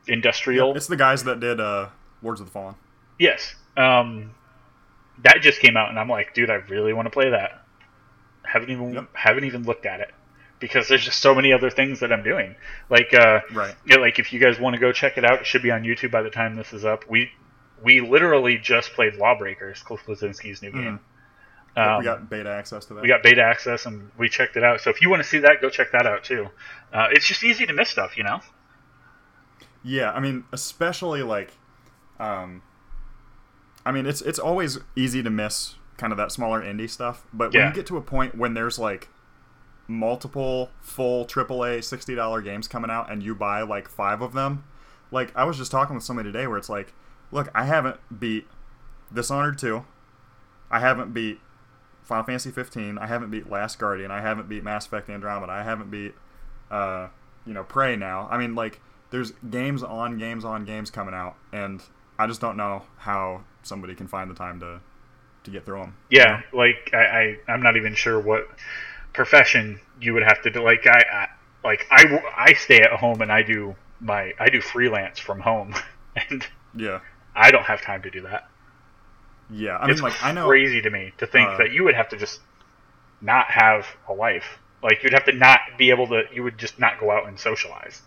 industrial. 0.08 0.76
It's 0.76 0.88
the 0.88 0.95
guys 0.97 1.24
that 1.24 1.39
did 1.39 1.60
uh, 1.60 1.88
Lords 2.22 2.39
of 2.41 2.47
the 2.47 2.51
Fallen. 2.51 2.76
yes, 3.20 3.56
um, 3.78 4.32
that 5.24 5.39
just 5.41 5.60
came 5.62 5.78
out, 5.78 5.89
and 5.89 5.99
I'm 5.99 6.10
like, 6.10 6.34
dude, 6.34 6.49
I 6.49 6.56
really 6.56 6.93
want 6.93 7.06
to 7.06 7.10
play 7.10 7.30
that. 7.30 7.62
Haven't 8.43 8.70
even 8.70 8.93
Yep. 8.93 9.06
haven't 9.14 9.43
even 9.45 9.64
looked 9.64 9.86
at 9.86 9.99
it 10.01 10.14
because 10.60 10.88
there's 10.88 11.03
just 11.03 11.20
so 11.20 11.34
many 11.36 11.51
other 11.51 11.70
things 11.70 11.99
that 12.01 12.12
I'm 12.14 12.24
doing. 12.24 12.56
Like, 12.89 13.14
uh, 13.14 13.41
Right. 13.51 13.76
yeah, 13.86 13.97
like 13.97 14.20
if 14.20 14.32
you 14.34 14.39
guys 14.39 14.60
want 14.60 14.76
to 14.76 14.80
go 14.80 14.91
check 14.91 15.18
it 15.18 15.26
out, 15.26 15.41
it 15.41 15.45
should 15.47 15.62
be 15.64 15.72
on 15.72 15.84
YouTube 15.84 16.12
by 16.12 16.22
the 16.22 16.30
time 16.30 16.56
this 16.56 16.72
is 16.74 16.86
up. 16.86 17.06
We 17.10 17.32
we 17.84 18.02
literally 18.02 18.58
just 18.58 18.94
played 18.94 19.16
Lawbreakers, 19.16 19.82
Cliff 19.84 20.02
Bleszinski's 20.06 20.62
new 20.62 20.72
game. 20.72 21.00
Um, 21.78 21.98
we 22.00 22.06
got 22.06 22.30
beta 22.30 22.50
access 22.50 22.86
to 22.86 22.94
that. 22.94 23.02
we 23.02 23.08
got 23.10 23.22
beta 23.22 23.42
access 23.42 23.86
and 23.86 24.10
we 24.18 24.30
checked 24.30 24.56
it 24.56 24.64
out. 24.64 24.80
So 24.80 24.90
if 24.90 25.02
you 25.02 25.10
want 25.10 25.22
to 25.24 25.28
see 25.28 25.40
that, 25.40 25.60
go 25.62 25.70
check 25.70 25.92
that 25.92 26.06
out 26.06 26.24
too. 26.24 26.48
Uh, 26.94 27.08
it's 27.12 27.28
just 27.28 27.44
easy 27.44 27.66
to 27.66 27.74
miss 27.74 27.90
stuff, 27.90 28.16
you 28.18 28.24
know. 28.24 28.40
Yeah, 29.84 30.12
I 30.12 30.20
mean, 30.22 30.46
especially 30.54 31.22
like, 31.22 31.52
um, 32.20 32.62
I 33.86 33.92
mean, 33.92 34.06
it's 34.06 34.22
it's 34.22 34.40
always 34.40 34.80
easy 34.96 35.22
to 35.22 35.30
miss 35.30 35.76
kind 35.98 36.12
of 36.14 36.18
that 36.18 36.32
smaller 36.32 36.62
indie 36.62 36.90
stuff, 36.90 37.26
but 37.34 37.52
when 37.54 37.62
Yeah. 37.62 37.68
you 37.70 37.74
get 37.76 37.86
to 37.88 37.98
a 37.98 38.02
point 38.02 38.36
when 38.36 38.54
there's 38.54 38.80
like 38.80 39.10
multiple 39.88 40.72
full 40.82 41.26
AAA 41.26 41.84
sixty 41.84 42.16
dollar 42.16 42.42
games 42.42 42.68
coming 42.68 42.90
out, 42.90 43.12
and 43.12 43.22
you 43.22 43.36
buy 43.36 43.62
like 43.62 43.88
five 43.90 44.22
of 44.22 44.34
them, 44.34 44.64
like 45.12 45.32
I 45.36 45.44
was 45.44 45.58
just 45.58 45.72
talking 45.72 45.96
with 45.96 46.04
somebody 46.04 46.32
today 46.32 46.48
where 46.48 46.58
it's 46.58 46.70
like, 46.70 46.94
look, 47.32 47.50
I 47.54 47.66
haven't 47.66 47.98
beat 48.20 48.48
Dishonored 49.14 49.58
two, 49.58 49.86
I 50.70 50.80
haven't 50.80 51.14
beat 51.14 51.40
Final 52.04 52.24
Fantasy 52.24 52.52
15, 52.52 52.98
I 52.98 53.08
haven't 53.08 53.32
beat 53.32 53.50
Last 53.50 53.80
Guardian, 53.80 54.12
I 54.12 54.22
haven't 54.22 54.50
beat 54.50 54.64
Mass 54.64 54.86
Effect 54.86 55.10
Andromeda, 55.10 55.52
I 55.52 55.64
haven't 55.64 55.92
beat, 55.92 56.14
uh, 56.72 57.08
you 57.46 57.54
know, 57.54 57.64
Prey 57.64 57.96
now. 57.96 58.28
I 58.32 58.38
mean, 58.38 58.56
like, 58.56 58.82
there's 59.12 59.32
games 59.50 59.84
on 59.84 60.18
games 60.18 60.44
on 60.44 60.66
games 60.66 60.90
coming 60.92 61.14
out, 61.14 61.36
and 61.54 61.82
I 62.18 62.28
just 62.28 62.42
don't 62.42 62.58
know 62.58 62.84
how 62.98 63.44
somebody 63.64 63.96
can 63.96 64.08
find 64.08 64.30
the 64.30 64.36
time 64.36 64.60
to 64.60 64.82
to 65.44 65.52
get 65.52 65.66
through 65.66 65.80
them. 65.80 65.96
Yeah, 66.10 66.42
like 66.54 66.90
I, 66.94 66.98
I 66.98 67.38
I'm 67.48 67.62
not 67.62 67.78
even 67.78 67.94
sure 67.96 68.20
what 68.20 68.48
profession 69.14 69.80
you 70.02 70.14
would 70.14 70.24
have 70.24 70.42
to 70.42 70.50
do. 70.50 70.64
Like 70.64 70.86
I, 70.88 71.04
I 71.12 71.28
like 71.64 71.88
I 71.92 72.22
I 72.36 72.54
stay 72.54 72.82
at 72.82 72.92
home 72.92 73.22
and 73.22 73.32
I 73.32 73.44
do 73.44 73.76
my 74.00 74.34
I 74.40 74.50
do 74.50 74.60
freelance 74.62 75.20
from 75.20 75.40
home, 75.40 75.76
and 76.30 76.46
Yeah, 76.76 77.00
I 77.36 77.52
don't 77.52 77.64
have 77.66 77.82
time 77.82 78.02
to 78.04 78.10
do 78.10 78.22
that. 78.22 78.50
yeah. 79.50 79.78
I 79.78 79.82
mean, 79.84 79.92
it's 79.92 80.02
like, 80.02 80.24
I 80.24 80.32
know. 80.32 80.48
crazy 80.48 80.82
to 80.82 80.90
me 80.90 81.14
to 81.18 81.28
think 81.28 81.50
uh, 81.50 81.58
that 81.58 81.72
you 81.72 81.84
would 81.84 81.96
have 81.96 82.10
to 82.10 82.18
just 82.18 82.40
not 83.22 83.48
have 83.48 83.86
a 84.08 84.14
life. 84.14 84.60
Like 84.82 85.04
you'd 85.04 85.14
have 85.14 85.26
to 85.26 85.32
not 85.34 85.60
be 85.78 85.90
able 85.90 86.08
to. 86.08 86.24
You 86.34 86.44
would 86.44 86.58
just 86.58 86.80
not 86.80 87.00
go 87.00 87.12
out 87.12 87.28
and 87.28 87.40
socialize. 87.40 88.02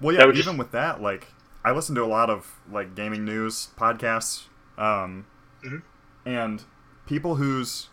Well, 0.00 0.14
yeah. 0.14 0.22
Even 0.24 0.34
just- 0.34 0.56
with 0.58 0.70
that, 0.72 1.00
like, 1.00 1.28
I 1.64 1.72
listen 1.72 1.94
to 1.96 2.02
a 2.02 2.06
lot 2.06 2.30
of 2.30 2.60
like 2.70 2.94
gaming 2.94 3.24
news 3.24 3.68
podcasts, 3.78 4.44
um, 4.78 5.26
Mhm. 5.64 5.82
and 6.24 6.62
people 7.06 7.36
whose, 7.36 7.88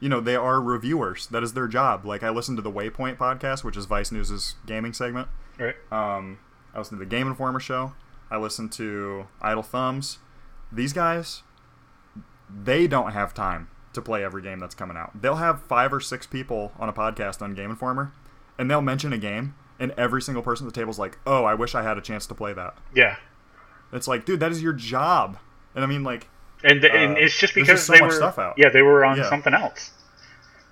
you 0.00 0.08
know, 0.08 0.20
they 0.20 0.36
are 0.36 0.60
reviewers. 0.60 1.26
That 1.28 1.42
is 1.42 1.54
their 1.54 1.66
job. 1.66 2.04
Like, 2.04 2.22
I 2.22 2.30
listen 2.30 2.54
to 2.56 2.62
the 2.62 2.70
Waypoint 2.70 3.16
podcast, 3.16 3.64
which 3.64 3.76
is 3.76 3.86
Vice 3.86 4.12
News's 4.12 4.54
gaming 4.66 4.92
segment. 4.92 5.28
Right. 5.58 5.74
Um, 5.90 6.38
I 6.74 6.78
listen 6.78 6.98
to 6.98 7.04
the 7.04 7.08
Game 7.10 7.26
Informer 7.26 7.58
show. 7.60 7.94
I 8.30 8.36
listen 8.38 8.68
to 8.70 9.26
Idle 9.40 9.62
Thumbs. 9.62 10.18
These 10.72 10.92
guys, 10.92 11.42
they 12.52 12.86
don't 12.86 13.12
have 13.12 13.34
time 13.34 13.68
to 13.92 14.02
play 14.02 14.24
every 14.24 14.42
game 14.42 14.58
that's 14.58 14.74
coming 14.74 14.96
out. 14.96 15.20
They'll 15.20 15.36
have 15.36 15.62
five 15.62 15.92
or 15.92 16.00
six 16.00 16.26
people 16.26 16.72
on 16.78 16.88
a 16.88 16.92
podcast 16.92 17.42
on 17.42 17.54
Game 17.54 17.70
Informer, 17.70 18.12
and 18.58 18.70
they'll 18.70 18.80
mention 18.82 19.12
a 19.12 19.18
game, 19.18 19.54
and 19.78 19.92
every 19.92 20.20
single 20.22 20.42
person 20.42 20.66
at 20.66 20.72
the 20.74 20.80
table's 20.80 20.98
like, 20.98 21.18
"Oh, 21.26 21.44
I 21.44 21.54
wish 21.54 21.74
I 21.74 21.82
had 21.82 21.96
a 21.98 22.00
chance 22.00 22.26
to 22.26 22.34
play 22.34 22.52
that." 22.54 22.76
Yeah. 22.94 23.16
It's 23.92 24.08
like, 24.08 24.24
dude, 24.24 24.40
that 24.40 24.50
is 24.50 24.62
your 24.62 24.72
job. 24.72 25.38
And 25.74 25.84
I 25.84 25.86
mean, 25.86 26.02
like, 26.02 26.28
And, 26.64 26.80
th- 26.80 26.92
and 26.92 27.12
Uh, 27.16 27.20
it's 27.20 27.38
just 27.38 27.54
because 27.54 27.84
so 27.84 27.92
they 27.92 28.00
much 28.00 28.10
were 28.10 28.16
stuff 28.16 28.38
out. 28.38 28.54
yeah 28.56 28.70
they 28.70 28.80
were 28.82 29.04
on 29.04 29.16
Yeah. 29.18 29.28
something 29.28 29.52
else. 29.54 29.92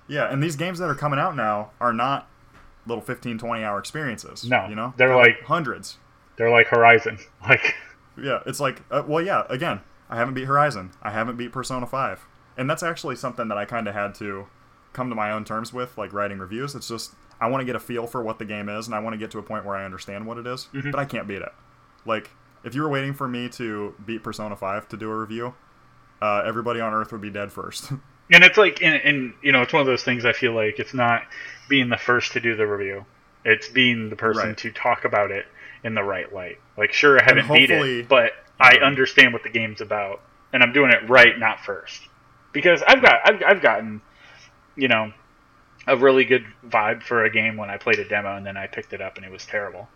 yeah, 0.07 0.25
and 0.25 0.41
these 0.43 0.55
games 0.55 0.79
that 0.79 0.89
are 0.89 0.95
coming 0.95 1.19
out 1.19 1.35
now 1.35 1.71
are 1.79 1.93
not 1.93 2.27
little 2.85 3.01
15, 3.03 3.37
20 3.37 3.63
hour 3.63 3.79
experiences. 3.79 4.43
No, 4.49 4.65
you 4.67 4.75
know, 4.75 4.93
they're 4.97 5.15
like- 5.15 5.43
hundreds. 5.45 5.97
They're 6.37 6.49
like 6.51 6.67
Horizon. 6.67 7.17
Like 7.47 7.75
Yeah, 8.17 8.39
it's 8.45 8.59
like, 8.59 8.81
uh, 8.91 9.03
well, 9.07 9.23
yeah. 9.23 9.43
Again, 9.49 9.81
I 10.09 10.15
haven't 10.17 10.33
beat 10.35 10.45
Horizon. 10.45 10.91
I 11.01 11.11
haven't 11.11 11.35
beat 11.37 11.51
Persona 11.51 11.85
Five, 11.87 12.25
and 12.57 12.69
that's 12.69 12.83
actually 12.83 13.15
something 13.15 13.47
that 13.49 13.57
I 13.57 13.65
kind 13.65 13.87
of 13.87 13.93
had 13.93 14.13
to 14.15 14.47
come 14.93 15.09
to 15.09 15.15
my 15.15 15.31
own 15.31 15.43
terms 15.45 15.73
with, 15.73 15.97
like 15.97 16.13
writing 16.13 16.37
reviews. 16.39 16.75
It's 16.75 16.87
just 16.87 17.13
I 17.41 17.47
want 17.47 17.61
to 17.61 17.65
get 17.65 17.75
a 17.75 17.79
feel 17.79 18.05
for 18.07 18.21
what 18.23 18.39
the 18.39 18.45
game 18.45 18.69
is, 18.69 18.85
and 18.87 18.95
I 18.95 18.99
want 18.99 19.13
to 19.13 19.17
get 19.17 19.31
to 19.31 19.39
a 19.39 19.43
point 19.43 19.65
where 19.65 19.75
I 19.75 19.83
understand 19.85 20.25
what 20.27 20.37
it 20.37 20.45
is, 20.47 20.67
Mm-hmm. 20.73 20.91
but 20.91 20.99
I 20.99 21.05
can't 21.05 21.27
beat 21.27 21.41
it. 21.41 21.51
Like, 22.05 22.29
if 22.63 22.75
you 22.75 22.83
were 22.83 22.89
waiting 22.89 23.13
for 23.13 23.27
me 23.27 23.49
to 23.49 23.93
beat 24.05 24.23
Persona 24.23 24.55
Five 24.55 24.87
to 24.89 24.97
do 24.97 25.09
a 25.09 25.17
review, 25.17 25.53
uh, 26.21 26.43
everybody 26.45 26.79
on 26.79 26.93
Earth 26.93 27.11
would 27.11 27.21
be 27.21 27.29
dead 27.31 27.51
first. 27.51 27.91
and 28.31 28.43
it's 28.43 28.57
like 28.57 28.81
and, 28.81 28.95
and 29.03 29.33
you 29.41 29.51
know 29.51 29.61
it's 29.63 29.73
one 29.73 29.81
of 29.81 29.85
those 29.87 30.01
things 30.03 30.23
i 30.23 30.31
feel 30.31 30.53
like 30.53 30.79
it's 30.79 30.93
not 30.93 31.23
being 31.67 31.89
the 31.89 31.97
first 31.97 32.31
to 32.31 32.39
do 32.39 32.55
the 32.55 32.65
review 32.65 33.05
it's 33.43 33.67
being 33.67 34.09
the 34.09 34.15
person 34.15 34.47
Right. 34.47 34.57
to 34.59 34.71
talk 34.71 35.03
about 35.03 35.29
it 35.29 35.45
in 35.83 35.95
the 35.95 36.03
right 36.03 36.31
light. 36.33 36.57
Like 36.77 36.93
sure 36.93 37.19
i 37.19 37.23
haven't 37.23 37.51
beat 37.51 37.69
it 37.71 38.09
but 38.09 38.31
i 38.59 38.77
um, 38.77 38.83
understand 38.83 39.33
what 39.33 39.43
the 39.43 39.49
game's 39.49 39.81
about 39.81 40.21
and 40.53 40.63
i'm 40.63 40.73
doing 40.73 40.91
it 40.91 41.09
right 41.09 41.37
not 41.37 41.59
first. 41.61 42.01
Because 42.53 42.83
i've 42.87 43.01
got 43.01 43.15
i've, 43.25 43.41
I've 43.45 43.61
gotten 43.61 44.01
you 44.75 44.87
know 44.87 45.11
a 45.87 45.97
really 45.97 46.25
good 46.25 46.45
vibe 46.65 47.03
for 47.03 47.23
a 47.25 47.31
game 47.31 47.57
when 47.57 47.69
i 47.69 47.77
played 47.77 47.99
a 47.99 48.07
demo 48.07 48.35
and 48.35 48.45
then 48.45 48.57
i 48.57 48.67
picked 48.67 48.93
it 48.93 49.01
up 49.01 49.17
and 49.17 49.25
it 49.25 49.31
was 49.31 49.45
terrible. 49.45 49.89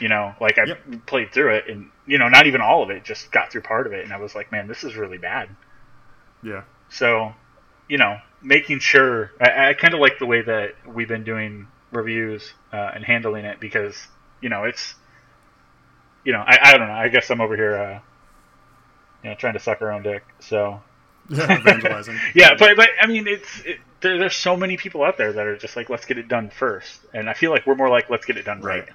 You 0.00 0.08
know 0.08 0.34
like 0.40 0.58
i 0.58 0.64
Yep. 0.66 1.06
played 1.06 1.32
through 1.32 1.54
it 1.56 1.64
and 1.68 1.90
you 2.06 2.18
know 2.18 2.28
not 2.28 2.46
even 2.46 2.60
all 2.60 2.82
of 2.82 2.90
it 2.90 3.04
just 3.04 3.30
got 3.32 3.52
through 3.52 3.62
part 3.62 3.86
of 3.86 3.92
it 3.92 4.04
and 4.04 4.12
i 4.12 4.18
was 4.18 4.34
like 4.34 4.50
man 4.52 4.66
this 4.68 4.84
is 4.84 4.96
really 4.96 5.18
bad. 5.18 5.48
Yeah, 6.42 6.62
so, 6.88 7.32
you 7.88 7.98
know, 7.98 8.16
making 8.42 8.80
sure 8.80 9.30
I, 9.40 9.70
I 9.70 9.74
kind 9.74 9.94
of 9.94 10.00
like 10.00 10.18
the 10.18 10.26
way 10.26 10.42
that 10.42 10.70
we've 10.86 11.08
been 11.08 11.24
doing 11.24 11.68
reviews 11.92 12.52
uh, 12.72 12.90
and 12.94 13.04
handling 13.04 13.44
it 13.44 13.60
because 13.60 13.96
you 14.40 14.48
know 14.48 14.64
it's 14.64 14.94
you 16.24 16.32
know 16.32 16.40
I, 16.46 16.58
I 16.62 16.78
don't 16.78 16.88
know 16.88 16.94
I 16.94 17.08
guess 17.08 17.30
I'm 17.30 17.40
over 17.40 17.56
here 17.56 17.76
uh, 17.76 18.00
you 19.24 19.30
know 19.30 19.36
trying 19.36 19.54
to 19.54 19.58
suck 19.60 19.80
our 19.82 19.90
own 19.92 20.02
dick 20.02 20.24
so 20.40 20.80
yeah, 21.28 21.58
evangelizing. 21.58 22.18
yeah 22.34 22.54
but 22.58 22.76
but 22.76 22.88
I 23.00 23.06
mean 23.06 23.26
it's 23.26 23.60
it, 23.64 23.78
there, 24.00 24.18
there's 24.18 24.36
so 24.36 24.56
many 24.56 24.76
people 24.76 25.02
out 25.04 25.16
there 25.18 25.32
that 25.32 25.46
are 25.46 25.56
just 25.56 25.76
like 25.76 25.88
let's 25.90 26.04
get 26.06 26.18
it 26.18 26.28
done 26.28 26.50
first 26.50 27.00
and 27.14 27.28
I 27.28 27.34
feel 27.34 27.50
like 27.50 27.66
we're 27.66 27.74
more 27.74 27.88
like 27.90 28.10
let's 28.10 28.24
get 28.26 28.36
it 28.36 28.44
done 28.44 28.60
right, 28.60 28.80
Right. 28.80 28.88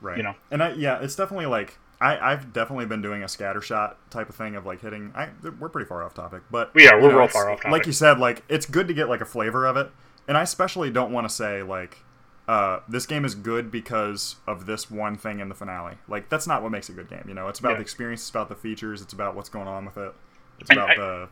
right 0.00 0.16
you 0.18 0.22
know. 0.22 0.34
and 0.50 0.62
i 0.62 0.72
yeah 0.72 0.98
it's 1.00 1.16
definitely 1.16 1.46
like 1.46 1.78
I, 2.00 2.32
i've 2.32 2.52
definitely 2.52 2.86
been 2.86 3.00
doing 3.02 3.22
a 3.22 3.28
scatter 3.28 3.62
shot 3.62 3.98
type 4.10 4.28
of 4.28 4.34
thing 4.34 4.56
of 4.56 4.66
like 4.66 4.80
hitting 4.82 5.12
I, 5.14 5.28
we're 5.60 5.68
pretty 5.68 5.88
far 5.88 6.02
off 6.02 6.12
topic 6.14 6.42
but 6.50 6.74
We 6.74 6.88
are, 6.88 6.98
you 6.98 7.04
we're 7.06 7.12
know, 7.12 7.18
real 7.20 7.28
far 7.28 7.48
off 7.50 7.58
topic. 7.60 7.70
like 7.72 7.86
you 7.86 7.92
said 7.92 8.18
like 8.18 8.42
it's 8.48 8.66
good 8.66 8.88
to 8.88 8.94
get 8.94 9.08
like 9.08 9.20
a 9.20 9.24
flavor 9.24 9.64
of 9.64 9.76
it 9.76 9.90
and 10.28 10.36
i 10.36 10.42
especially 10.42 10.90
don't 10.90 11.12
want 11.12 11.26
to 11.28 11.32
say 11.34 11.62
like 11.62 11.98
uh, 12.46 12.80
this 12.88 13.06
game 13.06 13.24
is 13.24 13.34
good 13.34 13.70
because 13.70 14.36
of 14.46 14.66
this 14.66 14.90
one 14.90 15.16
thing 15.16 15.40
in 15.40 15.48
the 15.48 15.54
finale 15.54 15.94
like 16.08 16.28
that's 16.28 16.46
not 16.46 16.62
what 16.62 16.70
makes 16.70 16.88
a 16.88 16.92
good 16.92 17.08
game 17.08 17.24
you 17.26 17.32
know 17.34 17.48
it's 17.48 17.58
about 17.58 17.70
Yeah. 17.70 17.76
the 17.76 17.82
experience 17.82 18.20
it's 18.22 18.30
about 18.30 18.48
the 18.50 18.54
features 18.54 19.00
it's 19.00 19.12
about 19.14 19.34
what's 19.34 19.48
going 19.48 19.66
on 19.68 19.84
with 19.86 19.96
it 19.96 20.12
it's 20.60 20.68
And 20.70 20.78
about 20.78 20.90
I- 20.90 20.96
the 20.96 21.28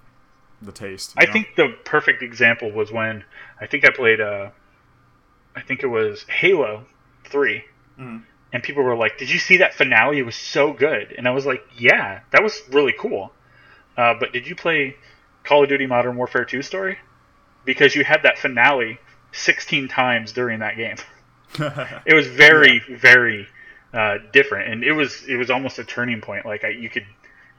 the 0.62 0.72
taste 0.72 1.12
I 1.18 1.24
know? 1.26 1.32
think 1.32 1.54
the 1.56 1.74
perfect 1.84 2.22
example 2.22 2.70
was 2.72 2.90
when 2.92 3.24
I 3.60 3.66
think 3.66 3.84
I 3.84 3.90
played 3.90 4.20
uh 4.20 4.50
I 5.54 5.60
think 5.60 5.82
it 5.82 5.88
was 5.88 6.22
Halo 6.28 6.86
3 7.24 7.64
Mhm. 7.98 8.22
and 8.54 8.62
people 8.62 8.82
were 8.82 8.96
like, 8.96 9.18
"Did 9.18 9.28
you 9.30 9.38
see 9.38 9.58
that 9.58 9.74
finale? 9.74 10.18
It 10.18 10.24
was 10.26 10.36
so 10.36 10.72
good." 10.72 11.12
And 11.18 11.28
I 11.28 11.30
was 11.32 11.44
like, 11.44 11.62
"Yeah, 11.76 12.20
that 12.30 12.42
was 12.42 12.62
really 12.70 12.94
cool." 12.98 13.32
Uh, 13.98 14.14
but 14.18 14.32
did 14.32 14.46
you 14.46 14.54
play 14.54 14.96
Call 15.44 15.62
of 15.64 15.68
Duty 15.68 15.86
Modern 15.86 16.16
Warfare 16.16 16.44
2 16.46 16.62
story? 16.62 16.98
Because 17.66 17.94
you 17.94 18.02
had 18.04 18.22
that 18.22 18.38
finale 18.38 18.98
16 19.32 19.88
times 19.88 20.32
during 20.32 20.60
that 20.60 20.76
game. 20.76 20.96
It 22.06 22.14
was 22.14 22.26
very, 22.26 22.80
very 22.88 23.46
uh, 23.92 24.18
different, 24.32 24.72
and 24.72 24.84
it 24.84 24.92
was 24.92 25.22
it 25.28 25.36
was 25.36 25.50
almost 25.50 25.78
a 25.78 25.84
turning 25.84 26.22
point. 26.22 26.46
Like 26.46 26.64
I, 26.64 26.68
you 26.70 26.88
could 26.88 27.04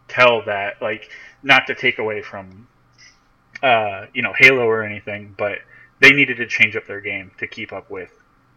tell 0.07 0.43
that, 0.45 0.82
like, 0.82 1.09
not 1.43 1.67
to 1.67 1.76
take 1.76 1.99
away 1.99 2.21
from, 2.21 2.67
uh, 3.61 4.07
you 4.13 4.21
know, 4.21 4.34
Halo 4.36 4.63
or 4.63 4.84
anything, 4.84 5.36
but 5.38 5.59
they 5.99 6.09
needed 6.09 6.38
to 6.38 6.47
change 6.47 6.76
up 6.76 6.88
their 6.88 7.01
game 7.01 7.32
to 7.38 7.47
keep 7.47 7.71
up 7.71 7.89
with 7.89 8.11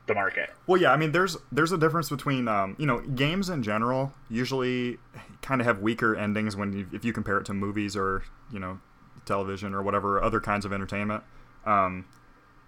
the 0.07 0.15
market. 0.15 0.51
Well, 0.67 0.81
yeah, 0.81 0.93
I 0.93 0.97
mean, 0.97 1.13
there's 1.13 1.37
there's 1.53 1.73
a 1.73 1.79
difference 1.79 2.09
between 2.09 2.49
um, 2.49 2.77
you 2.79 2.87
know 2.87 3.01
games 3.01 3.49
in 3.49 3.63
general 3.63 4.13
usually 4.29 4.99
kind 5.43 5.61
of 5.61 5.67
have 5.67 5.81
weaker 5.81 6.17
endings 6.17 6.57
when 6.57 6.73
you, 6.73 6.87
if 6.93 7.05
you 7.05 7.13
compare 7.13 7.39
it 7.39 7.47
to 7.47 7.55
movies 7.55 7.97
or 7.97 8.25
you 8.53 8.59
know 8.59 8.81
television 9.25 9.75
or 9.75 9.83
whatever 9.83 10.23
other 10.23 10.41
kinds 10.41 10.65
of 10.65 10.73
entertainment. 10.73 11.23
Um, 11.65 12.07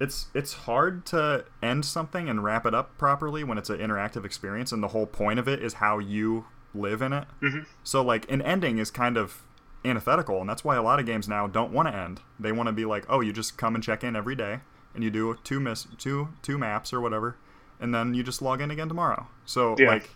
it's 0.01 0.26
it's 0.34 0.53
hard 0.53 1.05
to 1.07 1.44
end 1.62 1.84
something 1.84 2.28
and 2.28 2.44
wrap 2.44 2.64
it 2.66 2.74
up 2.74 2.96
properly 2.99 3.42
when 3.44 3.59
it's 3.59 3.70
an 3.70 3.78
interactive 3.78 4.24
experience, 4.24 4.72
and 4.72 4.82
the 4.82 4.88
whole 4.88 5.07
point 5.07 5.38
of 5.38 5.49
it 5.49 5.62
is 5.62 5.74
how 5.74 5.99
you 5.99 6.46
live 6.74 7.03
in 7.03 7.12
it. 7.12 7.26
Mhm. 7.42 7.66
So 7.82 8.03
like 8.03 8.30
an 8.30 8.42
ending 8.42 8.78
is 8.78 8.90
kind 8.90 9.16
of 9.16 9.42
antithetical, 9.84 10.40
and 10.40 10.49
that's 10.49 10.64
why 10.64 10.76
a 10.76 10.82
lot 10.82 11.01
of 11.01 11.07
games 11.07 11.28
now 11.28 11.46
don't 11.46 11.72
want 11.72 11.88
to 11.88 11.94
end. 11.94 12.20
They 12.38 12.53
want 12.53 12.66
to 12.68 12.72
be 12.72 12.84
like, 12.84 13.05
oh, 13.09 13.20
you 13.20 13.32
just 13.32 13.57
come 13.57 13.74
and 13.74 13.82
check 13.82 14.05
in 14.05 14.14
every 14.16 14.34
day, 14.34 14.61
and 14.94 15.03
you 15.03 15.11
do 15.11 15.36
two 15.44 15.61
miss 15.61 15.86
two 15.99 16.28
two 16.42 16.59
maps 16.59 16.92
or 16.92 17.01
whatever, 17.01 17.36
and 17.80 17.94
then 17.94 18.14
you 18.14 18.22
just 18.22 18.42
log 18.42 18.61
in 18.61 18.70
again 18.70 18.88
tomorrow. 18.88 19.26
So 19.44 19.76
Yeah. 19.78 19.88
like 19.88 20.11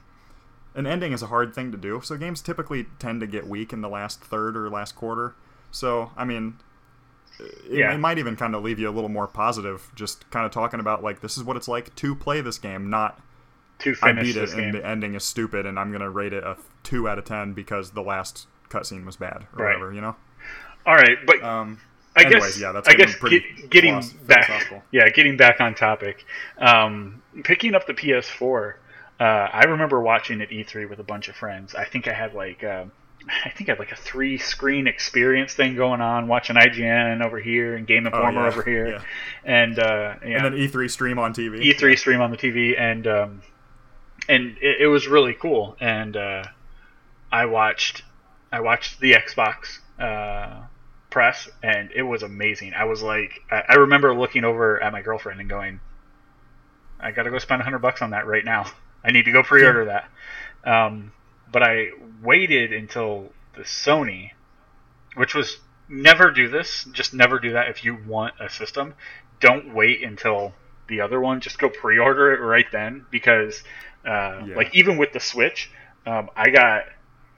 an 0.75 0.87
ending 0.87 1.13
is 1.13 1.23
a 1.23 1.27
hard 1.27 1.55
thing 1.55 1.71
to 1.73 1.77
do. 1.79 2.01
So 2.03 2.17
games 2.17 2.41
typically 2.41 2.87
tend 2.99 3.21
to 3.21 3.27
get 3.27 3.47
weak 3.47 3.73
in 3.73 3.81
the 3.83 3.89
last 3.89 4.21
third 4.23 4.57
or 4.57 4.71
last 4.71 4.95
quarter. 4.97 5.35
So 5.71 6.13
I 6.17 6.25
mean, 6.25 6.59
it, 7.45 7.79
Yeah. 7.79 7.93
it 7.95 7.99
might 7.99 8.19
even 8.19 8.37
kind 8.37 8.55
of 8.55 8.63
leave 8.63 8.79
you 8.79 8.89
a 8.89 8.93
little 8.93 9.11
more 9.11 9.27
positive, 9.27 9.91
just 9.95 10.29
kind 10.31 10.47
of 10.47 10.53
talking 10.53 10.81
about 10.81 11.03
like 11.03 11.21
this 11.21 11.37
is 11.37 11.45
what 11.45 11.57
it's 11.57 11.69
like 11.69 11.95
to 11.97 12.15
play 12.15 12.41
this 12.41 12.59
game, 12.59 12.91
not 12.91 13.21
To 13.81 13.95
I 14.03 14.09
finish 14.09 14.27
beat 14.29 14.41
this 14.41 14.53
it 14.53 14.57
game. 14.57 14.65
and 14.67 14.75
the 14.75 14.87
ending 14.87 15.15
is 15.15 15.25
stupid 15.25 15.67
and 15.67 15.79
I'm 15.79 15.93
gonna 15.93 16.11
rate 16.11 16.33
it 16.33 16.45
a 16.45 16.57
two 16.83 17.09
out 17.09 17.19
of 17.19 17.25
ten 17.25 17.53
because 17.53 17.91
the 17.93 18.03
last 18.03 18.47
cutscene 18.71 19.05
was 19.05 19.17
bad 19.17 19.47
or 19.57 19.65
Right. 19.65 19.75
whatever. 19.79 19.93
You 19.93 20.01
know. 20.01 20.17
All 20.87 20.95
right, 20.97 21.19
but 21.27 21.43
Um, 21.43 21.79
I 22.17 22.23
anyways, 22.25 22.43
guess 22.45 22.61
yeah, 22.61 22.73
that's 22.73 22.89
I 22.89 22.95
guess 22.95 23.17
pretty 23.17 23.41
get, 23.41 23.71
getting 23.71 24.03
back, 24.27 24.51
yeah, 24.91 25.09
getting 25.11 25.37
back 25.37 25.61
on 25.61 25.75
topic. 25.75 26.25
Um, 26.59 27.23
picking 27.45 27.75
up 27.75 27.87
the 27.87 27.95
PS4, 27.95 28.75
uh, 29.21 29.23
I 29.23 29.65
remember 29.65 30.01
watching 30.01 30.41
at 30.43 30.51
E3 30.51 30.89
with 30.91 30.99
a 30.99 31.05
bunch 31.05 31.29
of 31.29 31.37
friends. 31.37 31.75
I 31.75 31.85
think 31.85 32.09
I 32.09 32.13
had 32.13 32.35
like, 32.35 32.65
uh, 32.65 32.85
I 33.45 33.51
think 33.51 33.69
I 33.69 33.73
had 33.73 33.79
like 33.79 33.93
a 33.93 33.97
three 33.97 34.39
screen 34.39 34.87
experience 34.87 35.55
thing 35.55 35.77
going 35.77 36.01
on, 36.01 36.27
watching 36.29 36.57
IGN 36.57 37.25
over 37.25 37.39
here 37.39 37.77
and 37.77 37.87
Game 37.87 38.07
Informer 38.07 38.41
Oh, 38.41 38.43
yeah, 38.43 38.49
over 38.49 38.63
here, 38.63 38.89
yeah. 38.89 39.03
and 39.45 39.79
uh, 39.79 40.15
yeah, 40.25 40.45
And 40.45 40.45
then 40.45 40.53
E3 40.55 40.91
stream 40.91 41.19
on 41.19 41.33
TV. 41.33 41.63
E3 41.63 41.99
stream 41.99 42.21
on 42.21 42.31
the 42.31 42.37
TV, 42.37 42.79
and 42.79 43.07
um, 43.07 43.43
and 44.29 44.57
it, 44.61 44.83
it 44.83 44.87
was 44.89 45.07
really 45.07 45.35
cool. 45.35 45.77
And 45.81 46.17
uh, 46.17 46.45
I 47.31 47.47
watched 47.47 48.03
I 48.51 48.61
watched 48.61 48.99
the 49.01 49.13
Xbox 49.13 49.79
uh, 49.99 50.63
press, 51.11 51.49
and 51.63 51.91
it 51.95 52.03
was 52.03 52.23
amazing. 52.23 52.75
I 52.75 52.85
was 52.85 53.03
like, 53.03 53.41
I, 53.51 53.63
I 53.69 53.75
remember 53.75 54.15
looking 54.15 54.45
over 54.45 54.83
at 54.83 54.93
my 54.93 55.03
girlfriend 55.03 55.41
and 55.41 55.49
going, 55.49 55.81
I 56.99 57.13
got 57.13 57.23
to 57.25 57.31
go 57.31 57.39
spend 57.39 57.63
hundred 57.63 57.81
bucks 57.81 58.03
on 58.03 58.11
that 58.11 58.27
right 58.27 58.45
now. 58.45 58.67
I 59.05 59.11
need 59.13 59.25
to 59.27 59.33
go 59.33 59.43
pre-order 59.43 59.85
that. 59.87 60.09
Um, 60.65 61.13
but 61.53 61.63
I 61.63 61.89
waited 62.23 62.73
until 62.73 63.31
the 63.55 63.63
Sony, 63.63 64.31
which 65.15 65.35
was 65.35 65.59
never 65.89 66.31
do 66.31 66.49
this, 66.49 66.85
just 66.93 67.13
never 67.15 67.39
do 67.39 67.53
that. 67.53 67.69
If 67.69 67.85
you 67.85 67.97
want 68.07 68.35
a 68.41 68.49
system, 68.49 68.95
don't 69.41 69.75
wait 69.75 70.03
until 70.03 70.55
the 70.89 71.01
other 71.03 71.21
one. 71.21 71.41
Just 71.41 71.59
go 71.59 71.69
pre-order 71.69 72.33
it 72.33 72.41
right 72.41 72.67
then 72.73 73.05
because, 73.11 73.63
uh, 74.07 74.43
Yeah. 74.47 74.55
like 74.57 74.75
even 74.75 74.97
with 74.97 75.13
the 75.13 75.21
Switch, 75.21 75.71
um, 76.07 76.31
I 76.37 76.51
got 76.51 76.85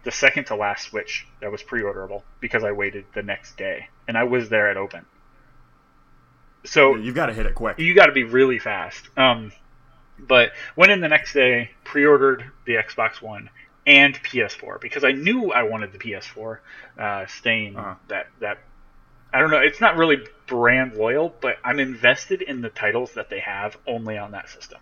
the 0.04 0.10
second 0.12 0.44
to 0.46 0.54
last 0.56 0.88
Switch 0.90 1.26
that 1.40 1.50
was 1.50 1.62
pre-orderable 1.62 2.22
because 2.40 2.62
I 2.62 2.72
waited 2.72 3.06
the 3.14 3.22
next 3.22 3.56
day 3.56 3.88
and 4.06 4.16
I 4.16 4.24
was 4.24 4.48
there 4.50 4.70
at 4.70 4.76
open. 4.76 5.04
So 6.64 6.96
You've 6.96 7.14
got 7.14 7.26
to 7.26 7.32
hit 7.34 7.46
it 7.46 7.54
quick. 7.54 7.78
you 7.78 7.94
got 7.94 8.06
to 8.06 8.12
be 8.12 8.24
really 8.24 8.58
fast. 8.58 9.08
Um, 9.18 9.52
but 10.18 10.52
went 10.76 10.92
in 10.92 11.00
the 11.00 11.08
next 11.08 11.32
day, 11.34 11.70
pre-ordered 11.84 12.44
the 12.66 12.74
Xbox 12.74 13.20
One 13.20 13.50
and 13.87 14.14
PS4 14.22 14.80
because 14.80 15.05
I 15.05 15.12
knew 15.12 15.53
I 15.53 15.62
wanted 15.64 15.93
the 15.93 15.99
PS4. 15.99 16.59
Uh, 16.99 17.26
staying 17.26 17.76
Uh-huh. 17.76 17.95
that 18.09 18.26
that 18.41 18.59
I 19.32 19.41
don't 19.41 19.51
know. 19.51 19.59
It's 19.59 19.80
not 19.80 19.97
really 19.97 20.18
brand 20.47 20.95
loyal, 20.95 21.35
but 21.41 21.57
I'm 21.64 21.80
invested 21.80 22.41
in 22.41 22.61
the 22.61 22.70
titles 22.70 23.14
that 23.14 23.30
they 23.30 23.41
have 23.41 23.76
only 23.87 24.16
on 24.16 24.30
that 24.30 24.49
system. 24.49 24.78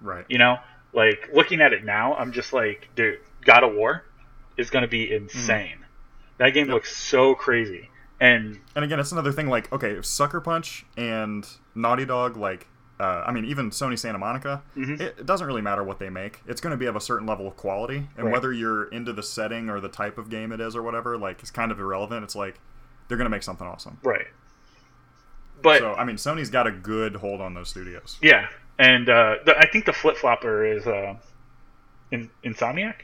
Right. 0.00 0.24
You 0.28 0.38
know, 0.38 0.58
like 0.92 1.28
looking 1.32 1.60
at 1.60 1.72
it 1.72 1.84
now, 1.84 2.14
I'm 2.14 2.32
just 2.32 2.52
like, 2.52 2.88
dude, 2.94 3.18
God 3.44 3.64
of 3.64 3.74
War 3.74 4.04
is 4.56 4.70
going 4.70 4.82
to 4.82 4.88
be 4.88 5.12
insane. 5.12 5.84
That 6.38 6.50
game 6.50 6.66
Yep. 6.68 6.74
looks 6.74 6.96
so 6.96 7.34
crazy, 7.34 7.90
and 8.20 8.60
And 8.76 8.84
again, 8.84 9.00
it's 9.00 9.10
another 9.10 9.32
thing. 9.32 9.48
Like, 9.48 9.72
okay, 9.72 10.00
Sucker 10.02 10.40
Punch 10.40 10.86
and 10.96 11.44
Naughty 11.74 12.04
Dog, 12.04 12.36
like, 12.36 12.68
uh, 13.00 13.24
I 13.26 13.32
mean, 13.32 13.44
even 13.44 13.70
Sony 13.70 13.98
Santa 13.98 14.18
Monica, 14.18 14.62
Mhm. 14.76 15.00
it, 15.00 15.16
it 15.20 15.26
doesn't 15.26 15.46
really 15.46 15.62
matter 15.62 15.84
what 15.84 15.98
they 15.98 16.10
make. 16.10 16.40
It's 16.46 16.60
going 16.60 16.72
to 16.72 16.76
be 16.76 16.86
of 16.86 16.96
a 16.96 17.00
certain 17.00 17.26
level 17.26 17.46
of 17.46 17.56
quality, 17.56 18.08
and 18.16 18.26
Right. 18.26 18.32
whether 18.32 18.52
you're 18.52 18.84
into 18.86 19.12
the 19.12 19.22
setting 19.22 19.70
or 19.70 19.80
the 19.80 19.88
type 19.88 20.18
of 20.18 20.28
game 20.30 20.50
it 20.52 20.60
is 20.60 20.74
or 20.74 20.82
whatever, 20.82 21.16
like, 21.16 21.40
it's 21.40 21.50
kind 21.50 21.70
of 21.70 21.78
irrelevant. 21.78 22.24
It's 22.24 22.34
like 22.36 22.58
they're 23.06 23.16
going 23.18 23.26
to 23.26 23.30
make 23.30 23.42
something 23.44 23.66
awesome. 23.66 23.98
right. 24.02 24.26
But 25.60 25.80
so, 25.80 25.94
I 25.94 26.04
mean, 26.04 26.16
Sony's 26.16 26.50
got 26.50 26.66
a 26.68 26.70
good 26.70 27.16
hold 27.16 27.40
on 27.40 27.54
those 27.54 27.68
studios. 27.68 28.16
Yeah, 28.22 28.46
and 28.78 29.08
uh, 29.08 29.36
the, 29.44 29.58
I 29.58 29.66
think 29.68 29.86
the 29.86 29.92
flip 29.92 30.16
flopper 30.16 30.64
is 30.64 30.86
uh, 30.86 31.16
in, 32.12 32.30
Insomniac. 32.44 32.94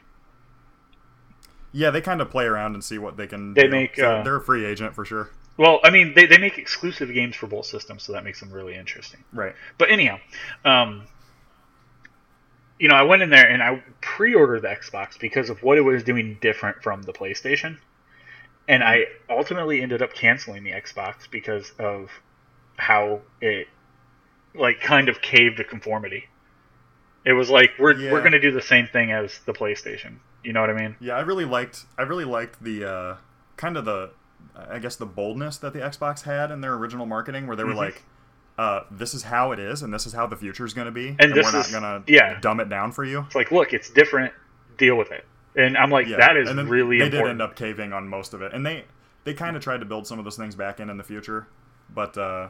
Yeah, 1.73 1.91
they 1.91 2.01
kind 2.01 2.21
of 2.21 2.31
play 2.31 2.45
around 2.45 2.75
and 2.75 2.85
see 2.85 2.99
what 2.99 3.17
they 3.17 3.27
can. 3.27 3.55
They 3.55 3.65
do. 3.65 3.69
make, 3.71 3.97
So 3.97 4.09
uh, 4.19 4.23
they're 4.23 4.37
a 4.37 4.41
free 4.41 4.65
agent 4.65 4.95
for 4.95 5.05
sure. 5.05 5.31
Well, 5.57 5.81
I 5.85 5.91
mean, 5.91 6.15
they, 6.15 6.27
they 6.27 6.39
make 6.39 6.59
exclusive 6.59 7.13
games 7.13 7.37
for 7.37 7.47
both 7.47 7.67
systems, 7.67 8.03
so 8.03 8.13
that 8.13 8.25
makes 8.25 8.41
them 8.41 8.51
really 8.51 8.75
interesting. 8.75 9.23
Right. 9.33 9.55
But 9.79 9.91
anyhow, 9.91 10.19
um, 10.65 11.05
you 12.79 12.89
know, 12.89 12.97
I 12.97 13.03
went 13.03 13.23
in 13.23 13.31
there 13.31 13.49
and 13.49 13.63
I 13.63 13.83
pre-ordered 14.01 14.63
the 14.63 14.69
Xbox 14.69 15.19
because 15.19 15.51
of 15.51 15.63
what 15.63 15.79
it 15.79 15.83
was 15.83 16.03
doing 16.03 16.39
different 16.41 16.83
from 16.83 17.03
the 17.03 17.13
PlayStation, 17.13 17.79
and 18.67 18.83
I 18.83 19.05
ultimately 19.31 19.81
ended 19.81 20.03
up 20.03 20.13
canceling 20.13 20.65
the 20.65 20.73
Xbox 20.73 21.31
because 21.31 21.71
of 21.79 22.11
how 22.77 23.21
it 23.41 23.69
like 24.57 24.81
kind 24.81 25.09
of 25.09 25.21
caved 25.21 25.59
to 25.59 25.65
conformity. 25.65 26.25
It 27.25 27.33
was 27.33 27.49
like 27.49 27.71
we're 27.79 27.93
Yeah. 27.93 28.13
we're 28.13 28.21
going 28.21 28.33
to 28.33 28.41
do 28.41 28.51
the 28.51 28.63
same 28.63 28.87
thing 28.89 29.13
as 29.13 29.39
the 29.47 29.53
PlayStation. 29.53 30.17
You 30.43 30.53
know 30.53 30.61
what 30.61 30.71
I 30.71 30.75
mean? 30.75 30.97
Yeah, 31.01 31.15
I 31.15 31.21
really 31.21 31.45
liked. 31.45 31.85
I 31.97 32.03
really 32.03 32.25
liked 32.25 32.63
the 32.63 32.85
uh, 32.85 33.17
kind 33.57 33.77
of 33.77 33.85
the, 33.85 34.11
I 34.57 34.78
guess 34.78 34.97
the 34.97 35.07
boldness 35.07 35.59
that 35.59 35.72
the 35.72 35.80
Xbox 35.80 36.22
had 36.22 36.51
in 36.51 36.61
their 36.61 36.74
original 36.74 37.07
marketing, 37.07 37.47
where 37.47 37.57
they 37.57 37.64
were 37.64 37.72
Mhm. 37.72 37.76
like, 37.76 38.03
uh, 38.57 38.80
"This 38.91 39.12
is 39.14 39.24
how 39.24 39.51
it 39.53 39.59
is, 39.59 39.82
and 39.82 39.93
this 39.93 40.07
is 40.07 40.12
how 40.12 40.26
the 40.26 40.37
future 40.37 40.64
is 40.64 40.72
going 40.74 40.87
to 40.87 40.93
be, 40.93 41.16
And 41.18 41.32
this 41.35 41.45
we're 41.45 41.59
not 41.59 41.70
going 41.70 41.82
to 42.05 42.12
yeah. 42.12 42.39
dumb 42.41 42.61
it 42.61 42.68
down 42.68 42.93
for 42.93 43.05
you." 43.05 43.20
It's 43.26 43.35
like, 43.35 43.51
look, 43.51 43.72
it's 43.72 43.91
different. 43.91 44.32
Deal 44.78 44.97
with 44.97 45.11
it. 45.11 45.26
And 45.57 45.76
I'm 45.76 45.91
like, 45.91 46.07
Yeah, 46.07 46.16
that 46.18 46.37
is 46.37 46.49
and 46.49 46.59
then 46.59 46.68
really 46.68 46.99
They 46.99 47.05
important. 47.07 47.26
did 47.26 47.30
end 47.30 47.43
up 47.43 47.57
caving 47.57 47.93
on 47.93 48.09
most 48.09 48.32
of 48.35 48.43
it, 48.43 48.53
and 48.53 48.64
they 48.64 48.85
they 49.24 49.35
kind 49.35 49.57
of 49.57 49.62
tried 49.62 49.78
to 49.80 49.87
build 49.87 50.07
some 50.07 50.18
of 50.18 50.24
those 50.24 50.37
things 50.37 50.55
back 50.55 50.78
in 50.80 50.91
in 50.91 50.99
the 50.99 51.05
future, 51.05 51.47
but 51.93 52.16
uh, 52.18 52.49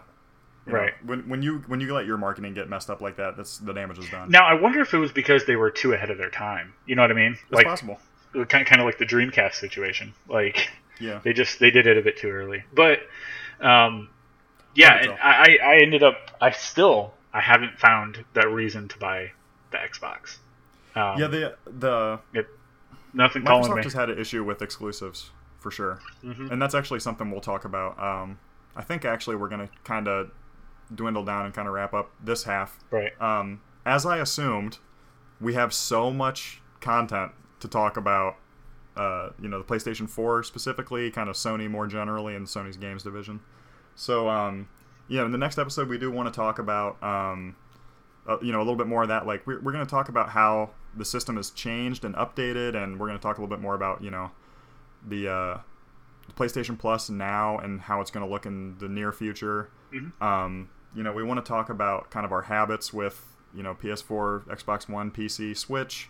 you 0.66 0.72
know, 0.72 0.78
Right. 0.80 0.94
when 1.04 1.28
when 1.28 1.42
you 1.42 1.62
when 1.68 1.80
you 1.80 1.94
let 1.94 2.04
your 2.06 2.16
marketing 2.18 2.52
get 2.54 2.68
messed 2.68 2.90
up 2.90 3.00
like 3.00 3.16
that, 3.16 3.36
that's 3.36 3.58
the 3.58 3.72
damage 3.72 3.98
is 3.98 4.08
done. 4.10 4.28
Now 4.30 4.44
I 4.46 4.54
wonder 4.54 4.80
if 4.80 4.92
it 4.92 4.98
was 4.98 5.12
because 5.12 5.44
they 5.46 5.56
were 5.56 5.70
too 5.70 5.92
ahead 5.92 6.10
of 6.10 6.18
their 6.18 6.30
time. 6.30 6.72
You 6.86 6.96
know 6.96 7.02
what 7.02 7.10
I 7.10 7.14
mean? 7.14 7.32
it's 7.34 7.52
like 7.52 7.66
possible. 7.66 7.98
kind 8.48 8.66
kind 8.66 8.80
of 8.80 8.84
like 8.86 8.98
the 8.98 9.04
Dreamcast 9.06 9.54
situation. 9.54 10.14
Like 10.28 10.68
Yeah. 11.00 11.20
they 11.24 11.32
just 11.32 11.58
they 11.60 11.70
did 11.70 11.86
it 11.86 11.96
a 11.98 12.02
bit 12.02 12.16
too 12.18 12.30
early. 12.30 12.64
But 12.72 13.00
um, 13.60 14.08
yeah. 14.74 15.16
I 15.22 15.58
I 15.62 15.76
ended 15.82 16.02
up 16.02 16.16
I 16.40 16.50
still 16.50 17.14
I 17.32 17.40
haven't 17.40 17.78
found 17.78 18.24
that 18.34 18.48
reason 18.50 18.88
to 18.88 18.98
buy 18.98 19.32
the 19.70 19.78
Xbox. 19.78 20.38
Um, 20.94 21.18
yeah. 21.20 21.26
The 21.26 21.56
the 21.66 22.20
nothing 23.12 23.44
calling 23.44 23.70
Microsoft 23.70 23.76
me. 23.76 23.82
has 23.84 23.92
had 23.92 24.10
an 24.10 24.18
issue 24.18 24.44
with 24.44 24.62
exclusives 24.62 25.30
for 25.58 25.70
sure, 25.70 26.00
Mhm. 26.22 26.50
and 26.50 26.60
that's 26.60 26.74
actually 26.74 27.00
something 27.00 27.30
we'll 27.30 27.40
talk 27.40 27.64
about. 27.64 27.98
Um, 27.98 28.38
I 28.76 28.82
think 28.82 29.04
actually 29.04 29.36
we're 29.36 29.48
gonna 29.48 29.70
kind 29.84 30.06
of 30.08 30.30
dwindle 30.94 31.24
down 31.24 31.46
and 31.46 31.54
kind 31.54 31.66
of 31.66 31.74
wrap 31.74 31.94
up 31.94 32.10
this 32.22 32.44
half. 32.44 32.78
Right. 32.90 33.18
Um, 33.20 33.62
as 33.86 34.04
I 34.04 34.18
assumed, 34.18 34.78
we 35.40 35.54
have 35.54 35.72
so 35.72 36.10
much 36.10 36.60
content 36.80 37.32
to 37.60 37.68
talk 37.68 37.96
about. 37.96 38.36
Uh, 38.96 39.30
you 39.40 39.48
know, 39.48 39.58
the 39.58 39.64
PlayStation 39.64 40.08
4 40.08 40.42
specifically, 40.44 41.10
kind 41.10 41.28
of 41.28 41.34
Sony 41.34 41.68
more 41.68 41.86
generally, 41.86 42.36
and 42.36 42.46
Sony's 42.46 42.76
games 42.76 43.02
division. 43.02 43.40
So, 43.96 44.28
um, 44.28 44.68
yeah, 45.08 45.24
in 45.24 45.32
the 45.32 45.38
next 45.38 45.58
episode, 45.58 45.88
we 45.88 45.98
do 45.98 46.10
want 46.10 46.32
to 46.32 46.34
talk 46.34 46.58
about, 46.58 47.02
um, 47.02 47.56
uh, 48.28 48.38
you 48.40 48.52
know, 48.52 48.58
a 48.58 48.64
little 48.64 48.76
bit 48.76 48.86
more 48.86 49.02
of 49.02 49.08
that. 49.08 49.26
Like, 49.26 49.46
we're, 49.46 49.60
we're 49.60 49.72
going 49.72 49.84
to 49.84 49.90
talk 49.90 50.08
about 50.08 50.30
how 50.30 50.70
the 50.96 51.04
system 51.04 51.36
has 51.36 51.50
changed 51.50 52.04
and 52.04 52.14
updated, 52.14 52.74
and 52.76 52.98
we're 52.98 53.08
going 53.08 53.18
to 53.18 53.22
talk 53.22 53.38
a 53.38 53.40
little 53.40 53.54
bit 53.54 53.60
more 53.60 53.74
about, 53.74 54.02
you 54.02 54.10
know, 54.10 54.30
the, 55.06 55.28
uh, 55.28 55.58
the 56.26 56.32
PlayStation 56.32 56.78
Plus 56.78 57.10
now 57.10 57.58
and 57.58 57.80
how 57.82 58.00
it's 58.00 58.10
going 58.10 58.24
to 58.24 58.30
look 58.32 58.46
in 58.46 58.78
the 58.78 58.88
near 58.88 59.12
future. 59.12 59.70
Mhm. 59.92 60.22
Um, 60.22 60.70
you 60.94 61.02
know, 61.02 61.12
we 61.12 61.22
want 61.22 61.44
to 61.44 61.48
talk 61.48 61.68
about 61.68 62.10
kind 62.10 62.24
of 62.24 62.32
our 62.32 62.42
habits 62.42 62.92
with, 62.92 63.26
you 63.52 63.62
know, 63.62 63.74
PS4, 63.74 64.44
Xbox 64.46 64.88
One, 64.88 65.10
PC, 65.10 65.56
Switch, 65.56 66.08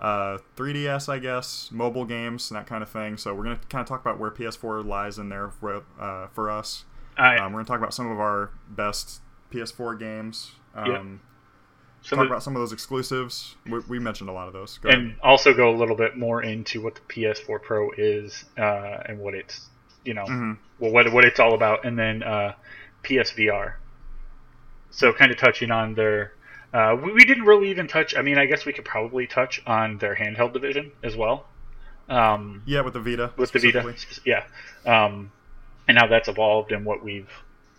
uh, 0.00 0.38
3DS, 0.56 1.08
I 1.08 1.18
guess, 1.18 1.68
mobile 1.70 2.04
games, 2.04 2.50
and 2.50 2.58
that 2.58 2.66
kind 2.66 2.82
of 2.82 2.88
thing. 2.88 3.16
So 3.16 3.34
we're 3.34 3.44
going 3.44 3.58
to 3.58 3.66
kind 3.66 3.82
of 3.82 3.88
talk 3.88 4.00
about 4.00 4.18
where 4.18 4.30
PS4 4.30 4.84
lies 4.84 5.18
in 5.18 5.28
there 5.28 5.50
for, 5.50 5.82
uh, 6.00 6.28
for 6.28 6.50
us. 6.50 6.84
Um, 7.18 7.34
we're 7.52 7.58
going 7.58 7.64
to 7.66 7.68
talk 7.68 7.78
about 7.78 7.92
some 7.92 8.10
of 8.10 8.18
our 8.18 8.50
best 8.68 9.20
PS4 9.52 9.98
games. 9.98 10.52
Um, 10.74 10.86
Yep. 10.86 11.00
some 12.02 12.16
Talk 12.16 12.24
of- 12.24 12.30
about 12.30 12.42
some 12.42 12.56
of 12.56 12.60
those 12.62 12.72
exclusives. 12.72 13.56
We, 13.66 13.80
we 13.88 13.98
mentioned 13.98 14.30
a 14.30 14.32
lot 14.32 14.46
of 14.46 14.54
those. 14.54 14.78
Go 14.78 14.88
and 14.88 15.08
ahead. 15.08 15.18
also 15.22 15.52
go 15.52 15.68
a 15.68 15.76
little 15.76 15.96
bit 15.96 16.16
more 16.16 16.42
into 16.42 16.80
what 16.80 16.94
the 16.94 17.02
PS4 17.02 17.60
Pro 17.62 17.90
is 17.98 18.46
uh, 18.58 19.02
and 19.04 19.18
what 19.18 19.34
it's 19.34 19.66
you 20.02 20.14
know 20.14 20.24
Mhm. 20.24 20.56
well 20.78 20.92
what 20.92 21.12
what 21.12 21.26
it's 21.26 21.38
all 21.38 21.52
about, 21.52 21.84
and 21.84 21.98
then 21.98 22.22
uh, 22.22 22.54
PSVR. 23.02 23.74
So 24.90 25.12
kind 25.12 25.30
of 25.30 25.36
touching 25.36 25.70
on 25.70 25.92
their. 25.94 26.32
Uh, 26.72 26.96
we, 27.02 27.12
we 27.12 27.24
didn't 27.24 27.44
really 27.44 27.70
even 27.70 27.88
touch. 27.88 28.14
I 28.16 28.22
mean, 28.22 28.38
I 28.38 28.46
guess 28.46 28.64
we 28.64 28.72
could 28.72 28.84
probably 28.84 29.26
touch 29.26 29.60
on 29.66 29.98
their 29.98 30.14
handheld 30.14 30.52
division 30.52 30.92
as 31.02 31.16
well. 31.16 31.46
Um, 32.08 32.62
Yeah, 32.66 32.80
with 32.82 32.94
the 32.94 33.00
Vita. 33.00 33.32
with 33.36 33.52
the 33.52 33.58
Vita, 33.60 33.94
yeah, 34.26 34.44
um, 34.86 35.30
and 35.88 35.96
how 35.98 36.06
that's 36.08 36.28
evolved 36.28 36.72
and 36.72 36.84
what 36.84 37.02
we've 37.04 37.28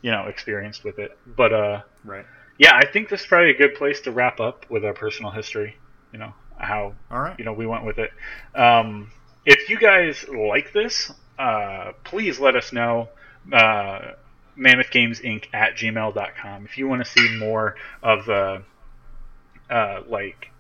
you 0.02 0.12
know 0.12 0.26
experienced 0.28 0.84
with 0.84 1.00
it. 1.00 1.18
But 1.26 1.54
uh, 1.54 1.82
Right. 2.06 2.26
yeah, 2.58 2.74
I 2.76 2.86
think 2.86 3.10
this 3.10 3.22
is 3.22 3.28
probably 3.28 3.52
a 3.52 3.58
good 3.58 3.76
place 3.76 4.02
to 4.02 4.12
wrap 4.12 4.40
up 4.40 4.66
with 4.70 4.86
our 4.86 4.94
personal 4.94 5.32
history. 5.32 5.76
You 6.14 6.20
know 6.20 6.34
how 6.58 6.94
All 7.10 7.20
right. 7.20 7.38
you 7.40 7.46
know 7.46 7.54
we 7.54 7.66
went 7.66 7.86
with 7.86 7.98
it. 7.98 8.12
Um, 8.56 9.12
if 9.46 9.70
you 9.70 9.78
guys 9.80 10.26
like 10.30 10.72
this, 10.74 11.12
uh, 11.40 11.92
please 12.04 12.40
let 12.40 12.56
us 12.56 12.72
know. 12.72 13.10
Uh, 13.52 14.12
Mammoth 14.56 14.92
Games 14.92 15.20
Inc. 15.22 15.46
at 15.54 15.76
gmail.com. 15.76 16.66
If 16.66 16.78
you 16.78 16.88
want 16.88 17.04
to 17.04 17.10
see 17.10 17.38
more 17.38 17.76
of 18.04 18.26
the 18.26 18.62
uh, 19.72 20.02
like 20.08 20.52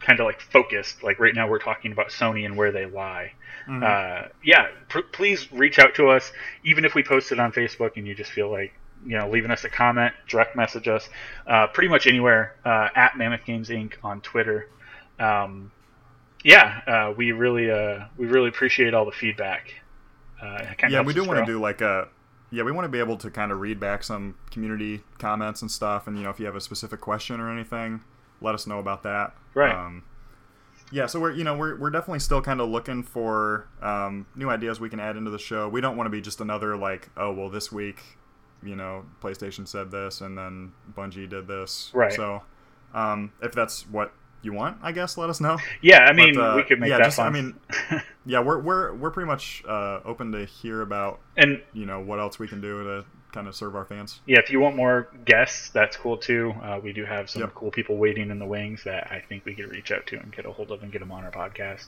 kind 0.00 0.20
of 0.20 0.26
like 0.26 0.40
focused. 0.40 1.02
Like 1.02 1.18
right 1.18 1.34
now, 1.34 1.48
we're 1.48 1.58
talking 1.58 1.92
about 1.92 2.08
Sony 2.08 2.44
and 2.44 2.56
where 2.56 2.72
they 2.72 2.86
lie. 2.86 3.32
Mm-hmm. 3.68 3.82
Uh, 3.82 4.28
yeah, 4.44 4.68
pr- 4.88 5.00
please 5.12 5.50
reach 5.52 5.78
out 5.78 5.94
to 5.96 6.08
us, 6.08 6.32
even 6.64 6.84
if 6.84 6.94
we 6.94 7.02
post 7.02 7.32
it 7.32 7.40
on 7.40 7.52
Facebook 7.52 7.92
and 7.96 8.06
you 8.06 8.14
just 8.14 8.30
feel 8.30 8.50
like 8.50 8.72
you 9.04 9.18
know 9.18 9.28
leaving 9.28 9.50
us 9.50 9.64
a 9.64 9.68
comment, 9.68 10.14
direct 10.28 10.56
message 10.56 10.88
us, 10.88 11.08
uh, 11.46 11.66
pretty 11.66 11.88
much 11.88 12.06
anywhere 12.06 12.56
uh, 12.64 12.88
at 12.94 13.16
Mammoth 13.16 13.44
Games 13.44 13.68
Inc. 13.68 13.94
on 14.02 14.20
Twitter. 14.20 14.68
Um, 15.18 15.72
yeah, 16.44 16.80
uh, 16.86 17.14
we 17.16 17.32
really 17.32 17.70
uh, 17.70 18.04
we 18.16 18.26
really 18.26 18.48
appreciate 18.48 18.94
all 18.94 19.04
the 19.04 19.12
feedback. 19.12 19.74
Uh, 20.40 20.64
yeah, 20.88 21.00
we 21.00 21.14
do 21.14 21.24
want 21.24 21.40
to 21.40 21.46
do 21.46 21.60
like 21.60 21.80
a 21.80 22.08
yeah, 22.50 22.62
we 22.62 22.70
want 22.70 22.84
to 22.84 22.88
be 22.88 23.00
able 23.00 23.16
to 23.16 23.30
kind 23.30 23.50
of 23.50 23.60
read 23.60 23.80
back 23.80 24.04
some 24.04 24.36
community 24.50 25.02
comments 25.18 25.62
and 25.62 25.70
stuff, 25.70 26.06
and 26.06 26.16
you 26.16 26.22
know 26.22 26.30
if 26.30 26.38
you 26.38 26.46
have 26.46 26.54
a 26.54 26.60
specific 26.60 27.00
question 27.00 27.40
or 27.40 27.50
anything, 27.50 28.02
let 28.40 28.54
us 28.54 28.66
know 28.66 28.78
about 28.78 29.02
that. 29.04 29.34
Right. 29.54 29.74
Um, 29.74 30.04
yeah, 30.92 31.06
so 31.06 31.20
we're 31.20 31.32
you 31.32 31.44
know 31.44 31.56
we're, 31.56 31.76
we're 31.76 31.90
definitely 31.90 32.20
still 32.20 32.40
kind 32.40 32.60
of 32.60 32.68
looking 32.68 33.02
for 33.02 33.68
um, 33.82 34.26
new 34.36 34.48
ideas 34.48 34.78
we 34.78 34.88
can 34.88 35.00
add 35.00 35.16
into 35.16 35.30
the 35.30 35.38
show. 35.38 35.68
We 35.68 35.80
don't 35.80 35.96
want 35.96 36.06
to 36.06 36.10
be 36.10 36.20
just 36.20 36.40
another 36.40 36.76
like 36.76 37.08
oh 37.16 37.32
well 37.32 37.50
this 37.50 37.72
week, 37.72 38.00
you 38.62 38.76
know 38.76 39.04
PlayStation 39.20 39.66
said 39.66 39.90
this 39.90 40.20
and 40.20 40.38
then 40.38 40.72
Bungie 40.96 41.28
did 41.28 41.48
this. 41.48 41.90
Right. 41.92 42.12
So 42.12 42.42
um, 42.94 43.32
if 43.42 43.52
that's 43.52 43.88
what 43.88 44.12
you 44.42 44.52
want, 44.52 44.78
I 44.80 44.92
guess 44.92 45.18
let 45.18 45.28
us 45.28 45.40
know. 45.40 45.58
Yeah, 45.82 46.04
I 46.04 46.12
mean, 46.12 46.36
but, 46.36 46.52
uh, 46.52 46.56
we 46.56 46.62
could 46.62 46.78
make 46.78 46.90
yeah, 46.90 46.98
that 46.98 47.04
just, 47.04 47.16
fun. 47.16 47.26
I 47.26 47.30
mean, 47.30 47.54
yeah, 48.26 48.40
we're 48.40 48.60
we're 48.60 48.94
we're 48.94 49.10
pretty 49.10 49.26
much 49.26 49.64
uh, 49.68 50.00
open 50.04 50.30
to 50.32 50.44
hear 50.44 50.82
about 50.82 51.20
and 51.36 51.62
you 51.72 51.86
know 51.86 52.00
what 52.00 52.20
else 52.20 52.38
we 52.38 52.46
can 52.46 52.60
do 52.60 52.84
to 52.84 53.04
kind 53.36 53.46
of 53.46 53.54
serve 53.54 53.76
our 53.76 53.84
fans. 53.84 54.20
Yeah, 54.24 54.38
if 54.38 54.50
you 54.50 54.60
want 54.60 54.76
more 54.76 55.08
guests, 55.26 55.68
that's 55.68 55.94
cool 55.94 56.16
too. 56.16 56.54
Uh, 56.62 56.80
we 56.82 56.94
do 56.94 57.04
have 57.04 57.28
some 57.28 57.42
yep. 57.42 57.54
cool 57.54 57.70
people 57.70 57.98
waiting 57.98 58.30
in 58.30 58.38
the 58.38 58.46
wings 58.46 58.82
that 58.84 59.08
I 59.12 59.20
think 59.20 59.44
we 59.44 59.54
could 59.54 59.68
reach 59.70 59.92
out 59.92 60.06
to 60.06 60.18
and 60.18 60.34
get 60.34 60.46
a 60.46 60.52
hold 60.52 60.70
of 60.70 60.82
and 60.82 60.90
get 60.90 61.00
them 61.00 61.12
on 61.12 61.22
our 61.22 61.30
podcast. 61.30 61.84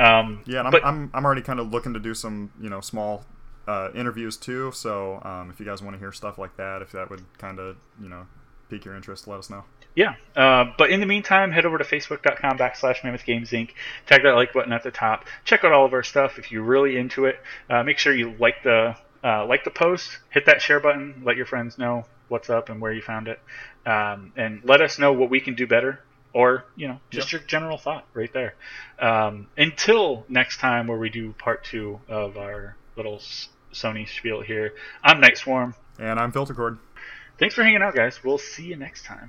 Um, 0.00 0.42
yeah, 0.44 0.58
and 0.58 0.74
I'm, 0.74 0.84
I'm 0.84 1.10
I'm 1.14 1.24
already 1.24 1.42
kind 1.42 1.60
of 1.60 1.70
looking 1.70 1.94
to 1.94 2.00
do 2.00 2.14
some 2.14 2.50
you 2.60 2.68
know 2.68 2.80
small 2.80 3.24
uh, 3.68 3.90
interviews 3.94 4.36
too. 4.36 4.72
So 4.72 5.22
um, 5.22 5.50
if 5.50 5.60
you 5.60 5.66
guys 5.66 5.82
want 5.82 5.94
to 5.94 6.00
hear 6.00 6.10
stuff 6.10 6.36
like 6.36 6.56
that, 6.56 6.82
if 6.82 6.90
that 6.92 7.10
would 7.10 7.22
kind 7.38 7.60
of 7.60 7.76
you 8.02 8.08
know 8.08 8.26
pique 8.68 8.84
your 8.84 8.96
interest, 8.96 9.28
let 9.28 9.38
us 9.38 9.48
know. 9.48 9.62
Yeah, 9.94 10.14
uh, 10.36 10.72
but 10.76 10.90
in 10.90 10.98
the 10.98 11.06
meantime, 11.06 11.52
head 11.52 11.64
over 11.64 11.78
to 11.78 11.84
facebook.com 11.84 12.58
backslash 12.58 13.02
Mammoth 13.04 13.24
Games 13.24 13.50
Inc. 13.50 13.70
Tag 14.06 14.22
that 14.24 14.34
like 14.34 14.52
button 14.52 14.72
at 14.72 14.82
the 14.82 14.90
top. 14.90 15.26
Check 15.44 15.62
out 15.62 15.72
all 15.72 15.86
of 15.86 15.92
our 15.92 16.02
stuff 16.02 16.38
if 16.40 16.50
you're 16.50 16.62
really 16.62 16.96
into 16.96 17.26
it. 17.26 17.40
Uh, 17.70 17.84
make 17.84 17.98
sure 17.98 18.12
you 18.12 18.34
like 18.38 18.62
the 18.64 18.96
uh, 19.22 19.46
like 19.46 19.64
the 19.64 19.70
post, 19.70 20.18
hit 20.30 20.46
that 20.46 20.62
share 20.62 20.80
button, 20.80 21.22
let 21.24 21.36
your 21.36 21.46
friends 21.46 21.78
know 21.78 22.04
what's 22.28 22.50
up 22.50 22.68
and 22.68 22.80
where 22.80 22.92
you 22.92 23.02
found 23.02 23.28
it, 23.28 23.40
um, 23.86 24.32
and 24.36 24.60
let 24.64 24.80
us 24.80 24.98
know 24.98 25.12
what 25.12 25.30
we 25.30 25.40
can 25.40 25.54
do 25.54 25.66
better, 25.66 26.00
or 26.32 26.64
you 26.76 26.88
know 26.88 27.00
just 27.10 27.32
yep. 27.32 27.40
your 27.40 27.48
general 27.48 27.78
thought 27.78 28.04
right 28.14 28.32
there. 28.32 28.54
Um, 28.98 29.48
until 29.56 30.24
next 30.28 30.58
time, 30.58 30.86
where 30.86 30.98
we 30.98 31.10
do 31.10 31.32
part 31.32 31.64
two 31.64 32.00
of 32.08 32.36
our 32.36 32.76
little 32.96 33.20
Sony 33.72 34.08
spiel 34.08 34.40
here. 34.40 34.74
I'm 35.02 35.20
Night 35.20 35.38
Swarm, 35.38 35.74
and 35.98 36.18
I'm 36.18 36.32
Filtercord. 36.32 36.78
Thanks 37.38 37.54
for 37.54 37.62
hanging 37.62 37.82
out, 37.82 37.94
guys. 37.94 38.22
We'll 38.24 38.38
see 38.38 38.64
you 38.64 38.76
next 38.76 39.04
time. 39.04 39.26